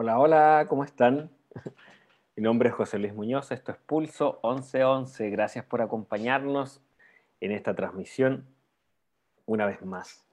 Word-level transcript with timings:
Hola, 0.00 0.20
hola, 0.20 0.66
¿cómo 0.68 0.84
están? 0.84 1.28
Mi 2.36 2.42
nombre 2.44 2.68
es 2.68 2.74
José 2.76 3.00
Luis 3.00 3.12
Muñoz, 3.12 3.50
esto 3.50 3.72
es 3.72 3.78
Pulso 3.78 4.38
1111. 4.44 5.28
Gracias 5.30 5.64
por 5.64 5.82
acompañarnos 5.82 6.80
en 7.40 7.50
esta 7.50 7.74
transmisión 7.74 8.46
una 9.44 9.66
vez 9.66 9.84
más. 9.84 10.24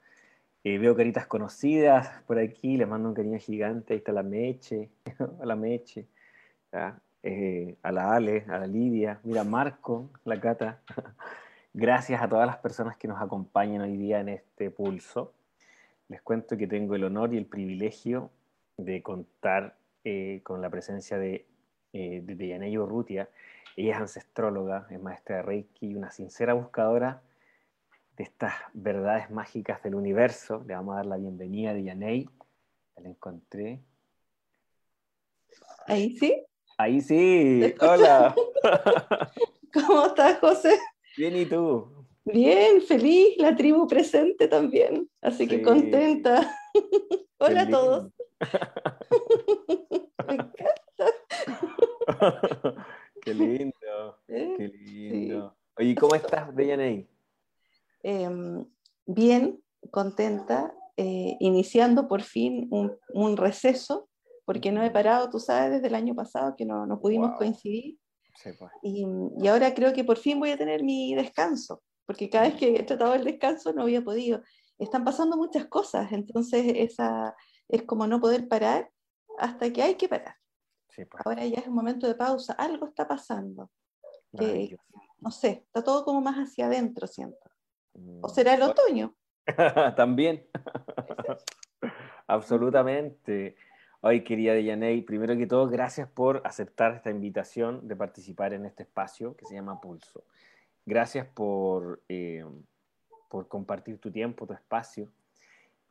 Eh, 0.63 0.77
veo 0.77 0.95
caritas 0.95 1.25
conocidas 1.25 2.21
por 2.27 2.37
aquí, 2.37 2.77
les 2.77 2.87
mando 2.87 3.09
un 3.09 3.15
cariño 3.15 3.39
gigante. 3.39 3.93
Ahí 3.93 3.97
está 3.97 4.11
la 4.11 4.21
Meche, 4.21 4.91
a 5.41 5.55
Meche, 5.55 6.05
eh, 7.23 7.75
a 7.81 7.91
la 7.91 8.13
Ale, 8.13 8.45
a 8.47 8.59
la 8.59 8.67
Lidia, 8.67 9.19
mira 9.23 9.43
Marco, 9.43 10.11
la 10.25 10.39
Cata. 10.39 10.81
Gracias 11.73 12.21
a 12.21 12.29
todas 12.29 12.45
las 12.45 12.57
personas 12.57 12.97
que 12.97 13.07
nos 13.07 13.19
acompañan 13.19 13.81
hoy 13.81 13.97
día 13.97 14.19
en 14.19 14.29
este 14.29 14.69
pulso. 14.69 15.33
Les 16.07 16.21
cuento 16.21 16.55
que 16.55 16.67
tengo 16.67 16.93
el 16.93 17.03
honor 17.03 17.33
y 17.33 17.37
el 17.39 17.47
privilegio 17.47 18.29
de 18.77 19.01
contar 19.01 19.77
eh, 20.03 20.41
con 20.43 20.61
la 20.61 20.69
presencia 20.69 21.17
de, 21.17 21.45
eh, 21.93 22.21
de 22.23 22.79
Urrutia. 22.79 23.29
Ella 23.75 23.95
es 23.95 24.01
ancestróloga, 24.01 24.87
es 24.89 25.01
maestra 25.01 25.37
de 25.37 25.41
Reiki 25.43 25.87
y 25.87 25.95
una 25.95 26.11
sincera 26.11 26.53
buscadora 26.53 27.21
de 28.15 28.23
estas 28.23 28.53
verdades 28.73 29.29
mágicas 29.29 29.83
del 29.83 29.95
universo. 29.95 30.63
Le 30.65 30.75
vamos 30.75 30.93
a 30.93 30.97
dar 30.97 31.05
la 31.05 31.17
bienvenida 31.17 31.71
a 31.71 31.77
Yanei. 31.77 32.29
La 32.97 33.09
encontré. 33.09 33.81
Ahí 35.87 36.17
sí. 36.17 36.41
Ahí 36.77 37.01
sí. 37.01 37.73
Hola. 37.81 38.33
¿Cómo 39.73 40.05
estás, 40.05 40.39
José? 40.39 40.79
Bien, 41.17 41.35
¿y 41.35 41.45
tú? 41.45 42.05
Bien, 42.25 42.81
feliz, 42.81 43.37
la 43.37 43.55
tribu 43.55 43.87
presente 43.87 44.47
también, 44.47 45.07
así 45.21 45.47
que 45.47 45.61
contenta. 45.61 46.57
Hola 47.37 47.61
a 47.61 47.69
todos. 47.69 48.11
Me 50.27 50.33
encanta. 50.33 50.75
qué 53.21 53.33
lindo, 53.33 54.17
¿Eh? 54.27 54.55
qué 54.57 54.67
lindo. 54.67 55.55
Oye, 55.77 55.95
¿cómo 55.95 56.15
estás, 56.15 56.55
Deyaney? 56.55 57.09
Em, 58.03 58.65
bien, 59.05 59.61
contenta, 59.91 60.73
eh, 60.97 61.35
iniciando 61.39 62.07
por 62.07 62.21
fin 62.21 62.69
un, 62.71 63.37
receso, 63.37 64.07
porque 64.45 64.71
no 64.71 64.83
he 64.83 64.91
parado, 64.91 65.29
tú 65.29 65.39
sabes, 65.39 65.71
desde 65.71 65.87
el 65.87 65.95
año 65.95 66.15
pasado 66.15 66.55
que 66.55 66.65
no, 66.65 66.99
pudimos 67.01 67.31
coincidir. 67.37 67.97
Pues. 68.43 68.71
y, 68.83 69.05
y, 69.39 69.47
ahora 69.47 69.73
creo 69.73 69.93
que 69.93 70.03
por 70.03 70.17
fin 70.17 70.39
voy 70.39 70.51
a 70.51 70.57
tener 70.57 70.83
mi 70.83 71.15
descanso, 71.15 71.81
porque 72.05 72.29
cada 72.29 72.49
vez 72.49 72.55
que 72.55 72.75
he 72.75 72.83
tratado 72.83 73.15
el 73.15 73.23
descanso 73.23 73.71
no 73.73 73.83
había 73.83 74.01
podido. 74.01 74.41
Están 74.77 75.05
pasando 75.05 75.37
muchas 75.37 75.67
cosas, 75.67 76.11
entonces 76.11 76.65
esa, 76.75 77.33
es 77.67 77.83
como 77.83 78.07
no 78.07 78.19
poder 78.19 78.47
parar 78.47 78.91
hasta 79.37 79.71
que 79.71 79.81
hay 79.81 79.95
que 79.95 80.07
parar. 80.07 80.35
Pues. 80.95 81.07
Ahora 81.25 81.45
ya 81.45 81.59
es 81.59 81.67
un 81.67 81.75
momento 81.75 82.07
de 82.07 82.15
pausa, 82.15 82.53
algo 82.53 82.87
está 82.87 83.07
pasando. 83.07 83.69
no 84.31 85.31
sé, 85.31 85.63
está 85.65 85.83
todo 85.83 86.05
como 86.05 86.21
más 86.21 86.37
hacia 86.37 86.67
adentro, 86.67 87.07
siento. 87.07 87.49
¿O 88.21 88.29
será 88.29 88.53
el 88.53 88.61
mm, 88.61 88.63
otoño? 88.63 89.15
También. 89.95 90.47
Absolutamente. 92.27 93.55
Hoy 94.01 94.23
querida 94.23 94.53
Deyaney, 94.53 95.01
primero 95.01 95.35
que 95.35 95.47
todo, 95.47 95.67
gracias 95.67 96.07
por 96.07 96.41
aceptar 96.45 96.93
esta 96.93 97.09
invitación 97.09 97.87
de 97.87 97.95
participar 97.95 98.53
en 98.53 98.65
este 98.65 98.83
espacio 98.83 99.35
que 99.35 99.45
se 99.45 99.55
llama 99.55 99.81
Pulso. 99.81 100.23
Gracias 100.85 101.27
por, 101.27 102.03
eh, 102.07 102.45
por 103.29 103.47
compartir 103.47 103.97
tu 103.99 104.11
tiempo, 104.11 104.45
tu 104.45 104.53
espacio. 104.53 105.09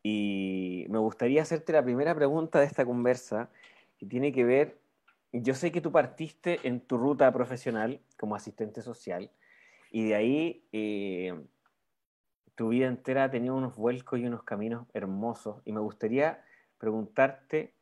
Y 0.07 0.85
me 0.91 0.99
gustaría 0.99 1.41
hacerte 1.41 1.73
la 1.73 1.83
primera 1.83 2.15
pregunta 2.15 2.61
de 2.61 2.67
esta 2.67 2.85
conversa, 2.85 3.49
que 3.97 4.05
tiene 4.05 4.33
que 4.33 4.45
ver, 4.45 4.79
yo 5.33 5.55
sé 5.55 5.73
que 5.73 5.81
tú 5.81 5.91
partiste 5.91 6.61
en 6.63 6.81
tu 6.81 6.99
ruta 6.99 7.33
profesional 7.33 8.03
como 8.19 8.37
asistente 8.37 8.83
social, 8.83 9.31
y 9.91 10.07
de 10.07 10.15
ahí 10.15 10.69
eh, 10.73 11.35
tu 12.55 12.69
vida 12.69 12.87
entera 12.87 13.25
ha 13.25 13.31
tenido 13.31 13.57
unos 13.57 13.77
vuelcos 13.77 14.21
y 14.21 14.27
unos 14.27 14.43
caminos 14.43 14.87
hermosos, 14.93 15.63
y 15.65 15.73
me 15.73 15.81
gustaría 15.81 16.45
preguntarte, 16.77 17.73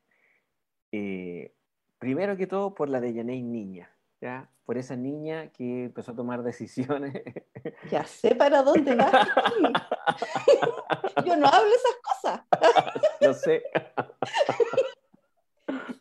eh, 0.93 1.53
primero 1.99 2.37
que 2.37 2.47
todo, 2.47 2.73
por 2.73 2.89
la 2.89 3.01
de 3.01 3.15
Yanei 3.15 3.43
Niña, 3.43 3.91
¿ya? 4.21 4.49
Por 4.65 4.79
esa 4.79 4.97
niña 4.97 5.49
que 5.49 5.85
empezó 5.85 6.13
a 6.13 6.17
tomar 6.17 6.43
decisiones. 6.43 7.23
Ya 7.91 8.05
sé 8.05 8.35
para 8.35 8.63
dónde 8.63 8.97
va. 8.97 9.11
Yo 11.27 11.37
no 11.37 11.47
hablo 11.47 11.71
esas 11.71 11.97
cosas. 12.03 12.41
Lo 13.21 13.35
sé. 13.35 13.63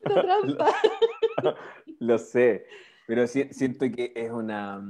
Lo, 1.99 2.17
sé, 2.17 2.65
pero 3.07 3.27
siento 3.27 3.91
que 3.91 4.11
es 4.15 4.31
una, 4.31 4.81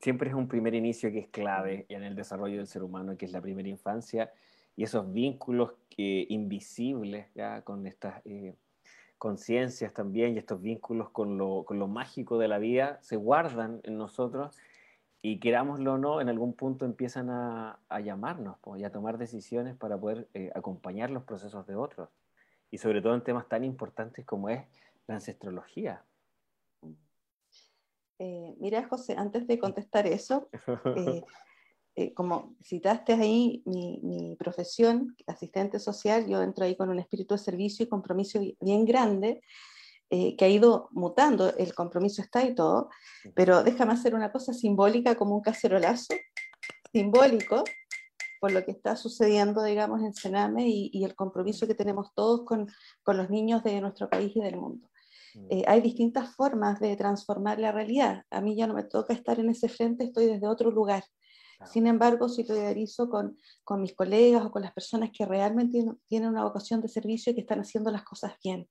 siempre 0.00 0.28
es 0.28 0.34
un 0.34 0.48
primer 0.48 0.74
inicio 0.74 1.10
que 1.10 1.20
es 1.20 1.28
clave 1.28 1.86
en 1.88 2.02
el 2.02 2.14
desarrollo 2.14 2.56
del 2.56 2.66
ser 2.66 2.82
humano, 2.82 3.16
que 3.16 3.26
es 3.26 3.32
la 3.32 3.40
primera 3.40 3.68
infancia, 3.68 4.32
y 4.76 4.84
esos 4.84 5.12
vínculos 5.12 5.72
que, 5.88 6.26
invisibles, 6.28 7.26
ya 7.34 7.62
con 7.62 7.86
estas 7.86 8.20
eh, 8.24 8.54
conciencias 9.18 9.92
también, 9.92 10.34
y 10.34 10.38
estos 10.38 10.62
vínculos 10.62 11.10
con 11.10 11.36
lo, 11.36 11.64
con 11.64 11.78
lo 11.78 11.88
mágico 11.88 12.38
de 12.38 12.48
la 12.48 12.58
vida, 12.58 12.98
se 13.02 13.16
guardan 13.16 13.80
en 13.84 13.98
nosotros 13.98 14.56
y 15.20 15.40
querámoslo 15.40 15.94
o 15.94 15.98
no, 15.98 16.20
en 16.20 16.28
algún 16.28 16.54
punto 16.54 16.84
empiezan 16.84 17.28
a, 17.30 17.80
a 17.88 18.00
llamarnos 18.00 18.56
pues, 18.60 18.80
y 18.80 18.84
a 18.84 18.92
tomar 18.92 19.18
decisiones 19.18 19.76
para 19.76 19.98
poder 19.98 20.28
eh, 20.34 20.50
acompañar 20.54 21.10
los 21.10 21.24
procesos 21.24 21.66
de 21.66 21.74
otros. 21.74 22.08
Y 22.70 22.78
sobre 22.78 23.02
todo 23.02 23.14
en 23.14 23.24
temas 23.24 23.48
tan 23.48 23.64
importantes 23.64 24.24
como 24.24 24.48
es 24.48 24.64
la 25.06 25.16
ancestrología. 25.16 26.04
Eh, 28.20 28.54
mira, 28.58 28.86
José, 28.86 29.14
antes 29.16 29.46
de 29.46 29.58
contestar 29.58 30.06
eso, 30.06 30.48
eh, 30.96 31.24
como 32.14 32.56
citaste 32.62 33.12
ahí 33.12 33.62
mi, 33.66 34.00
mi, 34.02 34.36
profesión, 34.36 35.16
asistente 35.26 35.78
social, 35.78 36.26
yo 36.26 36.42
entro 36.42 36.64
ahí 36.64 36.76
con 36.76 36.90
un 36.90 36.98
espíritu 36.98 37.34
de 37.34 37.38
servicio 37.38 37.84
y 37.84 37.88
compromiso 37.88 38.40
bien 38.60 38.84
grande. 38.84 39.40
Eh, 40.10 40.36
que 40.36 40.46
ha 40.46 40.48
ido 40.48 40.88
mutando, 40.92 41.54
el 41.58 41.74
compromiso 41.74 42.22
está 42.22 42.42
y 42.42 42.54
todo, 42.54 42.88
pero 43.34 43.62
déjame 43.62 43.92
hacer 43.92 44.14
una 44.14 44.32
cosa 44.32 44.54
simbólica 44.54 45.16
como 45.16 45.34
un 45.34 45.42
cacerolazo, 45.42 46.14
simbólico, 46.90 47.62
por 48.40 48.52
lo 48.52 48.64
que 48.64 48.70
está 48.70 48.96
sucediendo, 48.96 49.62
digamos, 49.62 50.00
en 50.00 50.14
Sename 50.14 50.66
y, 50.66 51.04
el 51.04 51.14
compromiso 51.14 51.66
que 51.66 51.74
tenemos 51.74 52.14
todos 52.14 52.46
con, 52.46 52.68
con, 53.02 53.18
los 53.18 53.28
niños 53.28 53.62
de 53.64 53.82
nuestro 53.82 54.08
país 54.08 54.34
y 54.34 54.40
del 54.40 54.56
mundo. 54.56 54.88
Mm. 55.34 55.46
Eh, 55.50 55.64
hay 55.66 55.82
distintas 55.82 56.34
formas 56.34 56.80
de 56.80 56.96
transformar 56.96 57.58
la 57.58 57.72
realidad. 57.72 58.24
A 58.30 58.40
mí 58.40 58.56
ya 58.56 58.66
no 58.66 58.72
me 58.72 58.84
toca 58.84 59.12
estar 59.12 59.38
en 59.38 59.50
ese 59.50 59.68
frente, 59.68 60.04
estoy 60.04 60.24
desde 60.24 60.48
otro 60.48 60.70
lugar. 60.70 61.04
Sin 61.66 61.86
embargo, 61.86 62.28
solidarizo 62.28 63.10
con, 63.10 63.36
con 63.64 63.80
mis 63.80 63.94
colegas 63.94 64.44
o 64.44 64.50
con 64.50 64.62
las 64.62 64.72
personas 64.72 65.10
que 65.12 65.26
realmente 65.26 65.84
tienen 66.06 66.28
una 66.28 66.44
vocación 66.44 66.80
de 66.80 66.88
servicio 66.88 67.32
y 67.32 67.34
que 67.34 67.40
están 67.40 67.60
haciendo 67.60 67.90
las 67.90 68.04
cosas 68.04 68.34
bien 68.42 68.68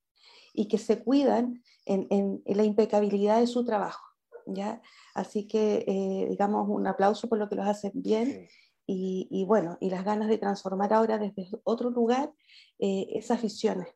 y 0.53 0.67
que 0.67 0.77
se 0.77 1.03
cuidan 1.03 1.61
en, 1.85 2.07
en, 2.09 2.41
la 2.45 2.63
impecabilidad 2.63 3.39
de 3.39 3.47
su 3.47 3.65
trabajo. 3.65 4.03
¿ya? 4.45 4.81
Así 5.13 5.47
que, 5.47 5.83
eh, 5.87 6.27
digamos, 6.29 6.67
un 6.69 6.87
aplauso 6.87 7.27
por 7.27 7.37
lo 7.37 7.49
que 7.49 7.55
los 7.55 7.67
hacen 7.67 7.91
bien 7.93 8.47
y, 8.85 9.27
y, 9.29 9.45
bueno, 9.45 9.77
y 9.81 9.89
las 9.89 10.05
ganas 10.05 10.29
de 10.29 10.37
transformar 10.37 10.93
ahora 10.93 11.17
desde 11.17 11.47
otro 11.63 11.89
lugar 11.89 12.33
eh, 12.79 13.07
esas 13.11 13.41
visiones. 13.41 13.87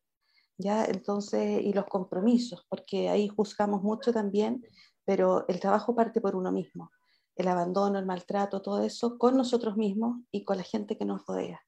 ¿ya? 0.57 0.85
Entonces, 0.85 1.61
y 1.63 1.73
los 1.73 1.85
compromisos, 1.85 2.65
porque 2.69 3.09
ahí 3.09 3.27
juzgamos 3.27 3.81
mucho 3.81 4.11
también, 4.13 4.63
pero 5.05 5.47
el 5.47 5.59
trabajo 5.59 5.95
parte 5.95 6.21
por 6.21 6.35
uno 6.35 6.51
mismo. 6.51 6.91
El 7.35 7.47
abandono, 7.47 7.99
el 7.99 8.05
maltrato, 8.05 8.61
todo 8.61 8.83
eso 8.83 9.17
con 9.17 9.37
nosotros 9.37 9.77
mismos 9.77 10.17
y 10.31 10.43
con 10.43 10.57
la 10.57 10.63
gente 10.63 10.97
que 10.97 11.05
nos 11.05 11.25
rodea. 11.25 11.61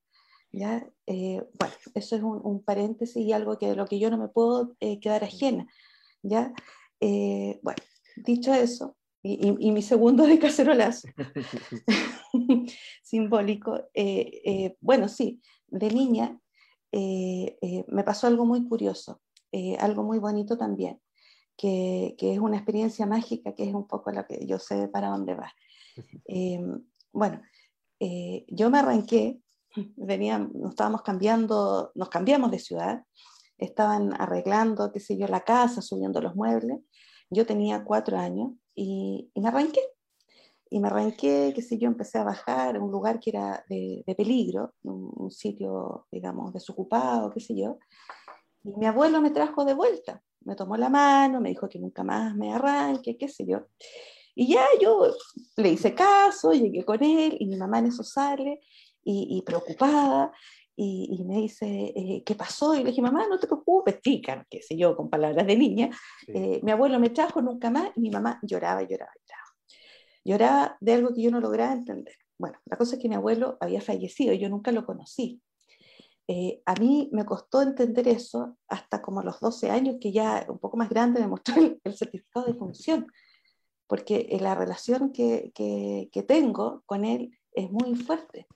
¿ya? 0.53 0.87
Eh, 1.07 1.43
bueno, 1.59 1.73
eso 1.95 2.15
es 2.15 2.21
un, 2.21 2.63
paréntesis 2.63 3.17
y 3.17 3.33
algo 3.33 3.57
que 3.57 3.67
de 3.67 3.75
lo 3.75 3.85
que 3.85 3.99
yo 3.99 4.09
no 4.09 4.17
me 4.17 4.29
puedo 4.29 4.75
eh, 4.79 4.99
quedar 4.99 5.23
ajena, 5.23 5.67
¿ya? 6.21 6.53
Eh, 7.01 7.59
bueno, 7.63 7.81
dicho 8.15 8.53
eso, 8.53 8.95
y, 9.23 9.71
mi 9.71 9.81
segundo 9.81 10.25
de 10.25 10.37
cacerolazo, 10.37 11.07
simbólico, 13.03 13.81
bueno, 14.81 15.07
sí, 15.07 15.41
de 15.67 15.89
niña 15.89 16.39
me 16.91 18.03
pasó 18.03 18.27
algo 18.27 18.45
muy 18.45 18.67
curioso, 18.67 19.21
algo 19.79 20.03
muy 20.03 20.19
bonito 20.19 20.57
también, 20.57 20.99
que, 21.57 22.15
que, 22.17 22.33
es 22.33 22.39
una 22.39 22.57
experiencia 22.57 23.05
mágica, 23.05 23.53
que 23.53 23.67
es 23.67 23.73
un 23.73 23.87
poco 23.87 24.11
la 24.11 24.25
que 24.25 24.45
yo 24.45 24.59
sé 24.59 24.87
para 24.87 25.09
dónde 25.09 25.35
va. 25.35 25.53
bueno, 27.11 27.41
yo 28.47 28.69
me 28.69 28.79
arranqué 28.79 29.43
venían, 29.95 30.51
nos 30.53 30.71
estábamos 30.71 31.01
cambiando, 31.01 31.91
nos 31.95 32.09
cambiamos 32.09 32.51
de 32.51 32.59
ciudad, 32.59 33.03
estaban 33.57 34.13
arreglando, 34.19 34.91
qué 34.91 34.99
sé 34.99 35.17
yo, 35.17 35.27
la 35.27 35.43
casa, 35.43 35.81
subiendo 35.81 36.21
los 36.21 36.35
muebles. 36.35 36.79
Yo 37.29 37.45
tenía 37.45 37.83
cuatro 37.83 38.17
años 38.17 38.51
y, 38.75 39.31
me 39.35 39.47
arranqué. 39.47 39.81
Y 40.69 40.79
me 40.79 40.87
arranqué, 40.87 41.53
qué 41.55 41.61
sé 41.61 41.77
yo, 41.77 41.87
empecé 41.87 42.17
a 42.17 42.23
bajar 42.23 42.75
a 42.75 42.79
un 42.81 42.91
lugar 42.91 43.19
que 43.19 43.29
era 43.29 43.63
de, 43.69 44.03
peligro, 44.17 44.73
un, 44.81 45.29
sitio, 45.29 46.07
digamos, 46.11 46.51
desocupado, 46.51 47.29
qué 47.29 47.39
sé 47.39 47.55
yo. 47.55 47.77
Y 48.63 48.73
mi 48.77 48.87
abuelo 48.87 49.21
me 49.21 49.29
trajo 49.29 49.65
de 49.65 49.75
vuelta, 49.75 50.23
me 50.45 50.55
tomó 50.55 50.77
la 50.77 50.89
mano, 50.89 51.41
me 51.41 51.49
dijo 51.49 51.69
que 51.69 51.79
nunca 51.79 52.03
más 52.03 52.35
me 52.35 52.53
arranque, 52.53 53.17
qué 53.17 53.27
sé 53.27 53.45
yo. 53.45 53.67
Y 54.35 54.53
ya 54.53 54.65
yo 54.81 55.13
le 55.57 55.69
hice 55.69 55.93
caso, 55.93 56.53
llegué 56.53 56.83
con 56.83 57.03
él 57.03 57.37
y 57.39 57.45
mi 57.45 57.55
mamá 57.55 57.79
en 57.79 57.87
eso 57.87 58.03
sale 58.03 58.61
y, 59.03 59.41
preocupada 59.45 60.31
y, 60.75 61.23
me 61.25 61.37
dice, 61.37 61.93
eh, 61.95 62.23
¿qué 62.25 62.35
pasó? 62.35 62.73
Y 62.73 62.79
le 62.79 62.89
dije, 62.89 63.01
mamá, 63.01 63.27
no 63.27 63.37
te 63.37 63.47
preocupes, 63.47 64.01
tica, 64.01 64.45
qué 64.49 64.61
sé 64.61 64.75
yo, 64.75 64.95
con 64.95 65.09
palabras 65.09 65.45
de 65.45 65.55
niña. 65.55 65.89
Eh, 66.27 66.59
mi 66.63 66.71
abuelo 66.71 66.99
me 66.99 67.09
trajo 67.09 67.41
nunca 67.41 67.69
más 67.69 67.91
y 67.95 68.01
mi 68.01 68.09
mamá 68.09 68.39
lloraba, 68.41 68.81
lloraba, 68.81 69.11
lloraba. 69.13 69.43
Lloraba 70.25 70.77
de 70.79 70.93
algo 70.93 71.13
que 71.13 71.21
yo 71.21 71.31
no 71.31 71.39
lograba 71.39 71.73
entender. 71.73 72.15
Bueno, 72.37 72.57
la 72.65 72.77
cosa 72.77 72.95
es 72.95 73.01
que 73.01 73.09
mi 73.09 73.15
abuelo 73.15 73.57
había 73.59 73.81
fallecido, 73.81 74.33
y 74.33 74.39
yo 74.39 74.49
nunca 74.49 74.71
lo 74.71 74.85
conocí. 74.85 75.41
Eh, 76.27 76.61
a 76.65 76.73
mí 76.75 77.09
me 77.11 77.25
costó 77.25 77.61
entender 77.61 78.07
eso 78.07 78.57
hasta 78.69 79.01
como 79.01 79.21
los 79.21 79.39
12 79.41 79.69
años, 79.69 79.97
que 79.99 80.11
ya 80.11 80.45
un 80.47 80.59
poco 80.59 80.77
más 80.77 80.89
grande 80.89 81.19
me 81.19 81.27
mostró 81.27 81.55
el, 81.83 81.97
certificado 81.97 82.45
de 82.45 82.53
función, 82.53 83.07
porque 83.87 84.37
la 84.39 84.55
relación 84.55 85.11
que, 85.11 85.51
que, 85.53 86.23
tengo 86.23 86.83
con 86.85 87.03
él 87.03 87.37
es 87.51 87.69
muy 87.69 87.95
fuerte. 87.95 88.47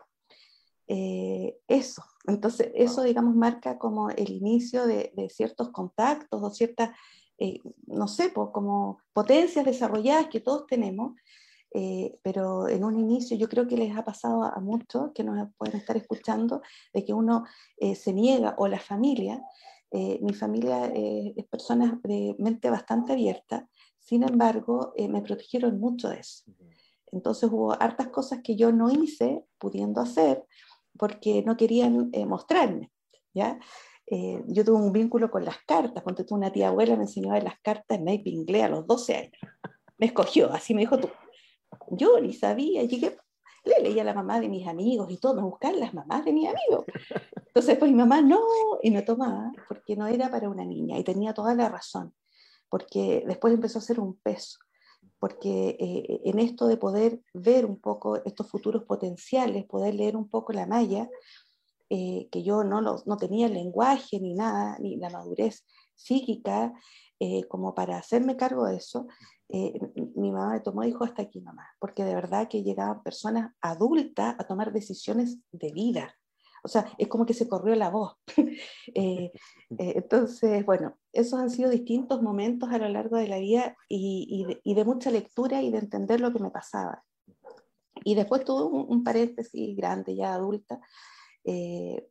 Eh, 0.87 1.59
eso, 1.67 2.01
entonces 2.25 2.71
eso, 2.73 3.03
digamos, 3.03 3.35
marca 3.35 3.77
como 3.77 4.09
el 4.09 4.31
inicio 4.31 4.87
de, 4.87 5.11
de 5.15 5.29
ciertos 5.29 5.69
contactos 5.71 6.41
o 6.41 6.49
ciertas, 6.49 6.91
eh, 7.37 7.59
no 7.85 8.07
sé, 8.07 8.31
como 8.33 8.99
potencias 9.11 9.65
desarrolladas 9.65 10.29
que 10.29 10.39
todos 10.39 10.65
tenemos 10.65 11.13
eh, 11.71 12.17
pero 12.23 12.67
en 12.67 12.83
un 12.83 12.97
inicio 12.97 13.37
yo 13.37 13.49
creo 13.49 13.67
que 13.67 13.77
les 13.77 13.95
ha 13.95 14.03
pasado 14.03 14.43
a, 14.43 14.59
muchos 14.59 15.11
que 15.13 15.23
nos 15.23 15.49
pueden 15.57 15.77
estar 15.77 15.97
escuchando, 15.97 16.61
de 16.93 17.03
que 17.03 17.13
uno 17.13 17.45
eh, 17.77 17.95
se 17.95 18.13
niega 18.13 18.55
o 18.57 18.67
la 18.67 18.79
familia, 18.79 19.43
eh, 19.91 20.19
mi 20.21 20.33
familia 20.33 20.85
es 20.87 21.45
personas 21.45 22.01
de 22.03 22.35
mente 22.39 22.69
bastante 22.69 23.13
abierta, 23.13 23.69
sin 23.99 24.23
embargo 24.23 24.93
me 25.09 25.21
protegieron 25.21 25.79
mucho 25.79 26.09
de 26.09 26.19
eso. 26.19 26.43
Entonces 27.11 27.49
hubo 27.51 27.73
hartas 27.73 28.09
cosas 28.09 28.39
que 28.43 28.55
yo 28.55 28.71
no 28.71 28.89
hice 28.91 29.45
pudiendo 29.57 30.01
hacer 30.01 30.45
porque 30.97 31.43
no 31.43 31.55
querían 31.55 32.11
mostrarme, 32.27 32.91
¿ya? 33.33 33.59
yo 34.09 34.63
tuve 34.63 34.77
un 34.77 34.93
vínculo 34.93 35.29
con 35.29 35.43
las 35.43 35.57
cartas, 35.65 36.01
cuando 36.01 36.25
tuve 36.25 36.39
una 36.39 36.51
tía 36.51 36.69
abuela 36.69 36.95
me 36.95 37.03
enseñó 37.03 37.31
a 37.31 37.33
ver 37.33 37.43
las 37.43 37.59
cartas 37.59 37.99
en 37.99 38.07
inglés 38.09 38.63
a 38.63 38.69
los 38.69 38.87
12 38.87 39.15
años. 39.15 39.41
Me 39.97 40.05
escogió, 40.05 40.51
así 40.53 40.73
me 40.73 40.81
dijo 40.81 40.97
tú, 40.97 41.09
yo 41.91 42.19
ni 42.19 42.33
sabía, 42.33 42.83
llegué, 42.83 43.17
le 43.63 43.79
leía 43.81 44.01
a 44.01 44.05
la 44.05 44.13
mamá 44.13 44.39
de 44.39 44.49
mis 44.49 44.67
amigos 44.67 45.11
y 45.11 45.17
todo, 45.17 45.35
me 45.35 45.41
buscaban 45.41 45.79
las 45.79 45.93
mamás 45.93 46.25
de 46.25 46.33
mis 46.33 46.47
amigos. 46.47 46.85
Entonces, 47.47 47.77
pues 47.77 47.91
mi 47.91 47.97
mamá 47.97 48.21
no, 48.21 48.39
y 48.81 48.89
no 48.89 49.03
tomaba, 49.03 49.51
porque 49.67 49.95
no 49.95 50.07
era 50.07 50.29
para 50.29 50.49
una 50.49 50.65
niña, 50.65 50.97
y 50.97 51.03
tenía 51.03 51.33
toda 51.33 51.55
la 51.55 51.69
razón, 51.69 52.13
porque 52.69 53.23
después 53.27 53.53
empezó 53.53 53.79
a 53.79 53.81
ser 53.81 53.99
un 53.99 54.15
peso, 54.17 54.59
porque 55.19 55.75
eh, 55.79 56.21
en 56.25 56.39
esto 56.39 56.67
de 56.67 56.77
poder 56.77 57.21
ver 57.33 57.65
un 57.65 57.79
poco 57.79 58.17
estos 58.23 58.49
futuros 58.49 58.83
potenciales, 58.83 59.65
poder 59.65 59.95
leer 59.95 60.15
un 60.15 60.29
poco 60.29 60.53
la 60.53 60.67
malla, 60.67 61.09
eh, 61.89 62.27
que 62.31 62.43
yo 62.43 62.63
no, 62.63 62.81
no 62.81 63.17
tenía 63.17 63.47
el 63.47 63.53
lenguaje 63.53 64.19
ni 64.19 64.33
nada, 64.33 64.77
ni 64.79 64.97
la 64.97 65.09
madurez 65.09 65.65
psíquica, 65.97 66.73
eh, 67.19 67.43
como 67.49 67.75
para 67.75 67.97
hacerme 67.97 68.37
cargo 68.37 68.65
de 68.65 68.77
eso, 68.77 69.07
eh, 69.49 69.79
mi 70.15 70.31
mamá 70.31 70.53
me 70.53 70.59
tomó 70.59 70.83
y 70.83 70.87
dijo 70.87 71.03
hasta 71.03 71.23
aquí 71.23 71.41
mamá, 71.41 71.67
porque 71.79 72.03
de 72.03 72.15
verdad 72.15 72.47
que 72.47 72.63
llegaban 72.63 73.03
personas 73.03 73.53
adultas 73.61 74.35
a 74.37 74.45
tomar 74.45 74.71
decisiones 74.71 75.39
de 75.51 75.71
vida. 75.71 76.15
O 76.63 76.67
sea, 76.69 76.85
es 76.97 77.07
como 77.07 77.25
que 77.25 77.33
se 77.33 77.47
corrió 77.47 77.75
la 77.75 77.89
voz. 77.89 78.15
Eh, 78.95 79.31
eh, 79.79 79.93
entonces, 79.95 80.65
bueno, 80.65 80.97
esos 81.13 81.39
han 81.39 81.49
sido 81.49 81.69
distintos 81.69 82.21
momentos 82.21 82.69
a 82.71 82.77
lo 82.77 82.89
largo 82.89 83.17
de 83.17 83.27
la 83.27 83.37
vida 83.37 83.77
y, 83.87 84.45
de, 84.65 84.85
mucha 84.85 85.11
lectura 85.11 85.61
y 85.61 85.71
de 85.71 85.79
entender 85.79 86.19
lo 86.19 86.33
que 86.33 86.39
me 86.39 86.49
pasaba. 86.49 87.03
Y 88.03 88.15
después 88.15 88.43
tuve 88.43 88.63
un, 88.63 89.03
paréntesis 89.03 89.75
grande, 89.75 90.15
ya 90.15 90.33
adulta, 90.33 90.79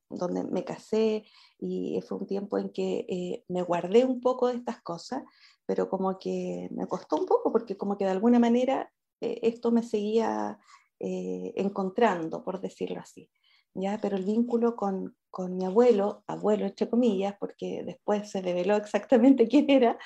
donde 0.08 0.44
me 0.44 0.64
casé 0.64 1.24
y 1.58 2.00
fue 2.08 2.18
un 2.18 2.26
tiempo 2.26 2.56
en 2.56 2.70
que 2.70 3.44
me 3.48 3.62
guardé 3.62 4.04
un 4.04 4.20
poco 4.20 4.48
de 4.48 4.56
estas 4.56 4.80
cosas 4.80 5.22
pero 5.66 5.90
como 5.90 6.18
que 6.18 6.68
me 6.70 6.86
costó 6.86 7.16
un 7.16 7.26
poco 7.26 7.52
porque 7.52 7.76
como 7.76 7.98
que 7.98 8.04
de 8.04 8.12
alguna 8.12 8.38
manera 8.38 8.90
eh, 9.20 9.40
esto 9.42 9.72
me 9.72 9.82
seguía 9.82 10.58
eh, 11.00 11.52
encontrando, 11.56 12.42
por 12.42 12.60
decirlo 12.60 13.00
así. 13.00 13.28
¿ya? 13.74 13.98
Pero 14.00 14.16
el 14.16 14.24
vínculo 14.24 14.76
con, 14.76 15.16
con, 15.30 15.56
mi 15.56 15.64
abuelo, 15.64 16.22
abuelo 16.26 16.64
entre 16.64 16.88
comillas, 16.88 17.34
porque 17.38 17.82
después 17.84 18.30
se 18.30 18.40
reveló 18.40 18.76
exactamente 18.76 19.48
quién 19.48 19.68
era, 19.68 19.98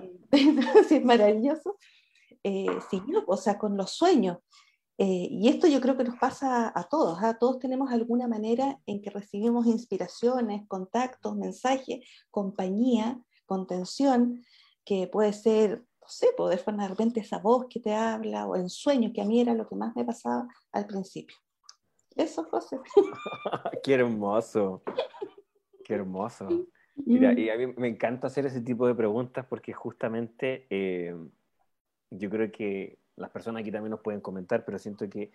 eh, 0.00 0.20
es 0.90 1.04
maravilloso, 1.04 1.76
siguió, 2.90 3.24
o 3.26 3.36
sea, 3.36 3.58
con 3.58 3.76
los 3.76 3.90
sueños. 3.90 4.38
Y 4.98 5.48
esto 5.48 5.66
yo 5.66 5.80
creo 5.80 5.96
que 5.96 6.04
nos 6.04 6.18
pasa 6.18 6.72
a 6.74 6.84
todos, 6.84 7.18
¿ah? 7.20 7.36
todos 7.38 7.58
tenemos 7.58 7.92
alguna 7.92 8.28
manera 8.28 8.78
en 8.86 9.02
que 9.02 9.10
recibimos 9.10 9.66
inspiraciones, 9.66 10.66
contactos, 10.68 11.36
mensajes, 11.36 12.00
compañía, 12.30 13.20
contención, 13.44 14.42
que 14.84 15.06
puede 15.06 15.32
ser, 15.32 15.84
no 16.00 16.08
sé, 16.08 16.28
poder 16.36 16.60
formar 16.60 16.88
de 16.88 16.94
repente 16.94 17.20
esa 17.20 17.38
voz 17.38 17.66
que 17.68 17.80
te 17.80 17.94
habla 17.94 18.46
o 18.46 18.56
en 18.56 18.70
sueño, 18.70 19.12
que 19.12 19.20
a 19.20 19.26
mí 19.26 19.40
era 19.40 19.52
lo 19.54 19.68
que 19.68 19.76
más 19.76 19.94
me 19.94 20.04
pasaba 20.04 20.48
al 20.72 20.86
principio. 20.86 21.36
Eso, 22.14 22.44
José. 22.44 22.78
Qué 23.84 23.94
hermoso. 23.94 24.82
Qué 25.84 25.94
hermoso. 25.94 26.48
Mira, 27.04 27.38
y 27.38 27.50
a 27.50 27.56
mí 27.56 27.66
me 27.76 27.88
encanta 27.88 28.28
hacer 28.28 28.46
ese 28.46 28.62
tipo 28.62 28.86
de 28.86 28.94
preguntas 28.94 29.44
porque 29.46 29.74
justamente 29.74 30.66
eh, 30.70 31.14
yo 32.10 32.30
creo 32.30 32.50
que 32.50 32.98
las 33.16 33.30
personas 33.30 33.60
aquí 33.60 33.70
también 33.70 33.90
nos 33.90 34.00
pueden 34.00 34.20
comentar, 34.20 34.64
pero 34.64 34.78
siento 34.78 35.08
que 35.08 35.30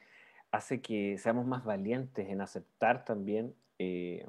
hace 0.51 0.81
que 0.81 1.17
seamos 1.17 1.45
más 1.45 1.63
valientes 1.63 2.29
en 2.29 2.41
aceptar 2.41 3.05
también 3.05 3.55
eh, 3.79 4.25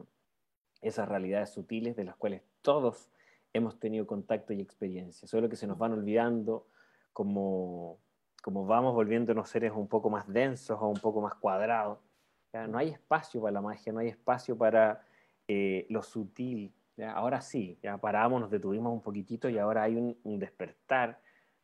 esas 0.81 1.09
realidades 1.09 1.51
sutiles 1.51 1.97
de 1.97 2.05
las 2.05 2.17
cuales 2.17 2.43
todos 2.63 3.11
hemos 3.53 3.79
tenido 3.79 4.07
contacto 4.07 4.53
y 4.53 4.61
experiencia, 4.61 5.29
solo 5.29 5.49
que 5.49 5.57
se 5.57 5.67
nos 5.67 5.79
van 5.79 5.93
olvidando 5.93 6.67
como, 7.13 7.99
como 8.43 8.67
vamos 8.67 8.95
volviéndonos 8.95 9.49
seres 9.49 9.73
un 9.75 9.89
poco 9.89 10.11
más 10.11 10.27
densos 10.27 10.79
o 10.81 10.89
un 10.89 10.99
poco 10.99 11.21
más 11.21 11.35
cuadrados. 11.35 11.99
No 12.69 12.77
hay 12.77 12.91
espacio 12.91 13.41
para 13.41 13.53
la 13.53 13.63
magia, 13.63 13.93
no 13.93 14.01
hay 14.01 14.09
espacio 14.09 14.57
para 14.57 15.03
eh, 15.49 15.87
lo 15.89 16.03
sutil. 16.03 16.73
Ahora 17.15 17.41
sí, 17.41 17.79
ya 17.83 17.97
paramos, 17.99 18.41
nos 18.41 18.51
detuvimos 18.51 18.93
un 18.93 19.01
poquitito 19.01 19.49
y 19.49 19.59
ahora 19.59 19.85
hay 19.85 19.97
un, 19.97 20.39
despertar, 20.39 21.19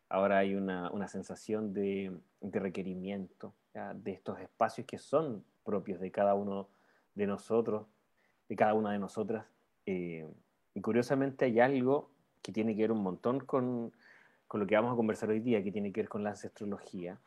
ahora 0.09 0.39
hay 0.39 0.55
una, 0.55 0.91
una 0.91 1.09
sensación 1.09 1.73
de, 1.73 2.13
de 2.41 2.61
requerimiento 2.61 3.55
de 3.95 4.13
estos 4.13 4.41
espacios 4.41 4.87
que 4.87 4.99
son 4.99 5.45
propios 5.65 6.01
de 6.01 6.11
cada 6.11 6.35
uno 6.35 6.69
de 7.15 7.27
nosotros, 7.27 7.87
de 8.49 8.57
cada 8.57 8.75
una 8.75 8.93
de 8.93 8.99
nosotras. 8.99 9.47
Eh, 9.87 10.27
y 10.75 10.81
curiosamente 10.81 11.45
hay 11.45 11.61
algo 11.61 12.11
que 12.43 12.53
tiene 12.53 12.75
que 12.75 12.83
ver 12.83 12.93
un 12.93 13.03
montón 13.03 13.41
con, 13.41 13.93
con, 14.47 14.61
lo 14.61 14.67
que 14.67 14.75
vamos 14.75 14.93
a 14.93 14.97
conversar 14.97 15.31
hoy 15.31 15.41
día, 15.41 15.63
que 15.63 15.73
tiene 15.73 15.93
que 15.93 16.01
ver 16.03 16.09
con 16.09 16.25
la 16.25 16.31
ancestrología. 16.31 17.19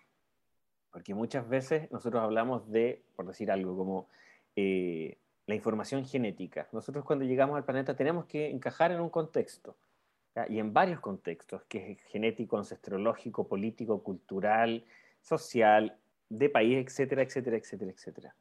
Porque 0.91 1.13
muchas 1.13 1.47
veces 1.47 1.89
nosotros 1.91 2.21
hablamos 2.21 2.69
de, 2.69 3.01
por 3.15 3.27
decir 3.27 3.51
algo, 3.51 3.77
como 3.77 4.07
eh, 4.55 5.17
la 5.45 5.55
información 5.55 6.05
genética. 6.05 6.67
Nosotros 6.71 7.05
cuando 7.05 7.25
llegamos 7.25 7.55
al 7.55 7.63
planeta 7.63 7.95
tenemos 7.95 8.25
que 8.25 8.49
encajar 8.49 8.91
en 8.91 8.99
un 8.99 9.09
contexto, 9.09 9.75
y 10.47 10.59
en 10.59 10.73
varios 10.73 10.99
contextos, 10.99 11.63
que 11.63 11.91
es 11.91 12.01
genético, 12.03 12.57
ancestrológico, 12.57 13.47
político, 13.47 14.01
cultural, 14.01 14.85
social, 15.19 15.97
de 16.29 16.49
país, 16.49 16.85
etcétera, 16.85 17.21
etcétera, 17.21 17.57
etcétera, 17.57 17.91
etcétera. 17.91 18.35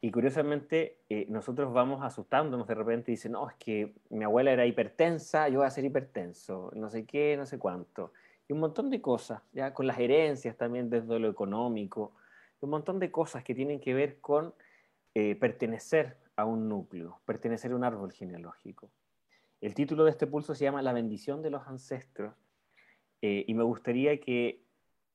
Y 0.00 0.10
curiosamente, 0.10 0.98
eh, 1.08 1.26
nosotros 1.28 1.72
vamos 1.72 2.02
asustándonos 2.02 2.66
de 2.66 2.74
repente 2.74 3.12
y 3.12 3.14
dicen, 3.14 3.32
no, 3.32 3.48
es 3.48 3.54
que 3.54 3.94
mi 4.10 4.24
abuela 4.24 4.50
era 4.50 4.66
hipertensa, 4.66 5.48
yo 5.48 5.58
voy 5.58 5.66
a 5.66 5.70
ser 5.70 5.84
hipertenso, 5.84 6.72
no 6.74 6.90
sé 6.90 7.06
qué, 7.06 7.36
no 7.36 7.46
sé 7.46 7.58
cuánto. 7.58 8.12
Y 8.48 8.52
un 8.52 8.58
montón 8.58 8.90
de 8.90 9.00
cosas, 9.00 9.42
ya 9.52 9.72
con 9.72 9.86
las 9.86 10.00
herencias 10.00 10.56
también 10.56 10.90
desde 10.90 11.20
lo 11.20 11.28
económico, 11.28 12.14
un 12.60 12.70
montón 12.70 12.98
de 12.98 13.12
cosas 13.12 13.44
que 13.44 13.54
tienen 13.54 13.78
que 13.78 13.94
ver 13.94 14.18
con 14.20 14.54
eh, 15.14 15.36
pertenecer 15.36 16.16
a 16.34 16.46
un 16.46 16.68
núcleo, 16.68 17.20
pertenecer 17.24 17.70
a 17.70 17.76
un 17.76 17.84
árbol 17.84 18.12
genealógico. 18.12 18.90
El 19.62 19.74
título 19.74 20.04
de 20.04 20.10
este 20.10 20.26
pulso 20.26 20.54
se 20.54 20.64
llama 20.64 20.82
La 20.82 20.92
bendición 20.92 21.40
de 21.40 21.48
los 21.48 21.66
ancestros 21.66 22.34
eh, 23.22 23.44
y 23.46 23.54
me 23.54 23.62
gustaría 23.62 24.20
que 24.20 24.62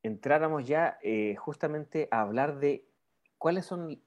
entráramos 0.02 0.66
ya 0.66 0.98
justamente 1.38 2.08
a 2.10 2.22
hablar 2.22 2.58
de 2.58 2.88
cuáles 3.38 3.66
son 3.66 4.02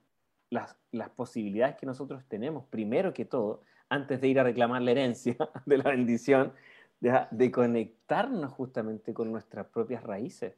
las, 0.51 0.75
posibilidades 1.15 1.77
que 1.77 1.85
nosotros 1.85 2.23
tenemos, 2.27 2.65
primero 2.65 3.13
que 3.13 3.25
todo, 3.25 3.63
antes 3.89 4.19
de 4.21 4.27
ir 4.27 4.39
a 4.39 4.43
reclamar 4.43 4.81
la 4.81 4.91
herencia 4.91 5.35
de 5.65 5.77
la 5.77 5.89
bendición, 5.91 6.53
de, 6.99 7.27
de 7.31 7.51
conectarnos 7.51 8.51
justamente 8.51 9.13
con 9.13 9.31
nuestras 9.31 9.67
propias 9.67 10.03
raíces, 10.03 10.55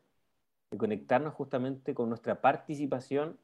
de 0.71 0.77
conectarnos 0.77 1.33
justamente 1.33 1.93
con 1.93 2.09
nuestra 2.09 2.41
participación 2.41 3.37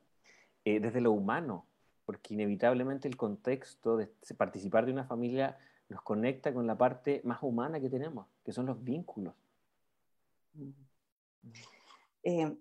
eh, 0.65 0.79
desde 0.79 0.99
lo 0.99 1.11
humano, 1.11 1.67
porque 2.05 2.33
inevitablemente 2.33 3.07
el 3.07 3.15
contexto 3.15 3.97
de 3.97 4.09
participar 4.35 4.85
de 4.85 4.91
una 4.91 5.05
familia 5.05 5.57
nos 5.89 6.01
conecta 6.03 6.53
con 6.53 6.67
la 6.67 6.77
parte 6.77 7.21
más 7.23 7.39
humana 7.41 7.79
que 7.79 7.89
tenemos, 7.89 8.27
que 8.45 8.53
son 8.53 8.67
los 8.67 8.81
vínculos. 8.83 9.33
Eh, 12.23 12.55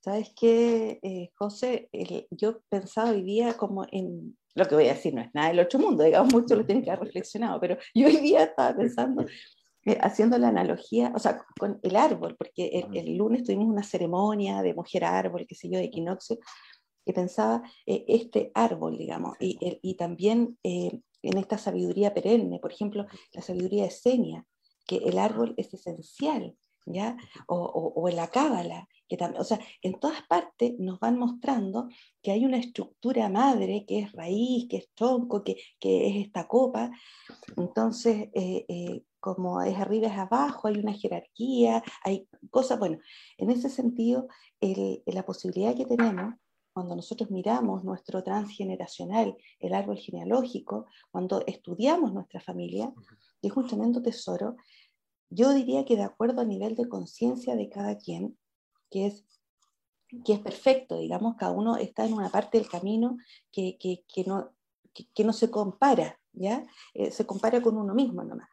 ¿Sabes 0.00 0.32
qué, 0.38 0.98
eh, 1.00 1.30
José? 1.36 1.88
yo 2.30 2.60
pensaba, 2.68 3.12
vivía 3.12 3.56
como 3.56 3.86
en, 3.92 4.36
lo 4.54 4.66
que 4.66 4.74
voy 4.74 4.88
a 4.88 4.94
decir 4.94 5.14
no 5.14 5.20
es 5.20 5.32
nada 5.32 5.48
del 5.48 5.60
otro 5.60 5.78
mundo, 5.78 6.02
digamos, 6.02 6.32
mucho 6.34 6.56
lo 6.56 6.66
tienen 6.66 6.82
que 6.82 6.90
haber 6.90 7.04
reflexionado, 7.06 7.60
pero 7.60 7.76
yo 7.94 8.08
hoy 8.08 8.16
día 8.16 8.42
estaba 8.44 8.76
pensando, 8.76 9.24
eh, 9.84 9.98
haciendo 10.00 10.36
la 10.38 10.48
analogía, 10.48 11.12
o 11.14 11.20
sea, 11.20 11.44
con 11.58 11.78
el 11.82 11.94
árbol, 11.94 12.34
porque 12.36 12.84
el, 12.92 13.16
lunes 13.16 13.44
tuvimos 13.44 13.66
una 13.66 13.84
ceremonia 13.84 14.60
de 14.60 14.74
mujer 14.74 15.04
árbol, 15.04 15.46
qué 15.46 15.54
sé 15.54 15.70
yo, 15.70 15.78
de 15.78 15.84
equinoccio, 15.84 16.38
y 17.04 17.12
pensaba 17.12 17.62
este 17.84 18.50
árbol, 18.54 18.96
digamos, 18.96 19.36
y, 19.40 19.78
y 19.82 19.94
también 19.94 20.56
en 21.22 21.38
esta 21.38 21.58
sabiduría 21.58 22.14
perenne, 22.14 22.58
por 22.58 22.72
ejemplo, 22.72 23.06
la 23.32 23.42
sabiduría 23.42 23.84
esenia, 23.86 24.46
que 24.86 24.96
el 24.96 25.18
árbol 25.18 25.54
es 25.56 25.72
esencial, 25.72 26.56
¿ya? 26.86 27.16
O, 27.46 27.56
o, 27.56 28.08
en 28.08 28.16
la 28.16 28.28
cábala, 28.28 28.88
que 29.08 29.16
también, 29.16 29.40
o 29.40 29.44
sea, 29.44 29.60
en 29.82 29.98
todas 30.00 30.22
partes 30.22 30.74
nos 30.78 30.98
van 30.98 31.18
mostrando 31.18 31.88
que 32.22 32.32
hay 32.32 32.44
una 32.44 32.58
estructura 32.58 33.28
madre, 33.28 33.84
que 33.86 34.00
es 34.00 34.12
raíz, 34.12 34.66
que 34.68 34.78
es 34.78 34.90
tronco, 34.94 35.44
que, 35.44 35.56
que 35.78 36.08
es 36.08 36.26
esta 36.26 36.48
copa. 36.48 36.90
Entonces, 37.56 38.28
eh, 38.34 38.64
eh, 38.68 39.02
como 39.20 39.62
es 39.62 39.78
arriba 39.78 40.08
es 40.08 40.18
abajo, 40.18 40.66
hay 40.66 40.78
una 40.78 40.92
jerarquía, 40.92 41.82
hay 42.02 42.28
cosas, 42.50 42.78
bueno, 42.78 42.98
en 43.38 43.50
ese 43.50 43.68
sentido, 43.68 44.26
el, 44.60 45.02
la 45.06 45.24
posibilidad 45.24 45.76
que 45.76 45.86
tenemos 45.86 46.34
cuando 46.72 46.96
nosotros 46.96 47.30
miramos 47.30 47.84
nuestro 47.84 48.22
transgeneracional, 48.22 49.36
el 49.60 49.74
árbol 49.74 49.98
genealógico, 49.98 50.86
cuando 51.10 51.42
estudiamos 51.46 52.12
nuestra 52.12 52.40
familia, 52.40 52.92
es 53.42 53.52
un 53.52 53.66
tremendo 53.66 54.02
tesoro, 54.02 54.56
yo 55.30 55.52
diría 55.54 55.84
que 55.84 55.96
de 55.96 56.02
acuerdo 56.02 56.40
al 56.40 56.48
nivel 56.48 56.74
de 56.74 56.88
conciencia 56.88 57.56
de 57.56 57.68
cada 57.68 57.96
quien, 57.98 58.38
que 58.90 59.06
es, 59.06 59.24
que 60.24 60.34
es 60.34 60.40
perfecto, 60.40 60.98
digamos, 60.98 61.36
cada 61.36 61.52
uno 61.52 61.76
está 61.76 62.04
en 62.04 62.14
una 62.14 62.30
parte 62.30 62.58
del 62.58 62.68
camino 62.68 63.16
que, 63.50 63.76
que, 63.78 64.04
que 64.06 64.24
no, 64.24 64.50
que, 64.92 65.24
no 65.24 65.32
se 65.32 65.50
compara, 65.50 66.20
¿ya? 66.32 66.66
Eh, 66.94 67.10
se 67.10 67.26
compara 67.26 67.62
con 67.62 67.76
uno 67.76 67.94
mismo 67.94 68.22
nomás. 68.22 68.48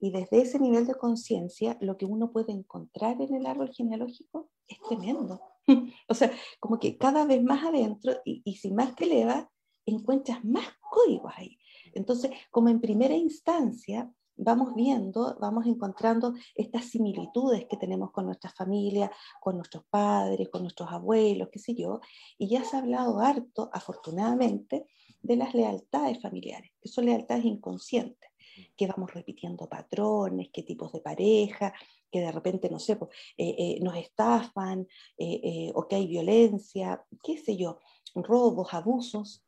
Y 0.00 0.10
desde 0.10 0.42
ese 0.42 0.58
nivel 0.60 0.86
de 0.86 0.94
conciencia, 0.94 1.76
lo 1.80 1.96
que 1.96 2.04
uno 2.04 2.30
puede 2.30 2.52
encontrar 2.52 3.20
en 3.20 3.34
el 3.34 3.46
árbol 3.46 3.70
genealógico 3.74 4.48
es 4.68 4.78
tremendo. 4.88 5.40
o 6.08 6.14
sea, 6.14 6.32
como 6.60 6.78
que 6.78 6.96
cada 6.96 7.24
vez 7.24 7.42
más 7.42 7.64
adentro, 7.64 8.16
y, 8.24 8.42
y 8.44 8.56
si 8.56 8.70
más 8.70 8.94
te 8.94 9.04
elevas, 9.04 9.46
encuentras 9.86 10.44
más 10.44 10.66
códigos 10.90 11.32
ahí. 11.36 11.58
Entonces, 11.94 12.30
como 12.50 12.68
en 12.68 12.80
primera 12.80 13.14
instancia, 13.14 14.12
vamos 14.38 14.74
viendo, 14.74 15.36
vamos 15.40 15.66
encontrando 15.66 16.34
estas 16.54 16.86
similitudes 16.86 17.66
que 17.68 17.76
tenemos 17.76 18.12
con 18.12 18.26
nuestra 18.26 18.50
familia, 18.50 19.10
con 19.40 19.56
nuestros 19.56 19.84
padres, 19.90 20.48
con 20.48 20.62
nuestros 20.62 20.90
abuelos, 20.90 21.48
qué 21.52 21.58
sé 21.58 21.74
yo, 21.74 22.00
y 22.38 22.48
ya 22.48 22.64
se 22.64 22.76
ha 22.76 22.80
hablado 22.80 23.18
harto, 23.18 23.68
afortunadamente, 23.72 24.86
de 25.20 25.36
las 25.36 25.54
lealtades 25.54 26.22
familiares, 26.22 26.70
que 26.80 26.88
son 26.88 27.06
lealtades 27.06 27.44
inconscientes, 27.44 28.30
que 28.76 28.86
vamos 28.86 29.12
repitiendo 29.12 29.68
patrones, 29.68 30.48
qué 30.52 30.62
tipos 30.62 30.92
de 30.92 31.00
pareja, 31.00 31.74
que 32.10 32.20
de 32.20 32.32
repente, 32.32 32.70
no 32.70 32.78
sé, 32.78 32.96
pues, 32.96 33.10
eh, 33.36 33.54
eh, 33.58 33.78
nos 33.82 33.96
estafan, 33.96 34.86
eh, 35.18 35.72
o 35.74 35.86
que 35.86 35.96
hay 35.96 36.06
violencia, 36.06 37.04
qué 37.22 37.36
sé 37.36 37.56
yo, 37.56 37.78
robos, 38.14 38.72
abusos, 38.74 39.44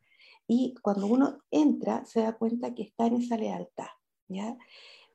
y 0.46 0.74
cuando 0.82 1.06
uno 1.06 1.38
entra 1.50 2.04
se 2.04 2.22
da 2.22 2.36
cuenta 2.36 2.74
que 2.74 2.82
está 2.82 3.06
en 3.06 3.14
esa 3.14 3.36
lealtad 3.36 3.86
¿ya? 4.28 4.56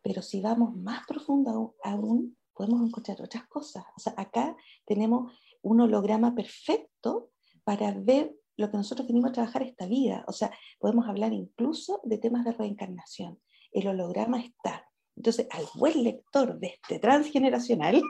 Pero 0.01 0.21
si 0.21 0.39
vamos 0.41 0.75
más 0.75 1.05
profundo 1.07 1.75
aún, 1.83 2.37
podemos 2.53 2.87
encontrar 2.87 3.21
otras 3.21 3.47
cosas. 3.47 3.83
O 3.97 3.99
sea, 3.99 4.13
acá 4.17 4.55
tenemos 4.85 5.33
un 5.61 5.81
holograma 5.81 6.35
perfecto 6.35 7.31
para 7.63 7.91
ver 7.91 8.35
lo 8.57 8.69
que 8.69 8.77
nosotros 8.77 9.07
venimos 9.07 9.31
a 9.31 9.33
trabajar 9.33 9.63
esta 9.63 9.87
vida. 9.87 10.23
O 10.27 10.31
sea, 10.31 10.51
podemos 10.79 11.07
hablar 11.07 11.33
incluso 11.33 12.01
de 12.03 12.17
temas 12.17 12.45
de 12.45 12.53
reencarnación. 12.53 13.41
El 13.71 13.87
holograma 13.87 14.39
está. 14.39 14.87
Entonces, 15.15 15.47
al 15.51 15.65
buen 15.75 16.03
lector 16.03 16.59
de 16.59 16.67
este 16.67 16.99
transgeneracional 16.99 18.01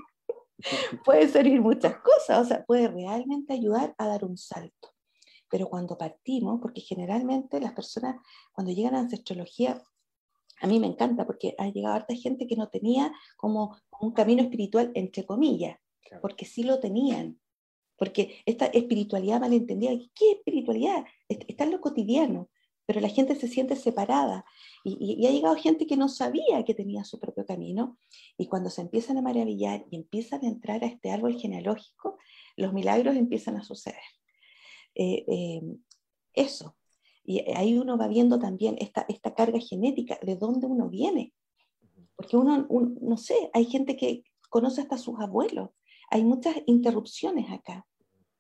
puede 1.05 1.27
servir 1.27 1.61
muchas 1.61 1.97
cosas, 1.97 2.45
o 2.45 2.45
sea, 2.45 2.65
puede 2.65 2.87
realmente 2.87 3.53
ayudar 3.53 3.93
a 3.97 4.07
dar 4.07 4.25
un 4.25 4.37
salto. 4.37 4.93
Pero 5.49 5.67
cuando 5.67 5.97
partimos, 5.97 6.59
porque 6.61 6.81
generalmente 6.81 7.59
las 7.61 7.73
personas 7.73 8.15
cuando 8.51 8.73
llegan 8.73 8.95
a 8.95 8.99
ancestrología 8.99 9.81
a 10.61 10.67
mí 10.67 10.79
me 10.79 10.87
encanta 10.87 11.25
porque 11.25 11.53
ha 11.57 11.67
llegado 11.67 11.95
harta 11.95 12.15
gente 12.15 12.47
que 12.47 12.55
no 12.55 12.69
tenía 12.69 13.11
como 13.35 13.77
un 13.99 14.11
camino 14.11 14.41
espiritual, 14.41 14.91
entre 14.95 15.25
comillas, 15.25 15.77
porque 16.21 16.45
sí 16.45 16.63
lo 16.63 16.79
tenían. 16.79 17.39
Porque 17.97 18.41
esta 18.45 18.65
espiritualidad 18.65 19.39
malentendida, 19.39 19.91
¿qué 20.13 20.31
espiritualidad? 20.31 21.05
Está 21.29 21.63
en 21.63 21.71
lo 21.71 21.81
cotidiano, 21.81 22.49
pero 22.85 23.01
la 23.01 23.09
gente 23.09 23.35
se 23.35 23.47
siente 23.47 23.75
separada. 23.75 24.45
Y, 24.83 25.25
ha 25.25 25.31
llegado 25.31 25.55
gente 25.55 25.87
que 25.87 25.97
no 25.97 26.09
sabía 26.09 26.63
que 26.65 26.73
tenía 26.73 27.03
su 27.03 27.19
propio 27.19 27.45
camino. 27.45 27.97
Y 28.37 28.47
cuando 28.47 28.69
se 28.69 28.81
empiezan 28.81 29.17
a 29.17 29.21
maravillar 29.21 29.85
y 29.89 29.95
empiezan 29.97 30.43
a 30.43 30.47
entrar 30.47 30.83
a 30.83 30.87
este 30.87 31.11
árbol 31.11 31.39
genealógico, 31.39 32.17
los 32.55 32.73
milagros 32.73 33.15
empiezan 33.15 33.57
a 33.57 33.63
suceder. 33.63 33.99
Eh, 34.93 35.25
eh, 35.27 35.61
eso, 36.33 36.75
y 37.25 37.39
ahí 37.51 37.77
uno 37.77 37.97
va 37.97 38.07
viendo 38.07 38.39
también 38.39 38.77
esta, 38.79 39.05
esta 39.09 39.33
carga 39.33 39.59
genética, 39.59 40.19
de 40.21 40.35
dónde 40.35 40.67
uno 40.67 40.89
viene. 40.89 41.33
Porque 42.15 42.37
uno, 42.37 42.67
no 42.69 43.17
sé, 43.17 43.49
hay 43.53 43.65
gente 43.65 43.97
que 43.97 44.23
conoce 44.49 44.81
hasta 44.81 44.97
sus 44.97 45.19
abuelos. 45.19 45.71
Hay 46.11 46.23
muchas 46.23 46.55
interrupciones 46.67 47.51
acá. 47.51 47.85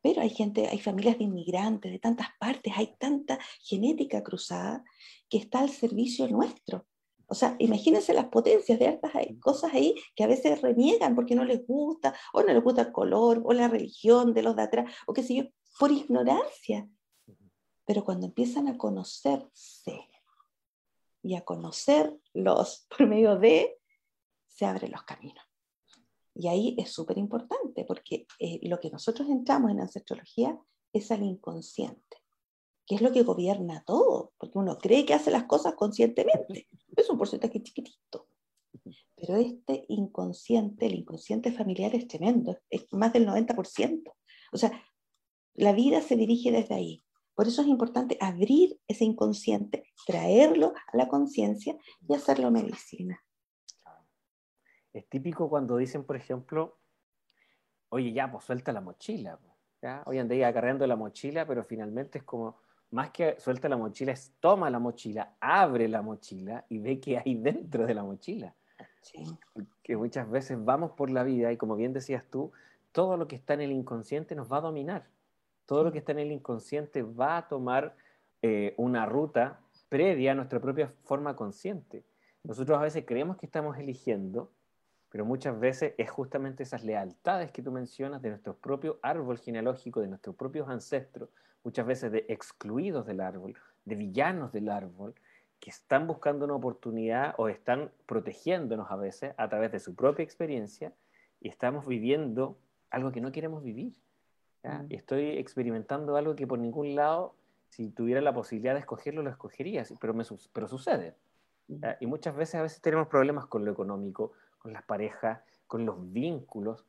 Pero 0.05 0.21
hay 0.21 0.29
gente, 0.29 0.67
hay 0.67 0.77
familias 0.77 1.17
de 1.17 1.23
inmigrantes 1.23 1.91
de 1.91 1.97
tantas 1.97 2.27
partes, 2.39 2.71
hay 2.75 2.95
tanta 2.99 3.39
genética 3.59 4.21
cruzada 4.21 4.85
que 5.27 5.39
está 5.39 5.61
al 5.61 5.71
servicio 5.71 6.27
nuestro. 6.27 6.85
O 7.25 7.33
sea, 7.33 7.55
imagínense 7.57 8.13
las 8.13 8.27
potencias 8.27 8.77
de 8.77 8.87
hartas 8.87 9.13
cosas 9.39 9.73
ahí 9.73 9.95
que 10.15 10.23
a 10.23 10.27
veces 10.27 10.61
reniegan 10.61 11.15
porque 11.15 11.33
no 11.33 11.43
les 11.43 11.65
gusta, 11.65 12.13
o 12.33 12.43
no 12.43 12.53
les 12.53 12.63
gusta 12.63 12.83
el 12.83 12.91
color, 12.91 13.41
o 13.43 13.51
la 13.51 13.67
religión 13.67 14.35
de 14.35 14.43
los 14.43 14.55
de 14.55 14.61
atrás, 14.61 14.95
o 15.07 15.13
qué 15.13 15.23
sé 15.23 15.37
yo, 15.37 15.43
por 15.79 15.91
ignorancia. 15.91 16.87
Pero 17.83 18.03
cuando 18.03 18.27
empiezan 18.27 18.67
a 18.67 18.77
conocerse 18.77 20.07
y 21.23 21.33
a 21.33 21.43
conocerlos 21.43 22.85
por 22.95 23.07
medio 23.07 23.39
de, 23.39 23.79
se 24.45 24.67
abren 24.67 24.91
los 24.91 25.01
caminos. 25.01 25.44
Y 26.35 26.49
ahí 26.49 26.75
es 26.77 26.91
súper 26.91 27.17
importante 27.17 27.85
porque 27.85 28.27
eh, 28.39 28.59
lo 28.63 28.79
que 28.79 28.89
nosotros 28.89 29.29
entramos 29.29 29.71
en 29.71 29.79
ancestrología 29.79 30.59
es 30.91 31.09
al 31.11 31.23
inconsciente, 31.23 32.17
que 32.85 32.95
es 32.95 33.01
lo 33.01 33.13
que 33.13 33.23
gobierna 33.23 33.83
todo, 33.85 34.33
porque 34.37 34.57
uno 34.57 34.77
cree 34.77 35.05
que 35.05 35.13
hace 35.13 35.31
las 35.31 35.45
cosas 35.45 35.75
conscientemente. 35.75 36.67
Es 36.95 37.09
un 37.09 37.17
porcentaje 37.17 37.61
chiquitito. 37.61 38.27
Pero 39.15 39.35
este 39.35 39.85
inconsciente, 39.89 40.85
el 40.85 40.95
inconsciente 40.95 41.51
familiar 41.51 41.93
es 41.93 42.07
tremendo, 42.07 42.57
es 42.69 42.85
más 42.91 43.11
del 43.11 43.27
90%. 43.27 44.13
O 44.53 44.57
sea, 44.57 44.71
la 45.55 45.73
vida 45.73 46.01
se 46.01 46.15
dirige 46.15 46.51
desde 46.51 46.75
ahí. 46.75 47.03
Por 47.33 47.47
eso 47.47 47.61
es 47.61 47.67
importante 47.67 48.17
abrir 48.21 48.79
ese 48.87 49.03
inconsciente, 49.03 49.83
traerlo 50.07 50.73
a 50.91 50.97
la 50.97 51.09
conciencia 51.09 51.77
y 52.07 52.13
hacerlo 52.13 52.49
medicina. 52.49 53.24
Es 54.95 55.07
típico 55.07 55.49
cuando 55.49 55.77
dicen, 55.77 56.03
por 56.03 56.15
ejemplo, 56.15 56.77
oye, 57.89 58.13
ya, 58.13 58.31
pues 58.31 58.45
suelta 58.45 58.71
la 58.71 58.81
mochila. 58.81 59.37
¿ya? 59.81 60.03
Hoy 60.05 60.19
andé 60.19 60.43
acarreando 60.45 60.87
la 60.87 60.95
mochila, 60.95 61.45
pero 61.45 61.63
finalmente 61.63 62.19
es 62.19 62.23
como, 62.23 62.57
más 62.91 63.11
que 63.11 63.35
suelta 63.39 63.67
la 63.69 63.77
mochila, 63.77 64.13
es 64.13 64.33
toma 64.39 64.69
la 64.69 64.79
mochila, 64.79 65.35
abre 65.39 65.87
la 65.87 66.01
mochila 66.01 66.65
y 66.69 66.79
ve 66.79 66.99
qué 66.99 67.17
hay 67.17 67.35
dentro 67.35 67.85
de 67.85 67.93
la 67.93 68.03
mochila. 68.03 68.55
Que 69.83 69.97
muchas 69.97 70.29
veces 70.29 70.57
vamos 70.63 70.91
por 70.91 71.09
la 71.09 71.23
vida 71.23 71.51
y 71.51 71.57
como 71.57 71.75
bien 71.75 71.93
decías 71.93 72.25
tú, 72.31 72.51
todo 72.91 73.17
lo 73.17 73.27
que 73.27 73.35
está 73.35 73.53
en 73.53 73.61
el 73.61 73.71
inconsciente 73.71 74.33
nos 74.33 74.51
va 74.51 74.57
a 74.57 74.61
dominar 74.61 75.05
todo 75.65 75.83
lo 75.83 75.91
que 75.91 75.99
está 75.99 76.11
en 76.11 76.19
el 76.19 76.31
inconsciente 76.31 77.03
va 77.03 77.37
a 77.37 77.47
tomar 77.47 77.95
eh, 78.41 78.73
una 78.77 79.05
ruta 79.05 79.59
previa 79.89 80.31
a 80.31 80.35
nuestra 80.35 80.59
propia 80.59 80.91
forma 81.03 81.35
consciente. 81.35 82.03
Nosotros 82.43 82.77
a 82.77 82.81
veces 82.81 83.05
creemos 83.05 83.37
que 83.37 83.45
estamos 83.45 83.77
eligiendo, 83.77 84.51
pero 85.15 85.23
muchas 85.23 85.57
veces 85.57 85.93
es 85.97 86.11
justamente 86.11 86.63
esas 86.63 86.83
lealtades 86.83 87.49
que 87.53 87.61
tú 87.61 87.71
mencionas 87.71 88.21
de 88.21 88.31
nuestro 88.31 88.53
propio 88.53 88.99
árbol 89.01 89.37
genealógico, 89.37 90.01
de 90.01 90.09
nuestros 90.09 90.35
propios 90.35 90.67
ancestros, 90.67 91.29
muchas 91.63 91.85
veces 91.85 92.11
de 92.11 92.25
excluidos 92.27 93.05
del 93.05 93.21
árbol, 93.21 93.55
de 93.85 93.95
villanos 93.95 94.51
del 94.51 94.67
árbol, 94.67 95.15
que 95.61 95.69
están 95.69 96.05
buscando 96.05 96.43
una 96.43 96.55
oportunidad 96.55 97.33
o 97.37 97.47
están 97.47 97.91
protegiéndonos 98.05 98.91
a 98.91 98.97
veces 98.97 99.33
a 99.37 99.47
través 99.47 99.71
de 99.71 99.79
su 99.79 99.95
propia 99.95 100.23
experiencia 100.23 100.91
y 101.39 101.47
estamos 101.47 101.87
viviendo 101.87 102.57
algo 102.89 103.13
que 103.13 103.21
no 103.21 103.31
queremos 103.31 103.63
vivir. 103.63 103.93
Y 104.89 104.95
estoy 104.95 105.37
experimentando 105.37 106.17
algo 106.17 106.35
que 106.35 106.45
por 106.45 106.59
ningún 106.59 106.93
lado, 106.93 107.35
si 107.69 107.89
tuviera 107.89 108.19
la 108.19 108.33
posibilidad 108.33 108.73
de 108.73 108.81
escogerlo, 108.81 109.23
lo 109.23 109.29
escogería, 109.29 109.85
pero, 110.01 110.13
me, 110.13 110.25
pero 110.51 110.67
sucede. 110.67 111.15
Y 112.01 112.05
muchas 112.05 112.35
veces 112.35 112.55
a 112.55 112.63
veces 112.63 112.81
tenemos 112.81 113.07
problemas 113.07 113.45
con 113.45 113.63
lo 113.63 113.71
económico, 113.71 114.33
con 114.65 114.73
las 114.73 114.83
parejas, 114.83 115.41
con 115.67 115.85
los 115.85 116.11
vínculos 116.11 116.87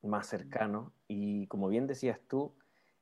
más 0.00 0.26
cercanos. 0.26 0.90
Y 1.06 1.46
como 1.48 1.68
bien 1.68 1.86
decías 1.86 2.18
tú, 2.28 2.54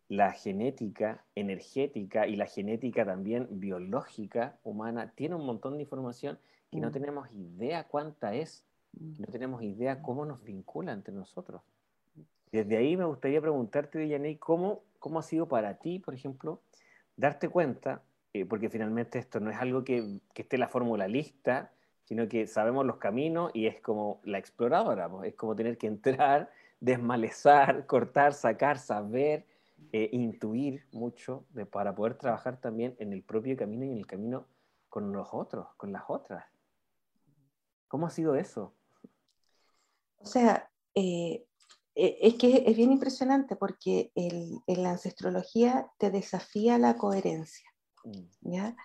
la 0.09 0.33
genética 0.33 1.25
energética 1.37 2.27
y 2.27 2.35
la 2.35 2.47
genética 2.47 3.07
también 3.07 3.47
biológica 3.49 4.59
humana 4.65 5.13
tiene 5.15 5.37
un 5.37 5.47
montón 5.47 5.77
de 5.77 5.85
información 5.85 6.37
que 6.73 6.81
no 6.81 6.91
tenemos 6.91 7.31
idea 7.31 7.85
cuánta 7.85 8.35
es, 8.35 8.65
no 8.93 9.27
tenemos 9.29 9.63
idea 9.63 10.03
cómo 10.03 10.27
nos 10.27 10.43
vincula 10.43 10.91
entre 10.91 11.15
nosotros. 11.15 11.63
Desde 12.51 12.77
ahí 12.77 12.97
me 12.97 13.05
gustaría 13.05 13.41
preguntarte, 13.41 14.01
Dianey, 14.01 14.35
¿cómo, 14.35 14.83
¿cómo 14.99 15.21
ha 15.21 15.23
sido 15.23 15.47
para 15.47 15.79
ti, 15.79 16.01
por 16.01 16.13
ejemplo, 16.13 16.61
darte 17.17 17.49
cuenta, 17.49 18.03
eh, 18.33 18.47
porque 18.47 18.69
finalmente 18.69 19.21
esto 19.21 19.39
no 19.39 19.53
es 19.53 19.59
algo 19.59 19.85
que, 19.85 20.19
que 20.35 20.43
esté 20.43 20.59
la 20.59 20.67
fórmula 20.67 21.07
lista, 21.07 21.71
sino 22.13 22.29
que 22.29 22.47
sabemos 22.47 22.85
los 22.85 22.99
caminos 22.99 23.51
y 23.55 23.67
es 23.67 23.81
como 23.81 24.21
la 24.25 24.37
exploradora, 24.37 25.11
es 25.25 25.35
como 25.35 25.57
tener 25.57 25.79
que 25.79 25.87
entrar, 25.87 26.51
desmalezar, 26.81 27.87
cortar, 27.87 28.35
sacar, 28.35 28.79
saber, 28.79 29.47
eh, 29.93 30.11
intuir 30.13 30.87
mucho 30.93 31.47
de, 31.55 31.65
para 31.65 31.95
poder 31.95 32.19
trabajar 32.19 32.61
también 32.61 32.95
en 32.99 33.15
el 33.15 33.23
propio 33.23 33.57
camino 33.57 33.87
y 33.87 33.93
en 33.93 33.97
el 33.97 34.07
camino 34.07 34.47
con 34.91 35.11
los 35.11 35.27
otros, 35.33 35.69
con 35.79 35.91
las 35.91 36.03
otras. 36.07 36.45
¿Cómo 37.89 38.09
ha 38.09 38.11
sido 38.11 38.35
eso? 38.35 38.75
O 40.19 40.27
sea, 40.27 40.71
eh, 40.95 41.47
eh, 41.95 42.19
es 42.21 42.35
que 42.35 42.65
es 42.67 42.77
bien 42.77 42.93
impresionante 42.93 43.57
porque 43.57 44.13
en 44.15 44.83
la 44.83 44.91
ancestrología 44.91 45.91
te 45.97 46.11
desafía 46.11 46.77
la 46.77 46.99
coherencia. 46.99 47.71
Mm. 48.05 48.53
¿ya? 48.53 48.77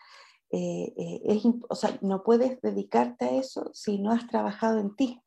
Eh, 0.51 1.22
es, 1.25 1.44
o 1.70 1.75
sea, 1.75 1.98
no 2.01 2.24
puedes 2.24 2.62
dedicarte 2.62 3.25
a 3.25 3.32
eso 3.32 3.72
si 3.74 4.00
no 4.00 4.12
has 4.12 4.27
trabajado 4.27 4.80
en 4.80 4.96
ti, 4.96 5.22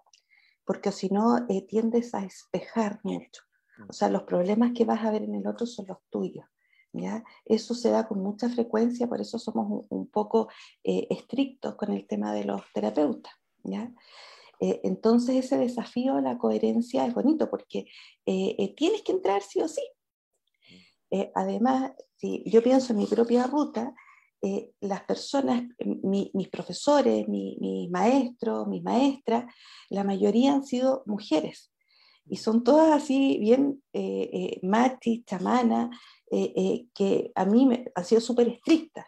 porque 0.65 0.93
si 0.93 1.09
no 1.09 1.47
tiendes 1.69 2.15
a 2.15 2.25
espejar 2.25 3.01
mucho. 3.03 3.43
O 3.89 3.93
sea, 3.93 4.09
los 4.09 4.25
problemas 4.25 4.73
que 4.75 4.85
vas 4.85 5.05
a 5.05 5.11
ver 5.11 5.23
en 5.23 5.35
el 5.35 5.47
otro 5.47 5.67
son 5.67 5.87
los 5.87 5.99
tuyos. 6.11 6.45
¿ya? 6.93 7.25
Eso 7.45 7.75
se 7.75 7.91
da 7.91 8.07
con 8.07 8.23
mucha 8.23 8.49
frecuencia, 8.49 9.09
por 9.09 9.21
eso 9.21 9.39
somos 9.39 9.87
un, 9.89 10.07
poco 10.09 10.49
estrictos 10.83 11.77
con 11.77 11.93
el 11.93 12.07
tema 12.07 12.33
de 12.35 12.45
los 12.45 12.63
terapeutas. 12.75 13.33
¿ya? 13.63 13.91
Eh, 14.61 14.81
entonces 14.85 15.37
ese 15.37 15.57
desafío 15.57 16.17
a 16.17 16.21
la 16.21 16.37
coherencia 16.37 17.07
es 17.07 17.15
bonito 17.15 17.49
porque 17.49 17.87
eh, 18.27 18.57
eh, 18.59 18.75
tienes 18.77 19.03
que 19.03 19.13
entrar 19.13 19.43
sí 19.43 19.61
o 19.63 19.69
sí. 19.69 19.83
además, 21.35 21.93
si 22.17 22.45
yo 22.47 22.63
pienso 22.63 22.93
en 22.93 22.99
mi 22.99 23.07
propia 23.07 23.47
ruta, 23.47 23.95
las 24.81 25.03
personas, 25.05 25.65
mis 26.03 26.49
profesores, 26.49 27.29
mis 27.29 27.91
maestros, 27.91 28.67
mis 28.69 28.83
maestras, 28.83 29.45
la 29.89 30.05
mayoría 30.05 30.55
han 30.55 30.65
sido 30.65 31.03
mujeres 31.07 31.73
y 32.27 32.37
son 32.37 32.63
todas 32.63 33.03
así 33.03 33.39
bien 33.39 33.83
machis, 34.63 35.25
chamanas, 35.25 35.91
que 36.31 37.33
a 37.35 37.45
mí 37.45 37.67
me, 37.67 37.85
han 37.95 38.05
sido 38.05 38.21
súper 38.21 38.49
estrictas. 38.49 39.07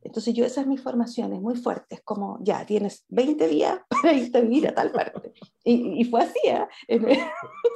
Entonces 0.00 0.32
yo, 0.32 0.44
esa 0.44 0.60
es 0.60 0.66
mi 0.66 0.78
formación, 0.78 1.32
es 1.32 1.40
muy 1.40 1.56
fuerte, 1.56 1.96
es 1.96 2.02
como, 2.02 2.38
ya, 2.42 2.64
tienes 2.64 3.04
20 3.08 3.48
días 3.48 3.80
para 3.88 4.12
irte 4.12 4.38
a 4.38 4.40
vivir 4.42 4.68
a 4.68 4.74
tal 4.74 4.92
parte. 4.92 5.32
Y, 5.64 6.00
y 6.00 6.04
fue 6.04 6.22
así, 6.22 6.38
¿eh? 6.44 6.66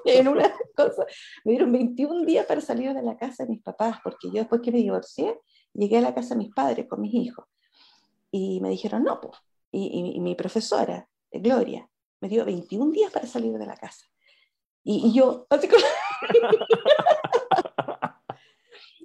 en, 0.04 0.28
una 0.28 0.52
cosa, 0.76 1.04
me 1.44 1.52
dieron 1.52 1.72
21 1.72 2.24
días 2.24 2.46
para 2.46 2.60
salir 2.60 2.94
de 2.94 3.02
la 3.02 3.16
casa 3.16 3.44
de 3.44 3.50
mis 3.50 3.62
papás, 3.62 3.98
porque 4.04 4.28
yo 4.28 4.34
después 4.34 4.60
que 4.62 4.70
me 4.70 4.78
divorcié, 4.78 5.36
llegué 5.74 5.98
a 5.98 6.02
la 6.02 6.14
casa 6.14 6.34
de 6.34 6.38
mis 6.38 6.54
padres 6.54 6.86
con 6.88 7.00
mis 7.00 7.14
hijos. 7.14 7.46
Y 8.30 8.60
me 8.60 8.70
dijeron, 8.70 9.04
no, 9.04 9.20
pues. 9.20 9.36
Y, 9.70 10.20
mi 10.20 10.34
profesora, 10.34 11.08
Gloria, 11.30 11.88
me 12.20 12.28
dio 12.28 12.44
21 12.44 12.92
días 12.92 13.10
para 13.10 13.26
salir 13.26 13.56
de 13.56 13.66
la 13.66 13.76
casa. 13.76 14.06
Y, 14.84 15.08
y 15.08 15.12
yo, 15.14 15.46
así 15.48 15.68
como... 15.68 15.82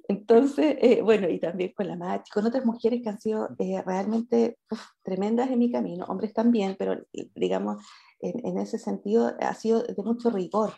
Entonces, 0.10 0.78
eh, 0.80 1.02
bueno, 1.02 1.30
y 1.30 1.40
también 1.40 1.74
con 1.76 1.88
la 1.88 1.98
Machi, 1.98 2.32
con 2.32 2.46
otras 2.46 2.66
mujeres 2.66 3.02
que 3.04 3.10
han 3.10 3.20
sido 3.20 3.50
eh, 3.60 3.82
realmente 3.86 4.58
tremendas 5.04 5.52
en 5.52 5.60
mi 5.60 5.70
camino, 5.70 6.06
hombres 6.06 6.34
también, 6.34 6.78
pero 6.80 6.94
eh, 6.94 7.30
digamos, 7.36 7.84
en, 8.22 8.58
ese 8.58 8.80
sentido 8.80 9.36
ha 9.40 9.54
sido 9.54 9.84
de 9.84 10.02
mucho 10.04 10.30
rigor, 10.30 10.74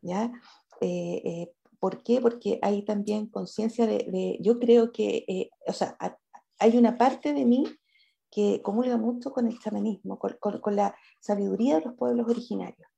¿ya? 0.00 0.30
¿Por 1.80 2.02
qué? 2.02 2.20
Porque 2.20 2.58
hay 2.62 2.84
también 2.84 3.26
conciencia 3.26 3.86
de, 3.86 4.38
yo 4.40 4.58
creo 4.58 4.92
que, 4.92 5.50
o 5.66 5.72
sea, 5.72 5.96
hay 6.58 6.76
una 6.76 6.98
parte 6.98 7.32
de 7.32 7.44
mí 7.44 7.64
que 8.30 8.60
comulga 8.62 8.96
mucho 8.96 9.32
con 9.32 9.46
el 9.46 9.58
chamanismo, 9.60 10.18
con, 10.18 10.36
con, 10.38 10.76
la 10.76 10.94
sabiduría 11.20 11.76
de 11.76 11.86
los 11.86 11.94
pueblos 11.94 12.28
originarios. 12.28 12.88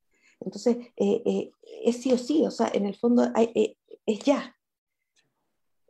Entonces, 0.40 0.78
es 0.96 1.96
sí 1.96 2.12
o 2.12 2.18
sí, 2.18 2.44
o 2.46 2.50
sea, 2.50 2.70
en 2.72 2.86
el 2.86 2.96
fondo 2.96 3.30
hay, 3.34 3.76
es 4.06 4.18
ya, 4.20 4.56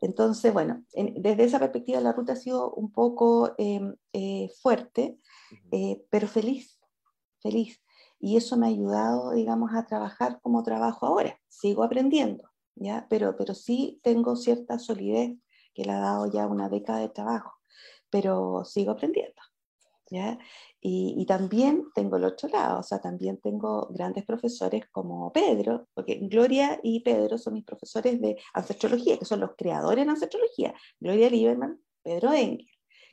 entonces, 0.00 0.52
bueno, 0.52 0.82
desde 0.94 1.44
esa 1.44 1.58
perspectiva 1.58 2.00
la 2.00 2.12
ruta 2.12 2.32
ha 2.32 2.36
sido 2.36 2.72
un 2.72 2.90
poco 2.90 3.52
em, 3.58 3.94
eh, 4.12 4.50
fuerte, 4.62 5.18
eh, 5.72 6.02
pero 6.10 6.26
feliz, 6.26 6.80
feliz. 7.40 7.82
Y 8.18 8.36
eso 8.36 8.56
me 8.56 8.66
ha 8.66 8.70
ayudado, 8.70 9.32
digamos, 9.32 9.72
a 9.74 9.86
trabajar 9.86 10.40
como 10.42 10.62
trabajo 10.62 11.06
ahora. 11.06 11.38
Sigo 11.48 11.82
aprendiendo, 11.84 12.49
¿ya? 12.80 13.06
Pero, 13.08 13.36
pero 13.36 13.54
sí 13.54 14.00
tengo 14.02 14.34
cierta 14.34 14.78
solidez 14.78 15.38
que 15.74 15.84
le 15.84 15.92
ha 15.92 16.00
dado 16.00 16.26
ya 16.32 16.46
una 16.48 16.68
década 16.68 16.98
de 17.00 17.10
trabajo, 17.10 17.52
pero 18.10 18.64
sigo 18.64 18.90
aprendiendo. 18.92 19.40
¿ya? 20.10 20.38
Y, 20.80 21.24
también 21.26 21.84
tengo 21.94 22.16
el 22.16 22.24
otro 22.24 22.48
lado, 22.48 22.80
o 22.80 22.82
sea, 22.82 23.00
también 23.00 23.38
tengo 23.38 23.88
grandes 23.90 24.24
profesores 24.24 24.86
como 24.90 25.32
Pedro, 25.32 25.88
porque 25.94 26.16
Gloria 26.22 26.80
y 26.82 27.00
Pedro 27.00 27.38
son 27.38 27.54
mis 27.54 27.64
profesores 27.64 28.20
de 28.20 28.36
ancestrología, 28.54 29.18
que 29.18 29.24
son 29.24 29.40
los 29.40 29.50
creadores 29.56 30.02
en 30.02 30.10
ancestrología, 30.10 30.74
Gloria 30.98 31.30
Lieberman, 31.30 31.80
Pedro 32.02 32.32
Engel, 32.32 32.66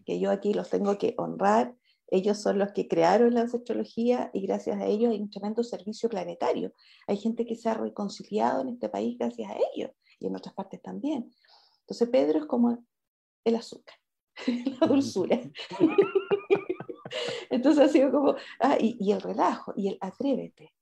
que 0.06 0.20
yo 0.20 0.32
aquí 0.32 0.54
los 0.54 0.70
tengo 0.70 0.98
que 0.98 1.14
honrar, 1.18 1.76
ellos 2.10 2.42
son 2.42 2.58
los 2.58 2.72
que 2.72 2.88
crearon 2.88 3.34
la 3.34 3.42
ancestrología 3.42 4.32
y 4.34 4.42
gracias 4.42 4.80
a 4.80 4.86
ellos 4.86 5.12
hay 5.12 5.22
un 5.22 5.30
tremendo 5.30 5.64
servicio 5.64 6.10
planetario. 6.10 6.74
Hay 7.06 7.18
gente 7.18 7.46
que 7.46 7.56
se 7.56 7.70
ha 7.70 7.74
reconciliado 7.74 8.62
en 8.62 8.70
este 8.70 8.90
país 8.90 9.18
gracias 9.18 9.52
a 9.52 9.58
ellos 9.74 9.92
y 10.20 10.28
en 10.28 10.36
otras 10.36 10.56
partes 10.56 10.82
también. 10.82 11.34
Entonces 11.82 12.10
Pedro 12.10 12.40
es 12.40 12.46
como 12.46 12.84
el 13.44 13.56
azúcar, 13.56 13.96
la 14.80 14.88
dulzura. 14.88 15.40
Entonces 17.50 17.84
ha 17.84 17.90
sido 17.90 18.12
como, 18.12 18.36
ah, 18.60 18.78
y, 18.80 19.12
el 19.12 19.22
relajo, 19.22 19.74
y 19.76 19.90
el 19.90 19.98
atrévete. 20.02 20.74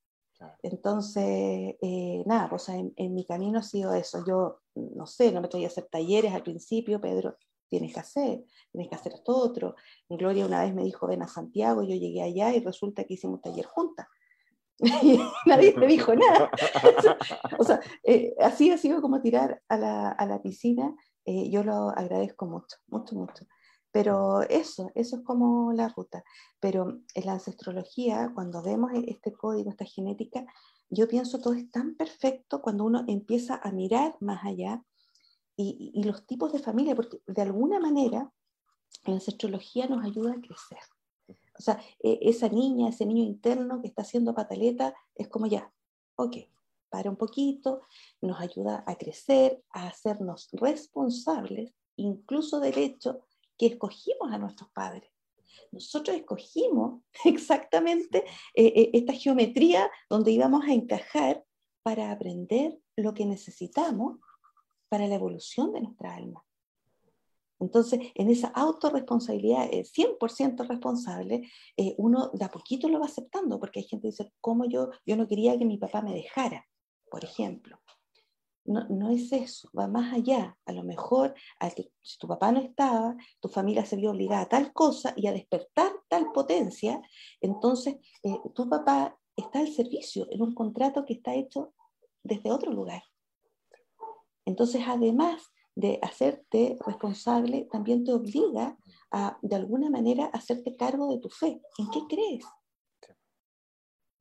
Entonces, 0.62 1.76
eh, 1.82 2.24
nada, 2.26 2.50
pues 2.50 2.70
en, 2.70 2.94
mi 2.98 3.26
camino 3.26 3.60
ha 3.60 3.64
sido 3.64 3.94
eso. 3.94 4.24
Yo, 4.28 4.60
no 4.76 5.08
sé, 5.08 5.32
no 5.32 5.42
me 5.42 5.50
quería 5.50 5.68
hacer 5.68 5.86
talleres 5.86 6.34
al 6.34 6.44
principio, 6.44 7.00
Pedro, 7.02 7.38
tienes 7.70 7.94
que 7.94 8.00
hacer, 8.00 8.44
tienes 8.72 8.90
que 8.90 8.96
hacer 8.96 9.14
esto 9.14 9.36
otro. 9.36 9.76
Gloria 10.10 10.46
una 10.46 10.64
vez 10.64 10.74
me 10.74 10.84
dijo, 10.84 11.08
ven 11.08 11.22
a 11.22 11.28
Santiago, 11.28 11.84
yo 11.84 11.96
llegué 11.96 12.22
allá 12.22 12.54
y 12.54 12.60
resulta 12.60 13.04
que 13.04 13.16
hicimos 13.16 13.42
taller 13.42 13.66
juntas. 13.66 14.08
Y 15.04 15.20
nadie 15.46 15.74
me 15.76 15.88
dijo 15.88 16.14
nada. 16.16 16.50
o 17.60 17.64
sea, 17.64 17.80
eh, 18.04 18.36
así 18.42 18.72
ha 18.72 18.78
sido 18.78 19.02
como 19.02 19.22
tirar 19.22 19.62
a 19.70 19.78
la, 19.78 20.10
a 20.10 20.26
la 20.26 20.42
piscina. 20.42 20.94
Eh, 21.24 21.50
yo 21.50 21.64
lo 21.64 21.90
agradezco 21.90 22.46
mucho, 22.46 22.78
mucho, 22.88 23.16
mucho. 23.16 23.46
Pero 23.92 24.42
eso, 24.42 24.92
eso 24.94 25.16
es 25.16 25.24
como 25.24 25.72
la 25.72 25.88
ruta. 25.88 26.24
Pero 26.60 27.00
en 27.14 27.26
la 27.26 27.34
ancestrología, 27.34 28.32
cuando 28.36 28.62
vemos 28.62 28.92
e-, 28.94 29.10
este 29.10 29.32
código, 29.32 29.70
esta 29.70 29.86
genética, 29.86 30.46
yo 30.90 31.08
pienso 31.08 31.40
todo 31.40 31.54
es 31.54 31.72
tan 31.72 31.96
perfecto 31.96 32.62
cuando 32.62 32.84
uno 32.84 33.06
empieza 33.08 33.60
a 33.64 33.72
mirar 33.72 34.16
más 34.20 34.44
allá 34.46 34.84
y, 35.58 36.04
los 36.04 36.26
tipos 36.26 36.52
de 36.52 36.60
familia, 36.60 36.96
porque 36.96 37.20
de 37.26 37.42
alguna 37.42 37.80
manera 37.80 38.32
la 39.06 39.14
ancestrología 39.14 39.88
nos 39.88 40.04
ayuda 40.04 40.34
a 40.34 40.42
crecer. 40.42 40.80
O 41.58 41.62
sea, 41.62 41.80
e-, 42.00 42.20
esa 42.22 42.50
niña, 42.50 42.90
ese 42.90 43.06
niño 43.06 43.24
interno 43.24 43.82
que 43.82 43.88
está 43.88 44.02
haciendo 44.02 44.36
pataleta, 44.36 44.94
es 45.16 45.28
como 45.28 45.48
ya, 45.48 45.72
ok, 46.16 46.38
para 46.90 47.10
un 47.10 47.18
poquito, 47.18 47.82
nos 48.22 48.40
ayuda 48.40 48.84
a 48.88 48.96
crecer, 48.96 49.64
a 49.70 49.88
hacernos 49.88 50.50
responsables, 50.54 51.74
incluso 51.98 52.60
del 52.60 52.78
hecho 52.78 53.26
que 53.58 53.68
escogimos 53.68 54.32
a 54.32 54.38
nuestros 54.38 54.70
padres. 54.72 55.12
Nosotros 55.72 56.16
escogimos 56.16 57.02
exactamente 57.26 58.20
eh, 58.54 58.74
eh, 58.76 58.90
esta 58.94 59.14
geometría 59.14 59.90
donde 60.10 60.32
íbamos 60.32 60.66
a 60.66 60.74
encajar 60.74 61.44
para 61.84 62.12
aprender 62.12 62.80
lo 62.96 63.14
que 63.14 63.26
necesitamos 63.26 64.20
para 64.90 65.08
la 65.08 65.16
evolución 65.16 65.74
de 65.74 65.82
nuestra 65.82 66.16
alma. 66.16 66.44
Entonces, 67.60 68.00
en 68.16 68.30
esa 68.30 68.48
autorresponsabilidad, 68.50 69.70
100% 69.70 70.64
eh, 70.64 70.68
responsable, 70.68 71.50
uno 71.98 72.30
de 72.34 72.46
a 72.46 72.52
poquito 72.52 72.90
lo 72.90 73.00
va 73.00 73.06
aceptando, 73.06 73.60
porque 73.60 73.80
hay 73.80 73.88
gente 73.88 74.08
que 74.08 74.12
dice, 74.12 74.34
¿cómo 74.42 74.66
yo, 74.66 74.90
yo 75.06 75.16
no 75.16 75.28
quería 75.28 75.58
que 75.58 75.66
mi 75.66 75.78
papá 75.78 76.02
me 76.02 76.14
dejara, 76.14 76.66
por 77.10 77.24
ejemplo? 77.24 77.80
no, 78.66 78.88
no, 78.90 79.10
es 79.12 79.32
eso, 79.32 79.70
va 79.78 79.88
más 79.88 80.14
allá. 80.14 80.58
A 80.66 80.72
lo 80.72 80.84
mejor, 80.84 81.36
si 82.02 82.18
tu 82.18 82.28
papá 82.28 82.52
no 82.52 82.60
estaba, 82.60 83.16
tu 83.40 83.48
familia 83.48 83.86
se 83.86 83.96
vio 83.96 84.12
obligada 84.12 84.42
a 84.42 84.50
tal 84.50 84.74
cosa 84.74 85.14
y 85.16 85.28
a 85.28 85.32
despertar 85.32 85.92
tal 86.08 86.32
potencia, 86.32 87.02
entonces 87.42 87.98
eh, 88.24 88.38
tu 88.54 88.68
papá 88.68 89.18
está 89.36 89.60
al 89.60 89.68
servicio 89.68 90.28
en 90.32 90.42
un 90.42 90.54
contrato 90.54 91.06
que 91.06 91.14
está 91.14 91.36
hecho 91.36 91.74
desde 92.24 92.52
otro 92.52 92.72
lugar. 92.72 93.04
Entonces, 94.46 94.84
además 94.88 95.52
de 95.76 96.00
hacerte 96.02 96.78
responsable, 96.86 97.68
también 97.72 98.04
te 98.04 98.14
obliga 98.14 98.78
a, 99.12 99.38
de 99.42 99.56
alguna 99.56 99.90
manera, 99.90 100.26
hacerte 100.28 100.76
cargo 100.76 101.12
de 101.12 101.20
tu 101.20 101.30
fe. 101.30 101.62
¿En 101.78 101.90
qué 101.90 102.00
crees? 102.08 102.46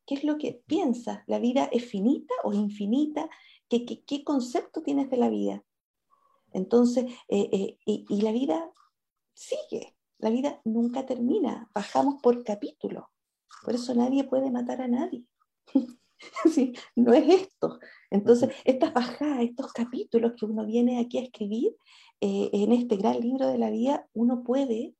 ¿Qué 0.06 0.16
es 0.16 0.24
lo 0.24 0.36
que 0.36 0.62
piensas? 0.66 1.20
¿La 1.26 1.38
vida 1.38 1.68
es 1.72 1.84
finita 1.86 2.34
o 2.42 2.52
infinita? 2.52 3.28
¿Qué, 3.68 3.84
qué, 3.84 4.24
concepto 4.24 4.82
tienes 4.82 5.08
de 5.10 5.16
la 5.16 5.30
vida? 5.30 5.64
Entonces, 6.52 7.06
eh, 7.28 7.48
eh, 7.52 7.78
y, 7.86 8.20
la 8.20 8.32
vida 8.32 8.70
sigue, 9.32 9.96
la 10.18 10.30
vida 10.30 10.60
nunca 10.64 11.06
termina, 11.06 11.70
bajamos 11.74 12.20
por 12.22 12.44
capítulo. 12.44 13.10
Por 13.64 13.74
eso 13.74 13.94
nadie 13.94 14.24
puede 14.24 14.50
matar 14.50 14.82
a 14.82 14.88
nadie. 14.88 15.24
sí, 16.52 16.74
no 16.94 17.12
es 17.12 17.42
esto. 17.42 17.78
Entonces, 18.10 18.50
estas 18.64 18.92
bajadas, 18.92 19.40
estos 19.40 19.72
capítulos 19.72 20.32
que 20.38 20.46
uno 20.46 20.64
viene 20.64 21.00
aquí 21.00 21.18
a 21.18 21.22
escribir 21.22 21.76
eh, 22.20 22.50
en 22.52 22.72
este 22.72 22.96
gran 22.96 23.20
libro 23.20 23.46
de 23.48 23.58
la 23.58 23.70
vida, 23.70 24.08
uno 24.12 24.44
puede, 24.44 24.94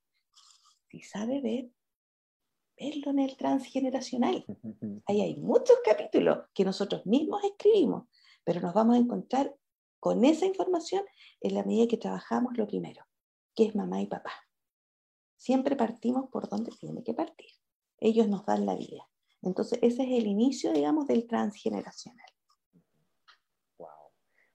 si 0.91 1.01
sabe 1.03 1.41
ver, 1.41 1.71
verlo 2.79 3.11
en 3.11 3.19
el 3.21 3.37
transgeneracional. 3.37 4.45
Ahí 5.07 5.21
hay 5.21 5.37
muchos 5.37 5.77
capítulos 5.85 6.47
que 6.55 6.65
nosotros 6.65 7.07
mismos 7.07 7.43
escribimos, 7.45 8.09
pero 8.45 8.61
nos 8.61 8.75
vamos 8.75 8.97
a 8.97 9.01
encontrar 9.01 9.55
con 10.01 10.25
esa 10.25 10.47
información 10.47 11.05
en 11.41 11.55
la 11.55 11.65
medida 11.65 11.89
que 11.89 11.97
trabajamos 11.97 12.57
lo 12.57 12.67
primero, 12.67 13.07
que 13.55 13.65
es 13.65 13.75
mamá 13.75 14.03
y 14.03 14.07
papá. 14.07 14.33
Siempre 15.37 15.77
partimos 15.77 16.29
por 16.31 16.49
donde 16.49 16.73
tiene 16.79 17.03
que 17.03 17.15
partir. 17.15 17.51
Ellos 17.99 18.29
nos 18.29 18.45
dan 18.45 18.67
la 18.67 18.75
vida. 18.75 19.09
Entonces, 19.45 19.79
ese 19.83 20.03
es 20.03 20.09
el 20.11 20.27
inicio, 20.27 20.73
digamos, 20.73 21.07
del 21.07 21.27
transgeneracional. 21.27 22.27
Wow. 23.79 23.89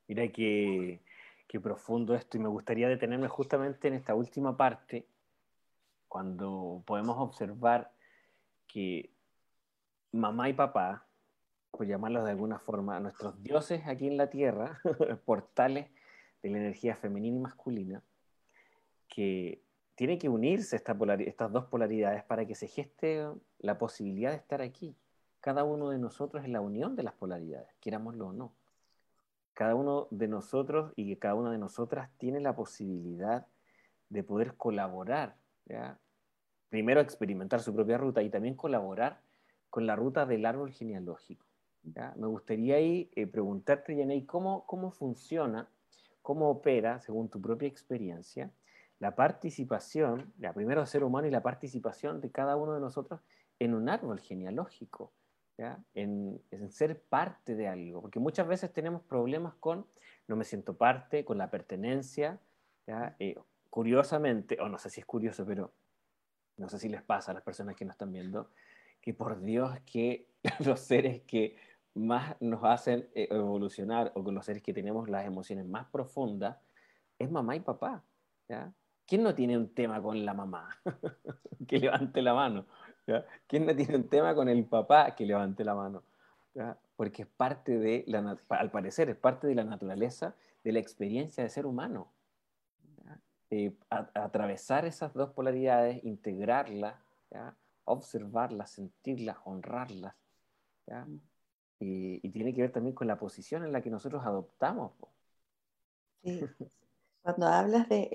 Mira 0.07 0.27
qué, 0.29 1.01
qué 1.47 1.59
profundo 1.59 2.15
esto 2.15 2.37
y 2.37 2.39
me 2.39 2.49
gustaría 2.49 2.87
detenerme 2.87 3.27
justamente 3.27 3.87
en 3.87 3.93
esta 3.95 4.15
última 4.15 4.57
parte, 4.57 5.07
cuando 6.07 6.83
podemos 6.85 7.17
observar 7.19 7.91
que 8.67 9.11
mamá 10.11 10.49
y 10.49 10.53
papá, 10.53 11.05
por 11.71 11.85
llamarlos 11.85 12.25
de 12.25 12.31
alguna 12.31 12.59
forma, 12.59 12.99
nuestros 12.99 13.41
dioses 13.43 13.83
aquí 13.85 14.07
en 14.07 14.17
la 14.17 14.29
tierra, 14.29 14.81
portales 15.25 15.87
de 16.41 16.49
la 16.49 16.57
energía 16.57 16.95
femenina 16.95 17.37
y 17.37 17.41
masculina, 17.41 18.03
que 19.07 19.61
tiene 19.99 20.17
que 20.17 20.29
unirse 20.29 20.77
esta 20.77 20.97
estas 21.17 21.51
dos 21.51 21.65
polaridades 21.65 22.23
para 22.23 22.45
que 22.45 22.55
se 22.55 22.69
geste 22.69 23.27
la 23.57 23.77
posibilidad 23.77 24.31
de 24.31 24.37
estar 24.37 24.61
aquí. 24.61 24.95
Cada 25.41 25.65
uno 25.65 25.89
de 25.89 25.97
nosotros 25.97 26.45
es 26.45 26.49
la 26.49 26.61
unión 26.61 26.95
de 26.95 27.03
las 27.03 27.15
polaridades, 27.15 27.67
querámoslo 27.81 28.27
o 28.27 28.31
no. 28.31 28.53
Cada 29.53 29.75
uno 29.75 30.07
de 30.09 30.29
nosotros 30.29 30.93
y 30.95 31.13
cada 31.17 31.35
una 31.35 31.51
de 31.51 31.57
nosotras 31.57 32.09
tiene 32.17 32.39
la 32.39 32.55
posibilidad 32.55 33.45
de 34.07 34.23
poder 34.23 34.55
colaborar 34.55 35.35
¿ya? 35.65 35.99
primero 36.69 37.01
experimentar 37.01 37.59
su 37.59 37.75
propia 37.75 37.97
ruta 37.97 38.23
y 38.23 38.29
también 38.29 38.55
colaborar 38.55 39.19
con 39.69 39.85
la 39.85 39.97
ruta 39.97 40.25
del 40.25 40.45
árbol 40.45 40.71
genealógico. 40.71 41.45
Me 41.83 42.27
gustaría 42.27 42.75
ahí 42.75 43.11
eh, 43.17 43.27
preguntarte, 43.27 43.97
Yanei, 43.97 44.25
¿cómo, 44.25 44.65
¿cómo 44.65 44.91
funciona, 44.91 45.67
cómo 46.21 46.49
opera, 46.49 47.01
según 47.01 47.27
tu 47.27 47.41
propia 47.41 47.67
experiencia, 47.67 48.49
la 48.99 49.15
participación, 49.15 50.33
la 50.37 50.53
primero 50.53 50.85
ser 50.85 51.03
humano 51.03 51.27
y 51.27 51.31
la 51.31 51.41
participación 51.41 52.21
de 52.21 52.31
cada 52.31 52.57
uno 52.57 52.73
de 52.73 52.81
nosotros 52.81 53.21
en 53.57 53.73
un 53.73 53.89
árbol 53.89 54.19
genealógico, 54.19 55.13
En, 55.93 56.41
ser 56.69 57.01
parte 57.01 57.55
de 57.55 57.67
algo, 57.67 58.01
porque 58.01 58.19
muchas 58.19 58.47
veces 58.47 58.71
tenemos 58.71 59.01
problemas 59.01 59.55
con 59.55 59.85
no 60.27 60.35
me 60.35 60.45
siento 60.45 60.77
parte, 60.77 61.25
con 61.25 61.37
la 61.37 61.49
pertenencia, 61.49 62.39
eh, 63.19 63.35
curiosamente, 63.69 64.57
o 64.61 64.69
no 64.69 64.77
sé 64.77 64.89
si 64.89 65.01
es 65.01 65.05
curioso, 65.05 65.45
pero 65.45 65.73
no 66.57 66.69
sé 66.69 66.77
si 66.77 66.87
les 66.87 67.01
pasa 67.01 67.31
a 67.31 67.33
las 67.33 67.43
personas 67.43 67.75
que 67.75 67.83
nos 67.83 67.93
están 67.93 68.11
viendo, 68.11 68.51
que 69.01 69.13
por 69.13 69.41
Dios 69.41 69.79
que 69.85 70.27
los 70.59 70.79
seres 70.81 71.21
que 71.21 71.57
más 71.95 72.35
nos 72.39 72.63
hacen 72.63 73.09
eh, 73.15 73.27
evolucionar 73.31 74.11
o 74.15 74.23
con 74.23 74.35
los 74.35 74.45
seres 74.45 74.61
que 74.61 74.73
tenemos 74.73 75.09
las 75.09 75.25
emociones 75.25 75.65
más 75.65 75.87
profundas 75.87 76.57
es 77.17 77.29
mamá 77.29 77.55
y 77.55 77.59
papá. 77.61 78.03
¿ya? 78.47 78.71
¿Quién 79.09 79.23
no 79.23 79.33
tiene 79.33 79.57
un 79.57 79.73
tema 79.73 79.99
con 79.99 80.23
la 80.23 80.35
mamá? 80.35 80.69
que 81.67 81.79
levante 81.79 82.21
la 82.21 82.35
mano. 82.35 82.67
¿ya? 83.07 83.25
¿Quién 83.47 83.65
no 83.65 83.75
tiene 83.75 83.95
un 83.95 84.07
tema 84.07 84.35
con 84.35 84.47
el 84.47 84.63
papá? 84.65 85.15
Que 85.15 85.25
levante 85.25 85.63
la 85.63 85.73
mano. 85.73 86.03
¿ya? 86.53 86.77
Porque 86.95 87.23
es 87.23 87.27
parte 87.27 87.79
de, 87.79 88.03
la, 88.05 88.37
al 88.49 88.69
parecer, 88.69 89.09
es 89.09 89.15
parte 89.15 89.47
de 89.47 89.55
la 89.55 89.63
naturaleza 89.63 90.35
de 90.63 90.73
la 90.73 90.79
experiencia 90.79 91.43
de 91.43 91.49
ser 91.49 91.65
humano. 91.65 92.11
Eh, 93.49 93.75
atravesar 93.89 94.85
esas 94.85 95.11
dos 95.15 95.31
polaridades, 95.31 96.03
integrarlas, 96.03 96.93
observarlas, 97.85 98.69
sentirlas, 98.69 99.37
honrarlas. 99.43 100.13
Y, 101.79 102.29
tiene 102.29 102.53
que 102.53 102.61
ver 102.61 102.71
también 102.71 102.93
con 102.93 103.07
la 103.07 103.17
posición 103.17 103.63
en 103.63 103.71
la 103.71 103.81
que 103.81 103.89
nosotros 103.89 104.23
adoptamos. 104.23 104.91
Sí. 106.21 106.41
Cuando 107.23 107.47
hablas 107.47 107.89
de, 107.89 108.11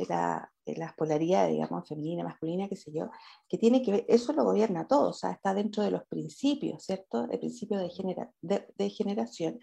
las 0.67 0.95
polaridades, 0.95 1.53
digamos, 1.53 1.87
femenina, 1.89 2.25
masculina, 2.25 2.69
qué 2.69 2.77
sé 2.77 2.93
yo, 2.93 3.11
que 3.49 3.59
tiene 3.59 3.83
que 3.83 3.93
ver, 3.93 4.05
eso 4.09 4.33
lo 4.33 4.45
gobierna 4.45 4.87
todo, 4.87 5.11
o 5.11 5.13
sea, 5.13 5.33
está 5.33 5.53
dentro 5.55 5.83
de 5.83 5.91
los 5.91 6.05
principios, 6.07 6.85
¿cierto? 6.85 7.29
El 7.31 7.39
principio 7.39 7.79
de, 7.79 8.67
de, 8.77 8.91
generación. 8.91 9.61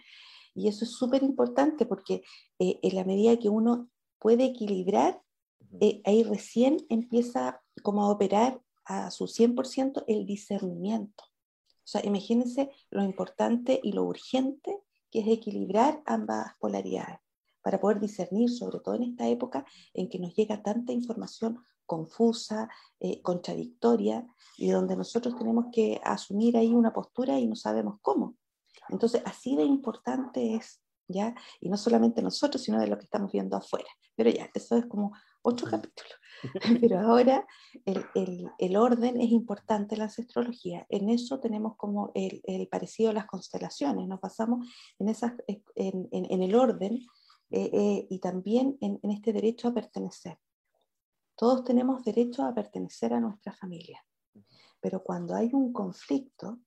Y 0.53 0.67
eso 0.67 0.85
es 0.85 0.91
súper 0.91 1.23
importante 1.23 1.85
porque 1.85 2.21
eh, 2.59 2.79
en 2.81 2.95
la 2.95 3.03
medida 3.03 3.37
que 3.37 3.49
uno 3.49 3.89
puede 4.19 4.45
equilibrar 4.45 5.21
eh, 5.79 6.01
ahí 6.05 6.23
recién 6.23 6.85
empieza 6.89 7.61
como 7.81 8.03
a 8.03 8.11
operar 8.11 8.61
a 8.85 9.09
su 9.09 9.25
100% 9.25 10.03
el 10.07 10.25
discernimiento. 10.25 11.23
O 11.23 11.87
sea, 11.91 12.05
imagínense 12.05 12.69
lo 12.89 13.03
importante 13.03 13.79
y 13.81 13.93
lo 13.93 14.03
urgente 14.03 14.77
que 15.09 15.21
es 15.21 15.27
equilibrar 15.27 16.01
ambas 16.05 16.53
polaridades 16.59 17.20
para 17.61 17.79
poder 17.79 17.99
discernir, 17.99 18.49
sobre 18.49 18.79
todo 18.79 18.95
en 18.95 19.03
esta 19.03 19.27
época 19.27 19.65
en 19.93 20.09
que 20.09 20.19
nos 20.19 20.33
llega 20.35 20.63
tanta 20.63 20.91
información 20.91 21.59
confusa, 21.85 22.69
eh, 22.99 23.21
contradictoria, 23.21 24.25
y 24.57 24.69
donde 24.69 24.95
nosotros 24.95 25.35
tenemos 25.35 25.65
que 25.73 25.99
asumir 26.03 26.55
ahí 26.55 26.73
una 26.73 26.93
postura 26.93 27.39
y 27.39 27.47
no 27.47 27.55
sabemos 27.55 27.97
cómo. 28.01 28.37
Entonces, 28.89 29.21
así 29.25 29.55
de 29.55 29.63
importante 29.63 30.55
es, 30.55 30.81
¿ya? 31.07 31.35
Y 31.59 31.69
no 31.69 31.77
solamente 31.77 32.21
nosotros, 32.21 32.63
sino 32.63 32.79
de 32.79 32.87
lo 32.87 32.97
que 32.97 33.05
estamos 33.05 33.31
viendo 33.31 33.57
afuera. 33.57 33.89
Pero 34.15 34.29
ya, 34.29 34.49
eso 34.53 34.77
es 34.77 34.85
como 34.85 35.13
otro 35.41 35.67
capítulo. 35.69 36.09
Pero 36.81 36.99
ahora 36.99 37.45
el, 37.85 38.77
orden 38.77 39.19
es 39.19 39.31
importante 39.31 39.95
en 39.95 39.99
la 39.99 40.05
astrología. 40.05 40.85
En 40.89 41.09
eso 41.09 41.39
tenemos 41.39 41.75
como 41.77 42.11
el, 42.13 42.67
parecido 42.69 43.09
a 43.11 43.13
las 43.13 43.25
constelaciones. 43.25 44.07
Nos 44.07 44.21
basamos 44.21 44.67
en, 44.99 45.09
esas, 45.09 45.33
en, 45.75 46.41
el 46.41 46.55
orden 46.55 46.99
eh, 47.51 47.69
eh, 47.73 48.07
y 48.09 48.19
también 48.19 48.77
en, 48.81 48.99
este 49.11 49.33
derecho 49.33 49.67
a 49.67 49.73
pertenecer. 49.73 50.37
Todos 51.35 51.63
tenemos 51.63 52.03
derecho 52.03 52.43
a 52.43 52.53
pertenecer 52.53 53.13
a 53.13 53.19
nuestra 53.19 53.53
familia. 53.53 54.03
Pero 54.79 55.03
cuando 55.03 55.35
hay 55.35 55.49
un 55.53 55.71
conflicto, 55.71 56.59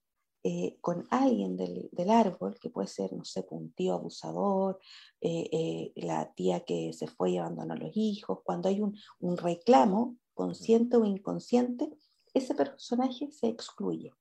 eh, 0.47 0.77
con 0.83 1.07
alguien 1.09 1.57
del, 1.57 2.11
árbol, 2.11 2.59
que 2.61 2.69
puede 2.69 2.87
ser, 2.87 3.15
no 3.15 3.25
sé, 3.25 3.45
pues, 3.45 3.63
un 3.63 3.73
tío 3.73 3.95
abusador, 3.95 4.79
eh, 5.23 5.49
eh, 5.51 5.93
la 5.97 6.35
tía 6.35 6.61
que 6.67 6.93
se 6.93 7.07
fue 7.07 7.31
y 7.31 7.39
abandonó 7.39 7.73
a 7.73 7.79
los 7.79 7.97
hijos, 7.97 8.41
cuando 8.45 8.69
hay 8.69 8.83
un, 8.83 8.95
reclamo 9.39 10.19
consciente 10.35 10.99
o 10.99 11.07
inconsciente, 11.07 11.89
ese 12.35 12.55
personaje 12.55 13.31
se 13.31 13.49
excluye. 13.49 14.13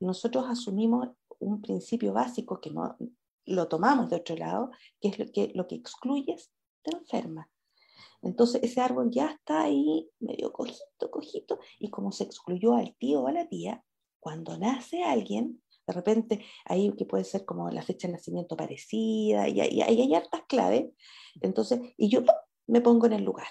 Nosotros 0.00 0.44
asumimos 0.48 1.10
un 1.38 1.60
principio 1.60 2.12
básico 2.12 2.60
que 2.60 2.72
no 2.72 2.96
lo 3.46 3.68
tomamos 3.68 4.10
de 4.10 4.16
otro 4.16 4.36
lado, 4.36 4.70
que 5.00 5.08
es 5.08 5.18
lo 5.18 5.26
que, 5.32 5.52
lo 5.54 5.66
que 5.66 5.76
excluyes 5.76 6.50
te 6.82 6.96
enferma. 6.96 7.50
Entonces 8.22 8.62
ese 8.62 8.80
árbol 8.80 9.10
ya 9.10 9.30
está 9.30 9.64
ahí 9.64 10.08
medio 10.18 10.52
cojito, 10.52 11.10
cojito, 11.10 11.58
y 11.78 11.90
como 11.90 12.10
se 12.10 12.24
excluyó 12.24 12.74
al 12.74 12.94
tío 12.96 13.20
o 13.20 13.28
a 13.28 13.32
la 13.32 13.48
tía, 13.48 13.84
cuando 14.18 14.56
nace 14.56 15.02
alguien, 15.02 15.62
de 15.86 15.92
repente 15.92 16.44
ahí 16.64 16.90
que 16.96 17.04
puede 17.04 17.24
ser 17.24 17.44
como 17.44 17.68
la 17.70 17.82
fecha 17.82 18.08
de 18.08 18.14
nacimiento 18.14 18.56
parecida, 18.56 19.46
y, 19.48 19.60
ahí 19.60 19.82
hay 19.82 20.14
hartas 20.14 20.42
claves, 20.48 20.90
entonces, 21.42 21.80
y 21.98 22.08
yo 22.08 22.22
me 22.66 22.80
pongo 22.80 23.06
en 23.06 23.12
el 23.12 23.24
lugar. 23.24 23.48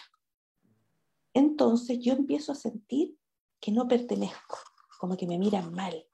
Entonces 1.35 1.99
yo 1.99 2.13
empiezo 2.13 2.51
a 2.51 2.55
sentir 2.55 3.15
que 3.59 3.71
no 3.71 3.87
pertenezco, 3.87 4.57
como 4.99 5.15
que 5.17 5.27
me 5.27 5.37
miran 5.37 5.71
mal, 5.71 6.07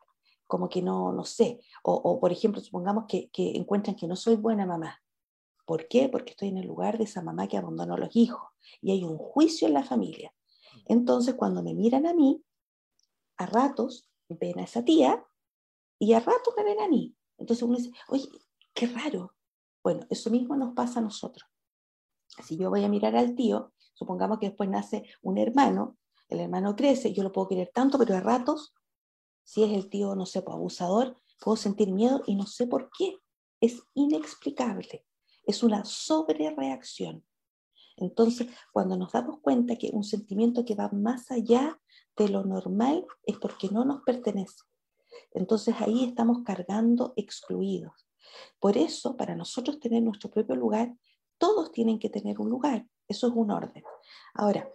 como 0.50 0.68
que 0.68 0.82
no, 0.82 1.14
no 1.14 1.24
sé, 1.24 1.62
o, 1.84 2.20
por 2.20 2.32
ejemplo, 2.32 2.60
supongamos 2.60 3.06
que, 3.08 3.30
que 3.30 3.56
encuentran 3.56 3.96
que 3.96 4.08
no 4.08 4.16
soy 4.16 4.36
buena 4.36 4.66
mamá, 4.66 5.00
¿Por 5.70 5.88
qué? 5.88 6.10
Porque 6.10 6.32
estoy 6.32 6.48
en 6.48 6.58
el 6.58 6.66
lugar 6.66 6.98
de 6.98 7.04
esa 7.04 7.22
mamá 7.22 7.48
que 7.48 7.56
abandonó 7.56 7.94
a 7.94 8.00
los 8.00 8.16
hijos 8.16 8.42
y 8.82 8.90
hay 8.90 9.04
un 9.04 9.20
juicio 9.20 9.68
en 9.68 9.76
la 9.76 9.84
familia. 9.84 10.34
Entonces, 10.86 11.36
cuando 11.36 11.62
me 11.62 11.76
miran 11.76 12.08
a 12.08 12.14
mí, 12.16 12.44
a 13.38 13.46
ratos 13.46 14.10
ven 14.30 14.58
a 14.58 14.64
esa 14.64 14.84
tía 14.84 15.24
y 16.00 16.14
a 16.14 16.22
ratos 16.22 16.56
me 16.58 16.64
ven 16.64 16.80
a 16.80 16.88
mí. 16.88 17.16
Entonces 17.38 17.62
uno 17.62 17.78
dice, 17.78 17.92
oye, 18.08 18.28
qué 18.74 18.88
raro. 18.88 19.36
Bueno, 19.84 20.08
eso 20.10 20.32
mismo 20.32 20.56
nos 20.56 20.74
pasa 20.74 21.02
a 21.02 21.04
nosotros. 21.04 21.48
Si 22.44 22.58
yo 22.58 22.72
voy 22.72 22.84
a 22.84 22.90
mirar 22.90 23.16
al 23.16 23.36
tío, 23.36 23.72
supongamos 23.94 24.40
que 24.40 24.48
después 24.48 24.72
nace 24.72 25.04
un 25.22 25.38
hermano, 25.38 26.00
el 26.30 26.40
hermano 26.40 26.76
crece, 26.76 27.14
yo 27.14 27.22
lo 27.22 27.32
puedo 27.32 27.48
querer 27.48 27.70
tanto, 27.72 28.00
pero 28.00 28.16
a 28.16 28.22
ratos, 28.22 28.74
si 29.50 29.64
es 29.64 29.72
el 29.72 29.90
tío, 29.90 30.14
no 30.14 30.28
sé, 30.28 30.44
pues, 30.44 30.54
abusador, 30.54 31.18
puedo 31.42 31.58
sentir 31.58 31.92
miedo 31.92 32.22
y 32.28 32.36
no 32.36 32.46
sé 32.46 32.68
por 32.68 32.92
qué. 32.96 33.18
Es 33.60 33.82
inexplicable. 33.96 35.08
Es 35.44 35.64
una 35.64 35.86
sobrereacción. 35.86 37.26
Entonces, 37.98 38.48
cuando 38.72 38.96
nos 38.96 39.12
damos 39.12 39.40
cuenta 39.42 39.76
que 39.76 39.90
un 39.92 40.04
sentimiento 40.04 40.64
que 40.66 40.76
va 40.76 40.90
más 40.90 41.32
allá 41.32 41.82
de 42.16 42.30
lo 42.30 42.44
normal 42.44 43.08
es 43.24 43.40
porque 43.40 43.70
no 43.70 43.86
nos 43.86 44.04
pertenece. 44.04 44.60
Entonces 45.32 45.74
ahí 45.80 46.04
estamos 46.04 46.44
cargando 46.46 47.14
excluidos. 47.16 48.08
Por 48.60 48.78
eso, 48.78 49.18
para 49.18 49.36
nosotros 49.36 49.80
tener 49.80 50.04
nuestro 50.04 50.30
propio 50.30 50.56
lugar, 50.56 50.96
todos 51.40 51.72
tienen 51.72 51.98
que 51.98 52.12
tener 52.12 52.40
un 52.40 52.52
lugar. 52.52 52.88
Eso 53.08 53.26
es 53.26 53.34
un 53.36 53.50
orden. 53.50 53.84
Ahora, 54.36 54.70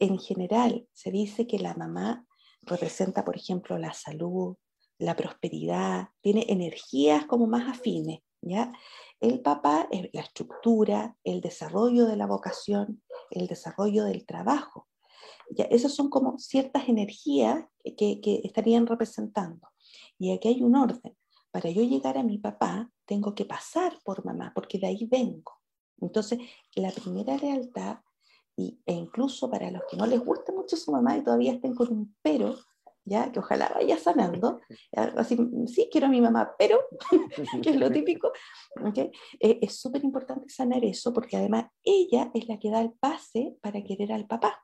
en 0.00 0.18
general 0.18 0.88
se 0.92 1.12
dice 1.12 1.46
que 1.46 1.60
la 1.60 1.74
mamá 1.74 2.27
representa, 2.68 3.24
por 3.24 3.36
ejemplo, 3.36 3.78
la 3.78 3.92
salud, 3.92 4.56
la 4.98 5.16
prosperidad, 5.16 6.08
tiene 6.20 6.46
energías 6.48 7.26
como 7.26 7.46
más 7.46 7.68
afines, 7.68 8.20
¿ya? 8.40 8.72
El 9.20 9.40
papá 9.40 9.88
es 9.90 10.08
la 10.12 10.22
estructura, 10.22 11.16
el 11.24 11.40
desarrollo 11.40 12.06
de 12.06 12.16
la 12.16 12.26
vocación, 12.26 13.02
el 13.30 13.46
desarrollo 13.46 14.04
del 14.04 14.26
trabajo. 14.26 14.86
Ya, 15.50 15.64
esas 15.64 15.94
son 15.94 16.08
como 16.10 16.38
ciertas 16.38 16.88
energías 16.88 17.64
que, 17.96 18.20
estarían 18.44 18.86
representando. 18.86 19.68
Y 20.18 20.32
aquí 20.32 20.48
hay 20.48 20.62
un 20.62 20.76
orden. 20.76 21.16
Para 21.50 21.70
yo 21.70 21.82
llegar 21.82 22.18
a 22.18 22.22
mi 22.22 22.38
papá, 22.38 22.90
tengo 23.06 23.34
que 23.34 23.44
pasar 23.44 23.98
por 24.04 24.24
mamá, 24.24 24.52
porque 24.54 24.78
de 24.78 24.86
ahí 24.86 25.06
vengo. 25.06 25.54
Entonces, 26.00 26.38
la 26.74 26.92
primera 26.92 27.36
lealtad, 27.38 27.98
y, 28.58 28.82
e 28.84 28.92
incluso 28.92 29.48
para 29.48 29.70
los 29.70 29.82
que 29.88 29.96
no 29.96 30.04
les 30.04 30.18
guste 30.18 30.52
mucho 30.52 30.76
su 30.76 30.90
mamá 30.90 31.16
y 31.16 31.22
todavía 31.22 31.52
estén 31.52 31.76
con 31.76 31.92
un 31.92 32.16
pero, 32.20 32.56
ya 33.04 33.30
que 33.30 33.38
ojalá 33.38 33.70
vaya 33.72 33.96
sanando, 33.96 34.60
así, 35.16 35.38
sí 35.66 35.88
quiero 35.90 36.08
a 36.08 36.10
mi 36.10 36.20
mamá, 36.20 36.56
pero, 36.58 36.80
que 37.62 37.70
es 37.70 37.76
lo 37.76 37.90
típico, 37.92 38.32
¿okay? 38.84 39.12
Eh, 39.38 39.60
es 39.62 39.80
súper 39.80 40.02
importante 40.02 40.48
sanar 40.48 40.84
eso 40.84 41.12
porque 41.12 41.36
además 41.36 41.66
ella 41.84 42.32
es 42.34 42.48
la 42.48 42.58
que 42.58 42.70
da 42.70 42.80
el 42.80 42.92
pase 42.94 43.56
para 43.62 43.82
querer 43.82 44.12
al 44.12 44.26
papá. 44.26 44.60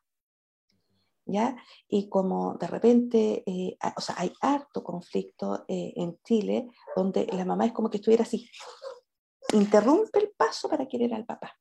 ¿Ya? 1.27 1.57
Y 1.89 2.11
como 2.11 2.59
de 2.61 2.67
repente, 2.67 3.43
eh, 3.47 3.79
o 3.97 4.01
sea, 4.03 4.17
hay 4.19 4.31
harto 4.43 4.85
conflicto 4.85 5.65
eh, 5.69 5.95
en 5.97 6.19
Chile 6.23 6.69
donde 6.95 7.27
la 7.29 7.47
mamá 7.47 7.65
es 7.65 7.73
como 7.73 7.89
que 7.89 7.97
estuviera 7.97 8.25
así, 8.25 8.47
interrumpe 9.55 10.19
el 10.19 10.33
paso 10.37 10.69
para 10.69 10.87
querer 10.87 11.15
al 11.15 11.25
papá, 11.25 11.57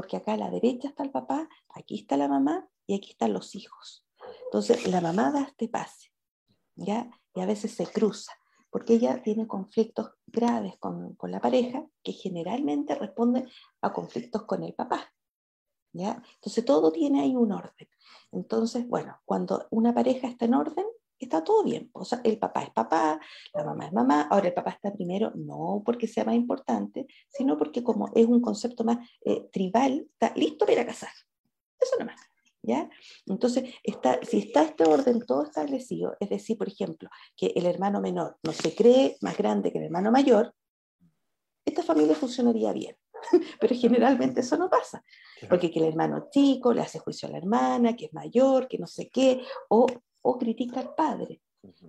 porque 0.00 0.16
acá 0.16 0.32
a 0.32 0.38
la 0.38 0.48
derecha 0.48 0.88
está 0.88 1.02
el 1.02 1.10
papá, 1.10 1.46
aquí 1.68 1.96
está 1.96 2.16
la 2.16 2.26
mamá 2.26 2.66
y 2.86 2.94
aquí 2.94 3.10
están 3.10 3.34
los 3.34 3.54
hijos. 3.54 4.06
Entonces, 4.46 4.86
la 4.86 5.02
mamá 5.02 5.30
da 5.30 5.42
este 5.42 5.68
pase, 5.68 6.10
¿ya? 6.74 7.10
Y 7.34 7.42
a 7.42 7.44
veces 7.44 7.74
se 7.74 7.86
cruza, 7.86 8.32
porque 8.70 8.94
ella 8.94 9.22
tiene 9.22 9.46
conflictos 9.46 10.12
graves 10.26 10.78
con, 10.78 11.16
con 11.16 11.30
la 11.30 11.38
pareja 11.38 11.86
que 12.02 12.12
generalmente 12.12 12.94
responden 12.94 13.46
a 13.82 13.92
conflictos 13.92 14.44
con 14.44 14.62
el 14.62 14.72
papá. 14.72 15.12
¿Ya? 15.92 16.22
Entonces 16.36 16.64
todo 16.64 16.90
tiene 16.92 17.20
ahí 17.20 17.36
un 17.36 17.52
orden. 17.52 17.88
Entonces, 18.32 18.88
bueno, 18.88 19.20
cuando 19.26 19.66
una 19.70 19.92
pareja 19.92 20.28
está 20.28 20.46
en 20.46 20.54
orden, 20.54 20.86
está 21.24 21.44
todo 21.44 21.62
bien. 21.62 21.90
O 21.92 22.04
sea, 22.04 22.20
el 22.24 22.38
papá 22.38 22.62
es 22.62 22.70
papá, 22.70 23.20
la 23.54 23.64
mamá 23.64 23.86
es 23.86 23.92
mamá, 23.92 24.22
ahora 24.30 24.48
el 24.48 24.54
papá 24.54 24.70
está 24.70 24.92
primero, 24.92 25.32
no 25.34 25.82
porque 25.84 26.06
sea 26.06 26.24
más 26.24 26.34
importante, 26.34 27.06
sino 27.28 27.56
porque 27.58 27.82
como 27.82 28.10
es 28.14 28.26
un 28.26 28.40
concepto 28.40 28.84
más 28.84 28.98
eh, 29.24 29.48
tribal, 29.52 30.08
está 30.12 30.32
listo 30.34 30.64
para 30.64 30.72
ir 30.72 30.80
a 30.80 30.86
casar. 30.86 31.10
Eso 31.78 31.96
nomás. 31.98 32.20
¿Ya? 32.62 32.90
Entonces, 33.26 33.74
está, 33.82 34.20
si 34.22 34.38
está 34.38 34.62
este 34.64 34.84
orden 34.84 35.24
todo 35.24 35.44
establecido, 35.44 36.14
es 36.20 36.28
decir, 36.28 36.58
por 36.58 36.68
ejemplo, 36.68 37.08
que 37.34 37.52
el 37.56 37.64
hermano 37.64 38.02
menor 38.02 38.36
no 38.42 38.52
se 38.52 38.74
cree 38.74 39.16
más 39.22 39.38
grande 39.38 39.72
que 39.72 39.78
el 39.78 39.84
hermano 39.84 40.12
mayor, 40.12 40.54
esta 41.64 41.82
familia 41.82 42.14
funcionaría 42.14 42.72
bien. 42.74 42.96
Pero 43.60 43.74
generalmente 43.74 44.40
eso 44.40 44.56
no 44.56 44.68
pasa, 44.68 45.02
porque 45.48 45.70
que 45.70 45.78
el 45.78 45.86
hermano 45.86 46.28
chico 46.30 46.72
le 46.72 46.82
hace 46.82 46.98
juicio 46.98 47.28
a 47.28 47.32
la 47.32 47.38
hermana, 47.38 47.96
que 47.96 48.06
es 48.06 48.12
mayor, 48.12 48.68
que 48.68 48.78
no 48.78 48.86
sé 48.86 49.08
qué, 49.08 49.42
o 49.68 49.86
o 50.22 50.38
critica 50.38 50.80
al 50.80 50.94
padre. 50.94 51.42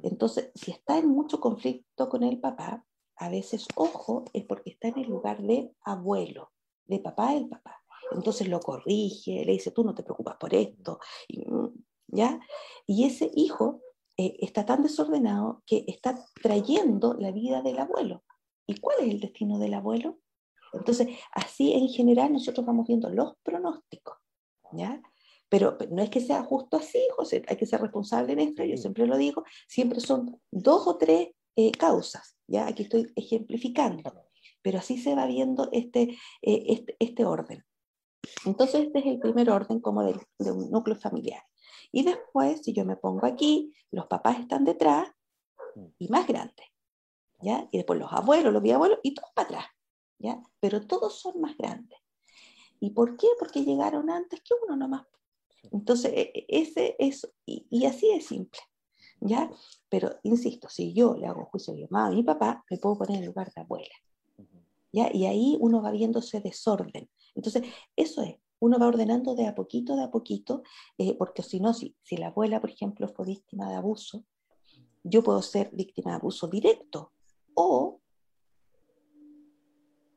Entonces, 0.03 0.51
si 0.55 0.71
está 0.71 0.97
en 0.97 1.07
mucho 1.07 1.39
conflicto 1.39 2.09
con 2.09 2.23
el 2.23 2.39
papá, 2.39 2.85
a 3.17 3.29
veces, 3.29 3.67
ojo, 3.75 4.25
es 4.33 4.45
porque 4.45 4.71
está 4.71 4.89
en 4.89 4.99
el 4.99 5.09
lugar 5.09 5.41
de 5.41 5.73
abuelo, 5.83 6.51
de 6.85 6.99
papá 6.99 7.33
el 7.33 7.47
papá. 7.47 7.81
Entonces 8.11 8.47
lo 8.49 8.59
corrige, 8.59 9.45
le 9.45 9.53
dice, 9.53 9.71
tú 9.71 9.83
no 9.83 9.93
te 9.93 10.03
preocupas 10.03 10.35
por 10.37 10.53
esto, 10.53 10.99
y, 11.27 11.45
mm, 11.49 11.73
¿ya? 12.07 12.39
Y 12.85 13.05
ese 13.05 13.31
hijo 13.35 13.81
eh, 14.17 14.35
está 14.39 14.65
tan 14.65 14.83
desordenado 14.83 15.63
que 15.65 15.85
está 15.87 16.19
trayendo 16.41 17.13
la 17.13 17.31
vida 17.31 17.61
del 17.61 17.79
abuelo. 17.79 18.23
¿Y 18.67 18.79
cuál 18.79 18.97
es 19.01 19.09
el 19.09 19.19
destino 19.19 19.59
del 19.59 19.73
abuelo? 19.73 20.19
Entonces, 20.73 21.07
así 21.31 21.73
en 21.73 21.89
general 21.89 22.33
nosotros 22.33 22.65
vamos 22.65 22.87
viendo 22.87 23.09
los 23.09 23.35
pronósticos, 23.43 24.17
¿ya? 24.71 25.01
Pero, 25.51 25.77
no 25.89 26.01
es 26.01 26.09
que 26.09 26.21
sea 26.21 26.43
justo 26.43 26.77
así, 26.77 27.05
José, 27.17 27.43
hay 27.45 27.57
que 27.57 27.65
ser 27.65 27.81
responsable 27.81 28.31
en 28.31 28.39
esto, 28.39 28.63
yo 28.63 28.77
siempre 28.77 29.05
lo 29.05 29.17
digo, 29.17 29.43
siempre 29.67 29.99
son 29.99 30.39
dos 30.49 30.87
o 30.87 30.97
tres 30.97 31.31
eh, 31.57 31.73
causas, 31.73 32.37
¿ya? 32.47 32.67
Aquí 32.67 32.83
estoy 32.83 33.11
ejemplificando, 33.17 34.13
pero 34.61 34.77
así 34.77 34.97
se 34.97 35.13
va 35.13 35.25
viendo 35.25 35.67
este, 35.73 36.03
eh, 36.41 36.63
este, 36.67 36.95
este, 36.99 37.25
orden. 37.25 37.65
Entonces, 38.45 38.83
este 38.83 38.99
es 38.99 39.05
el 39.07 39.19
primer 39.19 39.49
orden 39.49 39.81
como 39.81 40.05
de, 40.05 40.17
de 40.39 40.51
un 40.53 40.71
núcleo 40.71 40.95
familiar. 40.95 41.43
Y 41.91 42.03
después, 42.03 42.61
si 42.63 42.71
yo 42.71 42.85
me 42.85 42.95
pongo 42.95 43.25
aquí, 43.25 43.75
los 43.91 44.07
papás 44.07 44.39
están 44.39 44.63
detrás 44.63 45.09
y 45.99 46.07
más 46.07 46.27
grandes, 46.27 46.65
¿ya? 47.41 47.67
Y 47.73 47.77
después 47.79 47.99
los 47.99 48.13
abuelos, 48.13 48.53
los 48.53 48.63
bisabuelos 48.63 48.99
y 49.03 49.15
todos 49.15 49.31
para 49.35 49.49
atrás, 49.49 49.65
¿ya? 50.17 50.41
Pero 50.61 50.87
todos 50.87 51.19
son 51.19 51.41
más 51.41 51.57
grandes. 51.57 51.99
¿Y 52.79 52.91
por 52.91 53.17
qué? 53.17 53.27
Porque 53.37 53.65
llegaron 53.65 54.09
antes 54.09 54.39
que 54.39 54.53
uno 54.65 54.77
nomás. 54.77 55.05
Entonces, 55.69 56.11
e, 56.13 56.31
e, 56.33 56.45
ese 56.47 56.95
es, 56.99 57.31
y, 57.45 57.85
así 57.85 58.09
es 58.09 58.25
simple, 58.27 58.59
¿ya? 59.19 59.49
Pero, 59.89 60.15
insisto, 60.23 60.69
si 60.69 60.93
yo 60.93 61.15
le 61.15 61.27
hago 61.27 61.45
juicio 61.45 61.75
mamá, 61.89 62.07
a 62.07 62.11
mi 62.11 62.23
papá, 62.23 62.63
me 62.69 62.77
puedo 62.77 62.97
poner 62.97 63.19
en 63.19 63.25
lugar 63.25 63.51
de 63.53 63.61
abuela, 63.61 63.95
¿ya? 64.91 65.13
Y 65.13 65.25
ahí 65.25 65.57
uno 65.59 65.81
va 65.81 65.91
viendo 65.91 66.19
ese 66.19 66.39
desorden. 66.39 67.09
Entonces, 67.35 67.63
eso 67.95 68.23
es, 68.23 68.35
uno 68.59 68.79
va 68.79 68.87
ordenando 68.87 69.35
de 69.35 69.47
a 69.47 69.55
poquito, 69.55 69.95
de 69.95 70.03
a 70.03 70.11
poquito, 70.11 70.63
eh, 70.97 71.15
porque 71.17 71.43
si 71.43 71.59
no, 71.59 71.73
si, 71.73 71.95
si 72.01 72.17
la 72.17 72.27
abuela, 72.27 72.59
por 72.59 72.71
ejemplo, 72.71 73.07
fue 73.07 73.25
víctima 73.25 73.69
de 73.69 73.75
abuso, 73.75 74.25
yo 75.03 75.23
puedo 75.23 75.41
ser 75.41 75.69
víctima 75.73 76.11
de 76.11 76.17
abuso 76.17 76.47
directo 76.47 77.11
o 77.55 77.99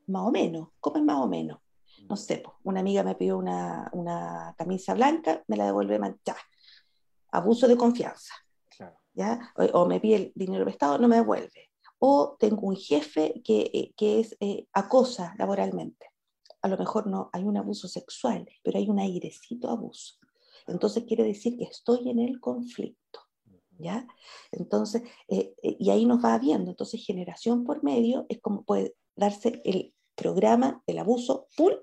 más 0.07 0.27
o 0.27 0.31
menos, 0.31 0.69
como 0.81 0.99
es 0.99 1.05
más 1.05 1.25
o 1.25 1.27
menos 1.27 1.64
no 2.09 2.17
sé, 2.17 2.43
una 2.63 2.81
amiga 2.81 3.03
me 3.03 3.15
pidió 3.15 3.39
una, 3.39 4.55
camisa 4.57 4.95
blanca, 4.95 5.43
me 5.49 5.57
la 5.57 5.67
devuelve 5.67 5.99
manchada. 5.99 6.41
Abuso 7.31 7.67
de 7.67 7.77
confianza. 7.77 8.35
¿ya? 9.15 9.53
O, 9.73 9.87
me 9.87 10.01
pide 10.01 10.17
el 10.17 10.33
dinero 10.35 10.65
prestado, 10.65 10.99
no 10.99 11.09
me 11.09 11.17
devuelve. 11.17 11.71
O 11.99 12.37
tengo 12.39 12.67
un 12.67 12.77
jefe 12.77 13.41
que, 13.45 13.71
eh, 13.73 13.95
es 13.99 14.37
eh, 14.41 14.67
acosa 14.73 15.35
laboralmente. 15.39 16.11
A 16.63 16.69
lo 16.69 16.77
mejor 16.77 17.07
no 17.07 17.31
hay 17.33 17.45
un 17.45 17.57
abuso 17.57 17.89
sexual, 17.89 18.49
pero 18.63 18.79
hay 18.79 18.89
un 18.89 18.99
airecito 18.99 19.71
abuso. 19.71 20.15
Entonces 20.67 21.05
quiere 21.05 21.25
decir 21.25 21.57
que 21.59 21.65
estoy 21.65 22.09
en 22.09 22.21
el 22.21 22.41
conflicto. 22.41 23.21
¿Ya? 23.77 24.07
Entonces, 24.53 25.03
eh, 25.27 25.53
y 25.61 25.91
ahí 25.91 26.07
nos 26.07 26.25
va 26.25 26.39
viendo. 26.39 26.71
Entonces, 26.71 27.05
generación 27.05 27.65
por 27.65 27.83
medio 27.83 28.25
es 28.29 28.41
como 28.41 28.63
puede 28.63 28.95
darse 29.17 29.61
el 29.65 29.93
programa 30.15 30.83
del 30.87 30.99
abuso 30.99 31.47
full 31.51 31.75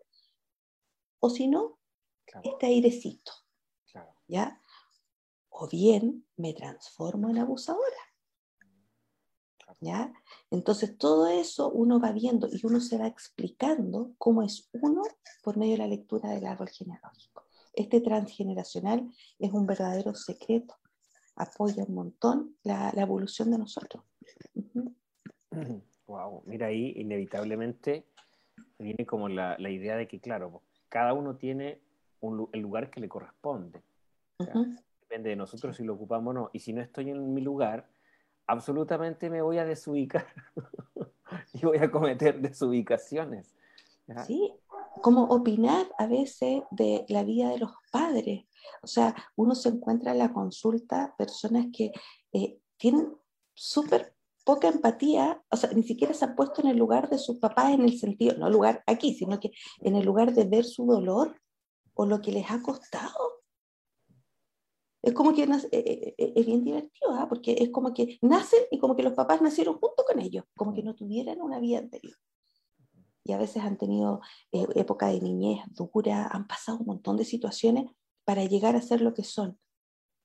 o 1.20 1.30
si 1.30 1.48
no, 1.48 1.80
este 2.44 2.65
airecito. 2.65 3.32
¿Ya? 4.28 4.62
O 5.50 5.67
bien 5.67 6.26
me 6.38 6.54
transformo 6.54 7.30
en 7.30 7.38
abusadora. 7.38 7.98
¿Ya? 9.80 10.13
Entonces 10.52 10.98
todo 10.98 11.28
eso 11.28 11.70
uno 11.70 12.00
va 12.00 12.12
viendo 12.12 12.48
y 12.48 12.60
uno 12.65 12.80
se 12.80 12.98
va 12.98 13.08
explicando 13.08 14.13
cómo 14.17 14.44
es 14.44 14.70
uno 14.74 15.02
por 15.44 15.58
medio 15.58 15.74
de 15.74 15.78
la 15.80 15.88
lectura 15.88 16.30
del 16.30 16.46
árbol 16.46 16.70
genealógico. 16.70 17.46
Este 17.74 18.02
transgeneracional 18.02 19.12
es 19.39 19.52
un 19.52 19.65
verdadero 19.65 20.13
secreto, 20.13 20.76
apoya 21.36 21.84
un 21.86 21.96
montón 21.96 22.58
la, 22.63 22.89
evolución 22.91 23.52
de 23.52 23.58
nosotros. 23.58 24.04
Wow, 26.12 26.43
mira 26.45 26.67
ahí, 26.67 26.93
inevitablemente 26.97 28.06
Viene 28.78 29.06
como 29.06 29.30
la, 29.30 29.56
la 29.60 29.69
idea 29.69 29.95
de 29.95 30.08
que, 30.08 30.19
claro, 30.19 30.62
cada 30.89 31.13
uno 31.13 31.36
tiene 31.36 31.80
un, 32.19 32.50
el 32.52 32.62
lugar 32.62 32.89
que 32.89 33.00
le 33.00 33.08
corresponde. 33.08 33.82
Depende 35.02 35.30
de 35.30 35.36
nosotros 35.36 35.78
si 35.78 35.84
lo 35.84 35.93
ocupamos 35.93 36.32
o 36.32 36.34
no. 36.34 36.50
Y 36.52 36.60
si 36.60 36.74
no 36.74 36.82
estoy 36.82 37.12
en 37.12 37.34
mi 37.34 37.41
lugar, 37.41 37.88
absolutamente 38.47 39.30
me 39.30 39.41
voy 39.41 39.60
a 39.60 39.65
desubicar 39.65 40.26
y 41.54 41.65
voy 41.65 41.78
a 41.78 41.91
cometer 41.91 42.41
desubicaciones. 42.41 43.56
Sí, 44.26 44.54
como 45.02 45.26
opinar 45.26 45.86
a 45.97 46.08
veces 46.08 46.63
de 46.71 47.06
la 47.08 47.24
vida 47.24 47.50
de 47.50 47.60
los 47.60 47.71
padres. 47.91 48.45
O 48.82 48.88
sea, 48.88 49.15
uno 49.36 49.56
se 49.56 49.69
encuentra 49.69 50.12
en 50.12 50.17
la 50.17 50.34
consulta 50.34 51.15
personas 51.17 51.67
que 51.71 51.91
eh, 52.34 52.60
tienen 52.78 53.15
súper 53.54 54.15
poca 54.43 54.67
empatía, 54.67 55.41
o 55.49 55.58
sea, 55.58 55.71
ni 55.71 55.84
siquiera 55.84 56.13
se 56.13 56.25
han 56.25 56.36
puesto 56.36 56.62
en 56.62 56.67
el 56.67 56.77
lugar 56.77 57.10
de 57.10 57.17
sus 57.17 57.38
papás 57.38 57.73
en 57.73 57.82
el 57.82 57.97
sentido, 57.97 58.38
no 58.38 58.49
lugar 58.49 58.84
aquí, 58.88 59.13
sino 59.13 59.39
que 59.39 59.51
en 59.80 59.95
el 59.95 60.06
lugar 60.06 60.34
de 60.34 60.45
ver 60.45 60.65
su 60.65 60.86
dolor 60.86 61.36
o 61.93 62.06
lo 62.06 62.21
que 62.21 62.32
les 62.32 62.49
ha 62.49 62.62
costado. 62.62 63.41
Es 65.04 65.13
como 65.13 65.34
que 65.34 65.43
eh, 65.43 65.69
eh, 65.71 66.15
eh, 66.17 66.34
es 66.36 66.45
bien 66.45 66.63
divertido, 66.63 67.13
¿ah? 67.13 67.27
porque 67.27 67.54
es 67.54 67.69
como 67.69 67.93
que 67.93 68.19
nacen 68.21 68.60
y 68.69 68.77
como 68.77 68.95
que 68.95 69.04
los 69.04 69.13
papás 69.13 69.41
nacieron 69.41 69.80
junto 69.80 70.04
con 70.06 70.19
ellos, 70.19 70.45
como 70.56 70.73
que 70.73 70.84
no 70.84 70.95
tuvieran 70.95 71.41
una 71.41 71.60
vida 71.60 71.80
anterior. 71.80 72.15
Y 73.23 73.34
a 73.34 73.38
veces 73.38 73.63
han 73.63 73.77
tenido 73.77 74.21
época 74.51 75.08
de 75.08 75.21
niñez 75.21 75.63
dura, 75.69 76.27
han 76.32 76.47
pasado 76.47 76.80
un 76.80 76.88
montón 76.88 77.17
de 77.17 77.25
situaciones 77.25 77.91
para 78.25 78.45
llegar 78.45 78.75
a 78.75 78.82
ser 78.82 79.01
lo 79.01 79.13
que 79.13 79.23
son. 79.23 79.60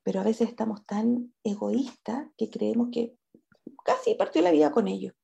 Pero 0.02 0.20
a 0.20 0.24
veces 0.24 0.48
estamos 0.48 0.86
tan 0.86 1.34
egoístas 1.44 2.28
que 2.38 2.48
creemos 2.48 2.88
que 2.90 3.16
casi 3.84 4.14
partió 4.14 4.42
la 4.42 4.50
vida 4.50 4.70
con 4.70 4.88
ellos. 4.88 5.14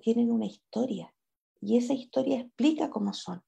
Tienen 0.00 0.30
una 0.30 0.46
historia. 0.46 1.14
Y 1.60 1.76
esa 1.76 1.92
historia 1.92 2.40
explica 2.40 2.90
cómo 2.90 3.12
son. 3.12 3.42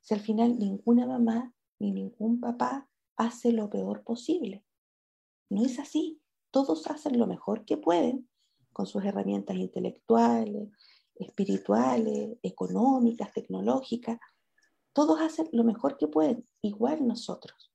Si 0.00 0.14
al 0.14 0.20
final 0.20 0.58
ninguna 0.58 1.06
mamá 1.06 1.52
ni 1.78 1.92
ningún 1.92 2.40
papá 2.40 2.88
hace 3.16 3.52
lo 3.52 3.68
peor 3.68 4.04
posible. 4.04 4.64
No 5.50 5.64
es 5.64 5.78
así. 5.78 6.20
Todos 6.50 6.86
hacen 6.86 7.18
lo 7.18 7.26
mejor 7.26 7.64
que 7.64 7.76
pueden 7.76 8.28
con 8.72 8.86
sus 8.86 9.04
herramientas 9.04 9.56
intelectuales, 9.56 10.68
espirituales, 11.16 12.38
económicas, 12.42 13.32
tecnológicas. 13.32 14.18
Todos 14.92 15.20
hacen 15.20 15.48
lo 15.52 15.64
mejor 15.64 15.96
que 15.96 16.06
pueden, 16.06 16.48
igual 16.62 17.06
nosotros. 17.06 17.67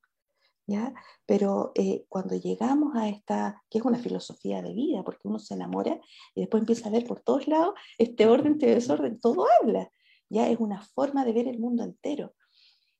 ¿Ya? 0.66 0.94
Pero 1.26 1.72
eh, 1.74 2.04
cuando 2.08 2.36
llegamos 2.36 2.96
a 2.96 3.08
esta, 3.08 3.62
que 3.70 3.78
es 3.78 3.84
una 3.84 3.98
filosofía 3.98 4.62
de 4.62 4.72
vida, 4.72 5.02
porque 5.02 5.28
uno 5.28 5.38
se 5.38 5.54
enamora 5.54 6.00
y 6.34 6.40
después 6.40 6.62
empieza 6.62 6.88
a 6.88 6.92
ver 6.92 7.06
por 7.06 7.20
todos 7.20 7.46
lados 7.48 7.74
este 7.98 8.26
orden, 8.26 8.52
este 8.52 8.74
desorden, 8.74 9.20
todo 9.20 9.46
habla. 9.60 9.90
Ya 10.28 10.48
es 10.48 10.58
una 10.58 10.80
forma 10.80 11.24
de 11.24 11.32
ver 11.32 11.48
el 11.48 11.58
mundo 11.58 11.84
entero. 11.84 12.34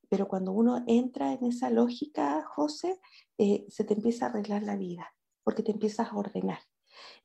Pero 0.09 0.29
cuando 0.29 0.53
uno 0.53 0.85
entra 0.87 1.33
en 1.33 1.45
esa 1.47 1.71
lógica, 1.71 2.45
José, 2.45 3.01
eh, 3.39 3.65
se 3.69 3.85
te 3.85 3.95
empieza 3.95 4.27
a 4.27 4.29
arreglar 4.29 4.63
la 4.63 4.77
vida, 4.77 5.13
porque 5.43 5.63
te 5.63 5.73
empiezas 5.73 6.13
a 6.13 6.17
ordenar. 6.17 6.59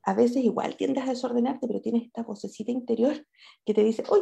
A 0.03 0.13
veces 0.13 0.43
igual 0.43 0.75
tiendes 0.75 1.03
a 1.03 1.09
desordenarte, 1.09 1.67
pero 1.67 1.81
tienes 1.81 2.03
esta 2.03 2.23
vocecita 2.23 2.71
interior 2.71 3.27
que 3.65 3.73
te 3.73 3.83
dice, 3.83 4.03
uy, 4.09 4.21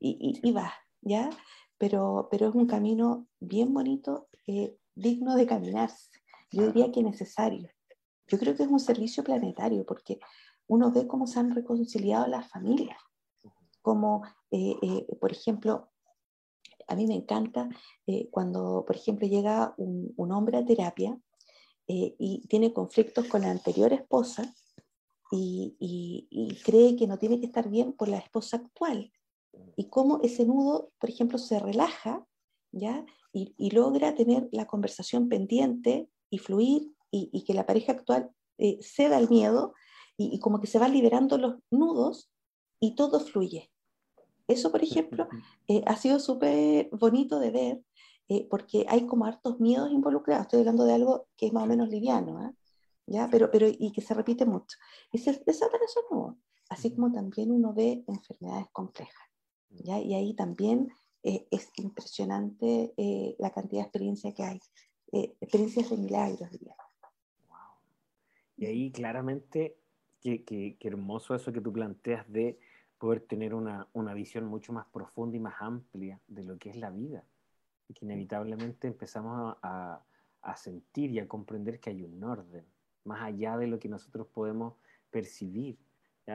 y, 0.00 0.40
y, 0.42 0.52
va, 0.52 0.74
¿ya? 1.00 1.30
Pero, 1.78 2.28
pero 2.30 2.48
es 2.48 2.54
un 2.54 2.66
camino 2.66 3.28
bien 3.38 3.72
bonito, 3.72 4.28
eh, 4.46 4.76
digno 4.96 5.36
de 5.36 5.46
caminarse. 5.46 6.10
Yo 6.50 6.66
diría 6.66 6.90
que 6.90 7.02
necesario. 7.02 7.70
Yo 8.26 8.38
creo 8.38 8.56
que 8.56 8.64
es 8.64 8.68
un 8.68 8.80
servicio 8.80 9.22
planetario, 9.22 9.86
porque 9.86 10.18
uno 10.66 10.90
ve 10.90 11.06
cómo 11.06 11.28
se 11.28 11.38
han 11.38 11.54
reconciliado 11.54 12.26
las 12.26 12.48
familias, 12.50 12.98
como, 13.82 14.22
eh, 14.50 15.06
por 15.20 15.30
ejemplo, 15.30 15.92
a 16.88 16.96
mí 16.96 17.06
me 17.06 17.14
encanta 17.14 17.68
eh, 18.06 18.28
cuando, 18.30 18.84
por 18.86 18.96
ejemplo, 18.96 19.26
llega 19.26 19.74
un, 19.76 20.32
hombre 20.32 20.58
a 20.58 20.64
terapia 20.64 21.18
eh, 21.88 22.14
y 22.18 22.46
tiene 22.48 22.72
conflictos 22.72 23.26
con 23.26 23.42
la 23.42 23.50
anterior 23.50 23.92
esposa 23.92 24.52
y, 25.30 26.58
cree 26.64 26.96
que 26.96 27.06
no 27.06 27.18
tiene 27.18 27.38
que 27.38 27.46
estar 27.46 27.68
bien 27.68 27.92
por 27.92 28.08
la 28.08 28.18
esposa 28.18 28.56
actual. 28.56 29.12
Y 29.76 29.88
cómo 29.88 30.20
ese 30.22 30.44
nudo, 30.44 30.90
por 30.98 31.10
ejemplo, 31.10 31.38
se 31.38 31.58
relaja 31.58 32.26
¿ya? 32.76 33.04
Y, 33.32 33.70
logra 33.70 34.14
tener 34.14 34.48
la 34.52 34.66
conversación 34.66 35.28
pendiente 35.28 36.08
y 36.30 36.38
fluir 36.38 36.92
y, 37.10 37.44
que 37.44 37.54
la 37.54 37.66
pareja 37.66 37.92
actual 37.92 38.30
eh, 38.58 38.78
ceda 38.80 39.16
al 39.16 39.28
miedo 39.28 39.74
y, 40.16 40.38
como 40.40 40.60
que 40.60 40.66
se 40.66 40.78
van 40.78 40.92
liberando 40.92 41.36
los 41.38 41.56
nudos 41.70 42.30
y 42.80 42.94
todo 42.94 43.20
fluye. 43.20 43.70
Eso, 44.48 44.70
por 44.70 44.82
ejemplo, 44.82 45.28
eh, 45.68 45.82
ha 45.86 45.96
sido 45.96 46.18
súper 46.18 46.88
bonito 46.92 47.38
de 47.38 47.50
ver 47.50 47.82
eh, 48.28 48.46
porque 48.48 48.86
hay 48.88 49.06
como 49.06 49.24
hartos 49.26 49.60
miedos 49.60 49.90
involucrados. 49.90 50.46
Estoy 50.46 50.60
hablando 50.60 50.84
de 50.84 50.94
algo 50.94 51.28
que 51.36 51.46
es 51.46 51.52
más 51.52 51.64
o 51.64 51.66
menos 51.66 51.88
liviano, 51.88 52.38
¿ah? 52.38 52.54
¿ya? 53.06 53.28
Pero, 53.30 53.50
pero, 53.50 53.66
y 53.68 53.92
que 53.92 54.00
se 54.00 54.14
repite 54.14 54.46
mucho. 54.46 54.76
Y 55.12 55.18
se 55.18 55.42
desaparece 55.44 56.00
nuevo. 56.10 56.38
Así 56.68 56.94
como 56.94 57.12
también 57.12 57.50
uno 57.50 57.72
ve 57.74 58.04
enfermedades 58.06 58.66
complejas. 58.72 59.28
¿ya? 59.68 60.00
Y 60.00 60.14
ahí 60.14 60.34
también 60.34 60.88
eh, 61.22 61.46
es 61.50 61.70
impresionante 61.76 62.94
la 63.38 63.50
cantidad 63.50 63.82
de 63.82 63.86
experiencia 63.86 64.32
que 64.34 64.42
hay. 64.44 64.60
experiencias 65.40 65.90
de 65.90 65.96
milagros, 65.96 66.50
diría. 66.50 66.76
Wow. 67.48 67.56
Y 68.56 68.66
ahí 68.66 68.92
claramente, 68.92 69.76
qué, 70.20 70.44
qué, 70.44 70.76
qué 70.78 70.88
hermoso 70.88 71.34
eso 71.34 71.52
que 71.52 71.60
tú 71.60 71.72
planteas 71.72 72.30
de 72.30 72.58
poder 72.98 73.20
tener 73.20 73.54
una, 73.54 73.86
una, 73.92 74.14
visión 74.14 74.46
mucho 74.46 74.72
más 74.72 74.86
profunda 74.86 75.36
y 75.36 75.40
más 75.40 75.54
amplia 75.60 76.20
de 76.28 76.44
lo 76.44 76.58
que 76.58 76.70
es 76.70 76.76
la 76.76 76.90
vida. 76.90 77.24
Y 77.88 77.94
que 77.94 78.04
inevitablemente 78.04 78.88
empezamos 78.88 79.56
a, 79.62 80.02
a, 80.42 80.56
sentir 80.56 81.10
y 81.10 81.18
a 81.18 81.28
comprender 81.28 81.78
que 81.78 81.90
hay 81.90 82.02
un 82.02 82.22
orden, 82.24 82.64
más 83.04 83.22
allá 83.22 83.56
de 83.58 83.66
lo 83.66 83.78
que 83.78 83.88
nosotros 83.88 84.26
podemos 84.28 84.74
percibir. 85.10 85.78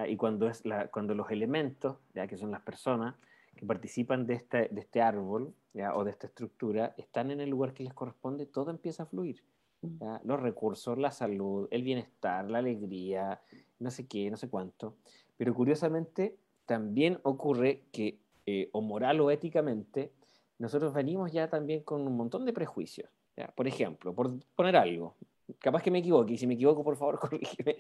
Y 0.08 0.16
cuando, 0.16 0.48
es 0.48 0.66
la, 0.66 0.88
cuando 0.90 1.14
los 1.14 1.30
elementos, 1.32 1.98
ya 2.14 2.26
que 2.28 2.38
son 2.38 2.52
las 2.52 2.62
personas 2.62 3.16
que 3.56 3.66
participan 3.66 4.26
de 4.26 4.36
este, 4.36 4.70
de 4.70 4.82
este 4.82 5.02
árbol 5.02 5.54
¿ya? 5.74 5.96
o 5.96 6.04
de 6.04 6.12
esta 6.12 6.28
estructura, 6.28 6.94
están 6.98 7.32
en 7.32 7.42
el 7.42 7.50
lugar 7.50 7.74
que 7.74 7.84
les 7.84 7.94
corresponde, 7.94 8.46
todo 8.46 8.72
empieza 8.72 9.04
a 9.04 9.06
fluir. 9.06 9.44
Mm. 9.82 9.98
Los 10.24 10.40
recursos, 10.40 10.98
la 10.98 11.12
salud, 11.12 11.68
el 11.72 11.84
bienestar, 11.84 12.50
la 12.50 12.60
alegría, 12.60 13.42
no 13.80 13.92
sé 13.92 14.08
qué, 14.08 14.30
no 14.30 14.38
sé 14.38 14.48
cuánto. 14.50 14.96
Pero 15.38 15.54
curiosamente, 15.54 16.38
también 16.66 17.20
ocurre 17.24 17.84
que, 17.92 18.20
eh, 18.46 18.70
o 18.72 18.82
moral 18.82 19.20
o 19.22 19.32
éticamente, 19.32 20.12
nosotros 20.60 20.94
venimos 20.94 21.32
ya 21.32 21.50
también 21.50 21.82
con 21.82 22.02
un 22.02 22.16
montón 22.16 22.46
de 22.46 22.54
prejuicios. 22.54 23.10
Por 23.56 23.68
ejemplo, 23.68 24.14
por 24.14 24.32
poner 24.56 24.76
algo, 24.76 25.16
capaz 25.60 25.82
que 25.82 25.90
me 25.90 26.00
equivoque, 26.00 26.34
y 26.34 26.38
si 26.38 26.46
me 26.46 26.54
equivoco, 26.54 26.84
por 26.84 26.96
favor, 26.96 27.20
corrígeme. 27.20 27.78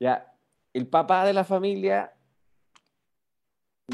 Ya, 0.00 0.34
el 0.72 0.86
papá 0.86 1.26
de 1.26 1.34
la 1.34 1.44
familia, 1.44 2.12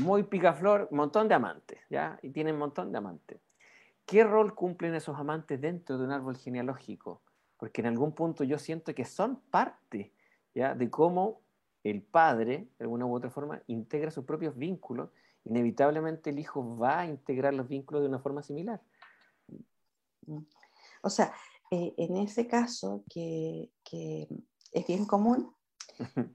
muy 0.01 0.25
picaflor, 0.25 0.89
montón 0.91 1.29
de 1.29 1.35
amantes, 1.35 1.79
¿ya? 1.91 2.19
Y 2.23 2.31
tiene 2.31 2.53
un 2.53 2.59
montón 2.59 2.93
de 2.93 2.99
amantes. 2.99 3.41
¿Qué 4.07 4.25
rol 4.25 4.55
cumplen 4.55 4.95
esos 4.95 5.19
amantes 5.19 5.61
dentro 5.61 5.99
de 5.99 6.05
un 6.05 6.13
árbol 6.13 6.37
genealógico? 6.37 7.23
Porque 7.57 7.81
en 7.81 7.89
algún 7.89 8.13
punto 8.13 8.45
yo 8.45 8.59
siento 8.59 8.95
que 8.95 9.05
son 9.05 9.41
parte, 9.51 10.13
¿ya? 10.55 10.75
De 10.75 10.89
cómo 10.89 11.43
el 11.85 12.03
padre, 12.03 12.69
de 12.79 12.85
alguna 12.85 13.07
u 13.07 13.15
otra 13.15 13.31
forma, 13.31 13.63
integra 13.67 14.11
sus 14.11 14.25
propios 14.25 14.57
vínculos, 14.57 15.11
inevitablemente 15.45 16.31
el 16.31 16.39
hijo 16.39 16.77
va 16.77 17.01
a 17.01 17.07
integrar 17.07 17.55
los 17.55 17.69
vínculos 17.69 18.03
de 18.03 18.09
una 18.09 18.19
forma 18.19 18.43
similar. 18.43 18.81
O 21.03 21.11
sea, 21.11 21.33
eh, 21.71 21.95
en 21.97 22.17
ese 22.17 22.47
caso, 22.47 23.05
que, 23.11 23.71
es 24.73 24.87
bien 24.87 25.07
común, 25.07 25.55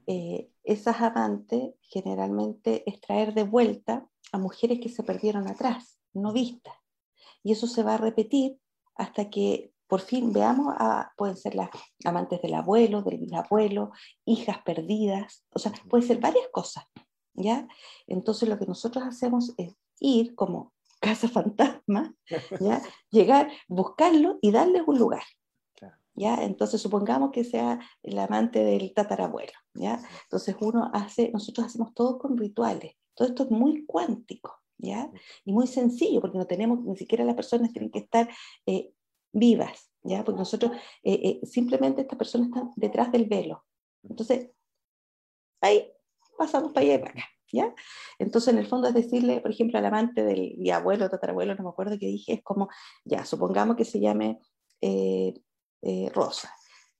eh, 0.06 0.50
esas 0.62 1.00
amantes 1.00 1.74
generalmente 1.82 2.88
es 2.88 3.00
traer 3.00 3.34
de 3.34 3.44
vuelta 3.44 4.08
a 4.32 4.38
mujeres 4.38 4.80
que 4.80 4.88
se 4.88 5.02
perdieron 5.02 5.48
atrás, 5.48 5.98
no 6.12 6.32
vistas. 6.32 6.74
Y 7.42 7.52
eso 7.52 7.66
se 7.66 7.82
va 7.82 7.94
a 7.94 7.98
repetir 7.98 8.58
hasta 8.96 9.30
que 9.30 9.74
por 9.86 10.00
fin 10.00 10.32
veamos, 10.32 10.74
a, 10.78 11.12
pueden 11.16 11.36
ser 11.36 11.54
las 11.54 11.70
amantes 12.04 12.40
del 12.42 12.54
abuelo, 12.54 13.02
del 13.02 13.18
bisabuelo, 13.18 13.92
hijas 14.24 14.58
perdidas, 14.64 15.44
o 15.50 15.58
sea, 15.58 15.72
puede 15.88 16.04
ser 16.04 16.18
varias 16.20 16.48
cosas, 16.52 16.84
¿ya? 17.34 17.68
Entonces 18.06 18.48
lo 18.48 18.58
que 18.58 18.66
nosotros 18.66 19.04
hacemos 19.04 19.52
es 19.56 19.74
ir 20.00 20.34
como 20.34 20.72
casa 21.00 21.28
fantasma, 21.28 22.14
¿ya? 22.60 22.82
Llegar, 23.10 23.52
buscarlo 23.68 24.38
y 24.40 24.50
darles 24.52 24.82
un 24.86 24.98
lugar. 24.98 25.22
¿Ya? 26.16 26.44
Entonces 26.44 26.80
supongamos 26.80 27.32
que 27.32 27.42
sea 27.42 27.80
el 28.02 28.18
amante 28.18 28.62
del 28.62 28.94
tatarabuelo, 28.94 29.52
¿ya? 29.74 30.00
Entonces 30.24 30.54
uno 30.60 30.90
hace, 30.92 31.30
nosotros 31.32 31.66
hacemos 31.66 31.92
todo 31.92 32.18
con 32.18 32.36
rituales, 32.38 32.94
todo 33.14 33.28
esto 33.28 33.44
es 33.44 33.50
muy 33.50 33.84
cuántico, 33.84 34.60
¿ya? 34.78 35.10
Y 35.44 35.52
muy 35.52 35.66
sencillo, 35.66 36.20
porque 36.20 36.38
no 36.38 36.46
tenemos, 36.46 36.80
ni 36.84 36.96
siquiera 36.96 37.24
las 37.24 37.34
personas 37.34 37.72
tienen 37.72 37.90
que 37.90 37.98
estar 37.98 38.28
eh, 38.66 38.92
vivas, 39.32 39.90
¿ya? 40.02 40.24
Porque 40.24 40.38
nosotros, 40.38 40.72
eh, 41.02 41.40
eh, 41.42 41.46
simplemente 41.46 42.02
estas 42.02 42.18
personas 42.18 42.48
están 42.48 42.70
detrás 42.76 43.10
del 43.10 43.26
velo. 43.26 43.64
Entonces, 44.02 44.50
ahí 45.60 45.90
pasamos 46.38 46.72
para 46.72 46.86
allá 46.86 46.94
y 46.94 46.98
para 46.98 47.10
acá, 47.12 47.24
¿ya? 47.52 47.74
Entonces, 48.18 48.52
en 48.52 48.58
el 48.58 48.66
fondo 48.66 48.88
es 48.88 48.94
decirle, 48.94 49.40
por 49.40 49.50
ejemplo, 49.50 49.78
al 49.78 49.86
amante 49.86 50.24
del 50.24 50.54
mi 50.58 50.70
abuelo, 50.70 51.08
tatarabuelo, 51.08 51.54
no 51.54 51.64
me 51.64 51.70
acuerdo 51.70 51.98
qué 51.98 52.06
dije, 52.06 52.34
es 52.34 52.42
como, 52.42 52.68
ya, 53.04 53.24
supongamos 53.24 53.76
que 53.76 53.84
se 53.84 54.00
llame 54.00 54.40
eh, 54.80 55.34
eh, 55.84 56.10
Rosa. 56.12 56.54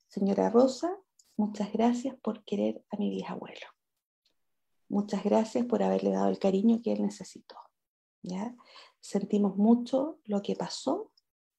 Señora 0.08 0.50
Rosa, 0.50 0.96
muchas 1.36 1.72
gracias 1.72 2.14
por 2.22 2.44
querer 2.44 2.84
a 2.90 2.96
mi 2.96 3.10
bisabuelo. 3.10 3.66
Muchas 4.88 5.24
gracias 5.24 5.66
por 5.66 5.82
haberle 5.82 6.10
dado 6.10 6.28
el 6.28 6.38
cariño 6.38 6.80
que 6.82 6.92
él 6.92 7.02
necesitó. 7.02 7.56
¿ya? 8.22 8.54
Sentimos 9.00 9.56
mucho 9.56 10.18
lo 10.24 10.42
que 10.42 10.54
pasó 10.54 11.10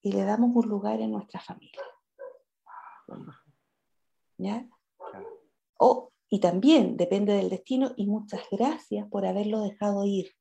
y 0.02 0.12
le 0.12 0.24
damos 0.24 0.56
un 0.56 0.70
lugar 0.70 1.02
en 1.02 1.12
nuestra 1.12 1.40
familia. 1.40 1.82
¿Ya? 4.38 4.68
O 5.78 6.12
y 6.30 6.40
también 6.40 6.98
depende 6.98 7.34
del 7.34 7.50
destino 7.50 7.94
y 7.96 8.08
muchas 8.08 8.42
gracias 8.52 9.08
por 9.10 9.26
haberlo 9.26 9.62
dejado 9.62 10.06
ir. 10.06 10.32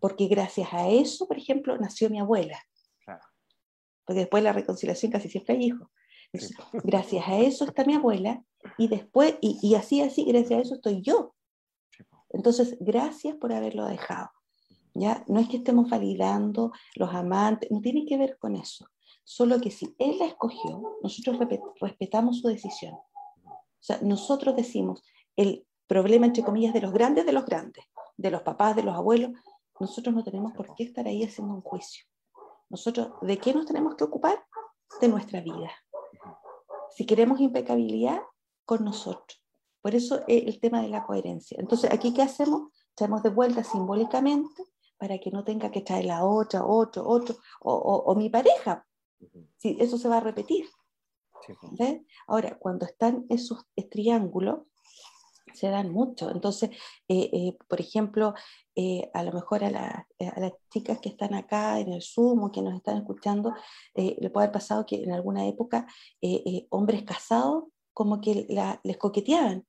Porque 0.00 0.26
gracias 0.26 0.72
a 0.72 0.88
eso, 0.88 1.28
por 1.28 1.38
ejemplo, 1.38 1.76
nació 1.78 2.10
mi 2.10 2.18
abuela. 2.18 2.58
Porque 4.04 4.20
después 4.20 4.42
de 4.42 4.48
la 4.48 4.52
reconciliación 4.52 5.12
casi 5.12 5.28
siempre 5.28 5.54
hay 5.54 5.66
hijos. 5.66 5.88
gracias 6.84 7.28
a 7.28 7.38
eso 7.38 7.64
está 7.64 7.84
mi 7.84 7.94
abuela 7.94 8.44
y 8.78 8.88
después, 8.88 9.36
y, 9.40 9.58
y, 9.62 9.74
así, 9.74 10.00
así, 10.00 10.24
gracias 10.24 10.58
a 10.58 10.62
eso 10.62 10.74
estoy 10.74 11.02
yo. 11.02 11.34
Entonces, 12.30 12.76
gracias 12.80 13.36
por 13.36 13.52
haberlo 13.52 13.86
dejado. 13.86 14.30
¿ya? 14.94 15.24
No 15.28 15.40
es 15.40 15.48
que 15.48 15.58
estemos 15.58 15.90
validando 15.90 16.72
los 16.94 17.14
amantes, 17.14 17.70
no 17.70 17.80
tiene 17.80 18.06
que 18.06 18.16
ver 18.16 18.38
con 18.38 18.56
eso. 18.56 18.86
Solo 19.24 19.60
que 19.60 19.70
si 19.70 19.94
él 19.98 20.18
la 20.18 20.26
escogió, 20.26 20.98
nosotros 21.02 21.38
respetamos 21.80 22.40
su 22.40 22.48
decisión. 22.48 22.94
O 22.94 23.84
sea, 23.84 23.98
nosotros 24.02 24.56
decimos 24.56 25.02
el 25.36 25.66
problema, 25.86 26.26
entre 26.26 26.44
comillas, 26.44 26.72
de 26.72 26.80
los 26.80 26.92
grandes 26.92 27.26
de 27.26 27.32
los 27.32 27.44
grandes, 27.44 27.84
de 28.16 28.30
los 28.30 28.42
papás, 28.42 28.76
de 28.76 28.82
los 28.82 28.94
abuelos, 28.94 29.32
nosotros 29.78 30.14
no 30.14 30.22
tenemos 30.22 30.52
por 30.52 30.74
qué 30.74 30.84
estar 30.84 31.06
ahí 31.06 31.24
haciendo 31.24 31.54
un 31.54 31.62
juicio. 31.62 32.04
Nosotros, 32.68 33.12
¿de 33.20 33.38
qué 33.38 33.52
nos 33.52 33.66
tenemos 33.66 33.96
que 33.96 34.04
ocupar? 34.04 34.44
De 35.00 35.08
nuestra 35.08 35.40
vida. 35.40 35.70
Si 36.90 37.06
queremos 37.06 37.40
impecabilidad, 37.40 38.20
con 38.64 38.84
nosotros. 38.84 39.42
Por 39.80 39.94
eso 39.94 40.22
el 40.28 40.60
tema 40.60 40.80
de 40.80 40.88
la 40.88 41.04
coherencia. 41.04 41.56
Entonces, 41.60 41.92
aquí, 41.92 42.14
¿qué 42.14 42.22
hacemos? 42.22 42.70
Traemos 42.94 43.22
de 43.22 43.30
vuelta 43.30 43.64
simbólicamente 43.64 44.62
para 44.96 45.18
que 45.18 45.32
no 45.32 45.42
tenga 45.42 45.70
que 45.70 45.80
traer 45.80 46.04
la 46.04 46.24
otra, 46.24 46.64
otro, 46.64 47.06
otro, 47.06 47.36
o, 47.60 47.74
o, 47.74 48.14
mi 48.14 48.30
pareja. 48.30 48.86
Si 49.56 49.76
eso 49.80 49.98
se 49.98 50.08
va 50.08 50.18
a 50.18 50.20
repetir. 50.20 50.66
Ahora, 52.28 52.56
cuando 52.58 52.86
están 52.86 53.26
esos 53.28 53.66
triángulos, 53.90 54.60
se 55.54 55.68
dan 55.68 55.90
mucho. 55.92 56.30
Entonces, 56.30 56.70
eh, 57.08 57.30
eh, 57.32 57.56
por 57.68 57.80
ejemplo, 57.80 58.34
eh, 58.74 59.10
a 59.14 59.22
lo 59.22 59.32
mejor 59.32 59.64
a, 59.64 59.70
las 59.70 60.52
chicas 60.70 60.98
que 61.00 61.10
están 61.10 61.34
acá 61.34 61.78
en 61.80 61.92
el 61.92 62.02
Zoom 62.02 62.44
o 62.44 62.52
que 62.52 62.62
nos 62.62 62.74
están 62.74 62.98
escuchando, 62.98 63.54
le 63.94 64.30
puede 64.30 64.46
haber 64.46 64.52
pasado 64.52 64.86
que 64.86 65.02
en 65.02 65.12
alguna 65.12 65.46
época 65.46 65.86
hombres 66.70 67.02
casados 67.02 67.64
como 67.92 68.20
que 68.20 68.46
les 68.82 68.96
coqueteaban. 68.96 69.66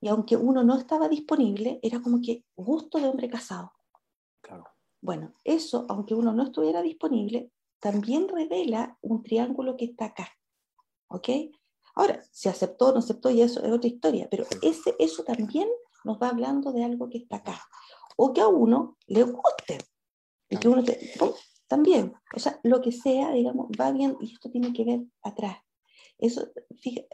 Y 0.00 0.08
aunque 0.08 0.36
uno 0.36 0.62
no 0.64 0.76
estaba 0.76 1.08
disponible, 1.08 1.78
era 1.82 2.00
como 2.00 2.20
que 2.20 2.44
gusto 2.56 2.98
de 2.98 3.08
hombre 3.08 3.28
casado. 3.28 3.72
Bueno, 5.00 5.34
eso, 5.42 5.84
aunque 5.88 6.14
uno 6.14 6.32
no 6.32 6.44
estuviera 6.44 6.80
disponible, 6.80 7.50
también 7.80 8.28
revela 8.28 8.96
un 9.00 9.22
triángulo 9.24 9.76
que 9.76 9.86
está 9.86 10.06
acá. 10.06 10.28
¿Ok? 11.08 11.28
Ahora, 11.94 12.22
si 12.30 12.48
aceptó 12.48 12.88
o 12.88 12.92
no 12.92 12.98
aceptó, 12.98 13.30
y 13.30 13.42
eso 13.42 13.62
es 13.62 13.70
otra 13.70 13.88
historia, 13.88 14.28
pero 14.30 14.44
ese, 14.62 14.94
eso 14.98 15.24
también 15.24 15.68
nos 16.04 16.18
va 16.18 16.28
hablando 16.28 16.72
de 16.72 16.84
algo 16.84 17.08
que 17.08 17.18
está 17.18 17.36
acá. 17.36 17.60
O 18.16 18.32
que 18.32 18.40
a 18.40 18.48
uno 18.48 18.96
le 19.06 19.22
guste. 19.24 19.78
Y 20.48 20.56
que 20.56 20.68
uno 20.68 20.82
también. 21.66 22.12
O 22.34 22.38
sea, 22.38 22.60
lo 22.62 22.80
que 22.80 22.92
sea, 22.92 23.32
digamos, 23.32 23.68
va 23.80 23.92
bien, 23.92 24.16
y 24.20 24.32
esto 24.32 24.50
tiene 24.50 24.72
que 24.72 24.84
ver 24.84 25.00
atrás. 25.22 25.56
Eso, 26.18 26.46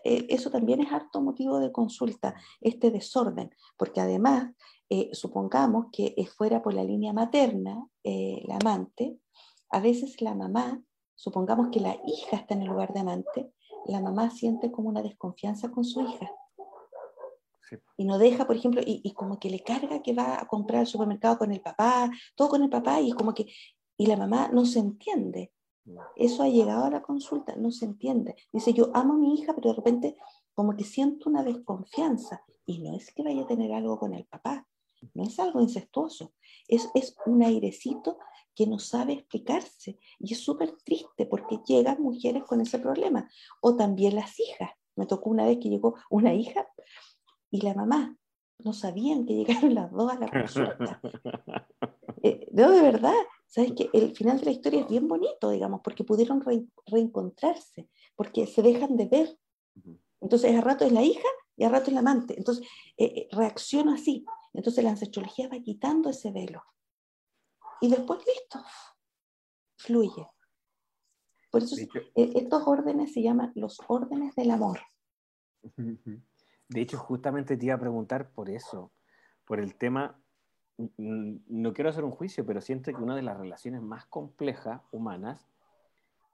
eh, 0.04 0.26
eso 0.28 0.50
también 0.50 0.80
es 0.80 0.92
harto 0.92 1.20
motivo 1.22 1.58
de 1.60 1.72
consulta, 1.72 2.34
este 2.60 2.90
desorden, 2.90 3.50
porque 3.76 4.00
además, 4.00 4.52
eh, 4.90 5.10
supongamos 5.12 5.86
que 5.92 6.14
fuera 6.36 6.60
por 6.60 6.74
la 6.74 6.84
línea 6.84 7.12
materna, 7.12 7.86
eh, 8.04 8.42
la 8.46 8.56
amante, 8.56 9.18
a 9.70 9.80
veces 9.80 10.20
la 10.20 10.34
mamá, 10.34 10.82
supongamos 11.14 11.68
que 11.70 11.80
la 11.80 11.96
hija 12.06 12.36
está 12.36 12.54
en 12.54 12.62
el 12.62 12.68
lugar 12.68 12.92
de 12.92 13.00
amante, 13.00 13.52
la 13.86 14.00
mamá 14.00 14.30
siente 14.30 14.70
como 14.70 14.88
una 14.88 15.02
desconfianza 15.02 15.70
con 15.70 15.84
su 15.84 16.00
hija. 16.02 16.30
Y 17.96 18.04
no 18.04 18.18
deja, 18.18 18.46
por 18.46 18.56
ejemplo, 18.56 18.80
y, 18.84 19.12
como 19.12 19.38
que 19.38 19.50
le 19.50 19.60
carga 19.60 20.02
que 20.02 20.14
va 20.14 20.40
a 20.40 20.46
comprar 20.46 20.80
al 20.80 20.86
supermercado 20.86 21.38
con 21.38 21.52
el 21.52 21.60
papá, 21.60 22.10
todo 22.34 22.48
con 22.48 22.62
el 22.62 22.70
papá, 22.70 23.00
y 23.00 23.08
es 23.08 23.14
como 23.14 23.34
que, 23.34 23.46
y 23.96 24.06
la 24.06 24.16
mamá 24.16 24.48
no 24.52 24.64
se 24.64 24.78
entiende. 24.78 25.52
Eso 26.16 26.42
ha 26.42 26.48
llegado 26.48 26.84
a 26.84 26.90
la 26.90 27.02
consulta, 27.02 27.56
no 27.56 27.70
se 27.70 27.86
entiende. 27.86 28.36
Dice, 28.52 28.72
yo 28.72 28.90
amo 28.94 29.14
a 29.14 29.18
mi 29.18 29.34
hija, 29.34 29.54
pero 29.54 29.70
de 29.70 29.76
repente 29.76 30.16
como 30.54 30.76
que 30.76 30.84
siento 30.84 31.30
una 31.30 31.42
desconfianza. 31.42 32.44
Y 32.66 32.80
no 32.80 32.94
es 32.94 33.12
que 33.12 33.22
vaya 33.22 33.42
a 33.42 33.46
tener 33.46 33.72
algo 33.72 33.98
con 33.98 34.12
el 34.12 34.26
papá, 34.26 34.66
no 35.14 35.22
es 35.22 35.38
algo 35.38 35.60
incestuoso, 35.60 36.34
es, 36.66 36.90
es 36.94 37.16
un 37.24 37.42
airecito 37.42 38.18
que 38.58 38.66
no 38.66 38.80
sabe 38.80 39.12
explicarse. 39.12 40.00
Y 40.18 40.32
es 40.32 40.40
súper 40.40 40.72
triste 40.84 41.26
porque 41.26 41.60
llegan 41.64 42.02
mujeres 42.02 42.42
con 42.42 42.60
ese 42.60 42.80
problema. 42.80 43.30
O 43.60 43.76
también 43.76 44.16
las 44.16 44.40
hijas. 44.40 44.72
Me 44.96 45.06
tocó 45.06 45.30
una 45.30 45.46
vez 45.46 45.58
que 45.62 45.68
llegó 45.68 45.94
una 46.10 46.34
hija 46.34 46.66
y 47.52 47.60
la 47.60 47.72
mamá. 47.74 48.18
No 48.58 48.72
sabían 48.72 49.26
que 49.26 49.34
llegaron 49.34 49.76
las 49.76 49.92
dos 49.92 50.10
a 50.12 50.18
la 50.18 50.28
consulta. 50.28 51.00
Eh, 52.24 52.48
no, 52.50 52.72
de 52.72 52.82
verdad. 52.82 53.14
Sabes 53.46 53.74
que 53.74 53.90
el 53.92 54.12
final 54.16 54.40
de 54.40 54.46
la 54.46 54.50
historia 54.50 54.80
es 54.80 54.88
bien 54.88 55.06
bonito, 55.06 55.50
digamos, 55.50 55.82
porque 55.84 56.02
pudieron 56.02 56.42
reencontrarse, 56.84 57.88
porque 58.16 58.48
se 58.48 58.60
dejan 58.60 58.96
de 58.96 59.06
ver. 59.06 59.38
Entonces, 60.20 60.52
a 60.56 60.60
rato 60.60 60.84
es 60.84 60.90
la 60.90 61.04
hija 61.04 61.28
y 61.56 61.62
a 61.62 61.68
rato 61.68 61.90
es 61.90 61.92
la 61.92 62.00
amante. 62.00 62.34
Entonces, 62.36 62.66
eh, 62.96 63.04
eh, 63.04 63.28
reacciona 63.30 63.94
así. 63.94 64.24
Entonces, 64.52 64.82
la 64.82 64.90
ancestrología 64.90 65.48
va 65.48 65.60
quitando 65.60 66.10
ese 66.10 66.32
velo 66.32 66.64
y 67.80 67.88
después 67.88 68.20
listo, 68.26 68.64
fluye. 69.76 70.26
Por 71.50 71.62
eso 71.62 71.76
e, 71.76 72.32
estos 72.34 72.62
órdenes 72.66 73.12
se 73.12 73.22
llaman 73.22 73.52
los 73.54 73.80
órdenes 73.88 74.34
del 74.34 74.50
amor. 74.50 74.80
De 76.68 76.80
hecho, 76.80 76.98
justamente 76.98 77.56
te 77.56 77.66
iba 77.66 77.74
a 77.74 77.80
preguntar 77.80 78.30
por 78.30 78.50
eso, 78.50 78.92
por 79.44 79.60
el 79.60 79.74
tema, 79.76 80.20
no 80.96 81.72
quiero 81.72 81.90
hacer 81.90 82.04
un 82.04 82.10
juicio, 82.10 82.44
pero 82.44 82.60
siento 82.60 82.92
que 82.92 83.02
una 83.02 83.16
de 83.16 83.22
las 83.22 83.38
relaciones 83.38 83.82
más 83.82 84.04
complejas 84.06 84.82
humanas 84.92 85.48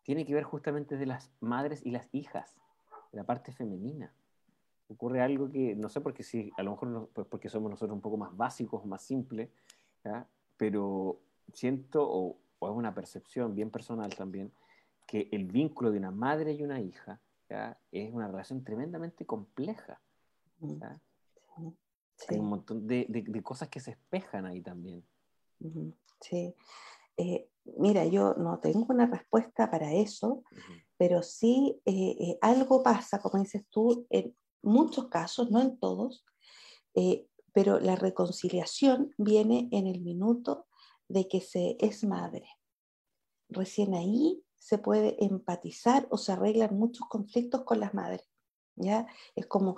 tiene 0.02 0.26
que 0.26 0.34
ver 0.34 0.44
justamente 0.44 0.96
de 0.96 1.06
las 1.06 1.30
madres 1.40 1.84
y 1.84 1.90
las 1.90 2.08
hijas, 2.12 2.56
de 3.12 3.18
la 3.18 3.24
parte 3.24 3.52
femenina. 3.52 4.12
Ocurre 4.88 5.22
algo 5.22 5.48
que, 5.48 5.74
no 5.76 5.88
sé 5.88 6.00
por 6.00 6.12
qué 6.12 6.22
sí, 6.22 6.52
a 6.58 6.62
lo 6.62 6.72
mejor 6.72 7.08
pues 7.14 7.26
porque 7.26 7.48
somos 7.48 7.70
nosotros 7.70 7.94
un 7.94 8.02
poco 8.02 8.18
más 8.18 8.36
básicos, 8.36 8.84
más 8.84 9.02
simples, 9.02 9.50
pero 10.56 11.20
siento, 11.52 12.06
o, 12.08 12.38
es 12.60 12.70
una 12.70 12.94
percepción 12.94 13.54
bien 13.54 13.70
personal 13.70 14.14
también, 14.14 14.52
que 15.06 15.28
el 15.32 15.44
vínculo 15.44 15.90
de 15.90 15.98
una 15.98 16.10
madre 16.10 16.52
y 16.52 16.62
una 16.62 16.80
hija 16.80 17.20
es 17.92 18.12
una 18.12 18.26
relación 18.26 18.64
tremendamente 18.64 19.26
compleja. 19.26 20.00
Mm. 20.60 20.82
Hay 22.28 22.38
un 22.38 22.46
montón 22.46 22.86
de, 22.86 23.06
de, 23.08 23.42
cosas 23.42 23.68
que 23.68 23.80
se 23.80 23.92
espejan 23.92 24.46
ahí 24.46 24.60
también. 24.60 25.04
Sí. 26.20 26.54
Eh, 27.16 27.48
mira, 27.76 28.06
yo 28.06 28.34
no 28.34 28.58
tengo 28.58 28.86
una 28.88 29.06
respuesta 29.06 29.70
para 29.70 29.92
eso, 29.92 30.42
pero 30.96 31.22
sí 31.22 31.80
eh, 31.84 32.16
eh, 32.18 32.38
algo 32.40 32.82
pasa, 32.82 33.20
como 33.20 33.42
dices 33.42 33.64
tú, 33.70 34.06
en 34.10 34.34
muchos 34.62 35.08
casos, 35.08 35.50
no 35.50 35.60
en 35.60 35.78
todos, 35.78 36.24
pero 37.52 37.80
la 37.80 37.96
reconciliación 37.96 39.12
viene 39.18 39.68
en 39.72 39.86
el 39.86 40.00
minuto 40.00 40.66
de 41.08 41.28
que 41.28 41.40
se 41.40 41.76
es 41.80 42.04
madre. 42.04 42.48
Recién 43.48 43.94
ahí 43.94 44.44
se 44.56 44.78
puede 44.78 45.22
empatizar 45.24 46.06
o 46.10 46.16
se 46.16 46.32
arreglan 46.32 46.78
muchos 46.78 47.06
conflictos 47.08 47.64
con 47.64 47.80
las 47.80 47.92
madres. 47.94 48.28
¿ya? 48.76 49.06
Es 49.34 49.46
como, 49.46 49.76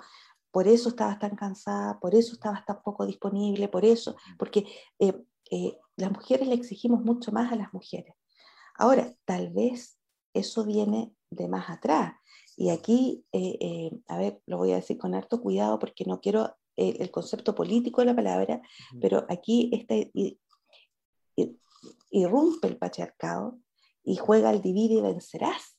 por 0.51 0.67
eso 0.67 0.89
estabas 0.89 1.19
tan 1.19 1.35
cansada, 1.35 1.99
por 1.99 2.15
eso 2.15 2.33
estabas 2.33 2.65
tan 2.65 2.81
poco 2.81 3.05
disponible, 3.05 3.67
por 3.67 3.85
eso, 3.85 4.15
porque 4.39 4.65
eh, 4.99 5.13
eh, 5.51 5.77
las 5.95 6.11
mujeres 6.11 6.47
le 6.47 6.55
exigimos 6.55 7.03
mucho 7.03 7.31
más 7.31 7.51
a 7.51 7.55
las 7.55 7.73
mujeres. 7.73 8.15
Ahora, 8.75 9.13
tal 9.25 9.51
vez 9.51 9.99
eso 10.33 10.65
viene 10.65 11.13
de 11.29 11.47
más 11.47 11.69
atrás. 11.69 12.13
Y 12.55 12.69
aquí, 12.69 13.25
eh, 13.33 13.91
a 14.07 14.17
ver, 14.17 14.41
lo 14.45 14.57
voy 14.57 14.71
a 14.71 14.77
decir 14.77 14.97
con 14.97 15.13
harto 15.13 15.41
cuidado 15.41 15.77
porque 15.79 16.05
no 16.05 16.21
quiero 16.21 16.55
el 16.75 17.09
concepto 17.09 17.55
político 17.55 18.01
de 18.01 18.05
la 18.05 18.15
palabra, 18.15 18.61
pero 19.01 19.25
aquí 19.29 19.71
esta 19.73 19.95
irrumpe 22.09 22.67
el 22.67 22.77
patriarcado 22.77 23.59
y 24.03 24.15
juega 24.15 24.49
al 24.49 24.61
divide 24.61 24.95
y 24.95 25.01
vencerás. 25.01 25.77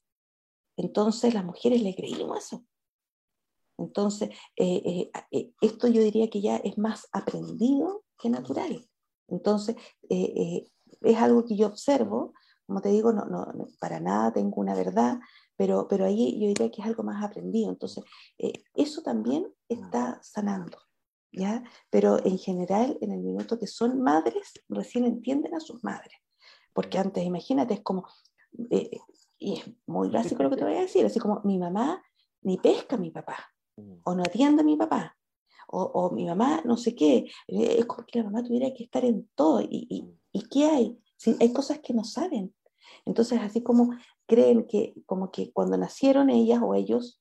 Entonces 0.77 1.35
las 1.35 1.45
mujeres 1.45 1.83
le 1.83 1.95
creímos 1.95 2.39
eso. 2.39 2.65
Entonces, 3.79 4.31
eh, 4.57 4.83
eh, 4.85 5.11
eh, 5.31 5.53
esto 5.61 5.87
yo 5.87 6.03
diría 6.03 6.29
que 6.29 6.41
ya 6.41 6.57
es 6.57 6.77
más 6.79 7.09
aprendido 7.13 8.05
que 8.19 8.29
natural. 8.29 8.89
Entonces, 9.29 9.77
eh, 10.11 10.67
es 11.01 11.17
algo 11.19 11.45
que 11.45 11.57
yo 11.57 11.69
observo, 11.69 12.33
como 12.67 12.81
te 12.81 12.89
digo, 12.89 13.13
no, 13.13 13.25
no, 13.25 13.47
para 13.79 14.01
nada 14.01 14.33
tengo 14.33 14.61
una 14.61 14.75
verdad, 14.75 15.21
pero, 15.57 15.87
pero 15.89 16.05
ahí 16.05 16.39
yo 16.41 16.49
diría 16.49 16.71
que 16.71 16.83
es 16.83 16.87
algo 16.87 17.05
más 17.05 17.25
aprendido. 17.25 17.71
Entonces, 17.71 18.05
eso 18.75 19.03
también 19.03 19.47
está 19.69 20.21
sanando, 20.23 20.79
¿ya? 21.33 21.63
Pero 21.91 22.25
en 22.25 22.39
general, 22.39 22.99
en 23.01 23.13
el 23.13 23.21
minuto 23.21 23.59
que 23.59 23.67
son 23.67 24.01
madres, 24.01 24.53
recién 24.69 25.05
entienden 25.05 25.55
a 25.55 25.61
sus 25.61 25.83
madres. 25.85 26.19
Porque 26.73 26.99
antes, 26.99 27.25
imagínate, 27.25 27.75
es 27.75 27.81
como, 27.81 28.07
y 29.39 29.55
es 29.55 29.71
muy 29.87 30.09
básico 30.11 30.43
lo 30.43 30.51
que 30.51 30.57
te 30.57 30.65
voy 30.65 30.75
a 30.75 30.81
decir, 30.81 31.05
así 31.05 31.19
como 31.19 31.41
mi 31.45 31.59
mamá 31.59 32.03
ni 32.43 32.57
pesca 32.57 32.97
a 32.97 32.99
mi 32.99 33.11
papá, 33.11 33.37
o 34.05 34.15
no 34.15 34.23
atiende 34.23 34.63
a 34.63 34.65
mi 34.65 34.77
papá, 34.77 35.17
o, 35.71 36.11
mi 36.11 36.25
mamá 36.25 36.63
no 36.65 36.77
sé 36.77 36.95
qué, 36.95 37.31
es 37.47 37.85
como 37.85 38.07
que 38.07 38.21
la 38.21 38.25
mamá 38.25 38.43
tuviera 38.43 38.73
que 38.75 38.85
estar 38.85 39.05
en 39.05 39.29
todo. 39.35 39.61
¿Y, 39.61 40.17
y, 40.33 40.49
qué 40.49 40.65
hay? 40.65 40.99
Hay 41.41 41.53
cosas 41.53 41.81
que 41.81 41.93
no 41.93 42.05
saben. 42.05 42.55
Entonces, 43.05 43.39
así 43.43 43.63
como 43.63 43.91
creen 44.27 44.67
que, 44.67 44.95
como 45.05 45.31
que 45.31 45.53
cuando 45.53 45.77
nacieron 45.77 46.31
ellas 46.31 46.61
o 46.63 46.75
ellos, 46.75 47.21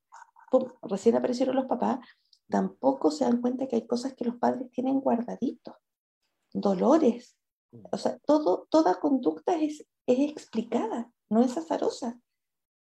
recién 0.83 1.15
aparecieron 1.15 1.55
los 1.55 1.65
papás, 1.65 1.99
tampoco 2.49 3.11
se 3.11 3.25
dan 3.25 3.41
cuenta 3.41 3.67
que 3.67 3.77
hay 3.77 3.87
cosas 3.87 4.13
que 4.13 4.25
los 4.25 4.35
padres 4.37 4.69
tienen 4.71 4.99
guardaditos, 4.99 5.75
dolores. 6.53 7.37
O 7.91 7.97
sea, 7.97 8.17
todo, 8.19 8.67
toda 8.69 8.99
conducta 8.99 9.55
es, 9.55 9.85
es 10.05 10.19
explicada, 10.31 11.11
no 11.29 11.41
es 11.41 11.57
azarosa. 11.57 12.19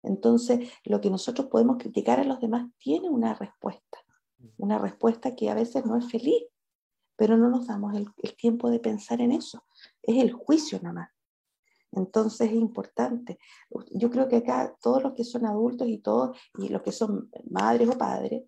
Entonces, 0.04 0.70
lo 0.84 1.00
que 1.00 1.10
nosotros 1.10 1.48
podemos 1.48 1.78
criticar 1.78 2.20
a 2.20 2.26
los 2.26 2.42
demás 2.42 2.70
tiene 2.78 3.10
una 3.10 3.34
respuesta 3.34 4.00
una 4.58 4.78
respuesta 4.78 5.36
que 5.36 5.50
a 5.50 5.56
veces 5.56 5.86
no 5.86 5.98
es 5.98 6.10
feliz, 6.10 6.44
pero 7.16 7.38
no 7.38 7.50
nos 7.50 7.68
damos 7.68 7.96
el, 7.96 8.36
tiempo 8.36 8.70
de 8.70 8.80
pensar 8.80 9.22
en 9.22 9.32
eso. 9.32 9.64
Es 10.02 10.22
el 10.22 10.34
juicio 10.34 10.80
nada 10.82 10.94
más. 10.94 11.10
Entonces 11.92 12.50
es 12.50 12.56
importante. 12.56 13.38
Yo 13.92 14.10
creo 14.10 14.28
que 14.28 14.38
acá 14.38 14.76
todos 14.82 15.04
los 15.04 15.14
que 15.14 15.24
son 15.24 15.46
adultos 15.46 15.88
y 15.88 16.00
todos, 16.00 16.38
y 16.58 16.70
los 16.70 16.82
que 16.82 16.92
son 16.92 17.30
madres 17.50 17.90
o 17.90 17.98
padres, 17.98 18.44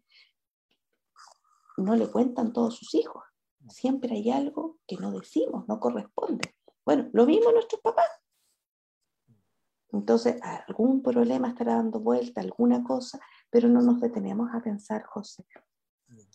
no 1.77 1.95
le 1.95 2.07
cuentan 2.07 2.53
todos 2.53 2.75
sus 2.75 2.93
hijos. 2.95 3.23
Siempre 3.69 4.13
hay 4.13 4.31
algo 4.31 4.77
que 4.87 4.97
no 4.97 5.11
decimos, 5.11 5.67
no 5.67 5.79
corresponde. 5.79 6.55
Bueno, 6.85 7.09
lo 7.13 7.25
mismo 7.25 7.51
nuestros 7.51 7.81
papás. 7.81 8.09
Entonces, 9.91 10.39
algún 10.41 11.01
problema 11.01 11.49
estará 11.49 11.75
dando 11.75 11.99
vuelta, 11.99 12.41
alguna 12.41 12.83
cosa, 12.83 13.19
pero 13.49 13.69
no 13.69 13.81
nos 13.81 14.01
detenemos 14.01 14.49
a 14.53 14.61
pensar, 14.61 15.03
José, 15.05 15.45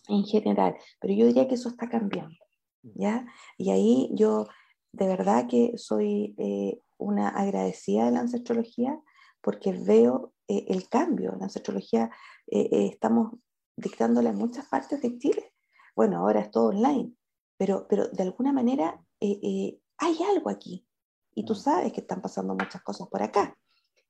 en 0.09 0.25
general, 0.25 0.77
pero 0.99 1.15
yo 1.15 1.27
diría 1.27 1.47
que 1.47 1.55
eso 1.55 1.69
está 1.69 1.89
cambiando, 1.89 2.39
¿ya? 2.83 3.27
Y 3.59 3.71
ahí 3.71 4.11
yo 4.15 4.47
de 4.93 5.07
verdad 5.07 5.47
que 5.49 5.75
soy 5.77 6.35
eh, 6.39 6.81
una 6.99 7.29
agradecida 7.29 8.07
de 8.07 8.13
la 8.13 8.21
ancestrología 8.21 9.01
porque 9.41 9.73
veo 9.73 10.33
eh, 10.49 10.65
el 10.69 10.89
cambio. 10.89 11.35
La 11.39 11.45
ancestrología 11.45 12.11
eh, 12.49 12.89
estamos 12.93 13.35
dictándola 13.81 14.31
en 14.31 14.37
muchas 14.37 14.67
partes 14.67 15.01
de 15.03 15.19
Chile. 15.19 15.55
Bueno, 15.97 16.19
ahora 16.19 16.41
es 16.41 16.51
todo 16.51 16.69
online, 16.69 17.13
pero, 17.57 17.87
pero 17.89 18.09
de 18.09 18.23
alguna 18.23 18.53
manera 18.53 19.03
hay 19.21 20.19
algo 20.35 20.51
aquí 20.51 20.87
y 21.35 21.45
tú 21.45 21.55
sabes 21.55 21.93
que 21.93 22.01
están 22.01 22.23
pasando 22.23 22.55
muchas 22.55 22.83
cosas 22.83 23.09
por 23.09 23.23
acá. 23.23 23.57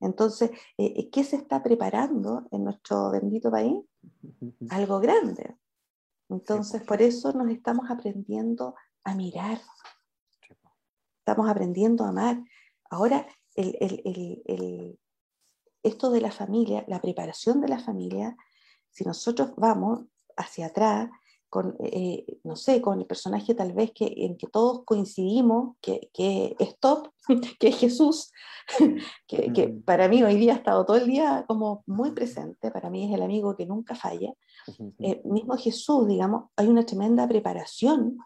Entonces, 0.00 0.50
¿qué 0.76 1.24
se 1.24 1.36
está 1.36 1.62
preparando 1.62 2.46
en 2.50 2.64
nuestro 2.64 3.10
bendito 3.10 3.50
país? 3.50 3.76
Algo 4.70 4.98
grande. 5.00 5.56
Entonces, 6.28 6.82
por 6.82 7.02
eso 7.02 7.32
nos 7.32 7.50
estamos 7.50 7.90
aprendiendo 7.90 8.74
a 9.04 9.14
mirar. 9.14 9.60
Estamos 11.18 11.50
aprendiendo 11.50 12.04
a 12.04 12.08
amar. 12.08 12.42
Ahora, 12.88 13.26
esto 15.82 16.10
de 16.10 16.20
la 16.20 16.30
familia, 16.30 16.84
la 16.88 17.00
preparación 17.02 17.60
de 17.60 17.68
la 17.68 17.78
familia, 17.78 18.36
si 18.90 19.04
nosotros 19.04 19.52
vamos 19.56 20.04
hacia 20.36 20.66
atrás, 20.66 21.10
con, 21.50 21.76
eh, 21.80 22.24
no 22.44 22.54
sé, 22.54 22.80
con 22.80 23.00
el 23.00 23.06
personaje 23.06 23.54
tal 23.54 23.72
vez 23.72 23.90
que, 23.92 24.06
en 24.18 24.36
que 24.36 24.46
todos 24.46 24.84
coincidimos, 24.84 25.76
que, 25.80 26.08
que 26.14 26.54
es 26.60 26.78
top, 26.78 27.08
que 27.58 27.68
es 27.68 27.76
Jesús, 27.76 28.30
que, 29.26 29.52
que, 29.52 29.68
para 29.68 30.08
mí 30.08 30.22
hoy 30.22 30.36
día 30.36 30.52
ha 30.54 30.56
estado 30.56 30.86
todo 30.86 30.96
el 30.96 31.06
día 31.06 31.44
como 31.48 31.82
muy 31.86 32.12
presente, 32.12 32.70
para 32.70 32.88
mí 32.88 33.08
es 33.08 33.14
el 33.14 33.22
amigo 33.22 33.56
que 33.56 33.66
nunca 33.66 33.96
falla. 33.96 34.32
Eh, 35.00 35.20
mismo 35.24 35.56
Jesús, 35.56 36.06
digamos, 36.06 36.50
hay 36.56 36.68
una 36.68 36.86
tremenda 36.86 37.26
preparación 37.26 38.18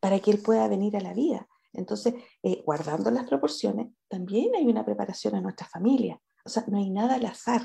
para 0.00 0.18
que 0.20 0.30
Él 0.30 0.42
pueda 0.42 0.66
venir 0.66 0.96
a 0.96 1.00
la 1.00 1.12
vida. 1.12 1.46
Entonces, 1.74 2.14
eh, 2.42 2.62
guardando 2.64 3.10
las 3.10 3.24
proporciones, 3.24 3.88
también 4.08 4.54
hay 4.54 4.66
una 4.66 4.84
preparación 4.84 5.34
en 5.36 5.42
nuestra 5.42 5.66
familia. 5.66 6.20
O 6.44 6.48
sea, 6.48 6.64
no 6.68 6.78
hay 6.78 6.90
nada 6.90 7.16
al 7.16 7.26
azar. 7.26 7.62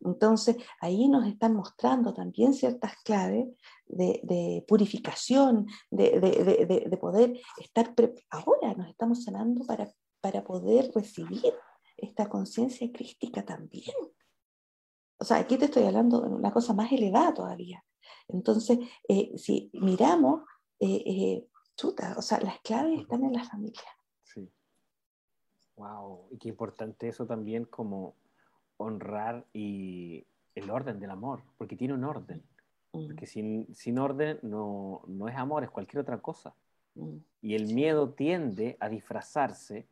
Entonces, 0.00 0.56
ahí 0.80 1.08
nos 1.08 1.26
están 1.26 1.54
mostrando 1.54 2.12
también 2.12 2.54
ciertas 2.54 2.96
claves 3.04 3.48
de, 3.86 4.64
purificación, 4.66 5.66
de, 5.90 6.98
poder 7.00 7.40
estar, 7.58 7.94
ahora 8.30 8.74
nos 8.74 8.88
estamos 8.88 9.24
sanando 9.24 9.64
para, 9.64 9.88
para 10.20 10.42
poder 10.42 10.90
recibir 10.94 11.54
esta 11.96 12.28
conciencia 12.28 12.90
crística 12.92 13.44
también. 13.44 13.94
O 15.18 15.24
sea, 15.24 15.36
aquí 15.36 15.56
te 15.56 15.66
estoy 15.66 15.84
hablando 15.84 16.20
de 16.20 16.28
una 16.28 16.52
cosa 16.52 16.74
más 16.74 16.90
elevada 16.90 17.32
todavía. 17.32 17.84
Entonces, 18.28 18.78
eh, 19.08 19.32
si 19.36 19.70
miramos, 19.74 20.42
eh, 20.80 21.02
eh, 21.06 21.48
chuta, 21.76 22.14
o 22.18 22.22
sea, 22.22 22.40
las 22.40 22.60
claves 22.60 23.00
están 23.00 23.24
en 23.24 23.32
la 23.32 23.44
familia. 23.44 23.88
Sí. 24.24 24.50
Wow, 25.76 26.28
y 26.32 26.38
qué 26.38 26.48
importante 26.48 27.08
eso 27.08 27.24
también 27.24 27.66
como 27.66 28.16
honrar 28.76 29.46
y 29.52 30.26
el 30.54 30.70
orden 30.70 31.00
del 31.00 31.10
amor, 31.10 31.42
porque 31.56 31.76
tiene 31.76 31.94
un 31.94 32.04
orden. 32.04 32.42
Mm. 32.92 33.06
Porque 33.06 33.26
sin, 33.26 33.74
sin 33.74 33.98
orden 33.98 34.38
no, 34.42 35.02
no, 35.06 35.28
es 35.28 35.36
amor, 35.36 35.64
es 35.64 35.70
cualquier 35.70 36.00
otra 36.00 36.18
cosa. 36.18 36.54
Mm. 36.94 37.16
Y 37.42 37.54
el 37.54 37.74
miedo 37.74 38.10
tiende 38.10 38.76
a 38.80 38.88
disfrazarse 38.88 39.86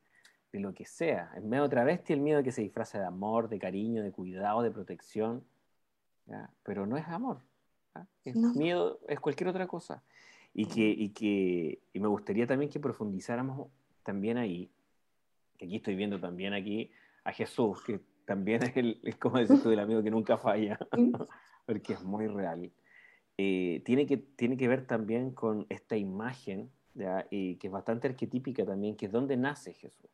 de 0.52 0.60
lo 0.60 0.74
que 0.74 0.84
sea. 0.84 1.32
En 1.36 1.48
medio 1.48 1.64
otra 1.64 1.84
vez 1.84 2.02
tiene 2.02 2.20
el 2.20 2.24
miedo 2.24 2.38
de 2.38 2.44
que 2.44 2.52
se 2.52 2.62
disfrace 2.62 2.98
de 2.98 3.04
amor, 3.04 3.48
de 3.48 3.58
cariño, 3.58 4.02
de 4.02 4.12
cuidado, 4.12 4.62
de 4.62 4.70
protección. 4.70 5.44
Pero 6.62 6.86
no 6.86 6.96
es 6.96 7.06
amor. 7.08 7.40
Es 8.24 8.36
miedo, 8.36 9.00
es 9.08 9.18
cualquier 9.18 9.48
otra 9.48 9.66
cosa. 9.66 10.02
Y 10.54 10.66
que, 10.66 10.88
y 10.88 11.10
que 11.10 11.80
y 11.92 12.00
me 12.00 12.08
gustaría 12.08 12.46
también 12.46 12.70
que 12.70 12.80
profundizáramos 12.80 13.68
también 14.02 14.38
ahí, 14.38 14.70
aquí 15.54 15.76
estoy 15.76 15.94
viendo 15.94 16.18
también 16.18 16.52
aquí 16.52 16.90
a 17.24 17.32
Jesús, 17.32 17.82
que 17.82 18.00
también 18.30 18.62
es, 18.62 18.76
el, 18.76 19.00
es 19.02 19.16
como 19.16 19.38
decir 19.38 19.60
tú, 19.60 19.72
el 19.72 19.80
amigo 19.80 20.04
que 20.04 20.10
nunca 20.12 20.38
falla, 20.38 20.78
porque 21.66 21.94
es 21.94 22.04
muy 22.04 22.28
real. 22.28 22.70
Eh, 23.36 23.82
tiene, 23.84 24.06
que, 24.06 24.18
tiene 24.18 24.56
que 24.56 24.68
ver 24.68 24.86
también 24.86 25.32
con 25.32 25.66
esta 25.68 25.96
imagen, 25.96 26.70
Y 27.30 27.56
que 27.56 27.66
es 27.66 27.72
bastante 27.72 28.06
arquetípica 28.06 28.64
también, 28.64 28.94
que 28.94 29.06
es 29.06 29.12
donde 29.12 29.36
nace 29.36 29.72
Jesús, 29.72 30.12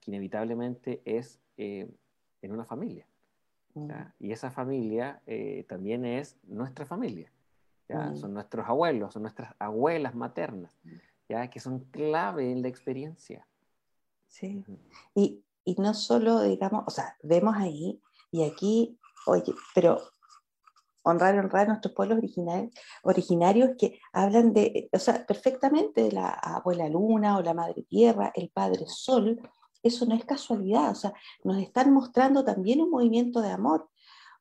que 0.00 0.10
inevitablemente 0.12 1.02
es 1.04 1.40
eh, 1.56 1.90
en 2.40 2.52
una 2.52 2.64
familia. 2.64 3.04
Mm. 3.74 3.90
Y 4.20 4.30
esa 4.30 4.52
familia 4.52 5.20
eh, 5.26 5.64
también 5.68 6.04
es 6.04 6.36
nuestra 6.44 6.86
familia. 6.86 7.32
Mm. 7.88 8.14
Son 8.14 8.32
nuestros 8.32 8.64
abuelos, 8.68 9.12
son 9.12 9.22
nuestras 9.22 9.56
abuelas 9.58 10.14
maternas. 10.14 10.78
¿ya? 11.28 11.50
que 11.50 11.58
son 11.58 11.80
clave 11.90 12.52
en 12.52 12.62
la 12.62 12.68
experiencia. 12.68 13.44
Sí. 14.28 14.64
Y, 15.16 15.42
y 15.68 15.74
no 15.76 15.92
solo, 15.92 16.40
digamos, 16.40 16.84
o 16.86 16.90
sea, 16.90 17.14
vemos 17.22 17.54
ahí 17.54 18.00
y 18.30 18.42
aquí, 18.44 18.98
oye, 19.26 19.52
pero 19.74 20.00
honrar, 21.02 21.38
honrar 21.38 21.64
a 21.66 21.68
nuestros 21.68 21.92
pueblos 21.92 22.18
originarios, 23.02 23.70
que 23.78 24.00
hablan 24.14 24.54
de, 24.54 24.88
o 24.90 24.98
sea, 24.98 25.26
perfectamente 25.26 26.04
de 26.04 26.12
la 26.12 26.30
abuela 26.30 26.88
luna 26.88 27.36
o 27.36 27.42
la 27.42 27.52
madre 27.52 27.82
tierra, 27.82 28.32
el 28.34 28.48
padre 28.48 28.86
sol, 28.86 29.38
eso 29.82 30.06
no 30.06 30.14
es 30.14 30.24
casualidad, 30.24 30.90
o 30.90 30.94
sea, 30.94 31.12
nos 31.44 31.58
están 31.58 31.92
mostrando 31.92 32.44
también 32.44 32.80
un 32.80 32.90
movimiento 32.90 33.42
de 33.42 33.50
amor, 33.50 33.90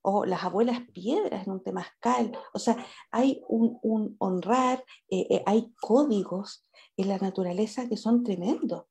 o 0.02 0.24
las 0.24 0.46
abuelas 0.46 0.80
piedras 0.94 1.46
en 1.46 1.52
un 1.52 1.62
temazcal, 1.62 2.32
o 2.54 2.60
sea, 2.60 2.78
hay 3.12 3.42
un, 3.50 4.16
honrar, 4.20 4.82
eh, 5.10 5.28
eh, 5.30 5.44
hay 5.46 5.74
códigos 5.82 6.66
en 6.96 7.10
la 7.10 7.18
naturaleza 7.18 7.90
que 7.90 7.98
son 7.98 8.24
tremendos. 8.24 8.86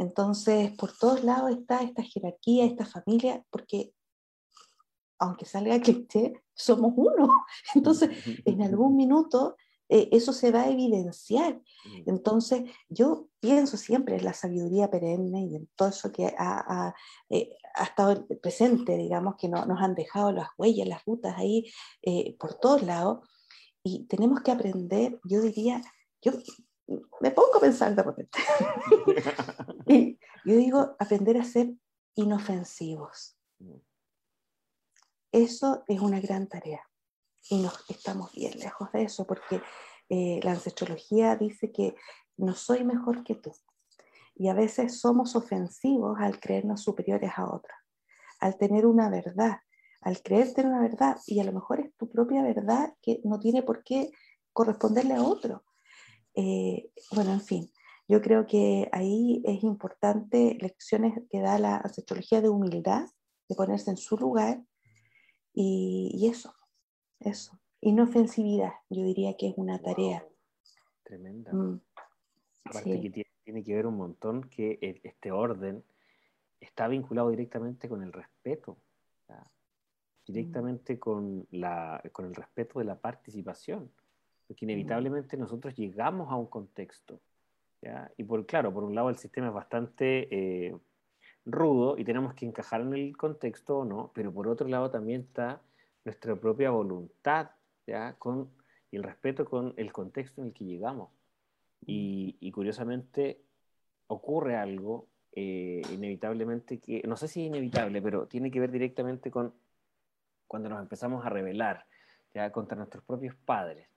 Entonces, 0.00 0.72
por 0.78 0.96
todos 0.96 1.22
lados 1.24 1.50
está 1.50 1.82
esta 1.82 2.02
jerarquía, 2.02 2.64
esta 2.64 2.86
familia, 2.86 3.44
porque 3.50 3.92
aunque 5.18 5.44
salga 5.44 5.78
cliché, 5.78 6.32
somos 6.54 6.94
uno. 6.96 7.28
Entonces, 7.74 8.08
en 8.46 8.62
algún 8.62 8.96
minuto 8.96 9.56
eh, 9.90 10.08
eso 10.10 10.32
se 10.32 10.52
va 10.52 10.62
a 10.62 10.70
evidenciar. 10.70 11.56
Mm. 11.56 12.08
Entonces, 12.08 12.62
yo 12.88 13.28
pienso 13.40 13.76
siempre 13.76 14.16
en 14.16 14.24
la 14.24 14.32
sabiduría 14.32 14.90
perenne 14.90 15.42
y 15.44 15.56
en 15.56 15.68
todo 15.76 15.90
eso 15.90 16.10
que 16.10 16.34
ha, 16.38 16.94
eh, 17.28 17.50
estado 17.78 18.26
presente, 18.40 18.96
digamos, 18.96 19.34
que 19.36 19.50
nos 19.50 19.80
han 19.82 19.94
dejado 19.94 20.32
las 20.32 20.48
huellas, 20.56 20.88
las 20.88 21.04
rutas 21.04 21.36
ahí 21.36 21.70
eh, 22.00 22.36
por 22.38 22.54
todos 22.54 22.82
lados. 22.82 23.28
Y 23.82 24.06
tenemos 24.06 24.40
que 24.40 24.50
aprender, 24.50 25.20
yo 25.24 25.42
diría, 25.42 25.82
yo 26.22 26.32
me 27.20 27.30
pongo 27.30 27.56
a 27.56 27.60
pensar 27.60 27.94
de 27.94 28.02
repente. 28.02 28.38
y 29.86 30.18
yo 30.44 30.56
digo, 30.56 30.96
aprender 30.98 31.36
a 31.38 31.44
ser 31.44 31.72
inofensivos. 32.14 33.36
Eso 35.32 35.84
es 35.86 36.00
una 36.00 36.20
gran 36.20 36.48
tarea. 36.48 36.82
Y 37.48 37.62
nos 37.62 37.84
estamos 37.88 38.32
bien 38.32 38.58
lejos 38.58 38.90
de 38.92 39.04
eso, 39.04 39.26
porque 39.26 39.62
eh, 40.08 40.40
la 40.42 40.52
ancestrología 40.52 41.36
dice 41.36 41.70
que 41.72 41.94
no 42.36 42.54
soy 42.54 42.84
mejor 42.84 43.22
que 43.24 43.36
tú. 43.36 43.52
Y 44.34 44.48
a 44.48 44.54
veces 44.54 45.00
somos 45.00 45.36
ofensivos 45.36 46.18
al 46.18 46.40
creernos 46.40 46.82
superiores 46.82 47.32
a 47.36 47.44
otros, 47.44 47.76
al 48.40 48.56
tener 48.56 48.86
una 48.86 49.10
verdad, 49.10 49.58
al 50.00 50.20
creerte 50.22 50.62
en 50.62 50.68
una 50.68 50.80
verdad. 50.80 51.18
Y 51.26 51.40
a 51.40 51.44
lo 51.44 51.52
mejor 51.52 51.80
es 51.80 51.94
tu 51.96 52.08
propia 52.10 52.42
verdad 52.42 52.94
que 53.02 53.20
no 53.24 53.38
tiene 53.38 53.62
por 53.62 53.84
qué 53.84 54.10
corresponderle 54.52 55.14
a 55.14 55.22
otro. 55.22 55.62
Eh, 56.42 56.90
bueno, 57.12 57.34
en 57.34 57.42
fin, 57.42 57.70
yo 58.08 58.22
creo 58.22 58.46
que 58.46 58.88
ahí 58.92 59.42
es 59.44 59.62
importante 59.62 60.56
lecciones 60.58 61.20
que 61.30 61.40
da 61.40 61.58
la 61.58 61.76
ancestrología 61.76 62.40
de 62.40 62.48
humildad, 62.48 63.10
de 63.46 63.54
ponerse 63.54 63.90
en 63.90 63.98
su 63.98 64.16
lugar 64.16 64.62
y, 65.52 66.26
eso, 66.32 66.54
eso. 67.18 67.60
Inofensividad, 67.82 68.72
yo 68.88 69.04
diría 69.04 69.36
que 69.36 69.48
es 69.48 69.54
una 69.58 69.82
tarea. 69.82 70.26
Tremenda. 71.02 71.52
Mm, 71.52 71.82
Aparte 72.64 73.00
que 73.02 73.24
tiene, 73.44 73.62
que 73.62 73.74
ver 73.74 73.86
un 73.86 73.98
montón 73.98 74.44
que 74.44 74.78
e, 74.80 75.00
este 75.02 75.32
orden 75.32 75.84
está 76.58 76.88
vinculado 76.88 77.28
directamente 77.28 77.86
con 77.86 78.02
el 78.02 78.14
respeto, 78.14 78.78
directamente 80.26 80.98
con, 80.98 81.46
la, 81.50 82.02
con 82.12 82.24
el 82.24 82.34
respeto 82.34 82.78
de 82.78 82.86
la 82.86 82.98
participación, 82.98 83.92
porque 84.50 84.64
inevitablemente 84.64 85.36
nosotros 85.36 85.76
llegamos 85.76 86.28
a 86.28 86.34
un 86.34 86.46
contexto, 86.46 87.20
¿ya? 87.80 88.10
y 88.16 88.24
por 88.24 88.44
claro, 88.46 88.74
por 88.74 88.82
un 88.82 88.96
lado 88.96 89.08
el 89.08 89.14
sistema 89.14 89.46
es 89.46 89.54
bastante 89.54 90.26
eh, 90.28 90.76
rudo 91.44 91.96
y 91.96 92.02
tenemos 92.02 92.34
que 92.34 92.46
encajar 92.46 92.80
en 92.80 92.92
el 92.92 93.16
contexto 93.16 93.78
o 93.78 93.84
no, 93.84 94.10
pero 94.12 94.34
por 94.34 94.48
otro 94.48 94.66
lado 94.66 94.90
también 94.90 95.20
está 95.20 95.62
nuestra 96.04 96.34
propia 96.34 96.70
voluntad 96.70 97.50
¿ya? 97.86 98.14
Con, 98.14 98.50
y 98.90 98.96
el 98.96 99.04
respeto 99.04 99.44
con 99.44 99.72
el 99.76 99.92
contexto 99.92 100.40
en 100.40 100.48
el 100.48 100.52
que 100.52 100.64
llegamos. 100.64 101.10
Y, 101.86 102.50
curiosamente 102.50 103.40
ocurre 104.08 104.56
algo 104.56 105.06
eh, 105.30 105.80
inevitablemente 105.92 106.80
que, 106.80 107.02
no 107.06 107.16
sé 107.16 107.28
si 107.28 107.42
es 107.42 107.46
inevitable, 107.46 108.02
pero 108.02 108.26
tiene 108.26 108.50
que 108.50 108.58
ver 108.58 108.72
directamente 108.72 109.30
con 109.30 109.54
cuando 110.48 110.68
nos 110.68 110.80
empezamos 110.80 111.24
a 111.24 111.28
rebelar 111.28 111.86
ya 112.34 112.50
contra 112.50 112.76
nuestros 112.76 113.04
propios 113.04 113.36
padres. 113.36 113.89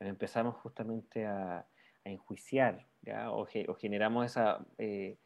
Empezamos 0.00 0.56
justamente 0.56 1.26
a, 1.26 1.66
enjuiciar 2.02 2.86
¿ya? 3.02 3.30
O, 3.30 3.46
generamos 3.46 4.26
esa... 4.26 4.64
Eh, 4.78 5.18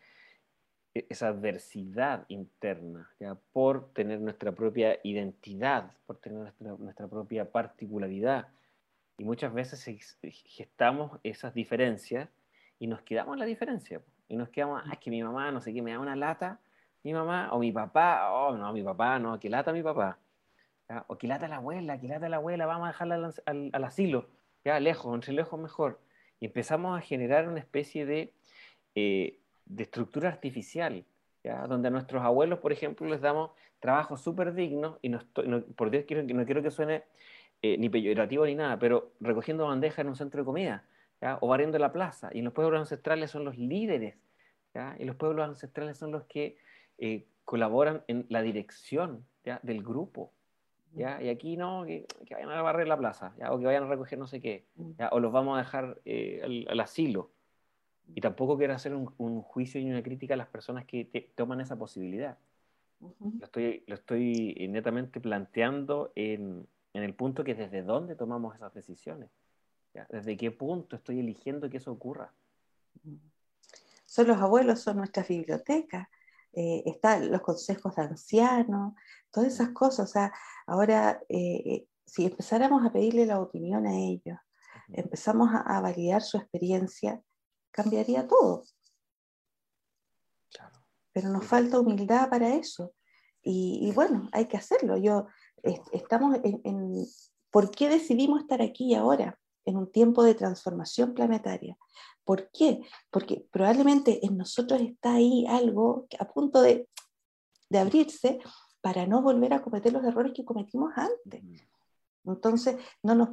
e-, 0.95 1.07
esa 1.11 1.29
adversidad 1.29 2.25
interna, 2.29 3.11
¿ya? 3.19 3.37
por 3.53 3.93
tener 3.93 4.21
nuestra 4.21 4.53
propia 4.53 4.99
identidad, 5.03 5.91
por 6.07 6.19
tener 6.19 6.39
nuestra, 6.79 7.09
propia 7.09 7.51
particularidad. 7.51 8.49
Y 9.19 9.25
muchas 9.25 9.53
veces 9.53 9.85
gestamos 10.47 11.21
esas 11.23 11.55
diferencias 11.55 12.29
y 12.79 12.87
nos 12.87 13.03
quedamos 13.03 13.35
en 13.35 13.41
la 13.41 13.45
diferencia. 13.45 14.03
Y 14.29 14.37
nos 14.37 14.49
quedamos, 14.49 14.83
ah, 14.85 14.93
es 14.93 14.99
que 14.99 15.11
mi 15.11 15.23
mamá, 15.23 15.51
no 15.51 15.61
sé 15.61 15.73
qué, 15.73 15.83
me 15.83 15.93
da 15.93 15.99
una 15.99 16.17
lata, 16.17 16.61
mi 17.03 17.13
mamá, 17.13 17.53
o 17.53 17.59
mi 17.59 17.71
papá, 17.71 18.33
oh, 18.33 18.57
no, 18.57 18.73
mi 18.73 18.83
papá, 18.83 19.19
no, 19.19 19.39
que 19.39 19.51
lata 19.51 19.73
mi 19.73 19.83
papá. 19.83 20.19
O 21.09 21.17
que 21.17 21.27
lata 21.27 21.49
la 21.49 21.57
abuela, 21.57 21.99
que 21.99 22.09
lata 22.09 22.29
la 22.29 22.37
abuela, 22.37 22.67
vamos 22.67 22.87
a 22.87 22.93
dejarla 22.93 23.33
al, 23.47 23.85
asilo, 23.85 24.29
ya 24.65 24.81
lejos, 24.81 25.15
entre 25.15 25.33
lejos 25.33 25.61
mejor. 25.61 26.01
Y 26.41 26.47
empezamos 26.47 26.99
a 26.99 27.01
generar 27.01 27.49
una 27.49 27.61
especie 27.61 28.07
de 28.07 28.33
eh, 28.95 29.41
de 29.67 29.83
estructura 29.83 30.29
artificial, 30.29 31.05
¿ya? 31.43 31.67
donde 31.67 31.89
a 31.89 31.91
nuestros 31.91 32.23
abuelos, 32.23 32.59
por 32.59 32.73
ejemplo, 32.73 33.07
les 33.09 33.21
damos 33.21 33.51
trabajos 33.81 34.21
súper 34.21 34.55
dignos, 34.55 34.99
y 35.03 35.09
no, 35.09 35.21
por 35.77 35.91
Dios 35.91 36.05
quiero, 36.07 36.23
no 36.23 36.45
quiero 36.45 36.63
que 36.63 36.71
suene 36.71 37.05
eh, 37.63 37.77
ni 37.79 37.89
peyorativo 37.89 38.47
ni 38.47 38.55
nada, 38.55 38.79
pero 38.79 39.13
recogiendo 39.21 39.67
bandejas 39.67 40.01
en 40.01 40.09
un 40.09 40.17
centro 40.17 40.41
de 40.41 40.45
comida, 40.45 40.85
¿ya? 41.21 41.39
o 41.41 41.49
barriendo 41.49 41.79
la 41.79 41.93
plaza, 41.93 42.31
y 42.33 42.43
los 42.43 42.53
pueblos 42.53 42.81
ancestrales 42.81 43.31
son 43.31 43.45
los 43.45 43.57
líderes, 43.59 44.17
¿ya? 44.75 44.97
y 44.99 45.05
los 45.05 45.17
pueblos 45.17 45.49
ancestrales 45.49 45.99
son 45.99 46.13
los 46.13 46.25
que 46.25 46.57
eh, 46.99 47.27
colaboran 47.45 48.05
en 48.07 48.27
la 48.29 48.43
dirección 48.43 49.27
¿ya? 49.45 49.61
del 49.63 49.83
grupo. 49.83 50.33
¿Ya? 50.97 51.21
Y 51.21 51.29
aquí 51.29 51.57
no, 51.57 51.85
que, 51.85 52.07
vayan 52.31 52.51
a 52.51 52.63
barrer 52.63 52.87
la 52.87 52.97
plaza, 52.97 53.35
¿ya? 53.39 53.53
o 53.53 53.59
que 53.59 53.67
vayan 53.67 53.85
a 53.85 53.89
recoger 53.89 54.19
no 54.19 54.27
sé 54.27 54.41
qué, 54.41 54.65
¿ya? 54.99 55.09
o 55.11 55.19
los 55.19 55.33
vamos 55.33 55.57
a 55.57 55.59
dejar 55.59 56.01
eh, 56.05 56.41
al, 56.45 56.67
al, 56.69 56.81
asilo, 56.81 57.33
y 58.15 58.21
tampoco 58.21 58.59
quiero 58.59 58.75
hacer 58.75 58.95
un, 58.95 59.43
juicio 59.43 59.81
y 59.81 59.91
una 59.91 60.03
crítica 60.03 60.35
a 60.35 60.37
las 60.37 60.49
personas 60.49 60.85
que 60.85 61.33
toman 61.35 61.61
esa 61.61 61.77
posibilidad. 61.77 62.39
lo, 63.01 63.45
estoy, 63.45 63.83
lo 63.87 63.95
estoy 63.95 64.55
netamente 64.69 65.21
planteando 65.21 66.13
en, 66.15 66.67
en, 66.93 67.03
el 67.03 67.15
punto 67.15 67.45
que 67.45 67.55
desde 67.55 67.83
dónde 67.83 68.15
tomamos 68.15 68.55
esas 68.55 68.75
decisiones. 68.75 69.31
¿Desde 70.09 70.37
qué 70.37 70.51
punto 70.51 70.97
estoy 70.97 71.21
eligiendo 71.21 71.71
que 71.71 71.77
eso 71.77 71.93
ocurra? 71.93 72.33
Son 74.05 74.27
los 74.27 74.39
abuelos, 74.39 74.81
son 74.81 74.97
nuestras 74.99 75.29
bibliotecas, 75.29 76.09
eh, 76.57 76.83
están 76.87 77.31
los 77.31 77.41
consejos 77.41 77.95
de 77.97 78.03
ancianos, 78.03 78.95
todas 79.31 79.53
esas 79.53 79.71
cosas. 79.71 80.09
O 80.09 80.13
sea, 80.13 80.33
ahora, 80.67 81.21
eh, 81.29 81.87
si 82.07 82.27
empezáramos 82.27 82.85
a 82.85 82.93
pedirle 82.93 83.27
la 83.27 83.41
opinión 83.41 83.87
a 83.87 83.95
ellos, 83.95 84.39
empezamos 84.89 85.51
a, 85.53 85.61
a 85.61 85.81
validar 85.81 86.23
su 86.23 86.37
experiencia, 86.37 87.23
cambiaría 87.71 88.27
todo. 88.27 88.65
Pero 91.13 91.29
nos 91.29 91.47
falta 91.47 91.79
humildad 91.79 92.29
para 92.29 92.55
eso. 92.55 92.93
Y, 93.47 93.93
bueno, 93.95 94.29
hay 94.33 94.47
que 94.47 94.57
hacerlo. 94.57 94.97
Yo, 94.97 95.27
estamos 95.93 96.39
en, 96.43 97.07
¿Por 97.51 97.71
qué 97.71 97.89
decidimos 97.89 98.41
estar 98.41 98.63
aquí 98.63 98.95
ahora, 98.95 99.39
en 99.65 99.77
un 99.77 99.91
tiempo 99.91 100.23
de 100.23 100.35
transformación 100.35 101.15
planetaria? 101.15 101.77
¿Por 102.25 102.51
qué? 102.51 102.81
Porque 103.11 103.47
probablemente 103.51 104.25
en 104.25 104.37
nosotros 104.37 104.81
está 104.81 105.15
ahí 105.15 105.47
algo 105.47 106.07
a 106.19 106.27
punto 106.27 106.63
de, 106.63 106.89
de 107.69 107.79
abrirse 107.79 108.41
para 108.81 109.07
no 109.07 109.23
volver 109.23 109.53
a 109.53 109.63
cometer 109.63 109.93
los 109.93 110.05
errores 110.05 110.33
que 110.35 110.45
cometimos 110.45 110.93
antes. 110.97 111.43
Entonces, 112.25 112.77
no 113.03 113.15
nos 113.15 113.31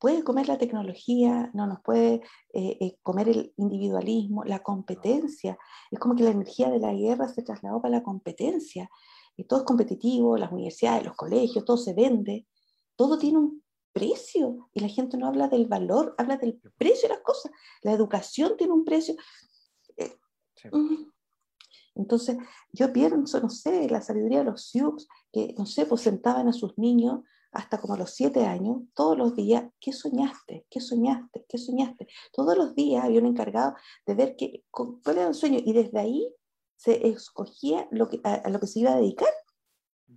puede 0.00 0.24
comer 0.24 0.48
la 0.48 0.58
tecnología, 0.58 1.50
no 1.52 1.66
nos 1.66 1.80
puede 1.82 2.22
eh, 2.54 2.78
eh, 2.80 2.96
comer 3.02 3.28
el 3.28 3.52
individualismo, 3.56 4.44
la 4.44 4.62
competencia. 4.62 5.58
Es 5.90 5.98
como 5.98 6.16
que 6.16 6.24
la 6.24 6.30
energía 6.30 6.70
de 6.70 6.80
la 6.80 6.92
guerra 6.92 7.28
se 7.28 7.42
trasladó 7.42 7.82
para 7.82 7.98
la 7.98 8.02
competencia. 8.02 8.90
Y 9.36 9.44
todo 9.44 9.60
es 9.60 9.66
competitivo, 9.66 10.36
las 10.36 10.50
universidades, 10.50 11.04
los 11.04 11.16
colegios, 11.16 11.64
todo 11.64 11.76
se 11.76 11.94
vende, 11.94 12.46
todo 12.96 13.18
tiene 13.18 13.38
un 13.38 13.62
precio 13.92 14.70
y 14.72 14.80
la 14.80 14.88
gente 14.88 15.16
no 15.16 15.26
habla 15.26 15.48
del 15.48 15.66
valor, 15.66 16.14
habla 16.18 16.36
del 16.36 16.60
precio 16.76 17.08
de 17.08 17.14
las 17.14 17.22
cosas. 17.22 17.52
La 17.82 17.92
educación 17.92 18.56
tiene 18.56 18.72
un 18.72 18.84
precio. 18.84 19.14
Eh. 19.96 20.16
Entonces, 21.94 22.36
yo 22.72 22.92
pienso, 22.92 23.40
no 23.40 23.50
sé, 23.50 23.88
la 23.88 24.00
sabiduría 24.00 24.38
de 24.38 24.44
los 24.44 24.70
Sioux, 24.70 25.06
que, 25.32 25.54
no 25.58 25.66
sé, 25.66 25.86
pues 25.86 26.02
sentaban 26.02 26.48
a 26.48 26.52
sus 26.52 26.76
niños 26.78 27.20
hasta 27.52 27.80
como 27.80 27.96
los 27.96 28.12
siete 28.14 28.46
años, 28.46 28.82
todos 28.94 29.18
los 29.18 29.34
días, 29.34 29.64
¿qué 29.80 29.92
soñaste? 29.92 30.66
¿Qué 30.70 30.80
soñaste? 30.80 31.44
¿Qué 31.48 31.58
soñaste? 31.58 32.06
Todos 32.32 32.56
los 32.56 32.74
días 32.74 33.04
había 33.04 33.20
un 33.20 33.26
encargado 33.26 33.74
de 34.06 34.14
ver 34.14 34.36
qué, 34.36 34.64
cuál 34.70 35.18
era 35.18 35.28
el 35.28 35.34
sueño 35.34 35.58
y 35.64 35.72
desde 35.72 35.98
ahí 35.98 36.32
se 36.76 37.08
escogía 37.08 37.88
lo 37.90 38.08
que, 38.08 38.20
a, 38.24 38.48
lo 38.48 38.60
que 38.60 38.66
se 38.66 38.80
iba 38.80 38.92
a 38.92 38.96
dedicar. 38.96 39.28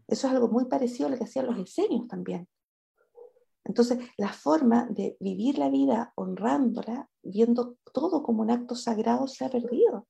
Eso 0.07 0.27
es 0.27 0.33
algo 0.33 0.47
muy 0.47 0.65
parecido 0.65 1.07
a 1.07 1.11
lo 1.11 1.17
que 1.17 1.23
hacían 1.23 1.47
los 1.47 1.57
esenios 1.57 2.07
también. 2.07 2.47
Entonces, 3.65 3.99
la 4.17 4.33
forma 4.33 4.87
de 4.89 5.15
vivir 5.19 5.57
la 5.57 5.69
vida 5.69 6.11
honrándola, 6.15 7.09
viendo 7.21 7.77
todo 7.93 8.23
como 8.23 8.41
un 8.41 8.51
acto 8.51 8.75
sagrado, 8.75 9.27
se 9.27 9.45
ha 9.45 9.49
perdido 9.49 10.07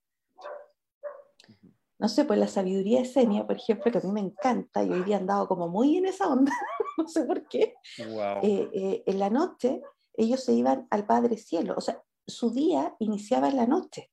no 2.04 2.10
sé, 2.10 2.26
pues 2.26 2.38
la 2.38 2.50
sabiduría 2.50 3.00
esenia, 3.00 3.48
por 3.48 3.56
ejemplo, 3.56 3.90
que 3.90 4.00
a 4.00 4.02
mí 4.02 4.12
me 4.12 4.20
encanta, 4.20 4.84
y 4.84 4.90
hoy 4.90 5.04
día 5.04 5.16
han 5.16 5.26
dado 5.26 5.48
como 5.48 5.70
muy 5.70 5.96
en 5.96 6.06
esa 6.06 6.28
onda, 6.28 6.52
no 6.98 7.08
sé 7.08 7.24
por 7.24 7.48
qué, 7.48 7.76
eh, 7.98 8.70
eh, 8.74 9.04
en 9.06 9.20
la 9.20 9.30
noche 9.30 9.82
ellos 10.16 10.44
se 10.44 10.52
iban 10.52 10.86
al 10.90 11.06
Padre 11.06 11.38
Cielo, 11.38 11.76
o 11.78 11.80
sea, 11.80 12.04
su 12.28 12.52
día 12.52 12.94
iniciaba 13.00 13.48
en 13.48 13.56
la 13.56 13.68
noche, 13.68 14.12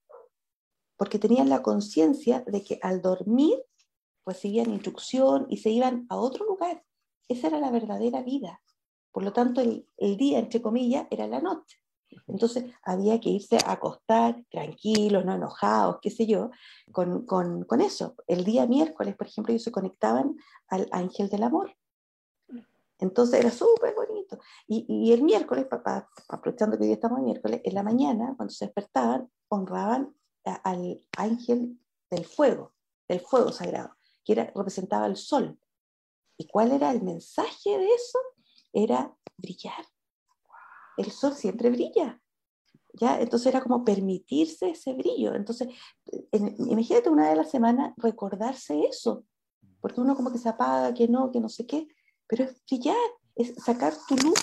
porque 0.96 1.18
tenían 1.18 1.48
la 1.48 1.62
conciencia 1.62 2.44
de 2.46 2.62
que 2.62 2.78
al 2.80 3.02
dormir 3.02 3.60
recibían 4.24 4.70
instrucción 4.70 5.46
y 5.48 5.56
se 5.56 5.70
iban 5.70 6.06
a 6.10 6.16
otro 6.16 6.44
lugar. 6.44 6.84
Esa 7.26 7.48
era 7.48 7.58
la 7.58 7.72
verdadera 7.72 8.22
vida. 8.22 8.62
Por 9.12 9.22
lo 9.22 9.32
tanto, 9.32 9.60
el, 9.60 9.86
el 9.96 10.16
día, 10.16 10.38
entre 10.38 10.62
comillas, 10.62 11.06
era 11.10 11.26
la 11.26 11.40
noche. 11.40 11.80
Entonces 12.26 12.64
había 12.82 13.20
que 13.20 13.30
irse 13.30 13.58
a 13.64 13.72
acostar 13.72 14.44
tranquilos, 14.50 15.24
no 15.24 15.34
enojados, 15.34 15.98
qué 16.02 16.10
sé 16.10 16.26
yo, 16.26 16.50
con, 16.92 17.24
con, 17.26 17.64
con, 17.64 17.80
eso. 17.80 18.14
El 18.26 18.44
día 18.44 18.66
miércoles, 18.66 19.16
por 19.16 19.26
ejemplo, 19.26 19.52
ellos 19.52 19.64
se 19.64 19.72
conectaban 19.72 20.36
al 20.68 20.88
ángel 20.92 21.28
del 21.28 21.42
amor. 21.42 21.76
Entonces 22.98 23.40
era 23.40 23.50
súper 23.50 23.94
bonito. 23.94 24.38
Y, 24.66 24.84
y, 24.88 25.12
el 25.12 25.22
miércoles, 25.22 25.66
papá, 25.66 26.08
aprovechando 26.28 26.76
que 26.76 26.84
hoy 26.84 26.92
estamos 26.92 27.18
el 27.18 27.24
miércoles, 27.24 27.60
en 27.64 27.74
la 27.74 27.82
mañana, 27.82 28.34
cuando 28.36 28.52
se 28.52 28.66
despertaban, 28.66 29.30
honraban 29.48 30.14
al 30.44 31.04
ángel 31.16 31.78
del 32.10 32.24
fuego, 32.24 32.72
del 33.08 33.20
fuego 33.20 33.52
sagrado, 33.52 33.96
que 34.24 34.32
era, 34.32 34.52
representaba 34.54 35.06
el 35.06 35.16
sol. 35.16 35.58
¿Y 36.36 36.46
cuál 36.46 36.72
era 36.72 36.90
el 36.90 37.02
mensaje 37.02 37.78
de 37.78 37.86
eso? 37.86 38.18
Era 38.72 39.14
brillar. 39.36 39.84
El 40.96 41.10
sol 41.10 41.34
siempre 41.34 41.70
brilla. 41.70 42.20
¿Ya? 42.92 43.20
Entonces 43.20 43.46
era 43.46 43.62
como 43.62 43.84
permitirse 43.84 44.70
ese 44.70 44.92
brillo. 44.94 45.34
Entonces, 45.34 45.68
imagínate 46.32 47.08
una 47.08 47.30
a 47.30 47.36
la 47.36 47.44
semana 47.44 47.94
recordarse 47.96 48.82
eso, 48.84 49.24
porque 49.80 50.00
uno 50.00 50.16
como 50.16 50.32
que 50.32 50.38
se 50.38 50.48
apaga, 50.48 50.92
que 50.92 51.06
no, 51.06 51.30
que 51.30 51.40
no 51.40 51.48
sé 51.48 51.66
qué, 51.66 51.86
pero 52.26 52.44
es 52.44 52.60
brillar, 52.68 52.96
es 53.36 53.54
sacar 53.62 53.94
tu 54.08 54.16
luz. 54.16 54.38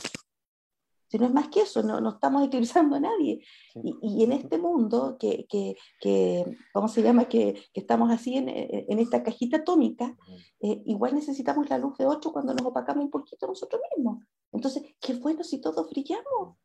Si 1.09 1.17
no 1.17 1.25
es 1.25 1.33
más 1.33 1.47
que 1.47 1.61
eso, 1.61 1.83
no, 1.83 2.01
no 2.01 2.09
estamos 2.09 2.45
eclipsando 2.45 2.95
a 2.97 2.99
nadie. 2.99 3.41
Y, 3.75 3.95
y, 4.01 4.23
en 4.23 4.33
este 4.33 4.57
mundo 4.57 5.17
que, 5.19 5.45
que, 5.47 5.75
que, 6.01 6.45
¿cómo 6.73 6.87
se 6.87 7.01
llama? 7.01 7.25
Que, 7.25 7.53
que 7.73 7.79
estamos 7.79 8.11
así 8.11 8.35
en, 8.35 8.49
en, 8.49 8.99
esta 8.99 9.23
cajita 9.23 9.57
atómica, 9.57 10.15
eh, 10.59 10.81
igual 10.85 11.15
necesitamos 11.15 11.69
la 11.69 11.77
luz 11.77 11.97
de 11.97 12.05
8 12.05 12.31
cuando 12.33 12.53
nos 12.53 12.65
opacamos 12.65 13.05
un 13.05 13.11
poquito 13.11 13.47
nosotros 13.47 13.81
mismos. 13.95 14.23
Entonces, 14.51 14.83
qué 14.99 15.13
bueno 15.13 15.43
si 15.43 15.61
todos 15.61 15.89
brillamos. 15.89 16.57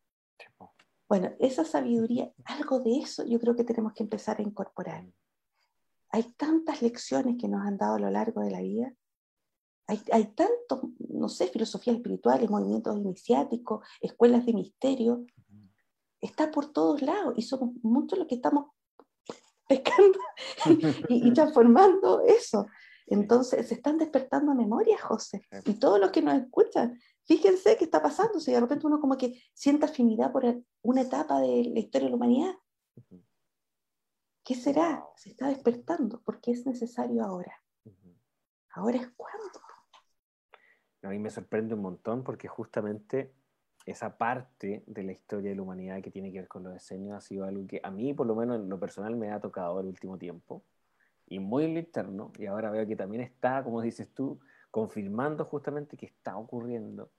Bueno, 1.09 1.31
esa 1.39 1.65
sabiduría, 1.65 2.33
algo 2.45 2.81
de 2.81 2.99
eso 2.99 3.25
yo 3.27 3.39
creo 3.39 3.55
que 3.55 3.65
tenemos 3.65 3.93
que 3.93 4.03
empezar 4.03 4.39
a 4.39 4.43
incorporar. 4.43 5.07
Hay 6.09 6.25
tantas 6.37 6.83
lecciones 6.83 7.37
que 7.39 7.49
nos 7.49 7.67
han 7.67 7.77
dado 7.77 7.97
a 7.97 7.99
lo 8.01 8.11
largo 8.11 8.41
de 8.41 8.51
la 8.51 8.61
vida 8.61 8.95
hay, 9.87 10.01
hay 10.13 10.27
tantos, 10.35 10.81
no 11.09 11.29
sé, 11.29 11.49
filosofías 11.49 11.97
espirituales, 11.97 12.49
movimientos 12.49 12.97
iniciáticos, 12.97 13.87
escuelas 14.01 14.47
de 14.47 14.55
misterio. 14.55 15.27
Está 16.21 16.51
por 16.51 16.73
todos 16.73 17.03
lados 17.03 17.35
y 17.37 17.43
somos 17.43 17.71
muchos 17.83 18.19
los 18.19 18.29
que 18.29 18.37
estamos 18.37 18.67
pescando 19.69 20.19
y, 21.09 21.33
transformando 21.33 22.23
eso. 22.23 22.67
Entonces 23.07 23.69
se 23.69 23.75
están 23.75 23.99
despertando 23.99 24.55
memorias, 24.55 25.03
José. 25.03 25.43
Y 25.67 25.75
todos 25.75 25.99
los 25.99 26.13
que 26.13 26.23
nos 26.23 26.41
escuchan, 26.41 26.99
fíjense 27.25 27.77
qué 27.77 27.85
está 27.85 28.01
pasando. 28.01 28.39
Si 28.39 28.53
de 28.53 28.61
repente 28.61 28.87
uno 28.87 29.01
como 29.01 29.17
que 29.17 29.43
siente 29.53 29.87
afinidad 29.87 30.33
por 30.33 30.45
una 30.83 31.03
etapa 31.03 31.41
de 31.41 31.65
la 31.65 31.81
historia 31.81 32.07
de 32.07 32.11
la 32.11 32.17
humanidad. 32.17 32.55
¿Qué 34.45 34.55
será? 34.55 35.05
Se 35.17 35.31
está 35.31 35.49
despertando 35.49 36.23
porque 36.25 36.53
es 36.53 36.67
necesario 36.67 37.25
ahora. 37.25 37.63
Ahora 38.71 38.99
es 38.99 39.09
cuando. 39.17 39.61
A 41.03 41.09
mí 41.09 41.19
me 41.19 41.31
sorprende 41.31 41.75
un 41.75 41.83
montón 41.83 42.23
porque 42.23 42.49
justamente 42.49 43.33
esa 43.87 44.17
parte 44.17 44.85
de 44.87 45.03
la 45.03 45.13
historia 45.13 45.51
de 45.51 45.57
la 45.57 45.63
humanidad 45.63 46.01
que 46.01 46.11
tiene 46.11 46.31
que 46.31 46.39
ver 46.39 46.49
con 46.49 46.63
los 46.63 46.73
diseños 46.73 47.17
ha 47.17 47.21
sido 47.21 47.45
algo 47.45 47.67
que 47.67 47.81
a 47.83 47.91
mí, 47.91 48.15
por 48.15 48.27
lo 48.27 48.37
menos 48.37 48.61
en 48.61 48.69
lo 48.69 48.79
personal, 48.79 49.17
me 49.17 49.31
ha 49.33 49.41
tocado 49.41 49.81
el 49.81 49.87
último 49.87 50.19
tiempo 50.19 50.63
y 51.27 51.39
muy 51.39 51.65
en 51.65 51.75
lo 51.75 51.81
interno. 51.81 52.33
Y 52.39 52.47
ahora 52.47 52.71
veo 52.71 52.87
que 52.87 52.95
también 52.95 53.23
está, 53.23 53.65
como 53.65 53.81
dices 53.81 54.09
tú, 54.15 54.39
confirmando 54.71 55.45
justamente 55.45 55.97
que 55.97 56.07
está 56.07 56.37
ocurriendo. 56.37 57.11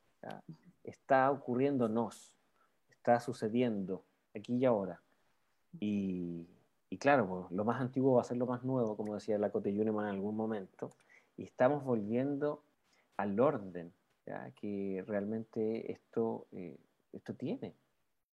Está 0.84 1.32
ocurriéndonos, 1.32 2.36
está 2.92 3.20
sucediendo 3.20 4.06
aquí 4.34 4.56
y 4.56 4.66
ahora. 4.66 5.02
Y, 5.80 6.48
y 6.90 6.98
claro, 6.98 7.28
pues, 7.28 7.52
lo 7.52 7.66
más 7.66 7.82
antiguo 7.82 8.16
va 8.16 8.22
a 8.22 8.26
ser 8.26 8.38
lo 8.38 8.46
más 8.46 8.64
nuevo, 8.64 8.96
como 8.96 9.16
decía 9.16 9.38
la 9.38 9.52
Cote 9.52 9.70
en 9.70 10.00
algún 10.00 10.36
momento. 10.36 10.92
Y 11.36 11.44
estamos 11.44 11.84
volviendo 11.84 12.64
al 13.18 13.40
orden 13.40 13.94
¿ya? 14.26 14.52
que 14.52 15.04
realmente 15.08 15.92
esto, 15.92 16.48
eh, 16.52 16.78
esto 17.12 17.34
tiene 17.34 17.74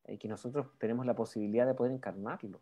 y 0.09 0.18
que 0.18 0.28
nosotros 0.28 0.66
tenemos 0.78 1.07
la 1.07 1.14
posibilidad 1.14 1.66
de 1.66 1.74
poder 1.74 1.93
encarnarlo. 1.93 2.61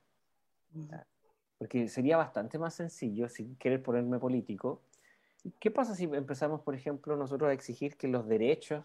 Porque 1.56 1.88
sería 1.88 2.16
bastante 2.16 2.58
más 2.58 2.74
sencillo, 2.74 3.28
sin 3.28 3.56
querer 3.56 3.82
ponerme 3.82 4.18
político, 4.18 4.82
¿qué 5.58 5.70
pasa 5.70 5.94
si 5.94 6.04
empezamos, 6.04 6.60
por 6.60 6.74
ejemplo, 6.74 7.16
nosotros 7.16 7.50
a 7.50 7.52
exigir 7.52 7.96
que 7.96 8.08
los 8.08 8.28
derechos 8.28 8.84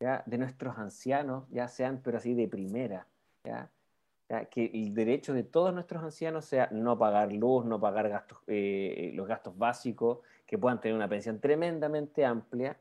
¿ya? 0.00 0.22
de 0.26 0.38
nuestros 0.38 0.78
ancianos 0.78 1.48
ya 1.50 1.68
sean, 1.68 2.00
pero 2.02 2.18
así 2.18 2.34
de 2.34 2.48
primera? 2.48 3.06
¿ya? 3.44 3.70
Que 4.50 4.70
el 4.74 4.92
derecho 4.92 5.32
de 5.32 5.42
todos 5.42 5.72
nuestros 5.72 6.02
ancianos 6.02 6.44
sea 6.44 6.68
no 6.70 6.98
pagar 6.98 7.32
luz, 7.32 7.64
no 7.64 7.80
pagar 7.80 8.10
gastos, 8.10 8.38
eh, 8.46 9.10
los 9.14 9.26
gastos 9.26 9.56
básicos, 9.56 10.18
que 10.46 10.58
puedan 10.58 10.80
tener 10.80 10.94
una 10.94 11.08
pensión 11.08 11.40
tremendamente 11.40 12.26
amplia, 12.26 12.76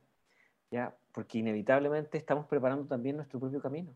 ¿ya? 0.71 0.93
porque 1.13 1.37
inevitablemente 1.37 2.17
estamos 2.17 2.45
preparando 2.47 2.85
también 2.85 3.15
nuestro 3.15 3.39
propio 3.39 3.61
camino, 3.61 3.93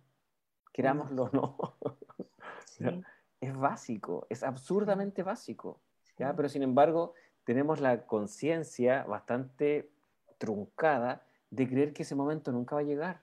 querámoslo 0.72 1.24
o 1.24 1.30
no. 1.34 1.58
es 3.42 3.58
básico, 3.58 4.28
es 4.30 4.44
absurdamente 4.44 5.22
básico, 5.22 5.82
¿ya? 6.18 6.34
pero 6.34 6.48
sin 6.48 6.64
embargo 6.64 7.16
tenemos 7.44 7.82
la 7.82 8.06
conciencia 8.06 9.04
bastante 9.04 9.90
truncada 10.38 11.26
de 11.50 11.68
creer 11.68 11.92
que 11.92 12.04
ese 12.04 12.16
momento 12.16 12.54
nunca 12.54 12.76
va 12.76 12.82
a 12.82 12.86
llegar, 12.86 13.22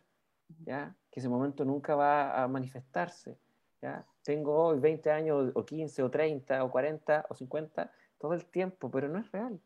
¿ya? 0.66 0.94
que 1.10 1.20
ese 1.20 1.30
momento 1.30 1.64
nunca 1.64 1.94
va 1.94 2.42
a 2.42 2.46
manifestarse. 2.46 3.38
¿ya? 3.82 4.04
Tengo 4.28 4.62
hoy 4.62 4.78
20 4.78 5.10
años, 5.10 5.52
o 5.54 5.64
15, 5.64 6.02
o 6.02 6.10
30, 6.10 6.62
o 6.62 6.70
40, 6.70 7.24
o 7.30 7.34
50, 7.34 7.90
todo 8.18 8.34
el 8.34 8.44
tiempo, 8.44 8.90
pero 8.90 9.08
no 9.08 9.18
es 9.18 9.32
real. 9.32 9.58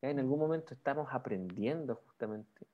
En 0.00 0.18
algún 0.18 0.38
momento 0.38 0.72
estamos 0.72 1.08
aprendiendo 1.10 1.96
justamente 1.96 2.66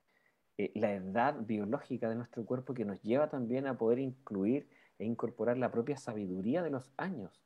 eh, 0.57 0.71
la 0.75 0.93
edad 0.93 1.35
biológica 1.41 2.07
de 2.07 2.15
nuestro 2.15 2.45
cuerpo 2.45 2.73
que 2.73 2.85
nos 2.85 3.01
lleva 3.01 3.29
también 3.29 3.67
a 3.67 3.77
poder 3.77 3.99
incluir 3.99 4.69
e 4.97 5.03
incorporar 5.03 5.57
la 5.57 5.69
propia 5.69 5.97
sabiduría 5.97 6.63
de 6.63 6.69
los 6.69 6.93
años, 6.95 7.43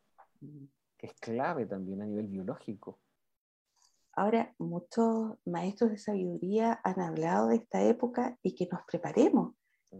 que 0.95 1.07
es 1.07 1.13
clave 1.13 1.65
también 1.65 2.03
a 2.03 2.05
nivel 2.05 2.27
biológico. 2.27 2.99
Ahora, 4.13 4.53
muchos 4.59 5.39
maestros 5.43 5.89
de 5.89 5.97
sabiduría 5.97 6.79
han 6.83 6.99
hablado 6.99 7.47
de 7.47 7.55
esta 7.55 7.81
época 7.81 8.37
y 8.43 8.53
que 8.53 8.69
nos 8.71 8.81
preparemos. 8.83 9.55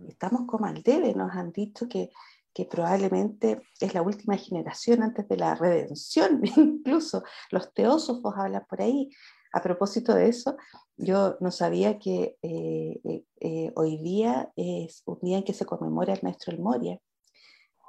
Estamos 0.08 0.41
como 0.45 0.68
al 0.68 0.84
debe, 0.84 1.16
nos 1.16 1.32
han 1.32 1.52
dicho 1.52 1.88
que 1.89 2.12
que 2.58 2.66
probablemente 2.66 3.62
es 3.80 3.93
la 3.93 4.01
última 4.01 4.36
generación 4.36 5.03
antes 5.03 5.28
de 5.28 5.38
la 5.38 5.53
redención, 5.53 6.41
incluso 6.58 7.22
los 7.51 7.72
teósofos 7.72 8.34
hablan 8.36 8.66
por 8.68 8.82
ahí. 8.82 9.12
A 9.53 9.62
propósito 9.62 10.16
de 10.16 10.30
eso, 10.30 10.58
yo 10.95 11.38
no 11.39 11.51
sabía 11.51 11.99
que 11.99 12.36
eh, 12.41 12.99
eh, 13.03 13.24
eh, 13.41 13.72
hoy 13.76 13.97
día 13.99 14.51
es 14.55 15.03
un 15.05 15.20
día 15.22 15.38
en 15.38 15.43
que 15.43 15.53
se 15.53 15.68
conmemora 15.68 16.14
el 16.14 16.24
maestro 16.24 16.51
El 16.51 16.60
Moria. 16.60 16.99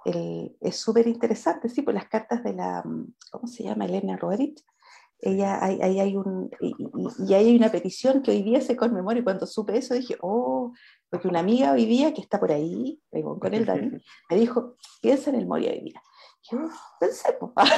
es 0.04 0.76
súper 0.76 1.06
interesante, 1.06 1.70
sí, 1.70 1.80
por 1.80 1.94
las 1.94 2.08
cartas 2.08 2.44
de 2.44 2.52
la, 2.52 2.84
¿cómo 3.30 3.46
se 3.46 3.62
llama? 3.62 3.86
Elena 3.86 4.18
Roerich. 4.18 4.62
Ella, 5.20 5.64
ahí 5.64 5.78
hay, 5.80 5.98
hay, 5.98 6.16
un, 6.16 6.50
y, 6.60 6.74
y, 7.26 7.34
hay 7.34 7.56
una 7.56 7.72
petición 7.72 8.22
que 8.22 8.32
hoy 8.32 8.42
día 8.42 8.60
se 8.60 8.76
conmemora 8.76 9.18
y 9.18 9.24
cuando 9.24 9.46
supe 9.46 9.78
eso 9.78 9.94
dije, 9.94 10.16
oh, 10.20 10.72
porque 11.10 11.28
una 11.28 11.40
amiga 11.40 11.72
hoy 11.72 11.86
día 11.86 12.12
que 12.12 12.20
está 12.20 12.38
por 12.38 12.52
ahí, 12.52 13.00
con 13.40 13.54
el 13.54 13.64
Dani, 13.64 13.90
me 14.30 14.36
dijo, 14.36 14.76
piensa 15.00 15.30
en 15.30 15.36
el 15.36 15.46
Moria 15.46 15.70
hoy 15.72 15.80
día. 15.80 16.02
Yo 16.50 16.58
pensé, 17.00 17.32
papá. 17.34 17.64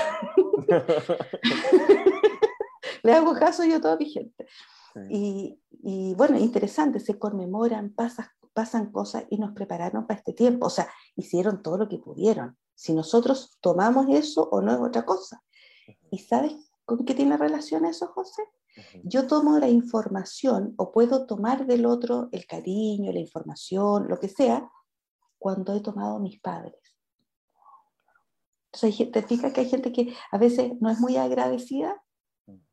Le 3.02 3.12
hago 3.12 3.34
caso 3.34 3.64
yo 3.64 3.76
a 3.76 3.80
toda 3.80 3.96
mi 3.96 4.06
gente. 4.06 4.46
Y, 5.08 5.60
y, 5.82 6.14
bueno, 6.14 6.38
interesante, 6.38 7.00
se 7.00 7.18
conmemoran, 7.18 7.94
pasan, 7.94 8.26
pasan 8.52 8.90
cosas 8.90 9.24
y 9.30 9.38
nos 9.38 9.52
prepararon 9.52 10.06
para 10.06 10.18
este 10.18 10.32
tiempo. 10.32 10.66
O 10.66 10.70
sea, 10.70 10.88
hicieron 11.16 11.62
todo 11.62 11.78
lo 11.78 11.88
que 11.88 11.98
pudieron. 11.98 12.58
Si 12.74 12.92
nosotros 12.92 13.58
tomamos 13.60 14.06
eso 14.10 14.48
o 14.50 14.60
no 14.60 14.72
es 14.72 14.80
otra 14.80 15.04
cosa. 15.04 15.42
¿Y 16.10 16.18
sabes 16.18 16.72
con 16.84 17.04
qué 17.04 17.14
tiene 17.14 17.36
relación 17.36 17.84
eso, 17.84 18.08
José? 18.08 18.42
Yo 19.02 19.26
tomo 19.26 19.58
la 19.58 19.68
información 19.68 20.74
o 20.76 20.92
puedo 20.92 21.26
tomar 21.26 21.66
del 21.66 21.86
otro 21.86 22.28
el 22.32 22.46
cariño, 22.46 23.12
la 23.12 23.20
información, 23.20 24.08
lo 24.08 24.18
que 24.18 24.28
sea, 24.28 24.70
cuando 25.38 25.74
he 25.74 25.80
tomado 25.80 26.16
a 26.16 26.20
mis 26.20 26.40
padres. 26.40 26.80
Entonces, 28.72 29.10
te 29.10 29.22
fijas 29.22 29.52
que 29.52 29.60
hay 29.62 29.68
gente 29.68 29.92
que 29.92 30.14
a 30.30 30.38
veces 30.38 30.72
no 30.80 30.90
es 30.90 31.00
muy 31.00 31.16
agradecida, 31.16 32.00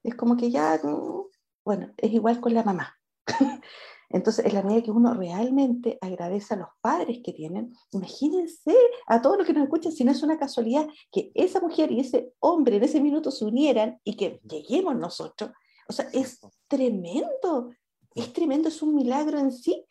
es 0.03 0.15
como 0.15 0.37
que 0.37 0.51
ya, 0.51 0.79
mm, 0.81 1.21
bueno, 1.65 1.93
es 1.97 2.11
igual 2.11 2.39
con 2.39 2.53
la 2.53 2.63
mamá. 2.63 2.95
Entonces, 4.09 4.45
en 4.45 4.53
la 4.53 4.61
medida 4.61 4.83
que 4.83 4.91
uno 4.91 5.13
realmente 5.13 5.97
agradece 6.01 6.53
a 6.53 6.57
los 6.57 6.69
padres 6.81 7.19
que 7.23 7.33
tienen, 7.33 7.73
imagínense 7.91 8.73
a 9.07 9.21
todos 9.21 9.37
los 9.37 9.47
que 9.47 9.53
nos 9.53 9.63
escuchan, 9.63 9.91
si 9.91 10.05
no 10.05 10.11
es 10.11 10.23
una 10.23 10.37
casualidad 10.37 10.87
que 11.11 11.31
esa 11.33 11.59
mujer 11.59 11.91
y 11.91 11.99
ese 11.99 12.31
hombre 12.39 12.77
en 12.77 12.83
ese 12.83 13.01
minuto 13.01 13.31
se 13.31 13.43
unieran 13.43 13.99
y 14.05 14.15
que 14.15 14.39
lleguemos 14.43 14.95
nosotros, 14.95 15.51
o 15.87 15.93
sea, 15.93 16.07
es 16.13 16.39
tremendo, 16.67 17.71
es 18.15 18.33
tremendo, 18.33 18.69
es 18.69 18.81
un 18.81 18.95
milagro 18.95 19.39
en 19.39 19.51
sí. 19.51 19.85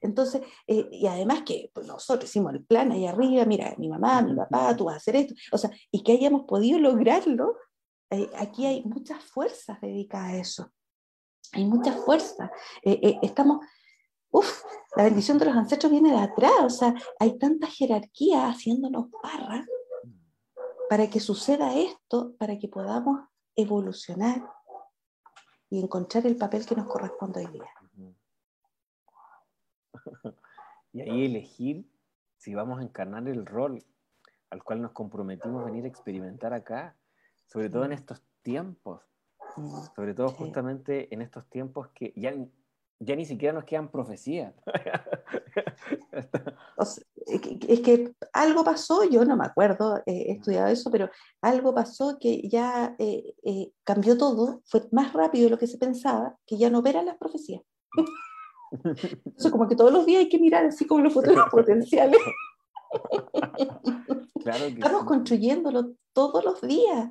Entonces, 0.00 0.42
eh, 0.66 0.86
y 0.92 1.06
además 1.06 1.42
que 1.46 1.70
pues, 1.72 1.86
nosotros 1.86 2.28
hicimos 2.28 2.52
el 2.52 2.64
plan 2.64 2.92
ahí 2.92 3.06
arriba, 3.06 3.44
mira, 3.46 3.74
mi 3.78 3.88
mamá, 3.88 4.20
mi 4.22 4.34
papá, 4.34 4.76
tú 4.76 4.84
vas 4.84 4.94
a 4.94 4.96
hacer 4.98 5.16
esto, 5.16 5.34
o 5.50 5.58
sea, 5.58 5.70
y 5.90 6.02
que 6.02 6.12
hayamos 6.12 6.42
podido 6.42 6.78
lograrlo, 6.78 7.56
eh, 8.10 8.28
aquí 8.36 8.66
hay 8.66 8.84
muchas 8.84 9.22
fuerzas 9.24 9.80
dedicadas 9.80 10.32
a 10.32 10.36
eso. 10.36 10.72
Hay 11.52 11.64
muchas 11.64 11.96
fuerzas. 12.04 12.50
Eh, 12.82 13.18
estamos, 13.22 13.64
uf, 14.30 14.62
la 14.96 15.04
bendición 15.04 15.38
de 15.38 15.46
los 15.46 15.56
ancestros 15.56 15.90
viene 15.90 16.10
de 16.10 16.18
atrás, 16.18 16.52
o 16.62 16.70
sea, 16.70 16.94
hay 17.18 17.38
tanta 17.38 17.66
jerarquía 17.66 18.48
haciéndonos 18.48 19.10
barra 19.22 19.64
para 20.90 21.08
que 21.08 21.20
suceda 21.20 21.74
esto, 21.78 22.34
para 22.38 22.58
que 22.58 22.68
podamos 22.68 23.20
evolucionar 23.56 24.44
y 25.70 25.80
encontrar 25.80 26.26
el 26.26 26.36
papel 26.36 26.66
que 26.66 26.76
nos 26.76 26.86
corresponde 26.86 27.40
hoy 27.40 27.52
día. 27.52 27.70
Y 30.92 31.00
ahí 31.00 31.24
elegir 31.24 31.90
si 32.36 32.54
vamos 32.54 32.78
a 32.78 32.84
encarnar 32.84 33.26
el 33.26 33.46
rol 33.46 33.82
al 34.50 34.62
cual 34.62 34.80
nos 34.80 34.92
comprometimos 34.92 35.62
a 35.62 35.64
venir 35.64 35.86
a 35.86 35.88
experimentar 35.88 36.52
acá, 36.52 36.94
sobre 37.46 37.68
todo 37.68 37.84
en 37.84 37.92
estos 37.92 38.22
tiempos, 38.42 39.02
sobre 39.96 40.14
todo 40.14 40.28
justamente 40.28 41.12
en 41.12 41.20
estos 41.20 41.50
tiempos 41.50 41.88
que 41.88 42.12
ya, 42.14 42.32
ya 43.00 43.16
ni 43.16 43.24
siquiera 43.24 43.52
nos 43.52 43.64
quedan 43.64 43.90
profecías. 43.90 44.54
es 47.26 47.80
que 47.80 48.12
algo 48.32 48.64
pasó, 48.64 49.04
yo 49.04 49.24
no 49.24 49.36
me 49.36 49.46
acuerdo, 49.46 50.02
he 50.06 50.32
estudiado 50.32 50.68
eso, 50.68 50.90
pero 50.90 51.08
algo 51.40 51.74
pasó 51.74 52.18
que 52.20 52.46
ya 52.48 52.94
eh, 52.98 53.34
eh, 53.42 53.72
cambió 53.82 54.18
todo, 54.18 54.62
fue 54.66 54.86
más 54.92 55.12
rápido 55.12 55.44
de 55.44 55.50
lo 55.50 55.58
que 55.58 55.66
se 55.66 55.78
pensaba, 55.78 56.36
que 56.46 56.58
ya 56.58 56.70
no 56.70 56.80
operan 56.80 57.06
las 57.06 57.16
profecías. 57.16 57.62
Entonces, 58.72 59.50
como 59.50 59.68
que 59.68 59.76
todos 59.76 59.92
los 59.92 60.04
días 60.04 60.20
hay 60.20 60.28
que 60.28 60.38
mirar 60.38 60.66
así 60.66 60.86
como 60.86 61.02
los 61.02 61.14
futuros 61.14 61.44
potenciales. 61.50 62.20
Estamos 64.44 65.04
construyéndolo 65.04 65.94
todos 66.12 66.44
los 66.44 66.60
días. 66.60 67.08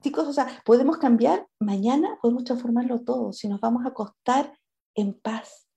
Chicos, 0.00 0.26
o 0.26 0.32
sea, 0.32 0.62
podemos 0.64 0.96
cambiar 0.96 1.46
mañana, 1.60 2.18
podemos 2.22 2.44
transformarlo 2.44 3.02
todo 3.02 3.32
si 3.32 3.48
nos 3.48 3.60
vamos 3.60 3.84
a 3.84 3.88
acostar 3.88 4.58
en 4.94 5.12
paz. 5.12 5.68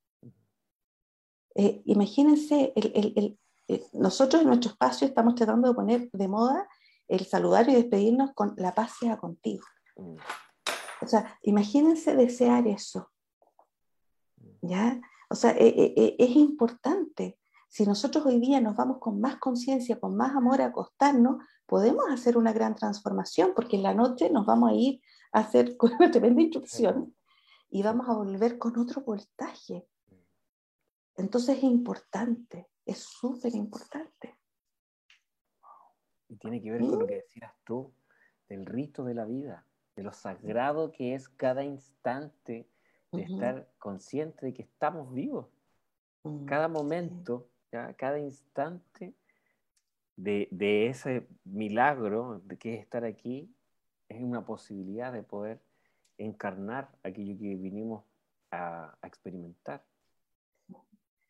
Eh, 1.56 1.82
imagínense, 1.86 2.72
el, 2.76 3.38
eh, 3.68 3.86
nosotros 3.94 4.42
en 4.42 4.48
nuestro 4.48 4.72
espacio 4.72 5.08
estamos 5.08 5.36
tratando 5.36 5.70
de 5.70 5.76
poner 5.76 6.10
de 6.12 6.28
moda 6.28 6.68
el 7.08 7.26
saludar 7.26 7.70
y 7.70 7.76
despedirnos 7.76 8.34
con 8.34 8.54
la 8.58 8.74
paz 8.74 8.94
sea 9.00 9.18
contigo. 9.18 9.66
Mm. 9.96 10.16
O 11.02 11.08
sea, 11.08 11.38
imagínense 11.44 12.16
desear 12.16 12.68
eso. 12.68 13.12
¿Ya? 14.62 15.00
O 15.30 15.36
sea, 15.36 15.52
eh, 15.58 16.16
es 16.18 16.36
importante. 16.36 17.38
Si 17.70 17.86
nosotros 17.86 18.26
hoy 18.26 18.40
día 18.40 18.62
nos 18.62 18.76
vamos 18.76 18.98
con 19.00 19.20
más 19.20 19.38
conciencia, 19.38 20.00
con 20.00 20.16
más 20.16 20.36
amor 20.36 20.62
a 20.62 20.68
acostarnos, 20.68 21.38
podemos 21.66 22.06
hacer 22.10 22.38
una 22.38 22.54
gran 22.54 22.76
transformación, 22.76 23.52
porque 23.56 23.76
en 23.76 23.84
la 23.84 23.94
noche 23.94 24.30
nos 24.30 24.46
vamos 24.46 24.72
a 24.72 24.74
ir 24.74 25.02
a 25.32 25.42
hacer 25.42 25.78
con 25.78 25.94
una 25.94 26.10
tremenda 26.10 26.42
instrucción 26.42 27.16
y 27.70 27.84
vamos 27.84 28.08
a 28.10 28.14
volver 28.14 28.58
con 28.58 28.78
otro 28.80 29.02
voltaje. 29.02 29.88
Entonces 31.18 31.58
es 31.58 31.64
importante, 31.64 32.70
es 32.88 33.00
súper 33.00 33.54
importante. 33.56 34.36
Y 36.30 36.36
tiene 36.38 36.62
que 36.62 36.72
ver 36.72 36.82
con 36.82 37.00
lo 37.00 37.08
que 37.08 37.16
decías 37.16 37.54
tú, 37.64 37.94
del 38.50 38.66
rito 38.66 39.04
de 39.04 39.14
la 39.14 39.26
vida, 39.26 39.66
de 39.96 40.04
lo 40.04 40.14
sagrado 40.14 40.92
que 40.92 41.14
es 41.14 41.30
cada 41.30 41.64
instante 41.64 42.68
de 43.12 43.24
estar 43.24 43.70
consciente 43.78 44.46
de 44.46 44.54
que 44.54 44.64
estamos 44.64 45.14
vivos. 45.14 45.48
Mm, 46.24 46.46
cada 46.46 46.68
momento 46.68 47.50
cada 47.98 48.20
instante 48.20 49.14
de, 50.16 50.88
ese 50.88 51.28
milagro 51.44 52.42
de 52.46 52.58
que 52.58 52.76
es 52.76 52.82
estar 52.82 53.04
aquí 53.04 53.54
es 54.10 54.22
una 54.22 54.46
posibilidad 54.46 55.12
de 55.12 55.24
poder 55.24 55.62
encarnar 56.18 56.90
aquello 57.04 57.38
que 57.38 57.56
vinimos 57.56 58.04
a, 58.52 58.98
experimentar. 59.04 59.84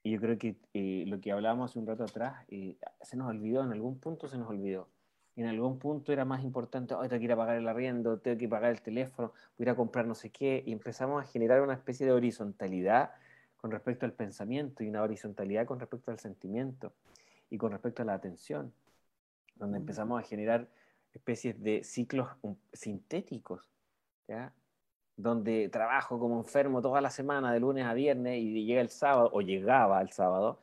Y 0.07 0.11
yo 0.11 0.21
creo 0.21 0.37
que 0.37 0.55
eh, 0.73 1.03
lo 1.05 1.19
que 1.19 1.33
hablábamos 1.33 1.69
hace 1.69 1.79
un 1.79 1.85
rato 1.85 2.05
atrás, 2.05 2.45
eh, 2.47 2.77
se 3.01 3.17
nos 3.17 3.27
olvidó, 3.27 3.61
en 3.61 3.73
algún 3.73 3.99
punto 3.99 4.29
se 4.29 4.37
nos 4.37 4.49
olvidó. 4.49 4.87
En 5.35 5.47
algún 5.47 5.79
punto 5.79 6.13
era 6.13 6.23
más 6.23 6.45
importante, 6.45 6.93
hoy 6.93 7.09
tengo 7.09 7.19
que 7.19 7.25
ir 7.25 7.31
a 7.33 7.35
pagar 7.35 7.57
el 7.57 7.67
arriendo, 7.67 8.17
tengo 8.17 8.37
que 8.37 8.47
pagar 8.47 8.71
el 8.71 8.81
teléfono, 8.81 9.33
voy 9.57 9.59
a 9.59 9.63
ir 9.63 9.69
a 9.71 9.75
comprar 9.75 10.07
no 10.07 10.15
sé 10.15 10.29
qué, 10.29 10.63
y 10.65 10.71
empezamos 10.71 11.21
a 11.21 11.27
generar 11.27 11.61
una 11.61 11.73
especie 11.73 12.05
de 12.05 12.13
horizontalidad 12.13 13.11
con 13.57 13.69
respecto 13.69 14.05
al 14.05 14.13
pensamiento 14.13 14.81
y 14.81 14.87
una 14.87 15.03
horizontalidad 15.03 15.65
con 15.65 15.77
respecto 15.77 16.09
al 16.09 16.19
sentimiento 16.19 16.93
y 17.49 17.57
con 17.57 17.73
respecto 17.73 18.01
a 18.01 18.05
la 18.05 18.13
atención, 18.13 18.71
donde 19.57 19.77
empezamos 19.77 20.21
a 20.21 20.23
generar 20.23 20.69
especies 21.13 21.61
de 21.61 21.83
ciclos 21.83 22.29
sintéticos, 22.71 23.69
¿ya? 24.29 24.53
Donde 25.17 25.67
trabajo 25.69 26.19
como 26.19 26.37
enfermo 26.37 26.81
toda 26.81 27.01
la 27.01 27.09
semana, 27.09 27.51
de 27.51 27.59
lunes 27.59 27.85
a 27.85 27.93
viernes, 27.93 28.37
y 28.39 28.65
llega 28.65 28.81
el 28.81 28.89
sábado, 28.89 29.29
o 29.33 29.41
llegaba 29.41 29.99
el 30.01 30.11
sábado, 30.11 30.59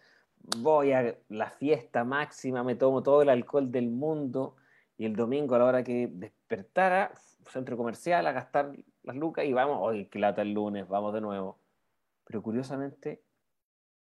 voy 0.59 0.93
a 0.93 1.19
la 1.29 1.51
fiesta 1.51 2.05
máxima, 2.05 2.63
me 2.63 2.77
tomo 2.77 3.03
todo 3.03 3.23
el 3.23 3.29
alcohol 3.29 3.71
del 3.71 3.91
mundo, 3.91 4.57
y 4.97 5.07
el 5.07 5.17
domingo 5.17 5.57
a 5.57 5.59
la 5.59 5.65
hora 5.65 5.85
que 5.85 6.09
despertara, 6.11 7.13
centro 7.51 7.77
comercial, 7.77 8.27
a 8.27 8.33
gastar 8.33 8.73
las 9.03 9.17
lucas, 9.17 9.45
y 9.45 9.53
vamos, 9.53 9.79
hoy 9.81 10.07
que 10.07 10.21
lata 10.21 10.43
el 10.43 10.55
lunes, 10.55 10.89
vamos 10.89 11.13
de 11.13 11.21
nuevo. 11.21 11.59
Pero 12.25 12.43
curiosamente, 12.43 13.23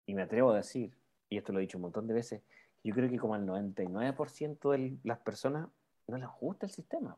y 0.04 0.14
me 0.14 0.22
atrevo 0.22 0.50
a 0.50 0.56
decir, 0.56 0.92
y 1.28 1.38
esto 1.38 1.52
lo 1.52 1.58
he 1.58 1.62
dicho 1.62 1.78
un 1.78 1.82
montón 1.82 2.06
de 2.06 2.14
veces, 2.14 2.42
yo 2.82 2.94
creo 2.94 3.08
que 3.08 3.18
como 3.18 3.34
al 3.34 3.46
99% 3.46 4.70
de 4.72 4.98
las 5.04 5.18
personas 5.18 5.68
no 6.08 6.18
les 6.18 6.28
gusta 6.40 6.66
el 6.66 6.72
sistema. 6.72 7.16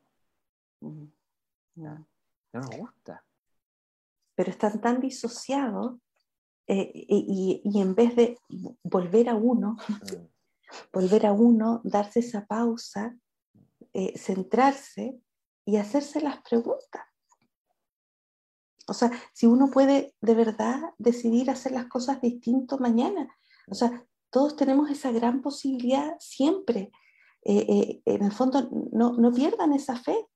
No, 0.80 2.06
no 2.52 2.60
nos 2.60 2.76
gusta. 2.76 3.24
Pero 4.34 4.50
están 4.50 4.80
tan 4.80 5.00
disociados 5.00 5.98
eh, 6.66 6.90
y, 6.94 7.62
en 7.80 7.94
vez 7.94 8.16
de 8.16 8.38
volver 8.82 9.28
a 9.28 9.34
uno, 9.34 9.76
mm. 9.88 10.26
volver 10.92 11.26
a 11.26 11.32
uno, 11.32 11.80
darse 11.84 12.20
esa 12.20 12.46
pausa, 12.46 13.16
eh, 13.92 14.16
centrarse 14.18 15.20
y 15.64 15.76
hacerse 15.76 16.20
las 16.20 16.40
preguntas. 16.42 17.02
O 18.88 18.94
sea, 18.94 19.10
si 19.32 19.46
uno 19.46 19.70
puede 19.70 20.14
de 20.20 20.34
verdad 20.34 20.80
decidir 20.98 21.50
hacer 21.50 21.72
las 21.72 21.86
cosas 21.86 22.20
distinto 22.20 22.78
mañana. 22.78 23.28
O 23.68 23.74
sea, 23.74 24.04
todos 24.30 24.56
tenemos 24.56 24.90
esa 24.90 25.12
gran 25.12 25.40
posibilidad 25.40 26.16
siempre. 26.18 26.90
Eh, 27.44 27.66
eh, 27.68 28.02
en 28.04 28.24
el 28.24 28.32
fondo, 28.32 28.68
no, 28.92 29.12
no 29.12 29.32
pierdan 29.32 29.72
esa 29.72 29.96
fe. 29.96 30.26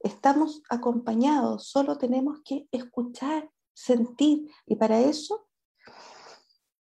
Estamos 0.00 0.62
acompañados, 0.68 1.68
solo 1.68 1.98
tenemos 1.98 2.40
que 2.44 2.66
escuchar, 2.72 3.50
sentir, 3.72 4.50
y 4.66 4.76
para 4.76 5.00
eso, 5.00 5.46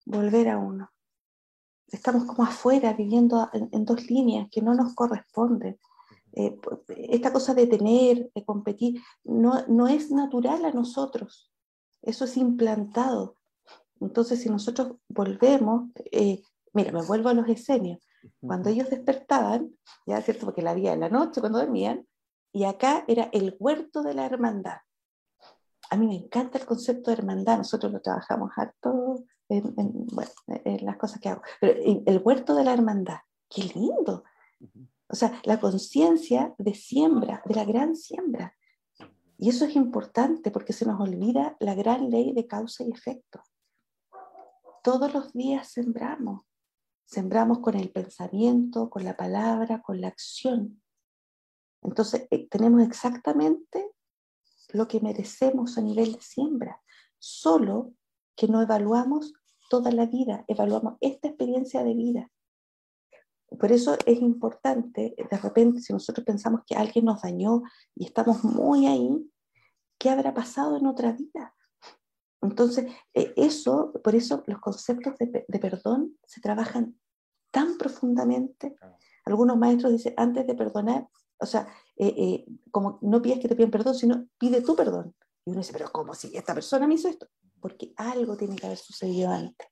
volver 0.04 0.48
a 0.48 0.58
uno. 0.58 0.90
Estamos 1.88 2.24
como 2.24 2.44
afuera, 2.44 2.94
viviendo 2.94 3.50
en 3.52 3.84
dos 3.84 4.10
líneas 4.10 4.48
que 4.50 4.62
no 4.62 4.74
nos 4.74 4.94
corresponden. 4.94 5.78
Eh, 6.34 6.58
esta 6.88 7.32
cosa 7.32 7.52
de 7.52 7.66
tener, 7.66 8.30
de 8.34 8.44
competir, 8.44 9.02
no, 9.24 9.66
no 9.68 9.86
es 9.88 10.10
natural 10.10 10.64
a 10.64 10.72
nosotros, 10.72 11.52
eso 12.00 12.24
es 12.24 12.36
implantado. 12.36 13.36
Entonces, 14.00 14.40
si 14.40 14.48
nosotros 14.48 14.96
volvemos, 15.08 15.90
eh, 16.10 16.42
mira, 16.72 16.90
me 16.90 17.02
vuelvo 17.02 17.28
a 17.28 17.34
los 17.34 17.48
esenios, 17.48 18.00
cuando 18.40 18.70
ellos 18.70 18.88
despertaban, 18.88 19.76
ya 20.06 20.22
cierto, 20.22 20.46
porque 20.46 20.62
la 20.62 20.74
vida 20.74 20.92
en 20.92 21.00
la 21.00 21.08
noche 21.10 21.40
cuando 21.40 21.58
dormían, 21.58 22.06
y 22.52 22.64
acá 22.64 23.04
era 23.08 23.30
el 23.32 23.56
huerto 23.58 24.02
de 24.02 24.14
la 24.14 24.26
hermandad. 24.26 24.78
A 25.90 25.96
mí 25.96 26.06
me 26.06 26.16
encanta 26.16 26.58
el 26.58 26.66
concepto 26.66 27.10
de 27.10 27.18
hermandad, 27.18 27.58
nosotros 27.58 27.92
lo 27.92 28.00
trabajamos 28.00 28.50
harto 28.56 29.24
en, 29.48 29.74
bueno, 29.74 30.30
en 30.46 30.84
las 30.86 30.96
cosas 30.96 31.20
que 31.20 31.28
hago, 31.28 31.42
pero 31.60 31.78
el 31.82 32.22
huerto 32.24 32.54
de 32.54 32.64
la 32.64 32.72
hermandad, 32.72 33.18
qué 33.48 33.62
lindo. 33.74 34.24
O 35.08 35.14
sea, 35.14 35.40
la 35.44 35.60
conciencia 35.60 36.54
de 36.56 36.74
siembra, 36.74 37.42
de 37.44 37.54
la 37.54 37.64
gran 37.64 37.96
siembra. 37.96 38.56
Y 39.38 39.48
eso 39.50 39.64
es 39.64 39.76
importante 39.76 40.50
porque 40.50 40.72
se 40.72 40.86
nos 40.86 41.00
olvida 41.00 41.56
la 41.60 41.74
gran 41.74 42.10
ley 42.10 42.32
de 42.32 42.46
causa 42.46 42.84
y 42.84 42.90
efecto. 42.90 43.42
Todos 44.82 45.12
los 45.12 45.32
días 45.32 45.68
sembramos. 45.68 46.42
Sembramos 47.04 47.58
con 47.58 47.74
el 47.74 47.90
pensamiento, 47.90 48.88
con 48.88 49.04
la 49.04 49.16
palabra, 49.16 49.82
con 49.82 50.00
la 50.00 50.08
acción. 50.08 50.81
Entonces, 51.82 52.26
eh, 52.30 52.48
tenemos 52.48 52.82
exactamente 52.82 53.90
lo 54.72 54.88
que 54.88 55.00
merecemos 55.00 55.76
a 55.78 55.82
nivel 55.82 56.12
de 56.12 56.20
siembra. 56.20 56.80
Solo 57.18 57.92
que 58.36 58.48
no 58.48 58.62
evaluamos 58.62 59.34
toda 59.68 59.90
la 59.90 60.06
vida, 60.06 60.44
evaluamos 60.48 60.96
esta 61.00 61.28
experiencia 61.28 61.82
de 61.82 61.94
vida. 61.94 62.30
Por 63.58 63.70
eso 63.70 63.96
es 64.06 64.20
importante, 64.20 65.14
de 65.16 65.38
repente, 65.38 65.80
si 65.80 65.92
nosotros 65.92 66.24
pensamos 66.24 66.62
que 66.66 66.74
alguien 66.74 67.04
nos 67.04 67.22
dañó 67.22 67.62
y 67.94 68.06
estamos 68.06 68.42
muy 68.44 68.86
ahí, 68.86 69.30
¿qué 69.98 70.10
habrá 70.10 70.32
pasado 70.32 70.76
en 70.76 70.86
otra 70.86 71.12
vida? 71.12 71.54
Entonces, 72.40 72.92
eh, 73.14 73.32
eso, 73.36 73.92
por 74.02 74.14
eso 74.14 74.42
los 74.46 74.58
conceptos 74.58 75.14
de, 75.18 75.58
perdón 75.60 76.18
se 76.26 76.40
trabajan 76.40 76.98
tan 77.50 77.76
profundamente. 77.78 78.76
Algunos 79.24 79.56
maestros 79.56 79.92
dicen, 79.92 80.14
antes 80.16 80.46
de 80.46 80.54
perdonar, 80.54 81.08
o 81.42 81.46
sea, 81.46 81.68
eh, 81.96 82.14
eh, 82.16 82.46
como 82.70 82.98
no 83.02 83.20
pides 83.20 83.40
que 83.40 83.48
te 83.48 83.56
pidan 83.56 83.70
perdón, 83.70 83.94
sino 83.94 84.28
pide 84.38 84.62
tu 84.62 84.74
perdón. 84.74 85.14
Y 85.44 85.50
uno 85.50 85.60
dice, 85.60 85.72
pero 85.72 85.90
¿cómo 85.90 86.14
si 86.14 86.34
esta 86.36 86.54
persona 86.54 86.86
me 86.86 86.94
hizo 86.94 87.08
esto? 87.08 87.28
porque 87.62 87.94
algo 87.96 88.36
tiene 88.36 88.56
que 88.56 88.66
haber 88.66 88.76
sucedido 88.76 89.30
antes. 89.30 89.68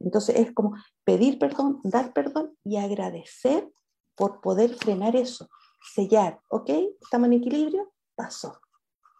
Entonces 0.00 0.36
es 0.36 0.52
como 0.52 0.74
pedir 1.04 1.38
perdón, 1.38 1.80
dar 1.84 2.12
perdón 2.12 2.56
y 2.64 2.78
agradecer 2.78 3.70
por 4.16 4.40
poder 4.40 4.74
frenar 4.74 5.14
eso, 5.14 5.48
sellar, 5.94 6.40
¿ok? 6.48 6.70
Estamos 7.00 7.26
en 7.26 7.34
equilibrio, 7.34 7.92
pasó. 8.16 8.58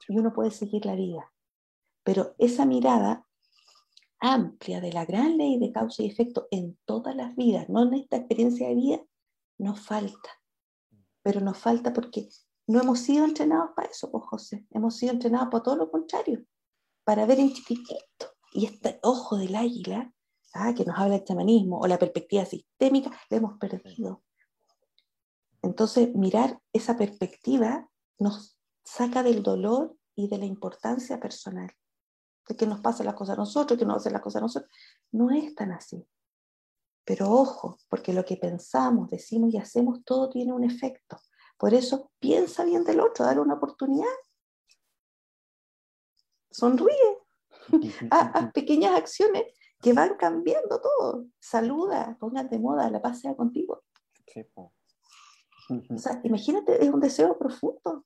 Y 0.09 0.19
uno 0.19 0.33
puede 0.33 0.51
seguir 0.51 0.87
la 0.87 0.97
vida. 0.97 1.31
Pero 2.03 2.35
esa 2.39 2.65
mirada 2.65 3.27
amplia 4.21 4.81
de 4.81 4.93
la 4.93 5.05
gran 5.05 5.37
ley 5.37 5.59
de 5.59 5.71
causa 5.71 6.03
y 6.03 6.07
efecto 6.07 6.49
en 6.51 6.79
todas 6.87 7.15
las 7.15 7.37
vidas, 7.37 7.69
no 7.69 7.83
en 7.83 7.95
esta 7.95 8.17
experiencia 8.17 8.69
de 8.69 8.75
vida, 8.75 9.01
nos 9.59 9.81
falta. 9.81 10.38
Pero 11.23 11.41
nos 11.41 11.59
falta 11.59 11.93
porque 11.93 12.29
no 12.67 12.81
hemos 12.81 13.01
sido 13.01 13.25
entrenados 13.25 13.71
para 13.75 13.89
eso, 13.89 14.11
pues 14.11 14.25
José. 14.25 14.67
Hemos 14.71 14.97
sido 14.97 15.13
entrenados 15.13 15.49
para 15.51 15.63
todo 15.63 15.77
lo 15.77 15.91
contrario, 15.91 16.45
para 17.05 17.27
ver 17.27 17.41
en 17.41 17.53
chiquitito. 17.53 18.27
Y 18.53 18.67
este 18.67 18.99
ojo 19.03 19.37
del 19.37 19.55
águila, 19.57 20.13
ah, 20.55 20.75
que 20.75 20.85
nos 20.85 20.99
habla 20.99 21.17
del 21.17 21.25
chamanismo 21.25 21.79
o 21.79 21.87
la 21.87 21.99
perspectiva 21.99 22.45
sistémica, 22.45 23.11
la 23.31 23.37
hemos 23.37 23.59
perdido. 23.59 24.23
Entonces, 25.63 26.15
mirar 26.15 26.61
esa 26.73 26.97
perspectiva 26.97 27.89
nos 28.19 28.59
saca 28.85 29.23
del 29.23 29.43
dolor 29.43 29.97
y 30.15 30.29
de 30.29 30.39
la 30.39 30.47
importancia 30.47 31.21
personal 31.21 31.71
de 32.49 32.57
que 32.57 32.67
nos 32.67 32.81
pasa 32.81 33.05
las 33.05 33.15
cosas 33.15 33.37
a 33.37 33.41
nosotros, 33.41 33.79
que 33.79 33.85
nos 33.85 33.99
hacen 33.99 34.15
las 34.15 34.23
cosas 34.23 34.41
a 34.41 34.45
nosotros. 34.45 34.73
No 35.13 35.31
es 35.31 35.55
tan 35.55 35.73
así. 35.73 36.05
Pero 37.09 37.31
ojo, 37.31 37.79
porque 37.89 38.13
lo 38.13 38.23
que 38.23 38.37
pensamos, 38.37 39.09
decimos 39.09 39.55
y 39.55 39.57
hacemos, 39.57 40.05
todo 40.05 40.29
tiene 40.29 40.53
un 40.53 40.63
efecto. 40.63 41.17
Por 41.57 41.73
eso 41.73 42.13
piensa 42.19 42.67
bien 42.67 42.85
del 42.85 43.01
otro, 43.01 43.25
dale 43.25 43.41
una 43.41 43.55
oportunidad. 43.55 44.13
Sonríe. 46.51 47.19
Haz 48.11 48.53
pequeñas 48.53 48.95
acciones 48.95 49.45
que 49.81 49.95
van 49.95 50.17
cambiando 50.19 50.83
todo. 50.83 51.25
Saluda, 51.39 52.15
pongan 52.21 52.51
de 52.51 52.59
moda, 52.59 52.91
la 52.91 53.01
paz 53.01 53.23
sea 53.23 53.35
contigo. 53.35 53.85
O 55.89 55.97
sea, 55.97 56.21
imagínate, 56.25 56.85
es 56.85 56.91
un 56.91 57.01
deseo 57.01 57.39
profundo. 57.39 58.05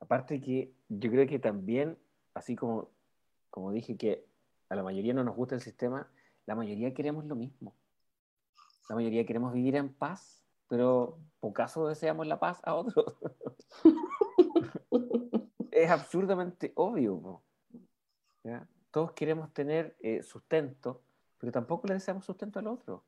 Aparte 0.00 0.40
que 0.40 0.74
yo 0.88 1.10
creo 1.12 1.28
que 1.28 1.38
también, 1.38 1.96
así 2.34 2.56
como, 2.56 2.90
como 3.50 3.70
dije 3.70 3.96
que 3.96 4.28
a 4.68 4.74
la 4.74 4.82
mayoría 4.82 5.14
no 5.14 5.24
nos 5.24 5.36
gusta 5.36 5.54
el 5.54 5.60
sistema, 5.60 6.10
la 6.46 6.54
mayoría 6.54 6.94
queremos 6.94 7.24
lo 7.24 7.36
mismo. 7.36 7.74
La 8.88 8.94
mayoría 8.96 9.26
queremos 9.26 9.52
vivir 9.52 9.76
en 9.76 9.92
paz, 9.92 10.44
pero 10.68 11.18
por 11.40 11.52
caso 11.52 11.86
deseamos 11.86 12.26
la 12.26 12.38
paz 12.38 12.60
a 12.64 12.74
otros. 12.74 13.16
es 15.70 15.90
absurdamente 15.90 16.72
obvio. 16.74 17.42
Todos 18.90 19.12
queremos 19.12 19.52
tener 19.52 19.96
eh, 20.00 20.22
sustento, 20.22 21.02
pero 21.38 21.52
tampoco 21.52 21.86
le 21.86 21.94
deseamos 21.94 22.24
sustento 22.24 22.58
al 22.58 22.66
otro. 22.66 23.04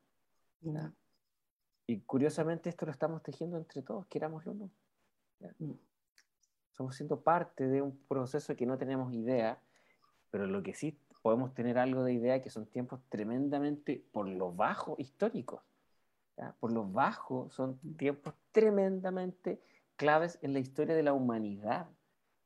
Y 1.87 2.01
curiosamente 2.01 2.69
esto 2.69 2.85
lo 2.85 2.91
estamos 2.91 3.23
tejiendo 3.23 3.57
entre 3.57 3.81
todos, 3.81 4.05
querámoslo 4.07 4.51
o 4.51 4.55
no. 4.55 4.71
Mm 5.57 5.73
estamos 6.81 6.95
siendo 6.95 7.21
parte 7.21 7.67
de 7.67 7.81
un 7.81 7.95
proceso 8.07 8.55
que 8.55 8.65
no 8.65 8.75
tenemos 8.75 9.13
idea, 9.13 9.61
pero 10.31 10.47
lo 10.47 10.63
que 10.63 10.73
sí 10.73 10.97
podemos 11.21 11.53
tener 11.53 11.77
algo 11.77 12.03
de 12.03 12.13
idea 12.13 12.41
que 12.41 12.49
son 12.49 12.65
tiempos 12.65 12.99
tremendamente, 13.09 14.03
por 14.11 14.27
lo 14.27 14.51
bajo, 14.51 14.95
históricos. 14.97 15.61
Por 16.59 16.71
lo 16.71 16.85
bajo, 16.85 17.49
son 17.51 17.77
tiempos 17.97 18.33
tremendamente 18.51 19.61
claves 19.95 20.39
en 20.41 20.53
la 20.53 20.59
historia 20.59 20.95
de 20.95 21.03
la 21.03 21.13
humanidad. 21.13 21.87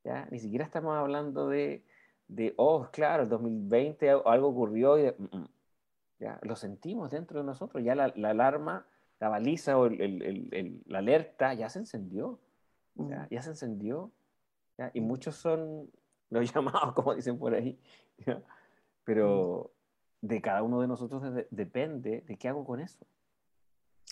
¿ya? 0.03 0.27
Ni 0.31 0.39
siquiera 0.39 0.65
estamos 0.65 0.97
hablando 0.97 1.47
de, 1.47 1.85
de 2.27 2.53
oh, 2.57 2.89
claro, 2.91 3.23
el 3.23 3.29
2020 3.29 4.09
algo 4.25 4.49
ocurrió 4.49 4.99
y 4.99 5.13
mm, 5.17 5.37
mm, 5.37 5.47
¿ya? 6.19 6.39
lo 6.41 6.57
sentimos 6.57 7.11
dentro 7.11 7.39
de 7.39 7.45
nosotros. 7.45 7.81
Ya 7.83 7.95
la, 7.95 8.11
la 8.17 8.31
alarma, 8.31 8.85
la 9.21 9.29
baliza 9.29 9.77
o 9.77 9.85
el, 9.85 10.01
el, 10.01 10.83
la 10.87 10.97
alerta 10.97 11.53
ya 11.53 11.69
se 11.69 11.79
encendió. 11.79 12.41
¿ya? 12.95 13.27
ya 13.31 13.41
se 13.41 13.51
encendió 13.51 14.11
y 14.93 15.01
muchos 15.01 15.35
son 15.35 15.89
los 16.29 16.51
llamados, 16.53 16.93
como 16.93 17.15
dicen 17.15 17.37
por 17.37 17.53
ahí, 17.53 17.79
pero 19.05 19.71
de 20.21 20.41
cada 20.41 20.63
uno 20.63 20.81
de 20.81 20.87
nosotros 20.87 21.23
depende 21.51 22.21
de 22.27 22.37
qué 22.37 22.49
hago 22.49 22.65
con 22.65 22.81
eso. 22.81 23.05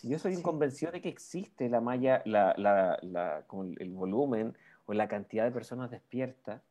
Yo 0.03 0.19
soy 0.19 0.41
convencido 0.41 0.91
de 0.91 1.01
que 1.01 1.09
existe 1.09 1.69
la 1.69 1.81
malla, 1.81 2.21
la, 2.25 2.53
la, 2.57 2.97
la, 3.01 3.45
el 3.77 3.89
volumen 3.89 4.57
o 4.85 4.93
la 4.93 5.07
cantidad 5.07 5.43
de 5.43 5.51
personas 5.51 5.91
despiertas. 5.91 6.61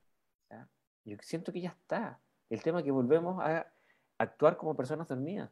Yo 1.04 1.16
siento 1.20 1.52
que 1.52 1.60
ya 1.60 1.70
está. 1.70 2.20
El 2.48 2.62
tema 2.62 2.78
es 2.78 2.84
que 2.84 2.90
volvemos 2.90 3.42
a 3.42 3.66
actuar 4.18 4.56
como 4.56 4.76
personas 4.76 5.08
dormidas. 5.08 5.50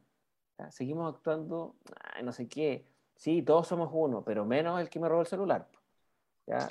Seguimos 0.70 1.14
actuando, 1.14 1.74
no 2.22 2.32
sé 2.32 2.48
qué. 2.48 2.86
Sí, 3.16 3.42
todos 3.42 3.66
somos 3.66 3.90
uno, 3.92 4.22
pero 4.22 4.44
menos 4.44 4.80
el 4.80 4.88
que 4.88 5.00
me 5.00 5.08
robó 5.08 5.22
el 5.22 5.26
celular. 5.26 5.66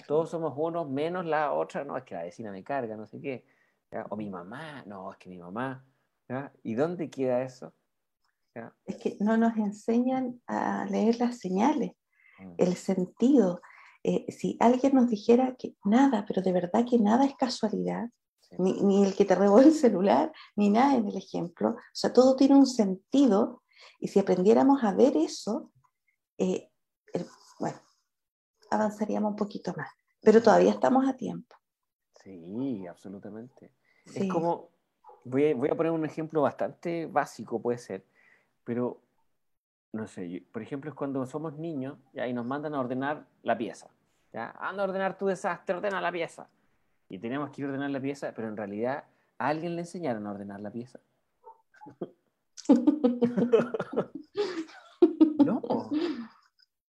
Todos 0.08 0.30
somos 0.30 0.54
unos, 0.56 0.90
menos 0.90 1.26
la 1.26 1.54
otra, 1.54 1.84
no, 1.84 1.98
es 1.98 2.04
que 2.04 2.16
la 2.16 2.24
vecina 2.24 2.52
me 2.52 2.64
carga, 2.64 2.96
no 2.96 3.08
sé 3.08 3.20
qué. 3.20 3.46
O 4.10 4.16
mi 4.16 4.30
mamá, 4.30 4.84
no, 4.86 5.12
es 5.12 5.18
que 5.18 5.30
mi 5.30 5.38
mamá. 5.38 5.86
¿Y 6.64 6.76
dónde 6.76 7.10
queda 7.10 7.44
eso? 7.44 7.74
Es 8.86 8.98
que 8.98 9.18
no 9.20 9.38
nos 9.38 9.56
enseñan 9.58 10.42
a 10.48 10.86
leer 10.86 11.20
las 11.20 11.40
señales, 11.40 11.92
mm. 12.40 12.54
el 12.58 12.76
sentido. 12.76 13.62
Eh, 14.04 14.26
si 14.32 14.58
alguien 14.60 14.96
nos 14.96 15.10
dijera 15.10 15.56
que 15.58 15.76
nada, 15.84 16.26
pero 16.28 16.42
de 16.42 16.52
verdad 16.52 16.86
que 16.90 17.00
nada 17.00 17.26
es 17.26 17.36
casualidad, 17.36 18.10
ni, 18.58 19.04
el 19.04 19.16
que 19.16 19.26
te 19.26 19.36
robó 19.36 19.60
el 19.60 19.74
celular, 19.74 20.32
ni 20.56 20.70
nada 20.70 20.96
en 20.96 21.08
el 21.08 21.18
ejemplo, 21.18 21.70
o 21.70 21.78
sea, 21.94 22.12
todo 22.12 22.36
tiene 22.36 22.56
un 22.56 22.66
sentido, 22.66 23.62
y 24.00 24.08
si 24.08 24.20
aprendiéramos 24.20 24.84
a 24.84 24.94
ver 24.94 25.16
eso, 25.18 25.72
eh, 26.38 26.72
bueno, 27.60 27.78
avanzaríamos 28.72 29.32
un 29.32 29.36
poquito 29.36 29.74
más. 29.76 29.90
Pero 30.22 30.42
todavía 30.42 30.72
estamos 30.72 31.08
a 31.08 31.16
tiempo. 31.16 31.56
Sí, 32.24 32.86
absolutamente. 32.88 33.74
Es 34.16 34.32
como, 34.32 34.70
voy 35.24 35.52
a, 35.52 35.56
voy 35.56 35.70
a, 35.70 35.76
poner 35.76 35.92
un 35.92 36.06
ejemplo 36.06 36.42
bastante 36.42 37.06
básico, 37.06 37.62
puede 37.62 37.78
ser, 37.78 38.04
pero 38.64 39.00
no 39.92 40.08
sé, 40.08 40.44
por 40.52 40.62
ejemplo, 40.62 40.90
es 40.90 40.96
cuando 40.96 41.26
somos 41.26 41.58
niños 41.58 41.98
¿ya? 42.14 42.28
y 42.28 42.34
nos 42.34 42.46
mandan 42.46 42.76
a 42.76 42.80
ordenar 42.80 43.26
la 43.44 43.58
pieza. 43.58 43.88
¿ya? 44.32 44.52
Anda 44.60 44.84
a 44.84 44.88
ordenar 44.88 45.18
tu 45.18 45.28
desastre, 45.28 45.76
ordena 45.76 46.02
la 46.02 46.12
pieza. 46.12 46.48
Y 47.10 47.18
tenemos 47.18 47.50
que 47.50 47.66
ordenar 47.66 47.90
la 47.90 48.00
pieza, 48.00 48.34
pero 48.36 48.48
en 48.48 48.58
realidad 48.58 49.06
a 49.38 49.48
alguien 49.48 49.76
le 49.76 49.82
enseñaron 49.82 50.28
a 50.28 50.32
ordenar 50.32 50.60
la 50.60 50.72
pieza. 50.72 51.00
no 55.46 55.62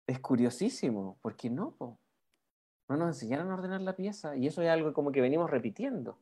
es 0.08 0.20
curiosísimo, 0.20 1.18
porque 1.22 1.50
no, 1.50 1.76
no 1.80 2.98
nos 2.98 3.08
enseñaron 3.08 3.52
a 3.52 3.56
ordenar 3.56 3.82
la 3.82 3.96
pieza 3.96 4.36
y 4.36 4.48
eso 4.48 4.62
es 4.62 4.70
algo 4.70 4.94
como 4.94 5.12
que 5.12 5.22
venimos 5.22 5.50
repitiendo, 5.50 6.18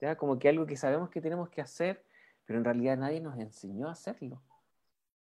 ¿ya? 0.00 0.16
como 0.16 0.38
que 0.38 0.48
algo 0.48 0.66
que 0.66 0.76
sabemos 0.76 1.10
que 1.10 1.20
tenemos 1.20 1.48
que 1.48 1.60
hacer, 1.60 2.04
pero 2.44 2.58
en 2.58 2.64
realidad 2.64 2.96
nadie 2.96 3.20
nos 3.20 3.38
enseñó 3.38 3.88
a 3.88 3.92
hacerlo. 3.92 4.42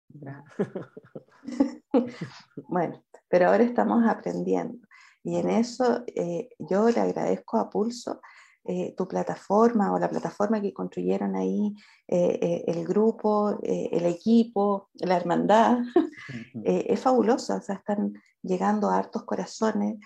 bueno, 2.68 3.04
pero 3.28 3.48
ahora 3.48 3.64
estamos 3.64 4.08
aprendiendo. 4.08 4.88
Y 5.24 5.38
en 5.38 5.50
eso 5.50 6.04
eh, 6.08 6.50
yo 6.60 6.90
le 6.90 7.00
agradezco 7.00 7.58
a 7.58 7.70
Pulso 7.70 8.22
eh, 8.66 8.94
tu 8.96 9.10
plataforma 9.10 9.92
o 9.92 10.00
la 10.00 10.10
plataforma 10.10 10.62
que 10.62 10.74
construyeron 10.74 11.36
ahí, 11.36 11.76
eh, 12.08 12.40
eh, 12.42 12.64
el 12.68 12.88
grupo, 12.88 13.60
el 13.62 14.06
equipo, 14.06 14.90
la 14.94 15.18
hermandad, 15.18 15.80
es 16.64 16.98
fabulosa, 16.98 17.58
o 17.58 17.62
sea, 17.62 17.76
están 17.76 18.14
llegando 18.42 18.90
a 18.90 19.00
hartos 19.00 19.24
corazones, 19.24 20.00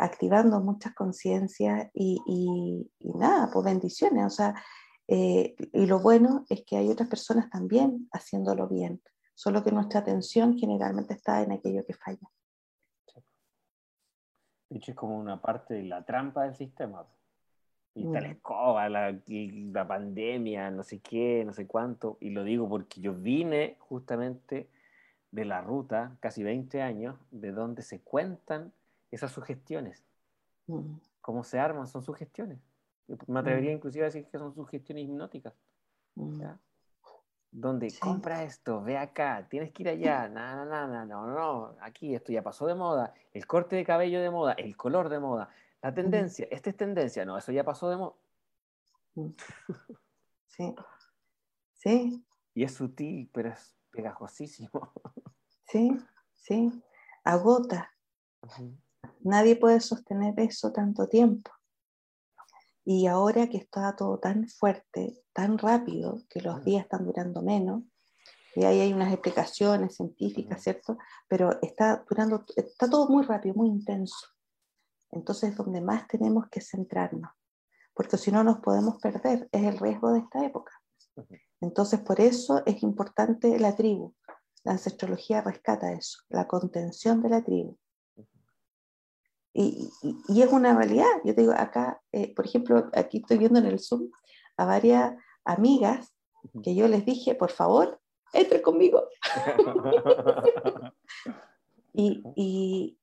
activando 0.00 0.60
muchas 0.60 0.94
conciencias 0.94 1.88
y, 1.94 2.20
y, 2.26 3.10
nada, 3.16 3.50
pues 3.52 3.64
bendiciones, 3.64 4.26
o 4.26 4.30
sea, 4.30 4.54
y 5.06 5.86
lo 5.86 6.00
bueno 6.00 6.44
es 6.50 6.64
que 6.66 6.76
hay 6.76 6.90
otras 6.90 7.08
personas 7.08 7.48
también 7.48 8.08
haciéndolo 8.12 8.68
bien, 8.68 9.00
solo 9.34 9.62
que 9.62 9.72
nuestra 9.72 10.00
atención 10.00 10.58
generalmente 10.58 11.14
está 11.14 11.42
en 11.42 11.52
aquello 11.52 11.86
que 11.86 11.94
falla. 11.94 12.28
De 14.68 14.76
hecho, 14.76 14.90
es 14.92 14.96
como 14.96 15.18
una 15.18 15.40
parte 15.40 15.74
de 15.74 15.84
la 15.84 16.04
trampa 16.04 16.44
del 16.44 16.54
sistema. 16.54 17.06
Y 17.94 18.06
está 18.06 18.20
la 18.20 18.28
escoba, 18.28 18.88
la, 18.88 19.18
la, 19.26 19.88
pandemia, 19.88 20.70
no 20.70 20.82
sé 20.82 21.00
qué, 21.00 21.42
no 21.44 21.52
sé 21.52 21.66
cuánto. 21.66 22.18
Y 22.20 22.30
lo 22.30 22.44
digo 22.44 22.68
porque 22.68 23.00
yo 23.00 23.14
vine 23.14 23.76
justamente 23.80 24.68
de 25.30 25.44
la 25.44 25.62
ruta, 25.62 26.16
casi 26.20 26.42
20 26.42 26.82
años, 26.82 27.16
de 27.30 27.50
donde 27.50 27.82
se 27.82 28.00
cuentan 28.00 28.72
esas 29.10 29.32
sugestiones. 29.32 30.04
¿Cómo 31.20 31.44
se 31.44 31.58
arman? 31.58 31.86
Son 31.86 32.02
sugestiones. 32.02 32.58
Me 33.26 33.40
atrevería 33.40 33.72
inclusive 33.72 34.04
a 34.04 34.08
decir 34.08 34.26
que 34.26 34.38
son 34.38 34.54
sugestiones 34.54 35.04
hipnóticas. 35.04 35.54
Donde 37.50 37.92
compra 37.98 38.42
esto, 38.42 38.82
ve 38.82 38.98
acá, 38.98 39.46
tienes 39.48 39.72
que 39.72 39.82
ir 39.82 39.88
allá, 39.88 40.28
no, 40.28 40.66
no, 40.66 40.86
no, 40.86 41.06
no, 41.06 41.26
no, 41.26 41.76
aquí 41.80 42.14
esto 42.14 42.30
ya 42.30 42.42
pasó 42.42 42.66
de 42.66 42.74
moda, 42.74 43.14
el 43.32 43.46
corte 43.46 43.74
de 43.74 43.86
cabello 43.86 44.20
de 44.20 44.30
moda, 44.30 44.52
el 44.52 44.76
color 44.76 45.08
de 45.08 45.18
moda, 45.18 45.48
la 45.80 45.94
tendencia, 45.94 46.46
esta 46.50 46.68
es 46.68 46.76
tendencia, 46.76 47.24
no, 47.24 47.38
eso 47.38 47.50
ya 47.50 47.64
pasó 47.64 47.88
de 47.88 47.96
moda. 47.96 48.14
Mm. 49.14 49.28
Sí, 50.48 50.74
sí. 51.74 52.24
Y 52.54 52.64
es 52.64 52.74
sutil, 52.74 53.30
pero 53.32 53.50
es 53.50 53.76
pegajosísimo. 53.90 54.70
Sí, 55.70 55.90
sí. 56.34 56.82
Agota. 57.24 57.92
Nadie 59.20 59.56
puede 59.56 59.80
sostener 59.80 60.38
eso 60.38 60.72
tanto 60.72 61.08
tiempo. 61.08 61.50
Y 62.84 63.06
ahora 63.06 63.48
que 63.48 63.58
está 63.58 63.94
todo 63.96 64.18
tan 64.18 64.48
fuerte, 64.48 65.22
tan 65.32 65.58
rápido, 65.58 66.22
que 66.30 66.40
los 66.40 66.64
días 66.64 66.84
están 66.84 67.04
durando 67.04 67.42
menos, 67.42 67.82
y 68.54 68.64
ahí 68.64 68.80
hay 68.80 68.92
unas 68.92 69.12
explicaciones 69.12 69.96
científicas, 69.96 70.62
¿cierto? 70.62 70.96
Pero 71.28 71.60
está 71.62 72.04
durando, 72.08 72.44
está 72.56 72.88
todo 72.88 73.08
muy 73.08 73.24
rápido, 73.24 73.54
muy 73.54 73.68
intenso. 73.68 74.16
Entonces 75.10 75.50
es 75.50 75.56
donde 75.56 75.80
más 75.80 76.08
tenemos 76.08 76.48
que 76.48 76.60
centrarnos, 76.60 77.30
porque 77.94 78.16
si 78.16 78.32
no 78.32 78.42
nos 78.42 78.58
podemos 78.60 79.00
perder, 79.00 79.48
es 79.52 79.62
el 79.62 79.78
riesgo 79.78 80.12
de 80.12 80.20
esta 80.20 80.44
época. 80.44 80.72
Entonces 81.60 82.00
por 82.00 82.20
eso 82.20 82.62
es 82.66 82.82
importante 82.82 83.58
la 83.58 83.76
tribu. 83.76 84.14
La 84.64 84.72
ancestrología 84.72 85.40
rescata 85.40 85.92
eso, 85.92 86.18
la 86.28 86.46
contención 86.46 87.22
de 87.22 87.28
la 87.28 87.42
tribu. 87.42 87.76
Y, 89.60 89.90
y, 90.28 90.42
es 90.42 90.52
una 90.52 90.72
realidad. 90.72 91.20
Yo 91.24 91.34
te 91.34 91.40
digo, 91.40 91.52
acá, 91.52 92.00
eh, 92.12 92.32
por 92.32 92.46
ejemplo, 92.46 92.88
aquí 92.94 93.18
estoy 93.18 93.38
viendo 93.38 93.58
en 93.58 93.66
el 93.66 93.80
Zoom 93.80 94.08
a 94.56 94.64
varias 94.64 95.16
amigas 95.44 96.14
que 96.62 96.76
yo 96.76 96.86
les 96.86 97.04
dije, 97.04 97.34
por 97.34 97.50
favor, 97.50 98.00
entre 98.32 98.62
conmigo. 98.62 99.08
y, 101.92 102.22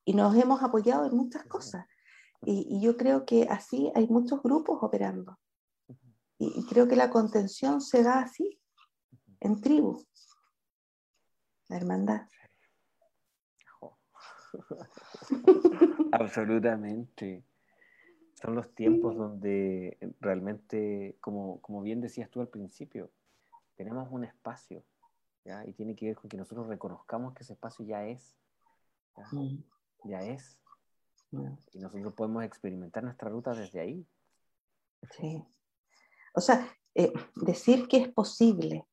y, 0.06 0.14
nos 0.14 0.34
hemos 0.34 0.62
apoyado 0.62 1.04
en 1.04 1.14
muchas 1.14 1.44
cosas. 1.44 1.84
Y, 2.40 2.80
yo 2.80 2.96
creo 2.96 3.26
que 3.26 3.42
así 3.50 3.92
hay 3.94 4.06
muchos 4.06 4.42
grupos 4.42 4.78
operando. 4.80 5.38
Y, 6.38 6.64
creo 6.68 6.88
que 6.88 6.96
la 6.96 7.10
contención 7.10 7.82
se 7.82 8.02
da 8.02 8.20
así, 8.20 8.58
en 9.40 9.60
tribu. 9.60 10.02
La 11.68 11.76
hermandad. 11.76 12.22
Absolutamente. 16.12 17.44
Son 18.34 18.54
los 18.54 18.74
tiempos 18.74 19.16
donde 19.16 19.98
realmente, 20.20 21.16
como, 21.20 21.60
como 21.60 21.82
bien 21.82 22.00
decías 22.00 22.30
tú 22.30 22.40
al 22.40 22.48
principio, 22.48 23.10
tenemos 23.76 24.08
un 24.10 24.24
espacio, 24.24 24.84
¿ya? 25.44 25.66
Y 25.66 25.72
tiene 25.72 25.94
que 25.96 26.06
ver 26.06 26.16
con 26.16 26.28
que 26.28 26.36
nosotros 26.36 26.66
reconozcamos 26.66 27.34
que 27.34 27.42
ese 27.42 27.54
espacio 27.54 27.84
ya 27.86 28.06
es, 28.06 28.36
ya, 30.04 30.18
mm. 30.20 30.30
es. 30.30 30.58
Y 31.72 31.78
nosotros 31.78 32.14
podemos 32.14 32.44
experimentar 32.44 33.02
nuestra 33.02 33.28
ruta 33.28 33.52
desde 33.52 33.80
ahí. 33.80 34.06
Sí. 35.10 35.44
O 36.34 36.40
sea, 36.40 36.68
eh, 36.94 37.12
decir 37.34 37.88
que 37.88 37.98
es 37.98 38.08
posible, 38.08 38.86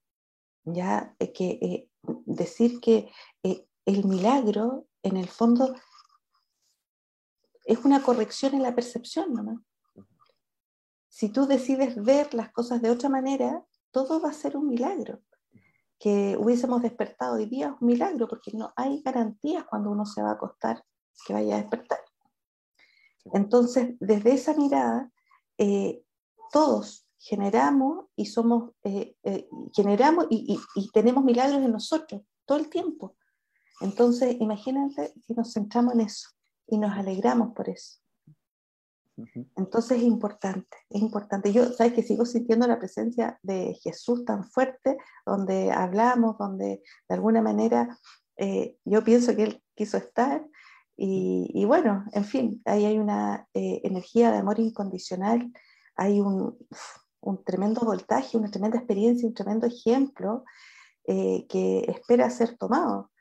ya 0.66 1.16
eh, 1.20 1.32
que 1.32 1.52
eh, 1.62 1.90
decir 2.26 2.80
que 2.82 3.10
el 3.44 4.06
milagro 4.06 4.88
en 5.04 5.18
el 5.18 5.28
fondo 5.28 5.76
es 7.66 7.86
una 7.86 8.02
corrección 8.02 8.56
en 8.56 8.64
la 8.64 8.76
percepción 8.76 9.34
nomás. 9.34 9.60
Si 11.08 11.30
tú 11.30 11.46
decides 11.46 12.02
ver 12.02 12.34
las 12.34 12.52
cosas 12.52 12.82
de 12.82 12.90
otra 12.90 13.10
manera, 13.10 13.64
todo 13.92 14.20
va 14.20 14.30
a 14.30 14.34
ser 14.34 14.58
un 14.58 14.68
milagro. 14.68 15.22
Que 16.00 16.36
hubiésemos 16.38 16.82
despertado 16.82 17.36
hoy 17.36 17.46
día 17.46 17.68
es 17.68 17.82
un 17.82 17.88
milagro, 17.88 18.28
porque 18.28 18.52
no 18.54 18.74
hay 18.76 19.02
garantías 19.04 19.64
cuando 19.66 19.92
uno 19.92 20.06
se 20.06 20.22
va 20.22 20.32
a 20.32 20.34
acostar 20.34 20.84
que 21.26 21.34
vaya 21.34 21.56
a 21.56 21.60
despertar. 21.60 22.00
Entonces, 23.26 23.96
desde 24.00 24.34
esa 24.34 24.56
mirada, 24.56 25.12
eh, 25.58 26.04
todos 26.52 27.08
generamos 27.20 28.08
y 28.16 28.26
somos, 28.26 28.72
eh, 28.84 29.16
eh, 29.24 29.48
generamos 29.74 30.28
y, 30.30 30.60
y, 30.76 30.92
tenemos 30.92 31.24
milagros 31.24 31.62
en 31.62 31.72
nosotros 31.72 32.22
todo 32.46 32.58
el 32.58 32.70
tiempo. 32.70 33.16
Entonces, 33.84 34.38
imagínate 34.40 35.14
si 35.28 35.34
nos 35.34 35.52
centramos 35.52 35.94
en 35.94 36.02
eso 36.02 36.30
y 36.68 36.78
nos 36.78 36.94
alegramos 36.94 37.54
por 37.54 37.68
eso. 37.68 38.00
Entonces 39.58 39.98
es 39.98 40.04
importante, 40.04 40.78
es 40.90 41.02
importante. 41.02 41.52
Yo, 41.52 41.66
sabes 41.66 41.94
que 41.94 42.02
sigo 42.02 42.26
sintiendo 42.26 42.66
la 42.66 42.80
presencia 42.80 43.38
de 43.44 43.78
Jesús 43.84 44.24
tan 44.24 44.46
fuerte, 44.46 44.98
donde 45.26 45.72
hablamos, 45.72 46.38
donde 46.38 46.82
de 47.10 47.16
alguna 47.16 47.42
manera 47.42 48.00
eh, 48.38 48.78
yo 48.86 49.04
pienso 49.04 49.36
que 49.36 49.44
Él 49.44 49.64
quiso 49.76 49.98
estar. 49.98 50.48
Y, 50.96 51.66
bueno, 51.66 52.06
en 52.14 52.24
fin, 52.24 52.62
ahí 52.66 52.86
hay 52.86 53.00
una 53.00 53.48
eh, 53.54 53.82
energía 53.84 54.32
de 54.32 54.38
amor 54.38 54.60
incondicional, 54.60 55.52
hay 55.96 56.22
un, 56.22 56.58
un, 57.20 57.44
tremendo 57.44 57.82
voltaje, 57.82 58.38
una 58.38 58.50
tremenda 58.50 58.78
experiencia, 58.78 59.28
un 59.28 59.34
tremendo 59.34 59.68
ejemplo 59.68 60.46
eh, 61.06 61.46
que 61.50 61.80
espera 61.90 62.30
ser 62.30 62.58
tomado 62.58 63.12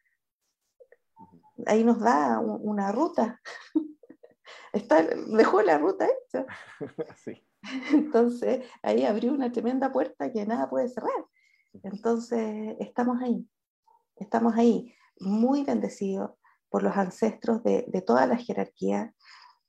ahí 1.67 1.85
nos 1.85 2.01
da 2.01 2.39
una 2.41 2.93
ruta. 2.93 3.41
Está, 4.73 5.03
dejó 5.03 5.63
la 5.63 5.79
ruta 5.79 6.07
hecha. 6.07 6.47
Entonces, 7.93 8.67
ahí 8.83 9.05
abrió 9.05 9.33
una 9.33 9.53
tremenda 9.53 9.93
puerta 9.93 10.33
que 10.33 10.47
nada 10.47 10.69
puede 10.69 10.89
cerrar. 10.89 11.27
Entonces, 11.83 12.77
estamos 12.81 13.21
ahí, 13.23 13.49
estamos 14.17 14.55
ahí, 14.57 14.95
muy 15.21 15.63
bendecidos 15.65 16.33
por 16.69 16.83
los 16.83 16.97
ancestros 16.97 17.63
de, 17.63 17.85
de 17.89 18.03
todas 18.03 18.29
las 18.29 18.45
jerarquías, 18.45 19.15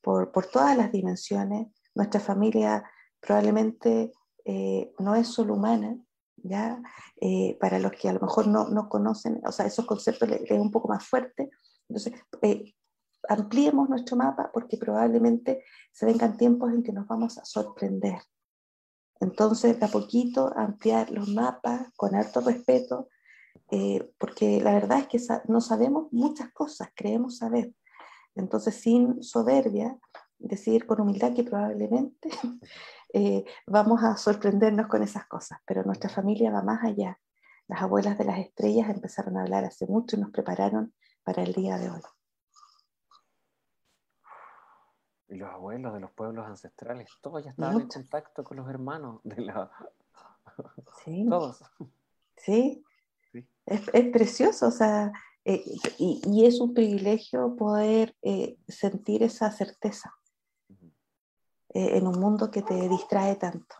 por, 0.01 0.31
por, 0.31 0.47
todas 0.47 0.77
las 0.77 0.91
dimensiones. 0.91 1.67
Nuestra 1.95 2.19
familia 2.19 2.83
probablemente 3.19 4.11
eh, 4.45 4.93
no 4.99 5.15
es 5.15 5.27
solo 5.27 5.55
humana, 5.55 5.97
¿ya? 6.37 6.81
Eh, 7.21 7.57
para 7.59 7.79
los 7.79 7.91
que 7.93 8.09
a 8.09 8.13
lo 8.13 8.19
mejor 8.19 8.47
no, 8.47 8.67
no 8.67 8.89
conocen, 8.89 9.41
o 9.45 9.51
sea, 9.51 9.65
esos 9.65 9.85
conceptos 9.85 10.29
es 10.29 10.59
un 10.59 10.71
poco 10.71 10.89
más 10.89 11.07
fuerte, 11.07 11.49
entonces, 11.93 12.13
eh, 12.41 12.73
ampliemos 13.29 13.87
nuestro 13.87 14.17
mapa 14.17 14.49
porque 14.51 14.77
probablemente 14.77 15.63
se 15.91 16.07
vengan 16.07 16.37
tiempos 16.37 16.73
en 16.73 16.81
que 16.81 16.91
nos 16.91 17.07
vamos 17.07 17.37
a 17.37 17.45
sorprender. 17.45 18.19
Entonces, 19.19 19.79
de 19.79 19.85
a 19.85 19.89
poquito 19.89 20.51
ampliar 20.57 21.11
los 21.11 21.29
mapas 21.29 21.87
con 21.95 22.15
alto 22.15 22.41
respeto, 22.41 23.09
eh, 23.69 24.11
porque 24.17 24.59
la 24.59 24.73
verdad 24.73 24.99
es 24.99 25.07
que 25.07 25.19
no 25.47 25.61
sabemos 25.61 26.11
muchas 26.11 26.51
cosas, 26.51 26.89
creemos 26.95 27.37
saber. 27.37 27.73
Entonces, 28.35 28.75
sin 28.75 29.21
soberbia, 29.21 29.97
decir 30.39 30.87
con 30.87 30.99
humildad 30.99 31.33
que 31.33 31.43
probablemente 31.43 32.29
eh, 33.13 33.45
vamos 33.67 34.03
a 34.03 34.17
sorprendernos 34.17 34.87
con 34.87 35.03
esas 35.03 35.27
cosas, 35.27 35.59
pero 35.65 35.83
nuestra 35.83 36.09
familia 36.09 36.51
va 36.51 36.63
más 36.63 36.83
allá. 36.83 37.19
Las 37.67 37.83
abuelas 37.83 38.17
de 38.17 38.25
las 38.25 38.39
estrellas 38.39 38.89
empezaron 38.89 39.37
a 39.37 39.43
hablar 39.43 39.63
hace 39.63 39.85
mucho 39.85 40.17
y 40.17 40.19
nos 40.19 40.31
prepararon 40.31 40.91
para 41.23 41.43
el 41.43 41.53
día 41.53 41.77
de 41.77 41.89
hoy. 41.89 42.01
Y 45.29 45.35
los 45.35 45.49
abuelos 45.49 45.93
de 45.93 45.99
los 45.99 46.11
pueblos 46.11 46.45
ancestrales, 46.45 47.09
todos 47.21 47.43
ya 47.43 47.51
estaban 47.51 47.81
en 47.81 47.87
contacto 47.87 48.43
con 48.43 48.57
los 48.57 48.69
hermanos 48.69 49.21
de 49.23 49.41
la... 49.41 49.71
Sí. 51.03 51.25
Todos. 51.29 51.63
Sí. 52.37 52.83
Es, 53.65 53.81
precioso, 54.11 54.67
o 54.67 54.71
sea, 54.71 55.11
eh, 55.45 55.63
y, 55.97 56.45
es 56.45 56.59
un 56.59 56.73
privilegio 56.73 57.55
poder 57.55 58.15
eh, 58.21 58.57
sentir 58.67 59.23
esa 59.23 59.51
certeza 59.51 60.13
eh, 61.69 61.97
en 61.97 62.07
un 62.07 62.19
mundo 62.19 62.51
que 62.51 62.61
te 62.61 62.87
distrae 62.87 63.35
tanto. 63.37 63.75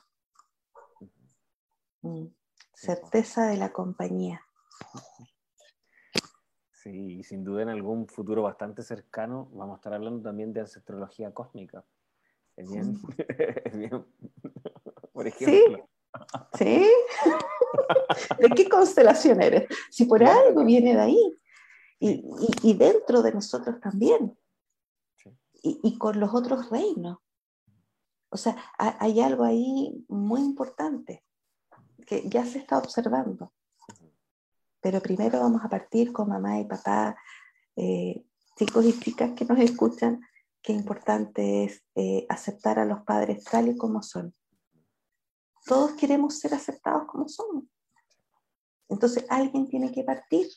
Mm. 2.02 2.28
Certeza 2.74 3.48
de 3.48 3.57
la 3.57 3.72
compañía. 3.72 4.41
Sí, 6.84 7.19
y 7.19 7.23
sin 7.23 7.45
duda 7.45 7.61
en 7.61 7.69
algún 7.69 8.07
futuro 8.10 8.43
bastante 8.43 8.84
cercano 8.84 9.47
vamos 9.53 9.76
a 9.76 9.77
estar 9.77 9.93
hablando 9.93 10.22
también 10.22 10.51
de 10.51 10.60
ancestrología 10.60 11.34
cósmica. 11.34 11.85
Es 12.57 12.69
bien, 12.69 12.99
por 15.14 15.26
ejemplo. 15.26 15.89
Sí, 16.57 16.85
sí. 17.23 17.31
¿De 18.38 18.49
qué 18.49 18.68
constelación 18.68 19.41
eres? 19.41 19.65
Si 19.89 20.03
por 20.05 20.26
algo 20.26 20.65
viene 20.65 20.93
de 20.93 20.99
ahí. 20.99 21.39
Y, 21.99 22.22
y, 22.64 22.73
dentro 22.73 23.22
de 23.22 23.31
nosotros 23.31 23.80
también. 23.80 24.38
Y, 25.64 25.80
y, 25.84 25.97
con 25.97 26.19
los 26.19 26.34
otros 26.34 26.69
reinos. 26.69 27.19
O 28.30 28.35
sea, 28.35 28.57
hay 28.77 29.22
algo 29.22 29.45
ahí 29.45 30.05
muy 30.10 30.41
importante 30.41 31.23
que 32.05 32.27
ya 32.27 32.45
se 32.45 32.57
está 32.57 32.77
observando. 32.77 33.53
Pero 34.84 35.01
primero 35.01 35.39
vamos 35.39 35.64
a 35.64 35.69
partir 35.69 36.11
con 36.11 36.27
mamá 36.27 36.60
y 36.60 36.65
papá, 36.65 37.15
eh, 37.77 38.26
chicos 38.57 38.84
y 38.84 38.99
chicas 38.99 39.31
que 39.31 39.45
nos 39.45 39.57
escuchan, 39.57 40.19
qué 40.61 40.73
importante 40.73 41.64
es 41.64 41.85
eh, 41.95 42.26
aceptar 42.27 42.80
a 42.80 42.85
los 42.85 43.01
padres 43.03 43.45
tal 43.45 43.69
y 43.69 43.77
como 43.77 44.03
son. 44.03 44.35
Todos 45.65 45.93
queremos 45.93 46.38
ser 46.38 46.53
aceptados 46.53 47.07
como 47.07 47.30
somos. 47.30 47.64
Entonces 48.89 49.26
alguien 49.30 49.69
tiene 49.69 49.89
que 49.89 50.03
partir. 50.03 50.47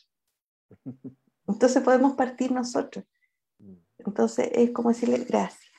Entonces 1.47 1.81
podemos 1.81 2.15
partir 2.15 2.51
nosotros. 2.51 3.05
Entonces 3.97 4.49
es 4.51 4.71
como 4.71 4.89
decirle 4.89 5.19
gracias. 5.19 5.71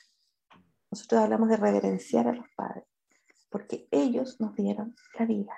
Nosotros 0.89 1.21
hablamos 1.21 1.49
de 1.49 1.57
reverenciar 1.57 2.27
a 2.27 2.33
los 2.33 2.47
padres. 2.55 2.85
porque 3.51 3.87
ellos 3.91 4.39
nos 4.39 4.55
dieron 4.55 4.95
la 5.17 5.25
vida. 5.25 5.53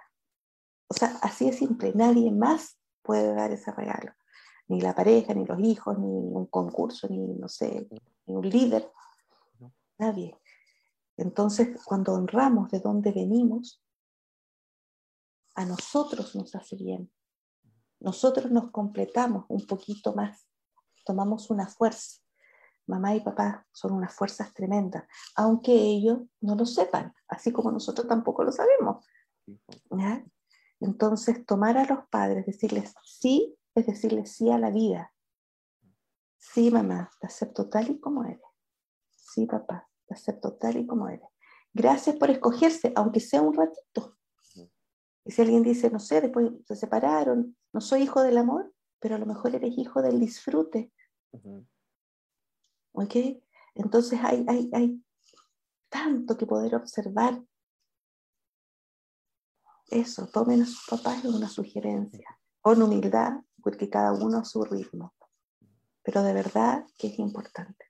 O 0.87 0.93
sea, 0.93 1.17
así 1.21 1.45
de 1.45 1.53
simple, 1.53 1.93
nadie 1.95 2.31
más 2.31 2.80
puede 3.01 3.33
dar 3.33 3.51
ese 3.51 3.71
regalo. 3.71 4.13
Ni 4.67 4.81
la 4.81 4.95
pareja, 4.95 5.33
ni 5.33 5.45
los 5.45 5.59
hijos, 5.59 5.97
ni 5.97 6.07
un 6.07 6.45
concurso, 6.47 7.07
ni, 7.09 7.17
no 7.17 7.47
sé, 7.47 7.87
ni 8.25 8.35
un 8.35 8.49
líder. 8.49 8.91
Nadie. 9.97 10.39
Entonces, 11.17 11.79
cuando 11.85 12.13
honramos 12.13 12.71
de 12.71 12.79
dónde 12.79 13.11
venimos, 13.11 13.83
a 15.55 15.65
nosotros 15.65 16.35
nos 16.35 16.55
hace 16.55 16.75
bien. 16.75 17.11
Nosotros 17.99 18.49
nos 18.51 18.71
completamos 18.71 19.45
un 19.49 19.65
poquito 19.67 20.13
más, 20.13 20.47
tomamos 21.05 21.49
una 21.49 21.67
fuerza. 21.67 22.21
Mamá 22.87 23.15
y 23.15 23.21
papá 23.21 23.67
son 23.71 23.93
unas 23.93 24.13
fuerzas 24.13 24.53
tremendas, 24.53 25.03
aunque 25.35 25.71
ellos 25.71 26.19
no 26.41 26.55
lo 26.55 26.65
sepan, 26.65 27.13
así 27.27 27.51
como 27.51 27.71
nosotros 27.71 28.07
tampoco 28.07 28.43
lo 28.43 28.51
sabemos. 28.51 29.05
Entonces, 30.81 31.45
tomar 31.45 31.77
a 31.77 31.85
los 31.85 32.07
padres, 32.09 32.45
decirles 32.45 32.93
sí, 33.05 33.55
es 33.75 33.85
decirles 33.85 34.31
sí 34.33 34.49
a 34.49 34.57
la 34.57 34.71
vida. 34.71 35.13
Sí, 36.37 36.71
mamá, 36.71 37.09
te 37.19 37.27
acepto 37.27 37.69
tal 37.69 37.91
y 37.91 37.99
como 37.99 38.25
eres. 38.25 38.41
Sí, 39.15 39.45
papá, 39.45 39.87
te 40.07 40.15
acepto 40.15 40.53
tal 40.53 40.77
y 40.77 40.87
como 40.87 41.07
eres. 41.07 41.29
Gracias 41.71 42.15
por 42.17 42.31
escogerse, 42.31 42.91
aunque 42.95 43.19
sea 43.19 43.41
un 43.41 43.53
ratito. 43.53 44.17
Y 45.23 45.31
si 45.31 45.41
alguien 45.41 45.61
dice, 45.61 45.91
no 45.91 45.99
sé, 45.99 46.19
después 46.19 46.51
se 46.65 46.75
separaron, 46.75 47.55
no 47.73 47.79
soy 47.79 48.01
hijo 48.01 48.23
del 48.23 48.39
amor, 48.39 48.73
pero 48.99 49.15
a 49.15 49.19
lo 49.19 49.27
mejor 49.27 49.55
eres 49.55 49.77
hijo 49.77 50.01
del 50.01 50.19
disfrute. 50.19 50.91
¿Ok? 52.93 53.15
Entonces 53.75 54.19
hay, 54.23 54.43
hay, 54.47 54.69
hay 54.73 55.03
tanto 55.89 56.37
que 56.37 56.47
poder 56.47 56.75
observar. 56.75 57.41
Eso, 59.91 60.27
tomen 60.27 60.61
a 60.61 60.65
sus 60.65 60.85
papás 60.87 61.25
una 61.25 61.49
sugerencia, 61.49 62.39
con 62.61 62.81
humildad, 62.81 63.41
porque 63.61 63.89
cada 63.89 64.13
uno 64.13 64.37
a 64.39 64.45
su 64.45 64.63
ritmo. 64.63 65.13
Pero 66.01 66.23
de 66.23 66.33
verdad 66.33 66.85
que 66.97 67.07
es 67.07 67.19
importante. 67.19 67.85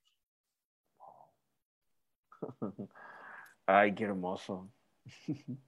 Ay, 3.68 3.94
qué 3.94 4.06
hermoso. 4.06 4.72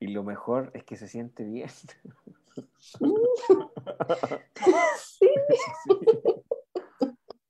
Y 0.00 0.08
lo 0.08 0.22
mejor 0.22 0.70
es 0.74 0.84
que 0.84 0.96
se 0.96 1.08
siente 1.08 1.44
bien. 1.44 1.70
Sí. 1.70 2.98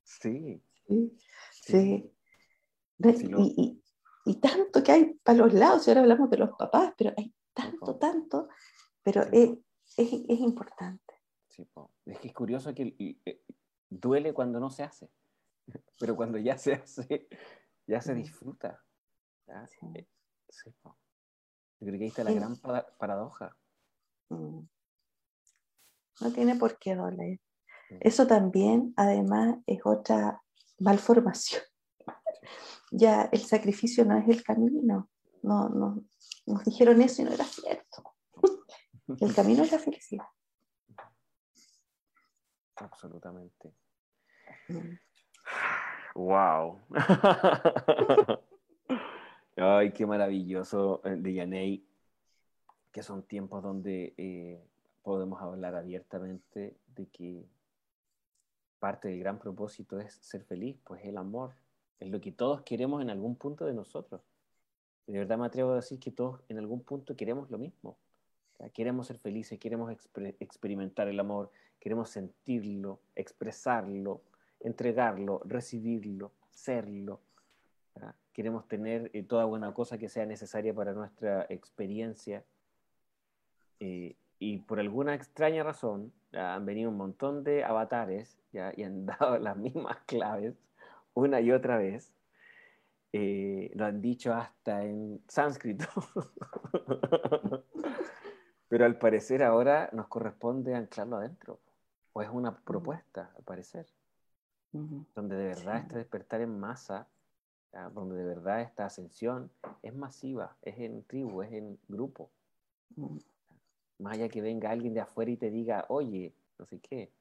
Sí. 0.04 0.62
sí. 1.50 2.12
Y, 3.00 3.82
tanto 4.40 4.82
que 4.82 4.92
hay 4.92 5.14
para 5.22 5.38
los 5.38 5.52
lados, 5.52 5.86
y 5.86 5.90
ahora 5.90 6.02
hablamos 6.02 6.30
de 6.30 6.38
los 6.38 6.50
papás, 6.56 6.94
pero 6.96 7.12
hay 7.16 7.34
tanto, 7.52 7.96
tanto, 7.96 8.48
pero 9.02 9.22
es, 9.30 9.58
importante. 9.98 11.14
Sí, 11.48 11.68
es 12.06 12.18
que 12.18 12.28
es 12.28 12.34
curioso 12.34 12.74
que 12.74 12.96
eh, 12.98 13.42
duele 13.88 14.32
cuando 14.32 14.58
no 14.58 14.70
se 14.70 14.82
hace, 14.82 15.10
pero 15.98 16.16
cuando 16.16 16.38
ya 16.38 16.56
se 16.56 16.74
hace, 16.74 17.28
ya 17.86 18.00
se 18.00 18.14
disfruta. 18.14 18.82
Sí. 19.68 19.86
Eh, 19.94 20.06
Yo 20.84 21.86
creo 21.86 21.98
que 21.98 22.04
ahí 22.04 22.08
está 22.08 22.24
la 22.24 22.32
gran 22.32 22.56
paradoja. 22.98 23.56
Mm. 24.30 24.60
No 26.20 26.32
tiene 26.32 26.56
por 26.56 26.78
qué 26.78 26.94
doler. 26.94 27.40
Eso 28.00 28.26
también, 28.26 28.94
además, 28.96 29.58
es 29.66 29.80
otra 29.84 30.42
malformación. 30.78 31.62
Ya 32.96 33.28
el 33.32 33.40
sacrificio 33.40 34.04
no 34.04 34.16
es 34.16 34.28
el 34.28 34.42
camino. 34.42 35.08
No, 35.42 35.68
no, 35.68 36.04
nos 36.46 36.64
dijeron 36.64 37.02
eso 37.02 37.22
y 37.22 37.24
no 37.26 37.32
era 37.32 37.44
cierto. 37.44 38.14
el 39.20 39.34
camino 39.34 39.62
es 39.64 39.72
la 39.72 39.78
felicidad. 39.78 40.26
Absolutamente. 42.76 43.74
Wow. 46.14 46.80
Mm. 46.88 46.94
Ay, 49.56 49.92
qué 49.92 50.06
maravilloso 50.06 51.00
eh, 51.04 51.16
de 51.16 51.34
Yanei, 51.34 51.86
que 52.90 53.02
son 53.02 53.22
tiempos 53.24 53.62
donde 53.62 54.14
eh, 54.16 54.64
podemos 55.02 55.40
hablar 55.42 55.74
abiertamente 55.74 56.76
de 56.86 57.06
que 57.08 57.48
parte 58.78 59.08
del 59.08 59.20
gran 59.20 59.38
propósito 59.38 59.98
es 59.98 60.14
ser 60.14 60.44
feliz, 60.44 60.78
pues 60.84 61.04
el 61.04 61.16
amor, 61.16 61.54
es 62.00 62.08
lo 62.08 62.20
que 62.20 62.32
todos 62.32 62.62
queremos 62.62 63.02
en 63.02 63.10
algún 63.10 63.36
punto 63.36 63.64
de 63.64 63.74
nosotros. 63.74 64.20
De 65.06 65.18
verdad 65.18 65.38
me 65.38 65.46
atrevo 65.46 65.72
a 65.72 65.76
decir 65.76 65.98
que 65.98 66.10
todos 66.10 66.40
en 66.48 66.58
algún 66.58 66.82
punto 66.82 67.16
queremos 67.16 67.50
lo 67.50 67.58
mismo. 67.58 67.96
queremos 68.72 69.08
ser 69.08 69.18
felices, 69.18 69.58
queremos 69.58 69.92
experimentar 70.40 71.08
el 71.08 71.20
amor, 71.20 71.50
queremos 71.80 72.08
sentirlo, 72.08 73.00
expresarlo, 73.14 74.22
entregarlo, 74.60 75.42
recibirlo, 75.44 76.32
serlo. 76.50 77.20
Queremos 78.32 78.66
tener 78.66 79.10
eh, 79.12 79.22
toda 79.22 79.44
buena 79.44 79.72
cosa 79.72 79.96
que 79.98 80.08
sea 80.08 80.26
necesaria 80.26 80.74
para 80.74 80.92
nuestra 80.92 81.46
experiencia. 81.48 82.42
Eh, 83.78 84.16
y 84.40 84.58
por 84.58 84.80
alguna 84.80 85.14
extraña 85.14 85.62
razón 85.62 86.12
han 86.32 86.66
venido 86.66 86.90
un 86.90 86.96
montón 86.96 87.44
de 87.44 87.62
avatares 87.62 88.36
y 88.52 88.58
han 88.58 89.06
dado 89.06 89.38
las 89.38 89.56
mismas 89.56 89.98
claves 90.06 90.54
una 91.14 91.40
y 91.40 91.52
otra 91.52 91.78
vez. 91.78 92.12
Eh, 93.12 93.70
lo 93.74 93.86
han 93.86 94.00
dicho 94.02 94.34
hasta 94.34 94.84
en 94.84 95.22
sánscrito. 95.28 95.86
Pero 98.68 98.84
al 98.84 98.98
parecer 98.98 99.42
ahora 99.42 99.88
nos 99.92 100.08
corresponde 100.08 100.74
anclarlo 100.74 101.16
adentro. 101.16 101.60
O 102.12 102.22
es 102.22 102.28
una 102.28 102.56
propuesta, 102.56 103.32
al 103.36 103.44
parecer. 103.44 103.86
Donde 104.72 105.36
de 105.36 105.44
verdad 105.46 105.76
este 105.76 105.98
despertar 105.98 106.40
en 106.40 106.58
masa, 106.58 107.06
donde 107.92 108.16
de 108.16 108.24
verdad 108.24 108.60
esta 108.60 108.86
ascensión 108.86 109.50
es 109.82 109.94
masiva, 109.94 110.56
es 110.62 110.76
en 110.78 111.04
tribu, 111.04 111.42
es 111.42 111.52
en 111.52 111.78
grupo. 111.86 112.30
Más 113.98 114.14
allá 114.14 114.28
que 114.28 114.42
venga 114.42 114.70
alguien 114.70 114.94
de 114.94 115.00
afuera 115.00 115.30
y 115.30 115.36
te 115.36 115.50
diga, 115.50 115.84
oye, 115.88 116.34
no 116.58 116.66
sé 116.66 116.80
qué. 116.80 117.12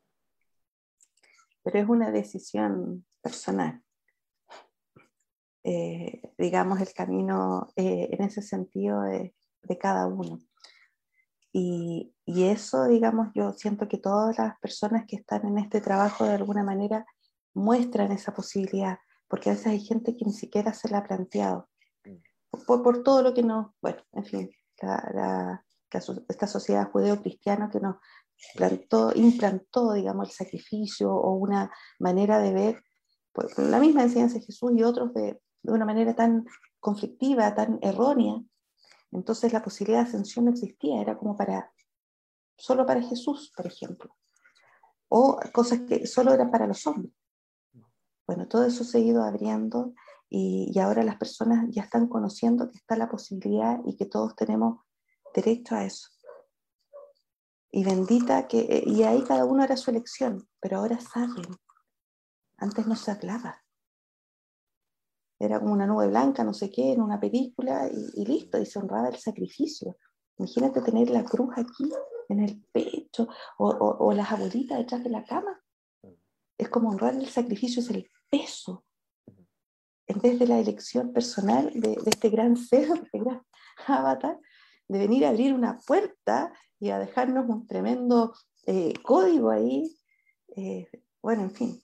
Pero 1.64 1.80
es 1.80 1.88
una 1.88 2.11
decisión 2.11 3.06
personal. 3.24 3.82
Eh, 5.64 6.22
digamos, 6.38 6.82
el 6.82 6.94
camino 6.94 7.70
eh, 7.78 8.10
en 8.12 8.22
ese 8.22 8.41
sentido 8.41 9.02
de, 9.02 9.34
cada 9.80 10.06
uno. 10.08 10.40
Y, 11.54 12.14
eso, 12.26 12.86
digamos, 12.86 13.30
yo 13.34 13.54
siento 13.54 13.88
que 13.88 13.98
todas 13.98 14.38
las 14.38 14.60
personas 14.60 15.06
que 15.08 15.16
están 15.16 15.48
en 15.48 15.58
este 15.58 15.82
trabajo 15.82 16.26
de 16.26 16.34
alguna 16.34 16.64
manera 16.64 17.06
muestran 17.54 18.12
esa 18.12 18.34
posibilidad, 18.34 18.98
porque 19.28 19.50
a 19.50 19.54
veces 19.54 19.68
hay 19.68 19.80
gente 19.80 20.16
que 20.18 20.26
ni 20.26 20.34
siquiera 20.34 20.74
se 20.74 20.90
la 20.90 21.00
ha 21.00 21.04
planteado, 21.04 21.70
por, 22.68 23.04
todo 23.04 23.24
lo 23.24 23.34
que 23.34 23.44
no, 23.44 23.76
bueno, 23.82 24.02
en 24.12 24.26
fin, 24.26 24.52
la, 24.82 25.64
esta 26.28 26.48
sociedad 26.48 26.91
judeo-cristiana 26.91 27.70
que 27.70 27.80
nos 27.80 27.98
plantó, 28.56 29.12
implantó, 29.16 29.94
digamos, 29.94 30.30
el 30.30 30.34
sacrificio 30.34 31.14
o 31.14 31.34
una 31.36 31.72
manera 32.00 32.40
de 32.40 32.54
ver 32.54 32.84
pues, 33.34 33.58
la 33.58 33.80
misma 33.80 34.04
enseñanza 34.04 34.36
de 34.36 34.46
Jesús 34.46 34.72
y 34.76 34.84
otros 34.84 35.14
de, 35.14 35.42
de 35.64 35.72
una 35.72 35.86
manera 35.86 36.16
tan 36.16 36.46
conflictiva, 36.80 37.56
tan 37.56 37.80
errónea. 37.82 38.42
Entonces 39.12 39.54
la 39.54 39.64
posibilidad 39.64 40.02
de 40.02 40.08
ascensión 40.08 40.46
no 40.46 40.52
existía, 40.52 41.02
era 41.02 41.18
como 41.18 41.36
para, 41.36 41.72
solo 42.58 42.86
para 42.86 43.02
Jesús, 43.02 43.52
por 43.56 43.68
ejemplo. 43.68 44.16
O 45.10 45.40
cosas 45.52 45.82
que 45.82 46.08
solo 46.08 46.34
eran 46.34 46.52
para 46.52 46.68
los 46.68 46.86
hombres. 46.88 47.14
Bueno, 48.26 48.48
todo 48.48 48.66
eso 48.66 48.84
se 48.84 48.98
ha 48.98 49.02
ido 49.02 49.24
abriendo 49.24 49.94
y, 50.30 50.72
y, 50.74 50.80
ahora 50.80 51.04
las 51.04 51.18
personas 51.18 51.68
ya 51.70 51.84
están 51.84 52.08
conociendo 52.08 52.72
que 52.72 52.78
está 52.78 52.96
la 52.96 53.10
posibilidad 53.10 53.80
y 53.86 53.96
que 53.96 54.06
todos 54.06 54.36
tenemos 54.36 54.80
derecho 55.36 55.76
a 55.76 55.84
eso. 55.84 56.10
Y 57.72 57.84
bendita 57.84 58.48
que, 58.48 58.84
y 58.86 59.04
ahí 59.04 59.24
cada 59.24 59.46
uno 59.46 59.64
era 59.64 59.78
su 59.78 59.92
elección, 59.92 60.48
pero 60.60 60.78
ahora 60.78 61.00
saben. 61.00 61.46
Antes 62.64 62.88
no 62.88 62.95
se 62.95 63.11
hablaba. 63.11 63.61
Era 65.38 65.60
como 65.60 65.73
una 65.73 65.85
nube 65.85 66.07
blanca, 66.07 66.45
no 66.45 66.53
sé 66.53 66.72
qué, 66.72 66.94
en 66.94 67.02
una 67.02 67.19
película 67.19 67.90
y, 67.90 68.23
listo, 68.23 68.57
y 68.57 68.65
se 68.65 68.80
honraba 68.80 69.10
el 69.10 69.18
sacrificio. 69.18 69.98
Imagínate 70.38 70.81
tener 70.81 71.10
la 71.10 71.26
cruz 71.26 71.49
aquí 71.57 71.91
en 72.30 72.40
el 72.40 72.64
pecho 72.72 73.27
o, 73.57 73.68
o, 73.68 74.14
las 74.14 74.31
abuelitas 74.31 74.77
detrás 74.77 75.03
de 75.03 75.10
la 75.10 75.26
cama. 75.26 75.61
Es 76.57 76.69
como 76.69 76.91
honrar 76.91 77.15
el 77.15 77.27
sacrificio, 77.27 77.81
es 77.81 77.90
el 77.90 78.10
peso. 78.30 78.85
En 80.07 80.22
vez 80.22 80.40
de 80.40 80.48
la 80.48 80.57
elección 80.57 81.11
personal 81.11 81.69
de, 81.73 81.98
de 81.98 82.10
este 82.10 82.30
gran 82.30 82.56
ser, 82.56 82.88
de 82.88 83.03
este 83.03 83.19
gran 83.19 83.45
avatar, 83.88 84.40
de 84.88 84.99
venir 84.99 85.26
a 85.26 85.30
abrir 85.30 85.53
una 85.53 85.80
puerta 85.80 86.53
y 86.80 86.91
a 86.91 86.99
dejarnos 86.99 87.49
un 87.49 87.68
tremendo 87.68 88.34
eh, 88.65 88.94
código 89.03 89.49
ahí. 89.49 89.98
Eh, 90.56 90.88
bueno, 91.22 91.44
en 91.44 91.52
fin, 91.52 91.83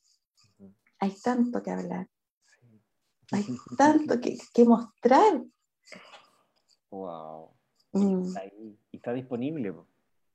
hay 0.99 1.15
tanto 1.23 1.61
que 1.63 1.71
hablar, 1.71 2.07
hay 3.31 3.45
tanto 3.77 4.19
que, 4.19 4.37
que, 4.53 4.65
mostrar 4.65 5.43
Wow. 6.91 7.51
Mm. 7.91 8.27
Está 8.27 8.41
ahí. 8.41 8.77
Y 8.91 8.97
está 8.97 9.13
disponible. 9.13 9.73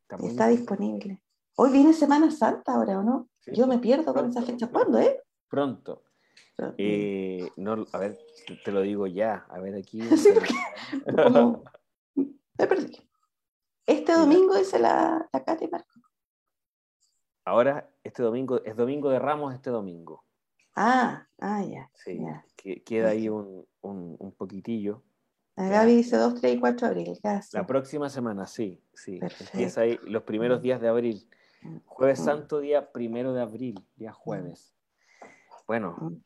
Está, 0.08 0.48
disponible. 0.48 1.20
Hoy 1.56 1.72
viene 1.72 1.92
Semana 1.92 2.30
Santa 2.30 2.74
ahora, 2.74 3.00
¿o 3.00 3.02
no? 3.02 3.28
Yo 3.46 3.66
me 3.66 3.78
pierdo 3.78 4.14
con 4.14 4.30
esa 4.30 4.42
fecha. 4.42 4.68
¿Cuándo, 4.68 4.98
eh? 4.98 5.20
Pronto. 5.48 6.04
Eh, 6.78 7.50
no, 7.56 7.84
a 7.92 7.98
ver, 7.98 8.18
te, 8.64 8.70
lo 8.70 8.80
digo 8.82 9.06
ya. 9.06 9.46
A 9.48 9.58
ver 9.60 9.74
aquí. 9.74 10.00
Me 12.14 12.66
perdí. 12.68 12.96
Este 13.86 14.12
domingo 14.12 14.56
dice 14.56 14.78
la, 14.78 15.28
la 15.32 15.44
Katy 15.44 15.66
Marco. 15.68 16.00
Ahora, 17.44 17.90
este 18.02 18.22
domingo, 18.22 18.62
es 18.64 18.76
domingo 18.76 19.10
de 19.10 19.18
Ramos 19.18 19.52
este 19.52 19.70
domingo. 19.70 20.24
Ah, 20.74 21.26
ah, 21.40 21.62
ya. 21.62 21.90
Sí, 21.94 22.20
queda 22.84 23.10
ahí 23.10 23.28
un, 23.28 23.66
poquitillo. 24.36 25.02
La 25.56 25.68
Gaby 25.68 25.96
dice 25.96 26.16
2, 26.16 26.40
3 26.40 26.56
y 26.56 26.60
4 26.60 26.88
de 26.88 26.92
abril. 26.92 27.20
La 27.52 27.66
próxima 27.66 28.10
semana, 28.10 28.46
sí, 28.46 28.82
sí. 28.92 29.20
Empieza 29.22 29.82
ahí 29.82 29.98
los 30.02 30.24
primeros 30.24 30.60
días 30.60 30.80
de 30.80 30.88
abril. 30.88 31.28
Mm, 31.62 31.76
jueves 31.86 32.20
mm. 32.20 32.24
Santo, 32.24 32.58
día 32.58 32.90
primero 32.90 33.32
de 33.32 33.40
abril, 33.40 33.86
día 33.96 34.12
jueves. 34.12 34.74
Bueno. 35.66 36.20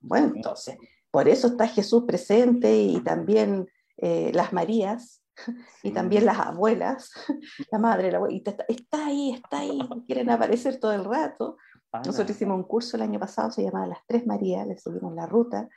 Bueno, 0.00 0.32
entonces, 0.34 0.76
por 1.10 1.28
eso 1.28 1.48
está 1.48 1.68
Jesús 1.68 2.04
presente 2.04 2.76
y 2.76 3.00
también 3.00 3.68
eh, 3.96 4.32
las 4.34 4.52
Marías 4.52 5.22
y 5.82 5.92
también 5.92 6.26
las 6.26 6.38
abuelas, 6.38 7.12
la 7.70 7.78
madre, 7.78 8.10
la 8.10 8.18
abuela, 8.18 8.36
está, 8.36 8.64
está, 8.68 9.06
ahí, 9.06 9.32
está 9.34 9.60
ahí, 9.60 9.78
quieren 10.06 10.30
aparecer 10.30 10.80
todo 10.80 10.92
el 10.92 11.04
rato. 11.04 11.56
Nosotros 11.92 12.30
hicimos 12.30 12.56
un 12.56 12.64
curso 12.64 12.96
el 12.96 13.02
año 13.02 13.18
pasado, 13.18 13.50
se 13.50 13.62
llamaba 13.62 13.86
Las 13.86 14.06
Tres 14.06 14.26
Marías, 14.26 14.66
le 14.66 14.76
seguimos 14.76 15.14
la 15.14 15.26
ruta, 15.26 15.68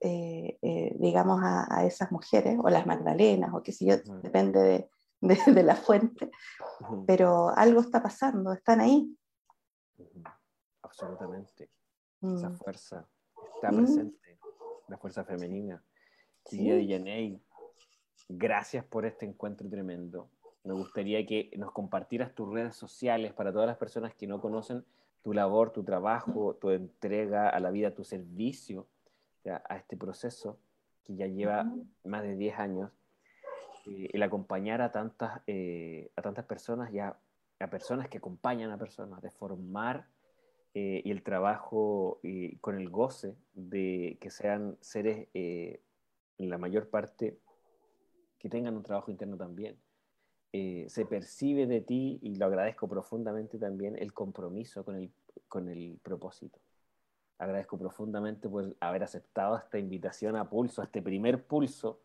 eh, 0.00 0.58
eh, 0.62 0.96
digamos, 0.98 1.40
a, 1.42 1.84
esas 1.84 2.12
mujeres, 2.12 2.58
o 2.62 2.68
las 2.68 2.86
Magdalenas, 2.86 3.52
o 3.52 3.62
qué 3.62 3.72
sé 3.72 3.86
yo, 3.86 3.96
depende 4.22 4.60
de, 4.60 4.90
de, 5.20 5.62
la 5.62 5.76
fuente, 5.76 6.30
pero 7.06 7.48
algo 7.50 7.80
está 7.80 8.02
pasando, 8.02 8.52
están 8.52 8.80
ahí. 8.80 9.16
Absolutamente. 10.82 11.70
Esa 12.20 12.50
mm. 12.50 12.56
fuerza 12.56 13.08
está 13.54 13.72
mm. 13.72 13.76
presente, 13.76 14.38
la 14.88 14.98
fuerza 14.98 15.24
femenina. 15.24 15.82
Sí. 16.44 16.68
de 16.68 17.40
gracias 18.28 18.84
por 18.84 19.06
este 19.06 19.26
encuentro 19.26 19.68
tremendo. 19.68 20.30
Me 20.64 20.74
gustaría 20.74 21.24
que 21.26 21.50
nos 21.56 21.72
compartieras 21.72 22.34
tus 22.34 22.52
redes 22.52 22.76
sociales 22.76 23.32
para 23.32 23.52
todas 23.52 23.66
las 23.66 23.76
personas 23.76 24.14
que 24.14 24.26
no 24.26 24.40
conocen 24.40 24.84
tu 25.22 25.32
labor, 25.32 25.70
tu 25.70 25.84
trabajo, 25.84 26.56
tu 26.60 26.70
entrega 26.70 27.48
a 27.48 27.60
la 27.60 27.70
vida, 27.70 27.94
tu 27.94 28.04
servicio 28.04 28.86
a 29.44 29.76
este 29.76 29.96
proceso 29.96 30.58
que 31.04 31.16
ya 31.16 31.26
lleva 31.26 31.72
más 32.04 32.22
de 32.22 32.36
10 32.36 32.58
años, 32.58 32.90
eh, 33.86 34.08
el 34.12 34.22
acompañar 34.22 34.80
a 34.82 34.92
tantas, 34.92 35.40
eh, 35.46 36.10
a 36.16 36.22
tantas 36.22 36.44
personas 36.44 36.92
y 36.92 36.98
a, 36.98 37.18
personas 37.70 38.08
que 38.08 38.18
acompañan 38.18 38.72
a 38.72 38.78
personas, 38.78 39.22
de 39.22 39.30
formar 39.30 40.08
eh, 40.74 41.00
y 41.04 41.12
el 41.12 41.22
trabajo 41.22 42.20
con 42.60 42.76
el 42.76 42.88
goce 42.88 43.36
de 43.54 44.18
que 44.20 44.30
sean 44.30 44.76
seres, 44.80 45.28
en 45.32 45.80
la 46.38 46.58
mayor 46.58 46.90
parte, 46.90 47.38
que 48.40 48.48
tengan 48.48 48.76
un 48.76 48.82
trabajo 48.82 49.12
interno 49.12 49.36
también. 49.36 49.78
Eh, 50.54 50.84
se 50.88 51.06
percibe 51.06 51.66
de 51.66 51.80
ti, 51.80 52.18
y 52.22 52.34
lo 52.36 52.46
agradezco 52.46 52.86
profundamente 52.86 53.58
también, 53.58 53.96
el 53.96 54.12
compromiso 54.12 54.84
con 54.84 54.96
el, 54.96 55.10
con 55.48 55.68
el 55.68 55.98
propósito. 56.02 56.58
Agradezco 57.38 57.78
profundamente 57.78 58.48
por 58.48 58.76
haber 58.80 59.02
aceptado 59.02 59.56
esta 59.56 59.78
invitación 59.78 60.36
a 60.36 60.48
Pulso, 60.48 60.82
a 60.82 60.84
este 60.84 61.00
primer 61.00 61.44
Pulso. 61.44 62.00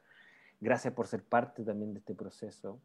Gracias 0.61 0.93
por 0.93 1.07
ser 1.07 1.23
parte 1.23 1.63
también 1.63 1.93
de 1.93 1.99
este 1.99 2.15
proceso, 2.15 2.79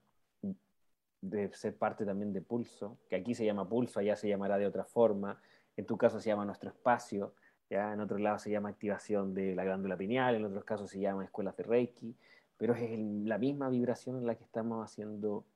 de 1.21 1.53
ser 1.55 1.77
parte 1.77 2.05
también 2.05 2.33
de 2.33 2.43
Pulso, 2.43 2.99
que 3.09 3.15
aquí 3.17 3.33
se 3.35 3.45
llama 3.45 3.69
Pulso, 3.69 4.01
allá 4.01 4.17
se 4.17 4.29
llamará 4.29 4.59
de 4.59 4.67
otra 4.67 4.85
forma. 4.85 5.41
En 5.77 5.87
tu 5.87 5.97
caso 5.97 6.21
se 6.21 6.29
llama 6.29 6.45
Nuestro 6.45 6.71
Espacio, 6.71 7.35
¿ya? 7.71 7.93
en 7.93 8.01
otro 8.01 8.19
lado 8.19 8.39
se 8.41 8.51
llama 8.51 8.69
Activación 8.69 9.33
de 9.33 9.55
la 9.55 9.65
Glándula 9.65 9.97
Pineal, 9.97 10.35
en 10.35 10.45
otros 10.45 10.65
casos 10.65 10.91
se 10.91 10.99
llama 10.99 11.25
Escuelas 11.25 11.57
de 11.57 11.63
Reiki, 11.63 12.17
pero 12.59 12.75
es 12.75 12.99
la 12.99 13.39
misma 13.39 13.71
vibración 13.71 14.19
en 14.19 14.27
la 14.27 14.35
que 14.35 14.45
estamos 14.45 14.85
haciendo 14.85 15.47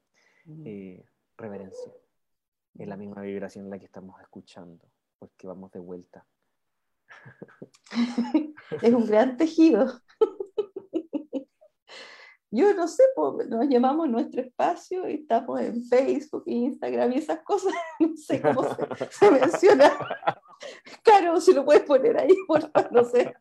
eh, 0.64 1.05
reverencia. 1.36 1.93
Es 2.78 2.86
la 2.86 2.97
misma 2.97 3.23
vibración 3.23 3.64
en 3.64 3.70
la 3.70 3.78
que 3.78 3.86
estamos 3.86 4.20
escuchando, 4.20 4.85
porque 5.18 5.47
vamos 5.47 5.73
de 5.73 5.81
vuelta. 5.81 6.27
es 8.82 8.93
un 8.94 9.06
gran 9.06 9.36
tejido. 9.36 9.86
Yo 12.51 12.73
no 12.74 12.86
sé, 12.86 13.02
nos 13.48 13.68
llamamos 13.68 14.09
nuestro 14.09 14.40
espacio 14.40 15.09
y 15.09 15.14
estamos 15.14 15.60
en 15.60 15.85
Facebook, 15.85 16.44
Instagram 16.47 17.12
y 17.12 17.18
esas 17.18 17.43
cosas. 17.43 17.73
No 18.01 18.16
sé 18.16 18.40
cómo 18.40 18.62
se, 19.10 19.31
menciona. 19.31 19.93
Claro, 21.02 21.40
si 21.40 21.52
lo 21.52 21.64
puedes 21.64 21.82
poner 21.82 22.18
ahí, 22.18 22.35
por 22.47 22.70
no 22.93 23.05
sé. 23.05 23.35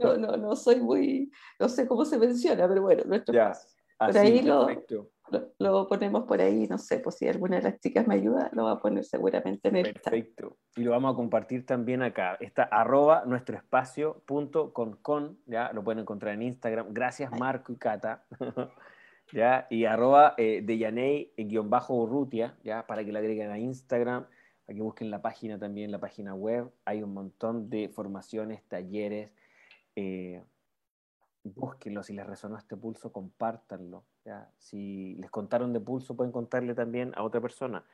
No, 0.00 0.16
no, 0.16 0.36
no 0.36 0.56
soy 0.56 0.80
muy, 0.80 1.30
no 1.58 1.68
sé 1.68 1.86
cómo 1.86 2.04
se 2.04 2.18
menciona, 2.18 2.66
pero 2.68 2.82
bueno, 2.82 3.04
nuestro 3.04 3.34
espacio. 3.34 3.70
Por 3.98 4.16
ahí 4.18 4.42
lo, 4.42 4.66
lo, 5.58 5.88
ponemos 5.88 6.24
por 6.24 6.40
ahí, 6.40 6.66
no 6.68 6.78
sé, 6.78 6.98
pues 6.98 7.16
si 7.16 7.28
alguna 7.28 7.56
de 7.56 7.62
las 7.62 7.80
chicas 7.80 8.06
me 8.06 8.14
ayuda, 8.14 8.50
lo 8.52 8.64
va 8.64 8.72
a 8.72 8.80
poner 8.80 9.04
seguramente 9.04 9.68
en 9.68 9.76
el 9.76 9.92
Perfecto. 9.94 10.56
Y 10.76 10.82
lo 10.82 10.92
vamos 10.92 11.12
a 11.12 11.16
compartir 11.16 11.66
también 11.66 12.02
acá. 12.02 12.36
Está 12.40 12.64
arroba 12.64 13.24
nuestro 13.26 13.56
espacio 13.56 14.22
punto 14.26 14.72
con, 14.72 14.96
con, 14.96 15.38
ya 15.46 15.72
lo 15.72 15.82
pueden 15.82 16.00
encontrar 16.00 16.34
en 16.34 16.42
Instagram. 16.42 16.88
Gracias 16.92 17.30
Marco 17.38 17.72
y 17.72 17.76
Cata. 17.76 18.24
¿ya? 19.32 19.66
Y 19.70 19.84
arroba 19.84 20.34
eh, 20.36 20.62
de 20.62 20.78
Yanei, 20.78 21.32
guion 21.36 21.70
bajo 21.70 21.94
Urrutia, 21.94 22.56
¿ya? 22.62 22.86
Para 22.86 23.04
que 23.04 23.12
la 23.12 23.20
agreguen 23.20 23.50
a 23.50 23.58
Instagram, 23.58 24.26
para 24.66 24.76
que 24.76 24.82
busquen 24.82 25.10
la 25.10 25.22
página 25.22 25.58
también, 25.58 25.90
la 25.90 26.00
página 26.00 26.34
web. 26.34 26.70
Hay 26.84 27.02
un 27.02 27.14
montón 27.14 27.70
de 27.70 27.88
formaciones, 27.88 28.62
talleres. 28.68 29.30
Eh, 29.96 30.42
búsquenlo, 31.44 32.02
si 32.02 32.12
les 32.12 32.26
resonó 32.26 32.56
este 32.56 32.76
pulso, 32.76 33.12
compártanlo. 33.12 34.04
¿Ya? 34.24 34.50
Si 34.58 35.14
les 35.16 35.30
contaron 35.30 35.72
de 35.72 35.80
pulso, 35.80 36.16
pueden 36.16 36.32
contarle 36.32 36.74
también 36.74 37.12
a 37.16 37.22
otra 37.22 37.40
persona. 37.40 37.84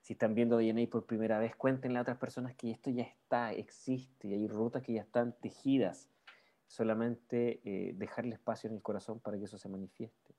Si 0.00 0.12
están 0.12 0.34
viendo 0.34 0.58
DNA 0.58 0.88
por 0.90 1.06
primera 1.06 1.38
vez, 1.38 1.56
cuéntenle 1.56 1.98
a 1.98 2.02
otras 2.02 2.18
personas 2.18 2.54
que 2.54 2.70
esto 2.70 2.90
ya 2.90 3.02
está, 3.02 3.52
existe, 3.52 4.28
hay 4.28 4.46
rutas 4.46 4.82
que 4.82 4.94
ya 4.94 5.02
están 5.02 5.34
tejidas. 5.40 6.08
Solamente 6.66 7.60
eh, 7.64 7.94
dejarle 7.94 8.34
espacio 8.34 8.68
en 8.68 8.76
el 8.76 8.82
corazón 8.82 9.20
para 9.20 9.38
que 9.38 9.44
eso 9.44 9.58
se 9.58 9.68
manifieste. 9.68 10.34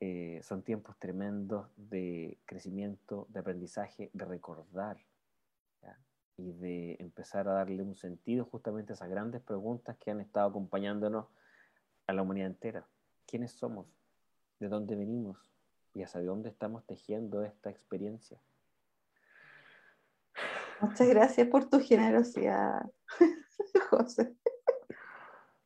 Eh, 0.00 0.40
son 0.42 0.62
tiempos 0.62 0.96
tremendos 0.98 1.68
de 1.76 2.38
crecimiento, 2.46 3.26
de 3.30 3.40
aprendizaje, 3.40 4.10
de 4.14 4.24
recordar 4.24 4.98
y 6.38 6.52
de 6.52 6.96
empezar 7.00 7.48
a 7.48 7.52
darle 7.52 7.82
un 7.82 7.94
sentido 7.94 8.46
justamente 8.46 8.92
a 8.92 8.94
esas 8.94 9.10
grandes 9.10 9.42
preguntas 9.42 9.98
que 9.98 10.10
han 10.10 10.20
estado 10.20 10.48
acompañándonos 10.48 11.26
a 12.06 12.14
la 12.14 12.22
humanidad 12.22 12.48
entera. 12.48 12.86
¿Quiénes 13.26 13.52
somos? 13.52 13.99
¿De 14.60 14.68
dónde 14.68 14.94
venimos? 14.94 15.38
¿Y 15.94 16.02
hacia 16.02 16.22
dónde 16.22 16.50
estamos 16.50 16.84
tejiendo 16.84 17.42
esta 17.42 17.70
experiencia? 17.70 18.38
Muchas 20.80 21.08
gracias 21.08 21.48
por 21.48 21.64
tu 21.64 21.80
generosidad, 21.80 22.82
José. 23.90 24.36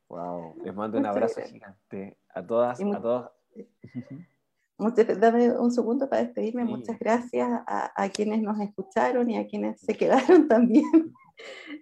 Wow, 0.08 0.54
les 0.62 0.74
mando 0.74 0.98
un 0.98 1.06
abrazo 1.06 1.42
gigante 1.42 2.16
a 2.32 2.46
todas, 2.46 2.80
a 2.80 3.00
todos. 3.00 3.30
Dame 5.20 5.58
un 5.58 5.72
segundo 5.72 6.08
para 6.08 6.22
despedirme. 6.22 6.64
Muchas 6.64 6.98
gracias 6.98 7.48
a, 7.66 8.08
quienes 8.10 8.42
nos 8.42 8.60
escucharon 8.60 9.28
y 9.28 9.38
a 9.38 9.46
quienes 9.46 9.80
se 9.80 9.94
quedaron 9.96 10.46
también 10.48 11.12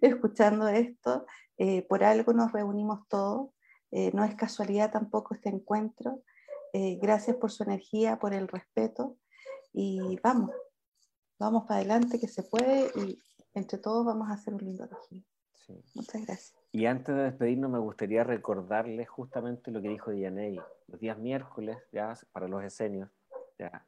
escuchando 0.01 0.66
esto. 0.66 1.26
Eh, 1.59 1.82
por 1.82 2.02
algo 2.02 2.32
nos 2.32 2.52
reunimos 2.52 3.06
todos 3.09 3.51
eh, 3.93 4.10
no 4.14 4.24
es 4.24 4.34
casualidad 4.34 4.90
tampoco 4.90 5.34
este 5.34 5.51
encuentro. 5.51 6.22
Eh, 6.73 6.99
gracias 7.01 7.36
por 7.36 7.51
su 7.51 7.65
energía, 7.65 8.19
por 8.19 8.32
el 8.32 8.49
respeto 8.49 9.19
y 9.74 10.19
vamos, 10.23 10.51
vamos 11.39 11.65
para 11.65 11.81
adelante 11.81 12.19
que 12.19 12.28
se 12.28 12.43
puede 12.43 12.90
y 12.97 13.19
entre 13.55 13.78
todos 13.78 14.07
vamos 14.07 14.31
a 14.31 14.35
hacer 14.35 14.55
un 14.55 14.65
lindo 14.65 14.89
tejido. 14.89 15.24
Muchas 15.94 16.27
gracias. 16.27 16.55
Y 16.73 16.86
antes 16.86 17.15
de 17.15 17.23
despedirnos 17.24 17.70
me 17.70 17.78
gustaría 17.78 18.24
recordarles 18.24 19.09
justamente 19.09 19.70
lo 19.70 19.82
que 19.82 19.89
dijo 19.89 20.11
Dianey, 20.11 20.59
los 20.89 21.01
días 21.01 21.19
miércoles, 21.19 21.77
ya 21.93 22.15
para 22.32 22.49
los 22.49 22.62
esenios, 22.65 23.11
ya. 23.59 23.86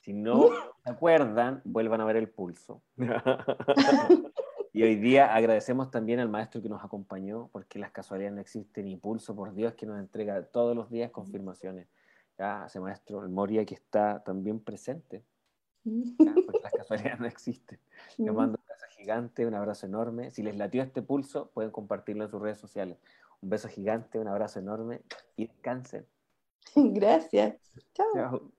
Si 0.00 0.12
no 0.12 0.50
se 0.84 0.90
acuerdan, 0.90 1.60
vuelvan 1.64 2.00
a 2.00 2.04
ver 2.04 2.16
el 2.16 2.30
pulso. 2.30 2.82
Y 4.72 4.82
hoy 4.82 4.96
día 4.96 5.34
agradecemos 5.34 5.90
también 5.90 6.20
al 6.20 6.28
maestro 6.28 6.60
que 6.60 6.68
nos 6.68 6.84
acompañó, 6.84 7.48
porque 7.52 7.78
las 7.78 7.90
casualidades 7.90 8.34
no 8.34 8.40
existen, 8.40 8.86
y 8.88 8.96
pulso 8.96 9.34
por 9.34 9.54
Dios 9.54 9.74
que 9.74 9.86
nos 9.86 9.98
entrega 9.98 10.42
todos 10.42 10.76
los 10.76 10.90
días 10.90 11.10
confirmaciones. 11.10 11.88
Ya, 12.38 12.66
ese 12.66 12.78
maestro, 12.78 13.22
el 13.22 13.28
Moria, 13.28 13.64
que 13.64 13.74
está 13.74 14.22
también 14.22 14.60
presente, 14.60 15.24
porque 15.82 16.60
las 16.62 16.72
casualidades 16.72 17.20
no 17.20 17.26
existen. 17.26 17.78
Le 18.16 18.30
mando 18.30 18.58
un 18.58 18.64
abrazo 18.64 18.86
gigante, 18.96 19.46
un 19.46 19.54
abrazo 19.54 19.86
enorme. 19.86 20.30
Si 20.30 20.42
les 20.42 20.56
latió 20.56 20.82
este 20.82 21.02
pulso, 21.02 21.50
pueden 21.50 21.70
compartirlo 21.70 22.24
en 22.24 22.30
sus 22.30 22.40
redes 22.40 22.58
sociales. 22.58 22.98
Un 23.40 23.50
beso 23.50 23.68
gigante, 23.68 24.18
un 24.18 24.28
abrazo 24.28 24.58
enorme 24.58 25.02
y 25.36 25.46
descansen. 25.46 26.06
Gracias. 26.76 27.56
Chao. 27.94 28.06
Chao. 28.14 28.57